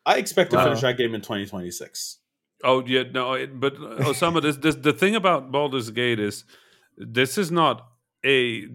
I 0.06 0.16
expect 0.18 0.52
to 0.52 0.58
Wow. 0.58 0.64
finish 0.66 0.82
that 0.82 0.97
game 0.97 1.14
in 1.14 1.20
2026. 1.22 2.20
Oh 2.64 2.84
yeah, 2.86 3.04
no, 3.14 3.34
it, 3.34 3.60
but 3.60 3.76
oh, 3.78 3.97
Osama, 4.00 4.41
this, 4.41 4.56
this 4.58 4.76
the 4.76 4.93
thing 4.93 5.14
about 5.16 5.52
Baldur's 5.52 5.89
Gate 5.91 6.20
is 6.22 6.45
this 6.97 7.38
is 7.38 7.52
not 7.52 7.86
a 8.26 8.68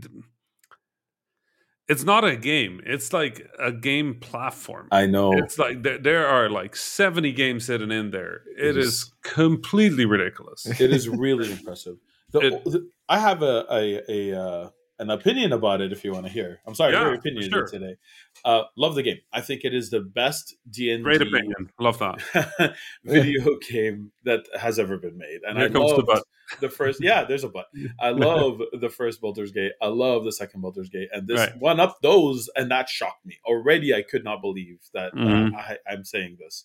it's 1.87 2.05
not 2.05 2.25
a 2.25 2.35
game. 2.37 2.81
It's 2.87 3.13
like 3.13 3.47
a 3.59 3.71
game 3.71 4.19
platform. 4.21 4.89
I 4.91 5.05
know. 5.07 5.33
It's 5.37 5.59
like 5.59 5.83
there, 5.83 5.99
there 5.99 6.27
are 6.27 6.49
like 6.49 6.77
70 6.77 7.33
games 7.33 7.67
sitting 7.67 7.91
in 7.93 8.11
there. 8.11 8.41
It 8.57 8.69
It 8.69 8.77
is- 8.79 8.87
is 8.87 9.13
completely 9.23 10.07
ridiculous. 10.07 10.65
it 10.81 10.91
is 10.93 11.09
really 11.09 11.51
impressive. 11.53 11.97
The, 12.33 12.41
It- 12.41 12.65
the- 12.65 12.89
I 13.09 13.19
have 13.19 13.43
a 13.43 13.67
a, 13.71 14.03
a 14.33 14.41
uh, 14.41 14.71
an 14.99 15.11
opinion 15.11 15.53
about 15.53 15.83
it. 15.83 15.93
If 15.93 16.05
you 16.05 16.13
want 16.13 16.25
to 16.25 16.33
hear, 16.33 16.61
I'm 16.67 16.75
sorry, 16.75 16.95
Yeah, 16.95 17.01
very 17.05 17.17
for 17.17 17.21
opinionated 17.21 17.53
sure. 17.53 17.67
today. 17.67 17.97
Uh, 18.45 18.65
love 18.77 18.95
the 18.95 19.03
game. 19.03 19.19
I 19.33 19.41
think 19.41 19.65
it 19.65 19.73
is 19.73 19.89
the 19.91 20.01
best 20.01 20.55
D 20.71 20.91
and 20.91 21.03
Great 21.03 21.23
opinion. 21.23 21.71
Love 21.79 21.99
that. 21.99 22.75
video 23.05 23.57
game 23.71 24.13
that 24.25 24.41
has 24.61 24.79
ever 24.79 24.99
been 24.99 25.17
made. 25.17 25.41
And 25.49 25.57
Here 25.59 25.69
I 25.69 25.71
comes 25.71 25.91
the 25.93 26.23
the 26.61 26.69
first. 26.69 27.03
Yeah, 27.03 27.25
there's 27.25 27.45
a 27.45 27.49
but. 27.49 27.67
I 28.01 28.11
love 28.11 28.61
the 28.79 28.91
first 28.91 29.23
Baldur's 29.23 29.51
Gate. 29.51 29.73
I 29.81 29.87
love 29.87 30.25
the 30.25 30.33
second 30.33 30.61
Baldur's 30.61 30.91
Gate, 30.91 31.09
and 31.13 31.27
this 31.27 31.41
Right. 31.41 31.57
one 31.59 31.81
up 31.81 32.03
those, 32.03 32.51
and 32.55 32.71
that 32.71 32.89
shocked 32.91 33.25
me 33.25 33.39
already. 33.47 33.95
I 33.95 34.03
could 34.03 34.25
not 34.25 34.43
believe 34.43 34.79
that 34.93 35.15
uh, 35.15 35.17
Mhm. 35.17 35.55
I, 35.55 35.79
I'm 35.89 36.05
saying 36.05 36.37
this. 36.39 36.65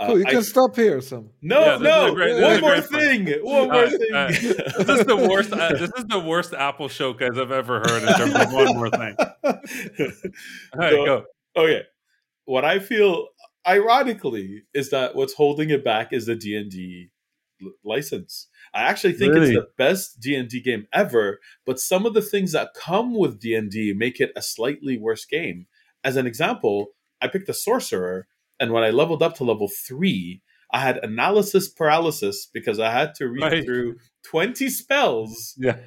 Uh, 0.00 0.06
cool 0.06 0.18
you 0.18 0.24
I- 0.26 0.30
can 0.30 0.42
stop 0.42 0.74
here 0.76 1.00
some 1.02 1.28
no, 1.42 1.60
Yeah, 1.60 1.76
no, 1.76 2.14
great- 2.14 2.32
this 2.34 2.42
one 2.42 2.60
more 2.62 2.70
great 2.70 2.90
point. 2.90 3.02
thing. 3.28 3.44
One 3.44 3.68
more 3.68 3.84
Uh, 3.84 3.90
thing. 3.90 4.14
uh, 4.14 4.28
This 4.28 5.00
is 5.00 5.06
the 5.06 5.16
worst. 5.16 5.52
Uh, 5.52 5.68
this 5.72 5.92
is 5.98 6.04
the 6.08 6.18
worst 6.18 6.54
Apple 6.54 6.88
showcase 6.88 7.36
I've 7.36 7.52
ever 7.52 7.80
heard 7.80 8.02
in 8.04 8.14
terms 8.14 8.34
of 8.34 8.52
one 8.52 8.74
more 8.76 8.88
thing. 8.90 9.14
All 9.44 9.52
right, 10.80 10.90
So- 10.92 11.04
go. 11.04 11.24
okay 11.56 11.82
what 12.46 12.64
i 12.64 12.78
feel 12.78 13.26
ironically 13.66 14.62
is 14.74 14.90
that 14.90 15.14
what's 15.14 15.34
holding 15.34 15.70
it 15.70 15.84
back 15.84 16.12
is 16.12 16.26
the 16.26 16.34
d&d 16.36 17.08
license 17.84 18.46
i 18.72 18.82
actually 18.82 19.12
think 19.12 19.34
Really? 19.34 19.48
it's 19.50 19.56
the 19.56 19.68
best 19.76 20.20
d&d 20.20 20.60
game 20.60 20.86
ever 20.92 21.40
but 21.66 21.78
some 21.78 22.06
of 22.06 22.14
the 22.14 22.22
things 22.22 22.52
that 22.52 22.70
come 22.74 23.14
with 23.14 23.38
d&d 23.40 23.92
make 23.96 24.20
it 24.20 24.32
a 24.36 24.42
slightly 24.42 24.96
worse 24.96 25.24
game 25.24 25.66
as 26.04 26.16
an 26.16 26.26
example 26.26 26.88
i 27.20 27.26
picked 27.28 27.48
a 27.48 27.54
sorcerer 27.54 28.26
and 28.60 28.72
when 28.72 28.84
i 28.84 28.90
leveled 28.90 29.22
up 29.22 29.34
to 29.36 29.44
level 29.44 29.68
3 29.88 30.40
i 30.72 30.78
had 30.78 30.98
analysis 31.02 31.68
paralysis 31.68 32.46
because 32.52 32.78
i 32.78 32.90
had 32.90 33.14
to 33.16 33.26
read 33.28 33.42
Right. 33.42 33.64
through 33.64 33.96
20 34.30 34.68
spells 34.68 35.54
Yeah. 35.58 35.78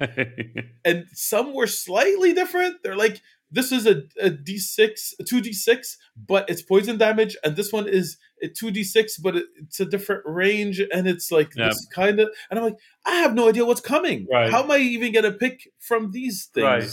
and 0.84 1.06
some 1.12 1.54
were 1.54 1.68
slightly 1.68 2.32
different. 2.34 2.82
They're 2.82 2.96
like, 2.96 3.20
this 3.50 3.70
is 3.70 3.86
a, 3.86 4.02
a 4.20 4.30
d6, 4.30 4.90
a 5.20 5.22
2d6, 5.22 5.96
but 6.26 6.50
it's 6.50 6.60
poison 6.62 6.98
damage, 6.98 7.36
and 7.44 7.54
this 7.54 7.72
one 7.72 7.86
is 7.88 8.16
a 8.42 8.48
2d6, 8.48 9.22
but 9.22 9.36
it, 9.36 9.44
it's 9.62 9.78
a 9.78 9.84
different 9.84 10.22
range, 10.26 10.80
and 10.92 11.06
it's 11.06 11.30
like 11.30 11.52
Yeah. 11.56 11.68
this 11.68 11.86
kind 11.94 12.18
of. 12.18 12.28
And 12.50 12.58
I'm 12.58 12.64
like, 12.64 12.78
I 13.06 13.14
have 13.22 13.34
no 13.34 13.48
idea 13.48 13.64
what's 13.64 13.80
coming. 13.80 14.26
Right. 14.30 14.50
How 14.50 14.64
am 14.64 14.70
I 14.72 14.78
even 14.78 15.12
gonna 15.12 15.30
pick 15.30 15.70
from 15.78 16.10
these 16.10 16.46
things? 16.52 16.64
Right. 16.64 16.90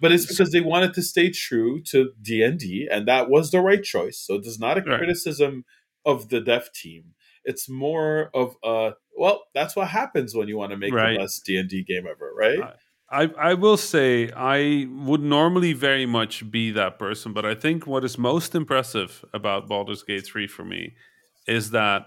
But 0.00 0.12
it's 0.12 0.26
because 0.26 0.50
they 0.52 0.60
wanted 0.60 0.94
to 0.94 1.02
stay 1.02 1.30
true 1.30 1.82
to 1.84 2.12
D 2.20 2.88
and 2.90 3.08
that 3.08 3.30
was 3.30 3.50
the 3.50 3.60
right 3.60 3.82
choice. 3.82 4.18
So 4.18 4.34
it 4.34 4.46
is 4.46 4.58
not 4.58 4.78
a 4.78 4.82
Right. 4.82 4.98
criticism 4.98 5.64
of 6.04 6.28
the 6.28 6.40
dev 6.40 6.70
team. 6.72 7.14
It's 7.44 7.68
more 7.68 8.30
of 8.34 8.56
a 8.64 8.92
well, 9.18 9.44
that's 9.54 9.74
what 9.74 9.88
happens 9.88 10.34
when 10.34 10.46
you 10.48 10.58
want 10.58 10.72
to 10.72 10.76
make 10.76 10.92
Right. 10.92 11.14
the 11.14 11.20
best 11.20 11.44
D 11.46 11.56
and 11.56 11.68
D 11.68 11.82
game 11.82 12.06
ever, 12.06 12.32
right? 12.36 12.60
Uh, 12.60 12.72
I, 13.08 13.50
I 13.50 13.54
will 13.54 13.76
say 13.76 14.30
I 14.32 14.86
would 14.90 15.22
normally 15.22 15.72
very 15.72 16.06
much 16.06 16.50
be 16.50 16.72
that 16.72 16.98
person, 16.98 17.32
but 17.32 17.46
I 17.46 17.54
think 17.54 17.86
what 17.86 18.04
is 18.04 18.18
most 18.18 18.54
impressive 18.54 19.24
about 19.32 19.68
Baldur's 19.68 20.02
Gate 20.02 20.26
3 20.26 20.46
for 20.48 20.64
me 20.64 20.94
is 21.46 21.70
that 21.70 22.06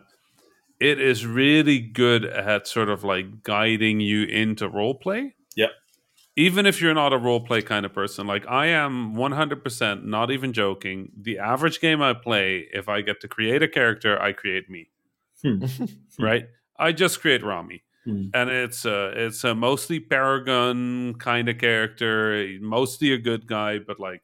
it 0.79 0.99
is 0.99 1.25
really 1.25 1.79
good 1.79 2.25
at 2.25 2.67
sort 2.67 2.89
of 2.89 3.03
like 3.03 3.43
guiding 3.43 4.01
you 4.01 4.23
into 4.23 4.67
role 4.67 4.95
play. 4.95 5.35
Yep. 5.55 5.71
Even 6.35 6.65
if 6.65 6.81
you're 6.81 6.93
not 6.93 7.11
a 7.11 7.17
roleplay 7.19 7.65
kind 7.65 7.85
of 7.85 7.93
person, 7.93 8.25
like 8.27 8.45
I 8.47 8.67
am 8.67 9.15
100% 9.15 10.05
not 10.05 10.31
even 10.31 10.53
joking. 10.53 11.11
The 11.19 11.37
average 11.39 11.81
game 11.81 12.01
I 12.01 12.13
play, 12.13 12.67
if 12.71 12.87
I 12.87 13.01
get 13.01 13.19
to 13.21 13.27
create 13.27 13.61
a 13.61 13.67
character, 13.67 14.21
I 14.21 14.33
create 14.33 14.69
me. 14.69 14.89
Hmm. 15.41 15.63
right? 16.19 16.47
I 16.77 16.91
just 16.91 17.21
create 17.21 17.43
Rami 17.43 17.81
Hmm. 18.05 18.27
and 18.33 18.49
it's 18.49 18.85
a 18.85 19.11
it's 19.15 19.43
a 19.43 19.53
mostly 19.55 19.99
paragon 19.99 21.13
kind 21.15 21.47
of 21.49 21.57
character, 21.57 22.57
mostly 22.61 23.11
a 23.13 23.17
good 23.17 23.45
guy, 23.47 23.79
but 23.79 23.99
like 23.99 24.21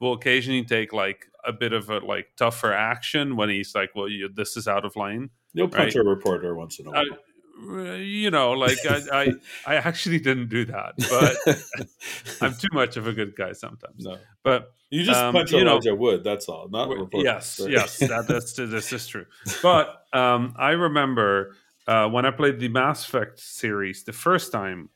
will 0.00 0.12
occasionally 0.12 0.64
take 0.64 0.92
like 0.92 1.26
a 1.44 1.52
bit 1.52 1.72
of 1.72 1.88
a 1.90 1.98
like 1.98 2.28
tougher 2.36 2.72
action 2.72 3.36
when 3.36 3.48
he's 3.48 3.74
like, 3.74 3.90
"Well, 3.94 4.08
you, 4.08 4.28
this 4.28 4.56
is 4.56 4.66
out 4.68 4.84
of 4.84 4.94
line." 4.96 5.30
You'll 5.54 5.68
punch 5.68 5.94
Right. 5.94 6.04
a 6.04 6.08
reporter 6.08 6.54
once 6.54 6.78
in 6.80 6.86
a 6.86 6.90
while. 6.90 7.04
I, 7.12 7.16
you 7.58 8.30
know, 8.30 8.52
like 8.52 8.78
I, 8.88 9.02
I, 9.12 9.32
I 9.66 9.74
actually 9.76 10.18
didn't 10.20 10.48
do 10.48 10.64
that, 10.66 10.94
but 11.10 11.86
I'm 12.40 12.54
too 12.54 12.68
much 12.72 12.96
of 12.96 13.06
a 13.06 13.12
good 13.12 13.34
guy 13.36 13.52
sometimes. 13.52 14.04
no, 14.04 14.18
But 14.42 14.72
you 14.90 15.02
just 15.04 15.18
Um, 15.20 15.32
punch 15.34 15.52
you 15.52 15.64
know- 15.64 15.72
Elijah 15.72 15.94
Wood. 15.94 16.22
That's 16.24 16.48
all. 16.48 16.68
Not 16.68 16.88
reporter. 16.88 17.24
Yes, 17.24 17.46
Sorry. 17.56 17.72
yes, 17.72 17.98
that, 17.98 18.26
that's 18.28 18.52
this 18.54 18.92
is 18.92 19.06
true. 19.06 19.26
But 19.62 20.02
um, 20.12 20.54
I 20.58 20.70
remember 20.72 21.56
uh, 21.86 22.08
when 22.08 22.26
I 22.26 22.30
played 22.30 22.58
the 22.60 22.68
Mass 22.68 23.04
Effect 23.06 23.38
series 23.40 24.04
the 24.04 24.12
first 24.12 24.52
time, 24.52 24.90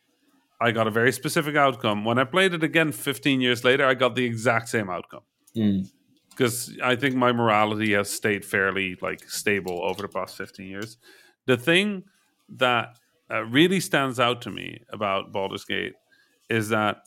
I 0.61 0.73
got 0.73 0.87
a 0.87 0.91
very 0.91 1.13
specific 1.13 1.57
outcome. 1.57 2.05
When 2.05 2.19
I 2.19 2.25
played 2.25 2.53
it 2.53 2.63
again 2.63 2.93
15 2.93 3.41
years 3.41 3.65
later, 3.65 3.87
I 3.87 3.95
got 3.95 4.15
the 4.15 4.25
exact 4.25 4.69
same 4.69 4.91
outcome 4.91 5.23
Mm. 5.57 5.91
because 6.31 6.77
I 6.83 6.95
think 6.95 7.17
my 7.17 7.33
morality 7.33 7.93
has 7.95 8.09
stayed 8.11 8.45
fairly 8.45 8.97
like 9.01 9.29
stable 9.29 9.81
over 9.83 10.03
the 10.03 10.09
past 10.09 10.37
15 10.37 10.67
years. 10.69 10.99
The 11.47 11.57
thing 11.57 12.05
that 12.57 12.97
uh, 13.31 13.45
really 13.45 13.81
stands 13.81 14.19
out 14.19 14.43
to 14.43 14.51
me 14.51 14.83
about 14.91 15.33
Baldur's 15.33 15.65
Gate 15.65 15.95
is 16.49 16.69
that 16.71 17.05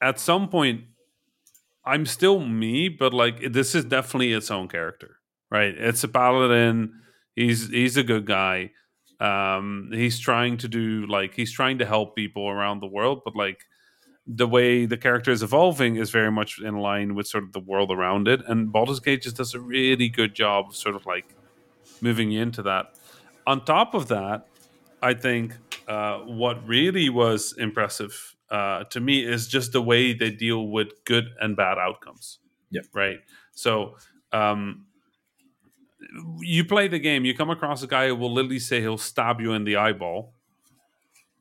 at 0.00 0.18
some 0.18 0.48
point 0.48 0.82
I'm 1.84 2.06
still 2.06 2.40
me, 2.40 2.88
but 2.88 3.12
like 3.12 3.52
this 3.52 3.74
is 3.74 3.84
definitely 3.84 4.32
its 4.32 4.50
own 4.50 4.68
character, 4.68 5.18
right? 5.50 5.74
It's 5.76 6.04
a 6.04 6.08
paladin. 6.08 6.94
He's 7.34 7.68
he's 7.68 7.96
a 7.96 8.02
good 8.02 8.26
guy. 8.26 8.72
Um, 9.20 9.90
he's 9.92 10.18
trying 10.18 10.58
to 10.58 10.68
do 10.68 11.06
like 11.06 11.34
he's 11.34 11.52
trying 11.52 11.78
to 11.78 11.86
help 11.86 12.16
people 12.16 12.48
around 12.48 12.80
the 12.80 12.88
world, 12.88 13.22
but 13.24 13.36
like 13.36 13.64
the 14.26 14.46
way 14.46 14.86
the 14.86 14.96
character 14.96 15.32
is 15.32 15.42
evolving 15.42 15.96
is 15.96 16.10
very 16.10 16.30
much 16.30 16.60
in 16.60 16.76
line 16.78 17.14
with 17.14 17.26
sort 17.26 17.42
of 17.44 17.52
the 17.52 17.60
world 17.60 17.90
around 17.90 18.28
it. 18.28 18.40
And 18.46 18.72
Baldur's 18.72 19.00
Gate 19.00 19.22
just 19.22 19.36
does 19.36 19.54
a 19.54 19.60
really 19.60 20.08
good 20.08 20.34
job 20.34 20.66
of 20.68 20.76
sort 20.76 20.94
of 20.94 21.06
like 21.06 21.34
moving 22.00 22.30
you 22.30 22.40
into 22.40 22.62
that. 22.62 22.94
On 23.46 23.64
top 23.64 23.94
of 23.94 24.06
that, 24.08 24.46
I 25.02 25.14
think 25.14 25.56
uh, 25.88 26.18
what 26.20 26.66
really 26.66 27.08
was 27.10 27.54
impressive 27.58 28.36
uh, 28.50 28.84
to 28.84 29.00
me 29.00 29.24
is 29.24 29.48
just 29.48 29.72
the 29.72 29.82
way 29.82 30.12
they 30.14 30.30
deal 30.30 30.68
with 30.68 30.88
good 31.04 31.24
and 31.40 31.56
bad 31.56 31.76
outcomes. 31.78 32.38
Yep. 32.70 32.84
Right. 32.94 33.18
So 33.52 33.96
um, 34.32 34.86
you 36.40 36.64
play 36.64 36.88
the 36.88 36.98
game, 36.98 37.24
you 37.24 37.34
come 37.34 37.50
across 37.50 37.82
a 37.82 37.86
guy 37.86 38.08
who 38.08 38.16
will 38.16 38.32
literally 38.32 38.58
say 38.58 38.80
he'll 38.80 38.98
stab 38.98 39.40
you 39.40 39.52
in 39.52 39.64
the 39.64 39.76
eyeball 39.76 40.34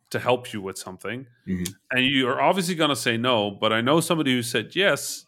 to 0.10 0.20
help 0.20 0.52
you 0.54 0.62
with 0.62 0.78
something. 0.78 1.26
Mhm. 1.48 1.74
And 1.92 2.06
you 2.06 2.28
are 2.28 2.42
obviously 2.42 2.76
going 2.76 2.90
to 2.90 2.96
say 2.96 3.16
no, 3.18 3.52
but 3.52 3.72
I 3.72 3.82
know 3.82 4.02
somebody 4.02 4.34
who 4.34 4.42
said 4.44 4.76
yes. 4.76 5.26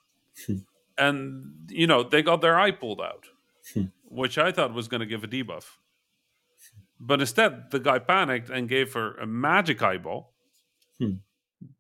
and, 0.98 1.54
you 1.70 1.88
know, 1.88 2.04
they 2.04 2.22
got 2.22 2.42
their 2.42 2.60
eye 2.60 2.72
pulled 2.72 3.02
out, 3.02 3.26
Hmm. 3.74 3.86
which 4.04 4.38
I 4.38 4.52
thought 4.52 4.74
was 4.74 4.88
going 4.88 5.00
to 5.00 5.06
give 5.06 5.24
a 5.24 5.28
debuff. 5.28 5.78
But 7.06 7.20
instead, 7.20 7.70
the 7.72 7.80
guy 7.80 8.00
panicked 8.00 8.50
and 8.50 8.70
gave 8.70 8.94
her 8.94 9.16
a 9.16 9.26
magic 9.26 9.82
eyeball 9.82 10.34
Hmm. 11.00 11.16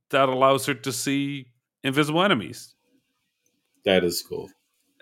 that 0.09 0.27
allows 0.29 0.65
her 0.65 0.73
to 0.73 0.91
see 0.91 1.47
invisible 1.83 2.21
enemies. 2.23 2.75
That 3.85 4.03
is 4.03 4.21
cool. 4.21 4.49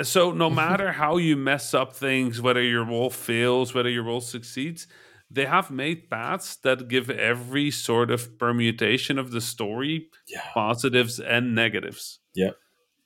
So 0.02 0.32
no 0.32 0.50
matter 0.64 0.92
how 0.92 1.18
you 1.18 1.36
mess 1.38 1.74
up 1.74 1.96
things, 1.96 2.42
whether 2.42 2.62
your 2.62 2.84
roll 2.86 3.10
fails, 3.10 3.74
whether 3.74 3.90
your 3.90 4.04
roll 4.04 4.22
succeeds, 4.22 4.88
they 5.30 5.46
have 5.46 5.72
made 5.72 6.10
paths 6.10 6.58
that 6.58 6.88
give 6.90 7.10
every 7.10 7.72
sort 7.72 8.12
of 8.12 8.38
permutation 8.38 9.18
of 9.18 9.32
the 9.32 9.42
story 9.42 10.10
Yeah. 10.28 10.42
positives 10.54 11.20
and 11.20 11.56
negatives. 11.56 12.20
Yeah. 12.36 12.52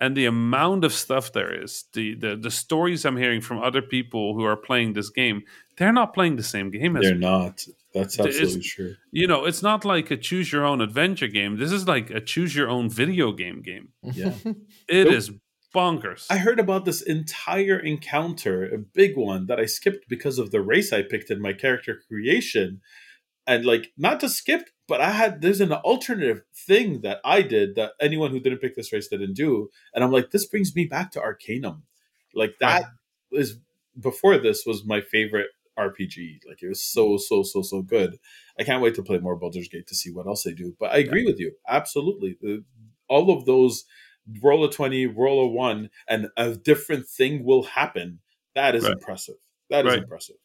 And 0.02 0.18
the 0.18 0.26
amount 0.26 0.84
of 0.84 0.92
stuff 0.92 1.32
there 1.34 1.54
is, 1.64 1.86
the, 1.94 2.16
the 2.16 2.36
the 2.36 2.52
stories 2.52 3.06
I'm 3.06 3.16
hearing 3.18 3.42
from 3.42 3.60
other 3.64 3.82
people 3.82 4.34
who 4.36 4.44
are 4.44 4.58
playing 4.58 4.94
this 4.94 5.10
game, 5.10 5.44
they're 5.78 5.94
not 5.94 6.14
playing 6.14 6.36
the 6.38 6.44
same 6.44 6.72
game 6.72 6.96
as 6.98 7.04
They're 7.04 7.14
me. 7.16 7.20
not. 7.22 7.66
That's 7.94 8.20
It's- 8.20 8.36
absolutely 8.36 8.62
true. 8.62 8.96
You 9.12 9.28
know, 9.28 9.46
it's 9.46 9.62
not 9.62 9.86
like 9.86 10.12
a 10.12 10.18
choose 10.18 10.52
your 10.52 10.66
own 10.66 10.82
adventure 10.82 11.28
game. 11.28 11.58
This 11.58 11.72
is 11.72 11.88
like 11.88 12.10
a 12.10 12.20
choose 12.22 12.56
your 12.56 12.70
own 12.70 12.90
video 12.90 13.32
game 13.32 13.62
game. 13.62 13.90
Yeah. 14.04 14.34
It 14.90 15.08
is 15.08 15.32
bonkers. 15.74 16.26
I 16.30 16.38
heard 16.38 16.60
about 16.60 16.86
this 16.86 17.02
entire 17.02 17.78
encounter, 17.80 18.64
a 18.66 18.78
big 18.78 19.18
one 19.18 19.48
that 19.48 19.60
I 19.60 19.66
skipped 19.66 20.08
because 20.08 20.40
of 20.40 20.52
the 20.52 20.62
race 20.62 20.94
I 20.94 21.02
picked 21.02 21.30
in 21.32 21.42
my 21.42 21.54
character 21.54 22.00
creation. 22.08 22.82
And 23.48 23.64
like 23.66 23.92
not 23.98 24.20
just 24.22 24.38
skipped, 24.38 24.72
but 24.88 25.02
I 25.02 25.12
had 25.12 25.42
there's 25.42 25.62
an 25.62 25.72
alternative 25.72 26.42
thing 26.68 27.02
that 27.02 27.20
I 27.24 27.42
did 27.44 27.76
that 27.76 27.92
anyone 28.02 28.32
who 28.32 28.40
didn't 28.40 28.60
pick 28.60 28.76
this 28.76 28.92
race 28.92 29.08
didn't 29.08 29.34
do. 29.36 29.70
And 29.94 30.04
I'm 30.04 30.12
like, 30.12 30.32
this 30.32 30.46
brings 30.48 30.76
me 30.76 30.86
back 30.86 31.12
to 31.12 31.22
Arcanum. 31.22 31.84
Like 32.34 32.56
that 32.60 32.84
that 33.32 33.38
is 33.40 33.60
before 34.00 34.38
this 34.40 34.66
was 34.66 34.84
my 34.86 35.00
favorite 35.02 35.48
RPG. 35.78 36.40
Like 36.48 36.62
it 36.64 36.68
was 36.70 36.82
so, 36.84 37.18
so, 37.18 37.44
so, 37.44 37.62
so 37.62 37.82
good. 37.82 38.18
I 38.60 38.64
can't 38.64 38.82
wait 38.82 38.96
to 38.96 39.04
play 39.04 39.18
more 39.20 39.36
Baldur's 39.36 39.68
Gate 39.68 39.88
to 39.88 39.96
see 39.96 40.12
what 40.12 40.28
else 40.28 40.44
they 40.44 40.54
do. 40.54 40.76
But 40.80 40.92
I 40.92 40.98
agree 40.98 41.26
with 41.26 41.40
you. 41.40 41.54
Absolutely. 41.68 42.38
The, 42.42 42.64
all 43.10 43.32
of 43.32 43.46
those 43.46 43.86
roll 44.42 44.66
a 44.66 44.72
20, 44.72 45.06
roll 45.08 45.42
a 45.42 45.48
one, 45.48 45.90
and 46.08 46.28
a 46.38 46.56
different 46.56 47.08
thing 47.08 47.44
will 47.44 47.64
happen. 47.64 48.20
That 48.56 48.76
is 48.76 48.84
Right. 48.84 48.94
impressive. 48.94 49.36
That 49.70 49.86
is 49.86 49.94
Right. 49.94 50.04
impressive. 50.04 50.38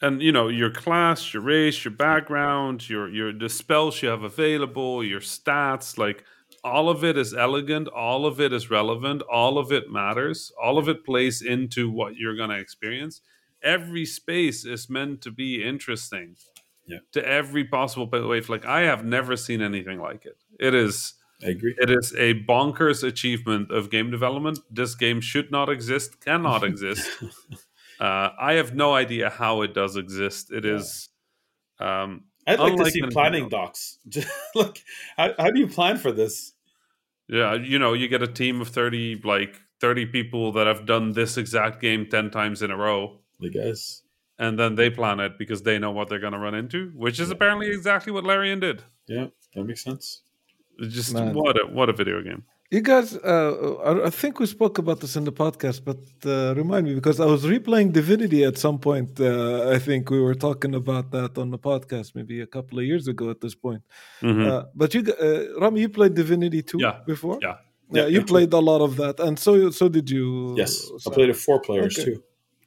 and 0.00 0.22
you 0.22 0.30
know 0.30 0.46
your 0.46 0.70
class 0.70 1.34
your 1.34 1.42
race 1.42 1.84
your 1.84 1.92
background 1.92 2.88
your 2.88 3.08
your 3.08 3.32
the 3.32 3.48
spells 3.48 4.00
you 4.00 4.08
have 4.08 4.22
available 4.22 5.02
your 5.02 5.18
stats 5.18 5.98
like 5.98 6.22
all 6.62 6.88
of 6.88 7.02
it 7.02 7.16
is 7.18 7.34
elegant 7.34 7.88
all 7.88 8.24
of 8.24 8.40
it 8.40 8.52
is 8.52 8.70
relevant 8.70 9.22
all 9.22 9.58
of 9.58 9.72
it 9.72 9.90
matters 9.90 10.52
all 10.62 10.78
of 10.78 10.88
it 10.88 11.04
plays 11.04 11.42
into 11.42 11.90
what 11.90 12.14
you're 12.14 12.36
going 12.36 12.48
to 12.50 12.58
experience 12.58 13.20
every 13.62 14.04
space 14.06 14.64
is 14.64 14.88
meant 14.90 15.20
to 15.22 15.30
be 15.30 15.62
interesting 15.64 16.36
Yeah. 16.86 16.98
to 17.12 17.20
every 17.26 17.64
possible 17.64 18.08
way 18.28 18.40
like 18.40 18.64
i 18.66 18.80
have 18.82 19.04
never 19.04 19.36
seen 19.36 19.60
anything 19.62 19.98
like 20.00 20.24
it 20.26 20.38
it 20.58 20.74
is 20.74 21.14
I 21.46 21.50
agree. 21.50 21.74
it 21.78 21.90
is 21.90 22.12
a 22.16 22.34
bonkers 22.48 23.02
achievement 23.04 23.70
of 23.70 23.90
game 23.90 24.10
development 24.10 24.58
this 24.70 24.94
game 24.94 25.20
should 25.20 25.50
not 25.50 25.68
exist 25.68 26.20
cannot 26.24 26.64
exist 26.70 27.08
uh, 28.00 28.30
I 28.38 28.52
have 28.54 28.74
no 28.74 28.94
idea 28.94 29.28
how 29.28 29.62
it 29.62 29.74
does 29.74 29.96
exist. 29.96 30.52
It 30.52 30.64
Yeah. 30.64 30.76
is, 30.76 31.08
um, 31.80 32.24
I'd 32.46 32.60
like 32.60 32.76
to 32.76 32.90
see 32.90 33.02
planning 33.10 33.44
else. 33.44 33.50
docs. 33.50 33.98
Like, 34.54 34.84
how, 35.16 35.34
how 35.36 35.50
do 35.50 35.58
you 35.58 35.66
plan 35.66 35.96
for 35.98 36.12
this? 36.12 36.52
yeah, 37.28 37.54
you 37.54 37.78
know, 37.78 37.92
you 37.94 38.06
get 38.08 38.22
a 38.22 38.26
team 38.28 38.60
of 38.60 38.68
30, 38.68 39.20
like 39.24 39.60
30 39.80 40.06
people 40.06 40.52
that 40.52 40.66
have 40.68 40.86
done 40.86 41.12
this 41.12 41.36
exact 41.36 41.80
game 41.80 42.06
10 42.06 42.30
times 42.30 42.62
in 42.62 42.70
a 42.70 42.76
row, 42.76 43.18
I 43.44 43.48
guess. 43.48 44.02
and 44.40 44.58
then 44.60 44.74
they 44.76 44.88
plan 44.90 45.18
it 45.26 45.32
because 45.38 45.62
they 45.62 45.78
know 45.78 45.90
what 45.90 46.08
they're 46.08 46.20
going 46.26 46.32
to 46.38 46.38
run 46.48 46.54
into, 46.54 46.80
which 47.04 47.18
is 47.20 47.28
Yeah. 47.28 47.34
apparently 47.36 47.68
exactly 47.78 48.12
what 48.12 48.24
Larian 48.24 48.60
did. 48.60 48.82
Yeah, 49.08 49.26
that 49.54 49.64
makes 49.64 49.82
sense. 49.82 50.22
It's 50.78 50.94
just 50.94 51.12
Man. 51.14 51.34
what 51.34 51.56
a, 51.62 51.66
what 51.78 51.88
a 51.88 51.92
video 51.92 52.22
game. 52.22 52.42
You 52.70 52.82
guys, 52.82 53.16
uh, 53.16 53.52
I, 53.90 54.06
I 54.08 54.10
think 54.10 54.38
we 54.38 54.46
spoke 54.46 54.76
about 54.78 55.00
this 55.00 55.16
in 55.16 55.24
the 55.24 55.32
podcast, 55.32 55.78
but 55.90 56.02
uh, 56.26 56.54
remind 56.54 56.82
me 56.86 56.94
because 56.94 57.18
I 57.18 57.24
was 57.34 57.42
replaying 57.44 57.92
Divinity 58.00 58.44
at 58.44 58.58
some 58.58 58.78
point. 58.78 59.18
Uh, 59.18 59.70
I 59.76 59.78
think 59.78 60.10
we 60.10 60.20
were 60.20 60.34
talking 60.34 60.74
about 60.74 61.10
that 61.12 61.38
on 61.38 61.50
the 61.50 61.58
podcast 61.58 62.14
maybe 62.14 62.42
a 62.42 62.46
couple 62.46 62.78
of 62.78 62.84
years 62.84 63.08
ago 63.08 63.30
at 63.30 63.40
this 63.40 63.54
point. 63.54 63.82
Mhm. 64.22 64.46
Uh, 64.46 64.64
but 64.74 64.88
you, 64.94 65.02
g- 65.02 65.14
uh, 65.26 65.58
Rami, 65.60 65.80
you 65.80 65.88
played 65.88 66.14
Divinity 66.14 66.60
2 66.62 66.78
Yeah, 66.78 66.98
before? 67.06 67.38
yeah. 67.42 67.56
Yeah, 67.90 68.02
Yeah, 68.02 68.08
you 68.08 68.18
yeah. 68.20 68.32
played 68.32 68.52
a 68.52 68.58
lot 68.70 68.80
of 68.82 68.96
that. 69.02 69.18
And 69.18 69.38
so 69.38 69.70
so 69.70 69.88
did 69.88 70.06
you. 70.10 70.54
Yes, 70.62 70.72
I 71.06 71.10
played 71.16 71.30
it 71.30 71.36
four 71.46 71.58
players 71.68 71.98
Okay. 71.98 72.04
too. 72.12 72.22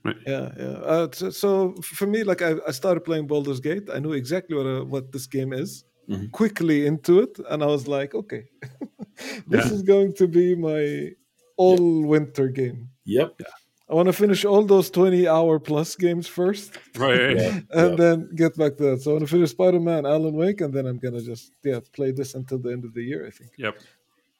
Yeah, 0.05 0.51
yeah. 0.57 0.65
Uh, 0.93 1.07
so, 1.13 1.29
so 1.29 1.73
for 1.83 2.07
me, 2.07 2.23
like 2.23 2.41
I, 2.41 2.55
I 2.67 2.71
started 2.71 3.01
playing 3.01 3.27
Baldur's 3.27 3.59
Gate. 3.59 3.87
I 3.93 3.99
knew 3.99 4.13
exactly 4.13 4.55
what 4.57 4.65
uh, 4.65 4.83
what 4.85 5.11
this 5.11 5.27
game 5.27 5.53
is. 5.53 5.83
Mhm. 6.09 6.31
Quickly 6.31 6.87
into 6.87 7.19
it, 7.19 7.39
and 7.49 7.61
I 7.63 7.67
was 7.67 7.87
like, 7.87 8.15
okay, 8.15 8.45
this 9.47 9.65
Yeah. 9.65 9.73
is 9.73 9.83
going 9.83 10.13
to 10.15 10.27
be 10.27 10.55
my 10.55 11.11
all 11.57 12.01
winter 12.03 12.47
game. 12.47 12.89
Yep. 13.05 13.41
I 13.89 13.93
want 13.93 14.07
to 14.07 14.13
finish 14.13 14.43
all 14.45 14.63
those 14.65 14.89
twenty-hour 14.89 15.59
plus 15.59 15.95
games 15.95 16.27
first, 16.27 16.77
Right. 16.97 17.37
Yeah. 17.37 17.59
and 17.71 17.89
yeah. 17.91 17.95
then 17.95 18.29
get 18.35 18.57
back 18.57 18.77
to 18.77 18.83
that. 18.91 19.01
So 19.01 19.11
I 19.11 19.13
want 19.15 19.25
to 19.27 19.31
finish 19.31 19.51
Spider-Man, 19.51 20.05
Alan 20.05 20.33
Wake, 20.33 20.61
and 20.61 20.73
then 20.73 20.85
I'm 20.87 20.97
gonna 20.97 21.21
just 21.21 21.51
yeah 21.63 21.79
play 21.93 22.11
this 22.11 22.33
until 22.33 22.57
the 22.57 22.71
end 22.71 22.83
of 22.85 22.93
the 22.95 23.03
year. 23.03 23.27
I 23.27 23.29
think. 23.29 23.51
Yep. 23.57 23.75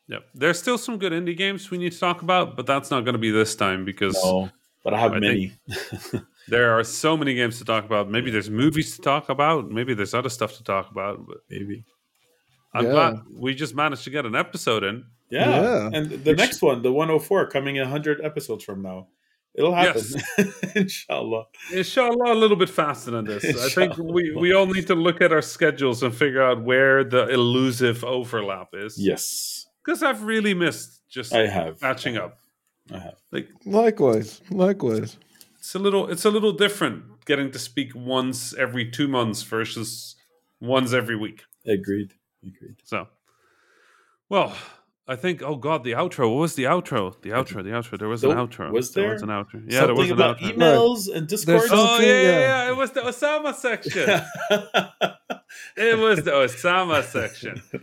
Yep. 0.07 0.23
There's 0.33 0.59
still 0.59 0.77
some 0.79 0.97
good 0.97 1.13
indie 1.13 1.38
games 1.38 1.69
we 1.69 1.77
need 1.77 1.91
to 1.93 1.99
talk 1.99 2.21
about, 2.23 2.57
but 2.57 2.65
that's 2.65 2.89
not 2.91 3.05
going 3.05 3.13
to 3.13 3.19
be 3.19 3.31
this 3.31 3.55
time 3.55 3.85
because 3.85 4.15
No, 4.21 4.49
but 4.83 4.93
I 4.93 4.99
have 4.99 5.13
I 5.13 5.19
many. 5.19 5.53
there 6.47 6.77
are 6.77 6.83
so 6.83 7.15
many 7.17 7.33
games 7.35 7.57
to 7.59 7.65
talk 7.65 7.85
about. 7.85 8.09
Maybe 8.09 8.31
there's 8.31 8.49
movies 8.49 8.95
to 8.95 9.01
talk 9.01 9.29
about. 9.29 9.69
Maybe 9.69 9.93
there's 9.93 10.13
other 10.13 10.29
stuff 10.29 10.57
to 10.57 10.63
talk 10.63 10.89
about. 10.91 11.25
But 11.27 11.37
Maybe. 11.49 11.85
I'm 12.73 12.85
Yeah. 12.85 12.91
glad 12.91 13.15
we 13.33 13.53
just 13.53 13.75
managed 13.75 14.03
to 14.05 14.09
get 14.09 14.25
an 14.25 14.35
episode 14.35 14.83
in. 14.83 15.05
Yeah. 15.29 15.49
Yeah. 15.49 15.89
And 15.93 16.09
the 16.23 16.33
next 16.33 16.61
one, 16.61 16.81
the 16.81 16.91
104, 16.91 17.47
coming 17.47 17.75
in 17.77 17.83
100 17.83 18.21
episodes 18.23 18.63
from 18.63 18.81
now. 18.81 19.07
It'll 19.53 19.73
happen. 19.75 20.01
Inshallah. 20.75 21.45
Inshallah, 21.73 22.33
a 22.33 22.35
little 22.35 22.55
bit 22.55 22.69
faster 22.69 23.11
than 23.11 23.25
this. 23.25 23.43
I 23.43 23.67
think 23.69 23.97
we, 23.97 24.33
we 24.33 24.53
all 24.53 24.65
need 24.65 24.87
to 24.87 24.95
look 24.95 25.19
at 25.21 25.33
our 25.33 25.41
schedules 25.41 26.03
and 26.03 26.15
figure 26.15 26.41
out 26.41 26.63
where 26.63 27.03
the 27.03 27.27
elusive 27.27 28.03
overlap 28.05 28.69
is. 28.73 28.95
Yes. 28.97 29.67
Because 29.83 30.03
I've 30.03 30.23
really 30.23 30.53
missed 30.53 31.01
just 31.09 31.33
I 31.33 31.47
have. 31.47 31.79
catching 31.81 32.15
up. 32.15 32.37
I 32.91 32.99
have. 32.99 33.15
Like 33.31 33.49
Likewise, 33.65 34.41
likewise. 34.49 35.17
it's 35.59 35.75
a 35.75 35.79
little 35.79 36.09
it's 36.09 36.25
a 36.25 36.29
little 36.31 36.51
different 36.53 37.25
getting 37.25 37.51
to 37.51 37.59
speak 37.59 37.91
once 37.95 38.53
every 38.55 38.89
two 38.89 39.07
months 39.07 39.43
versus 39.43 40.15
once 40.59 40.93
every 40.93 41.15
week. 41.15 41.43
Agreed. 41.67 42.13
Agreed. 42.43 42.77
So, 42.83 43.07
well, 44.29 44.55
I 45.07 45.15
think. 45.15 45.43
Oh 45.43 45.55
God, 45.55 45.83
the 45.83 45.91
outro. 45.91 46.29
What 46.33 46.41
was 46.41 46.55
the 46.55 46.63
outro? 46.63 47.13
The 47.21 47.29
outro. 47.29 47.63
The 47.63 47.69
outro. 47.69 47.99
There 47.99 48.07
was 48.09 48.23
an 48.23 48.31
outro. 48.31 48.71
was 48.71 48.91
There 48.93 49.03
there? 49.03 49.13
was 49.13 49.21
an 49.21 49.29
outro. 49.29 49.63
Yeah, 49.71 49.85
there 49.85 49.95
was 49.95 50.07
an 50.09 50.13
about 50.13 50.39
outro. 50.39 50.53
emails 50.55 51.13
and 51.13 51.27
Discord. 51.27 51.61
Oh 51.71 51.99
yeah, 51.99 52.07
yeah, 52.07 52.21
yeah. 52.21 52.39
yeah. 52.39 52.69
It 52.71 52.75
was 52.77 52.91
the 52.91 53.01
Osama 53.01 53.53
section. 53.53 54.09
it 55.77 55.99
was 55.99 56.23
the 56.23 56.31
Osama 56.31 57.03
section. 57.03 57.61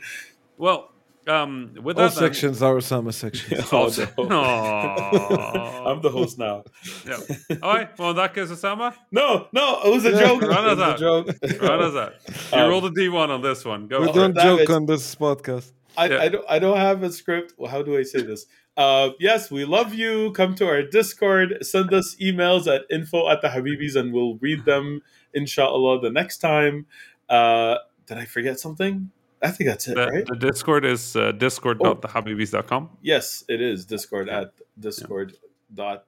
Well, 0.60 0.90
um, 1.28 1.74
with 1.82 1.98
All 1.98 2.08
that, 2.08 2.14
then- 2.14 2.24
sections 2.32 2.62
are 2.62 2.74
Osama 2.76 3.12
sections. 3.12 3.64
Oh, 3.72 3.88
no. 4.18 4.40
Aw. 4.40 5.84
I'm 5.90 6.00
the 6.02 6.10
host 6.10 6.38
now. 6.38 6.64
Yeah. 7.06 7.18
All 7.62 7.74
right. 7.74 7.98
Well, 7.98 8.10
in 8.10 8.16
that 8.16 8.34
case, 8.34 8.48
Osama, 8.48 8.94
No, 9.12 9.48
no, 9.52 9.80
it 9.84 9.90
was 9.90 10.04
a 10.04 10.10
Yeah. 10.10 10.20
joke. 10.20 10.42
Run 10.42 10.64
It 10.64 10.70
us 10.72 10.76
was 10.76 10.78
a 10.78 10.84
out. 10.84 10.98
joke. 10.98 11.26
run 11.62 11.82
us 11.82 11.94
out. 11.94 12.12
You 12.52 12.58
Um, 12.64 12.70
rolled 12.70 12.84
a 12.86 12.90
D1 12.90 13.28
on 13.30 13.42
this 13.42 13.64
one. 13.64 13.86
Go 13.88 14.00
we 14.02 14.12
don't 14.12 14.36
it. 14.36 14.42
Joke 14.42 14.60
it. 14.60 14.70
on 14.70 14.86
this 14.86 15.14
podcast. 15.14 15.72
I, 15.96 16.06
Yeah. 16.08 16.18
I 16.22 16.28
don't 16.28 16.44
I 16.48 16.58
don't 16.58 16.76
have 16.76 17.02
a 17.02 17.10
script. 17.12 17.54
Well, 17.58 17.70
how 17.70 17.82
do 17.82 17.96
I 17.98 18.02
say 18.02 18.22
this? 18.22 18.46
Uh, 18.76 19.10
yes, 19.18 19.50
we 19.50 19.64
love 19.64 19.92
you. 19.92 20.30
Come 20.32 20.54
to 20.56 20.66
our 20.68 20.82
Discord. 20.82 21.58
Send 21.62 21.92
us 21.92 22.14
emails 22.22 22.72
at 22.72 22.82
info 22.90 23.28
at 23.28 23.42
the 23.42 23.48
Habibis 23.48 23.96
and 23.96 24.12
we'll 24.12 24.36
read 24.36 24.64
them 24.64 25.02
inshallah 25.34 26.00
the 26.00 26.10
next 26.10 26.38
time. 26.38 26.86
Uh, 27.28 27.76
did 28.06 28.18
I 28.18 28.24
forget 28.24 28.60
something? 28.60 29.10
I 29.42 29.50
think 29.50 29.68
that's 29.70 29.86
it, 29.88 29.94
The, 29.94 30.06
right? 30.08 30.26
the 30.26 30.36
Discord 30.36 30.84
is 30.84 31.14
uh, 31.16 31.32
discord.thehabibis.com. 31.32 32.90
Yes, 33.02 33.44
it 33.48 33.60
is 33.60 33.84
Discord 33.86 34.28
at 34.28 34.52
Discord 34.78 35.36
dot. 35.72 36.04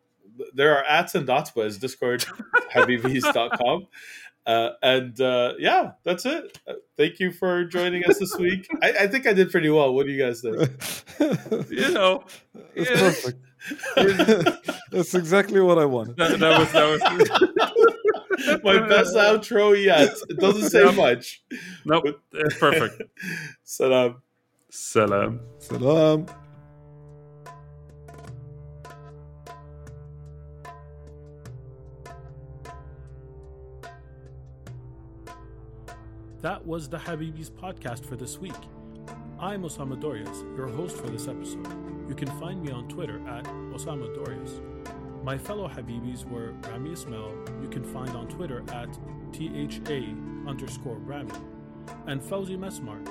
There 0.54 0.76
are 0.76 0.84
ats 0.84 1.14
and 1.14 1.26
dots, 1.26 1.50
but 1.50 1.66
it's 1.66 1.76
Discord 1.78 2.24
habibis.com. 2.74 3.86
Uh, 4.46 4.70
and 4.82 5.20
uh, 5.20 5.52
yeah, 5.58 5.92
that's 6.02 6.24
it. 6.26 6.58
Uh, 6.66 6.72
thank 6.96 7.20
you 7.20 7.30
for 7.30 7.64
joining 7.64 8.04
us 8.06 8.18
this 8.18 8.34
week. 8.38 8.66
I, 8.82 8.92
I 9.02 9.06
think 9.06 9.26
I 9.26 9.32
did 9.34 9.50
pretty 9.50 9.68
well. 9.70 9.92
What 9.94 10.06
do 10.06 10.12
you 10.12 10.24
guys 10.24 10.40
think? 10.40 10.56
You 11.70 11.90
know, 11.92 12.24
It's 12.74 12.88
yeah, 12.90 12.96
perfect. 12.96 14.66
That's 14.90 15.14
exactly 15.14 15.60
what 15.60 15.78
I 15.78 15.84
wanted. 15.84 16.16
that, 16.16 16.38
that 16.40 16.58
was 16.58 16.72
that 16.72 16.88
was 16.88 17.69
My 18.64 18.78
best 18.88 19.14
outro 19.16 19.80
yet. 19.82 20.14
It 20.28 20.38
doesn't 20.38 20.70
say 20.70 20.84
Yep. 20.84 20.94
much. 20.94 21.42
nope. 21.84 22.04
It's 22.32 22.56
perfect. 22.58 23.02
Salam. 23.64 24.22
Salam. 24.70 25.40
Salam. 25.58 26.26
That 36.42 36.64
was 36.66 36.88
the 36.88 36.96
Habibis 36.98 37.50
podcast 37.50 38.04
for 38.04 38.16
this 38.16 38.38
week. 38.38 38.54
I'm 39.38 39.62
Osama 39.62 39.98
Dorias, 40.00 40.42
your 40.56 40.68
host 40.68 40.96
for 40.96 41.08
this 41.08 41.28
episode. 41.28 41.66
You 42.08 42.14
can 42.14 42.28
find 42.40 42.62
me 42.62 42.70
on 42.72 42.88
Twitter 42.88 43.20
at 43.28 43.44
Osama 43.44 44.12
Dorias. 44.14 44.60
My 45.22 45.36
fellow 45.36 45.68
Habibis 45.68 46.24
were 46.24 46.52
Rami 46.70 46.92
Ismail, 46.92 47.34
you 47.60 47.68
can 47.68 47.84
find 47.84 48.10
on 48.16 48.26
Twitter 48.28 48.64
at 48.72 48.88
THA 49.32 50.48
underscore 50.48 50.96
Rami, 50.96 51.34
and 52.06 52.22
Fawzi 52.22 52.56
Mesmar, 52.56 53.06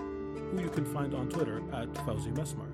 who 0.51 0.61
you 0.61 0.69
can 0.69 0.85
find 0.85 1.13
on 1.13 1.29
Twitter 1.29 1.61
at 1.71 1.93
Fawzi 1.93 2.33
Mesmar. 2.33 2.65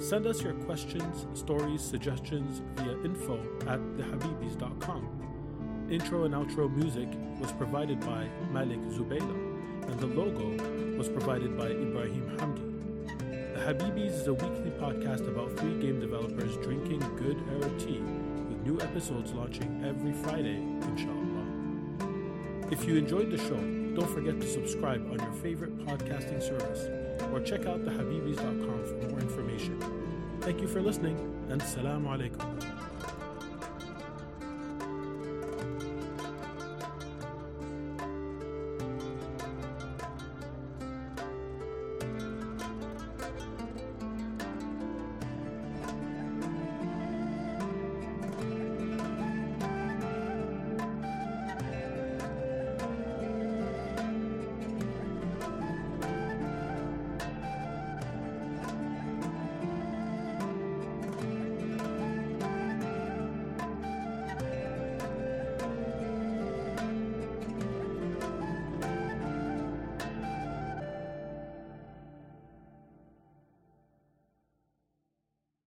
Send 0.00 0.26
us 0.28 0.40
your 0.40 0.52
questions, 0.52 1.26
stories, 1.36 1.80
suggestions 1.80 2.62
via 2.76 2.92
info 3.04 3.40
at 3.66 3.80
thehabibis.com. 3.96 5.86
Intro 5.90 6.24
and 6.24 6.34
outro 6.34 6.72
music 6.72 7.08
was 7.40 7.50
provided 7.52 7.98
by 8.00 8.28
Malik 8.52 8.80
Zubayla, 8.88 9.90
and 9.90 9.98
the 9.98 10.06
logo 10.06 10.96
was 10.96 11.08
provided 11.08 11.58
by 11.58 11.66
Ibrahim 11.66 12.30
Hamdi. 12.38 12.70
The 13.54 13.60
Habibis 13.60 14.12
is 14.12 14.26
a 14.28 14.34
weekly 14.34 14.70
podcast 14.70 15.28
about 15.28 15.58
three 15.58 15.80
game 15.80 15.98
developers 15.98 16.56
drinking 16.58 17.00
good 17.16 17.42
Arab 17.50 17.78
tea, 17.78 18.02
new 18.64 18.80
episodes 18.80 19.32
launching 19.32 19.84
every 19.84 20.12
Friday, 20.12 20.56
inshallah. 20.56 21.44
If 22.70 22.86
you 22.86 22.96
enjoyed 22.96 23.30
the 23.30 23.36
show, 23.36 23.60
don't 23.94 24.08
forget 24.10 24.40
to 24.40 24.50
subscribe 24.50 25.06
on 25.12 25.18
your 25.18 25.32
favorite 25.32 25.76
podcasting 25.86 26.42
service 26.42 26.88
or 27.30 27.40
check 27.40 27.66
out 27.66 27.84
thehabibis.com 27.84 28.84
for 28.86 29.08
more 29.10 29.20
information. 29.20 29.78
Thank 30.40 30.62
you 30.62 30.68
for 30.68 30.80
listening, 30.80 31.18
and 31.50 31.60
Assalamu 31.60 32.08
alaikum. 32.08 32.73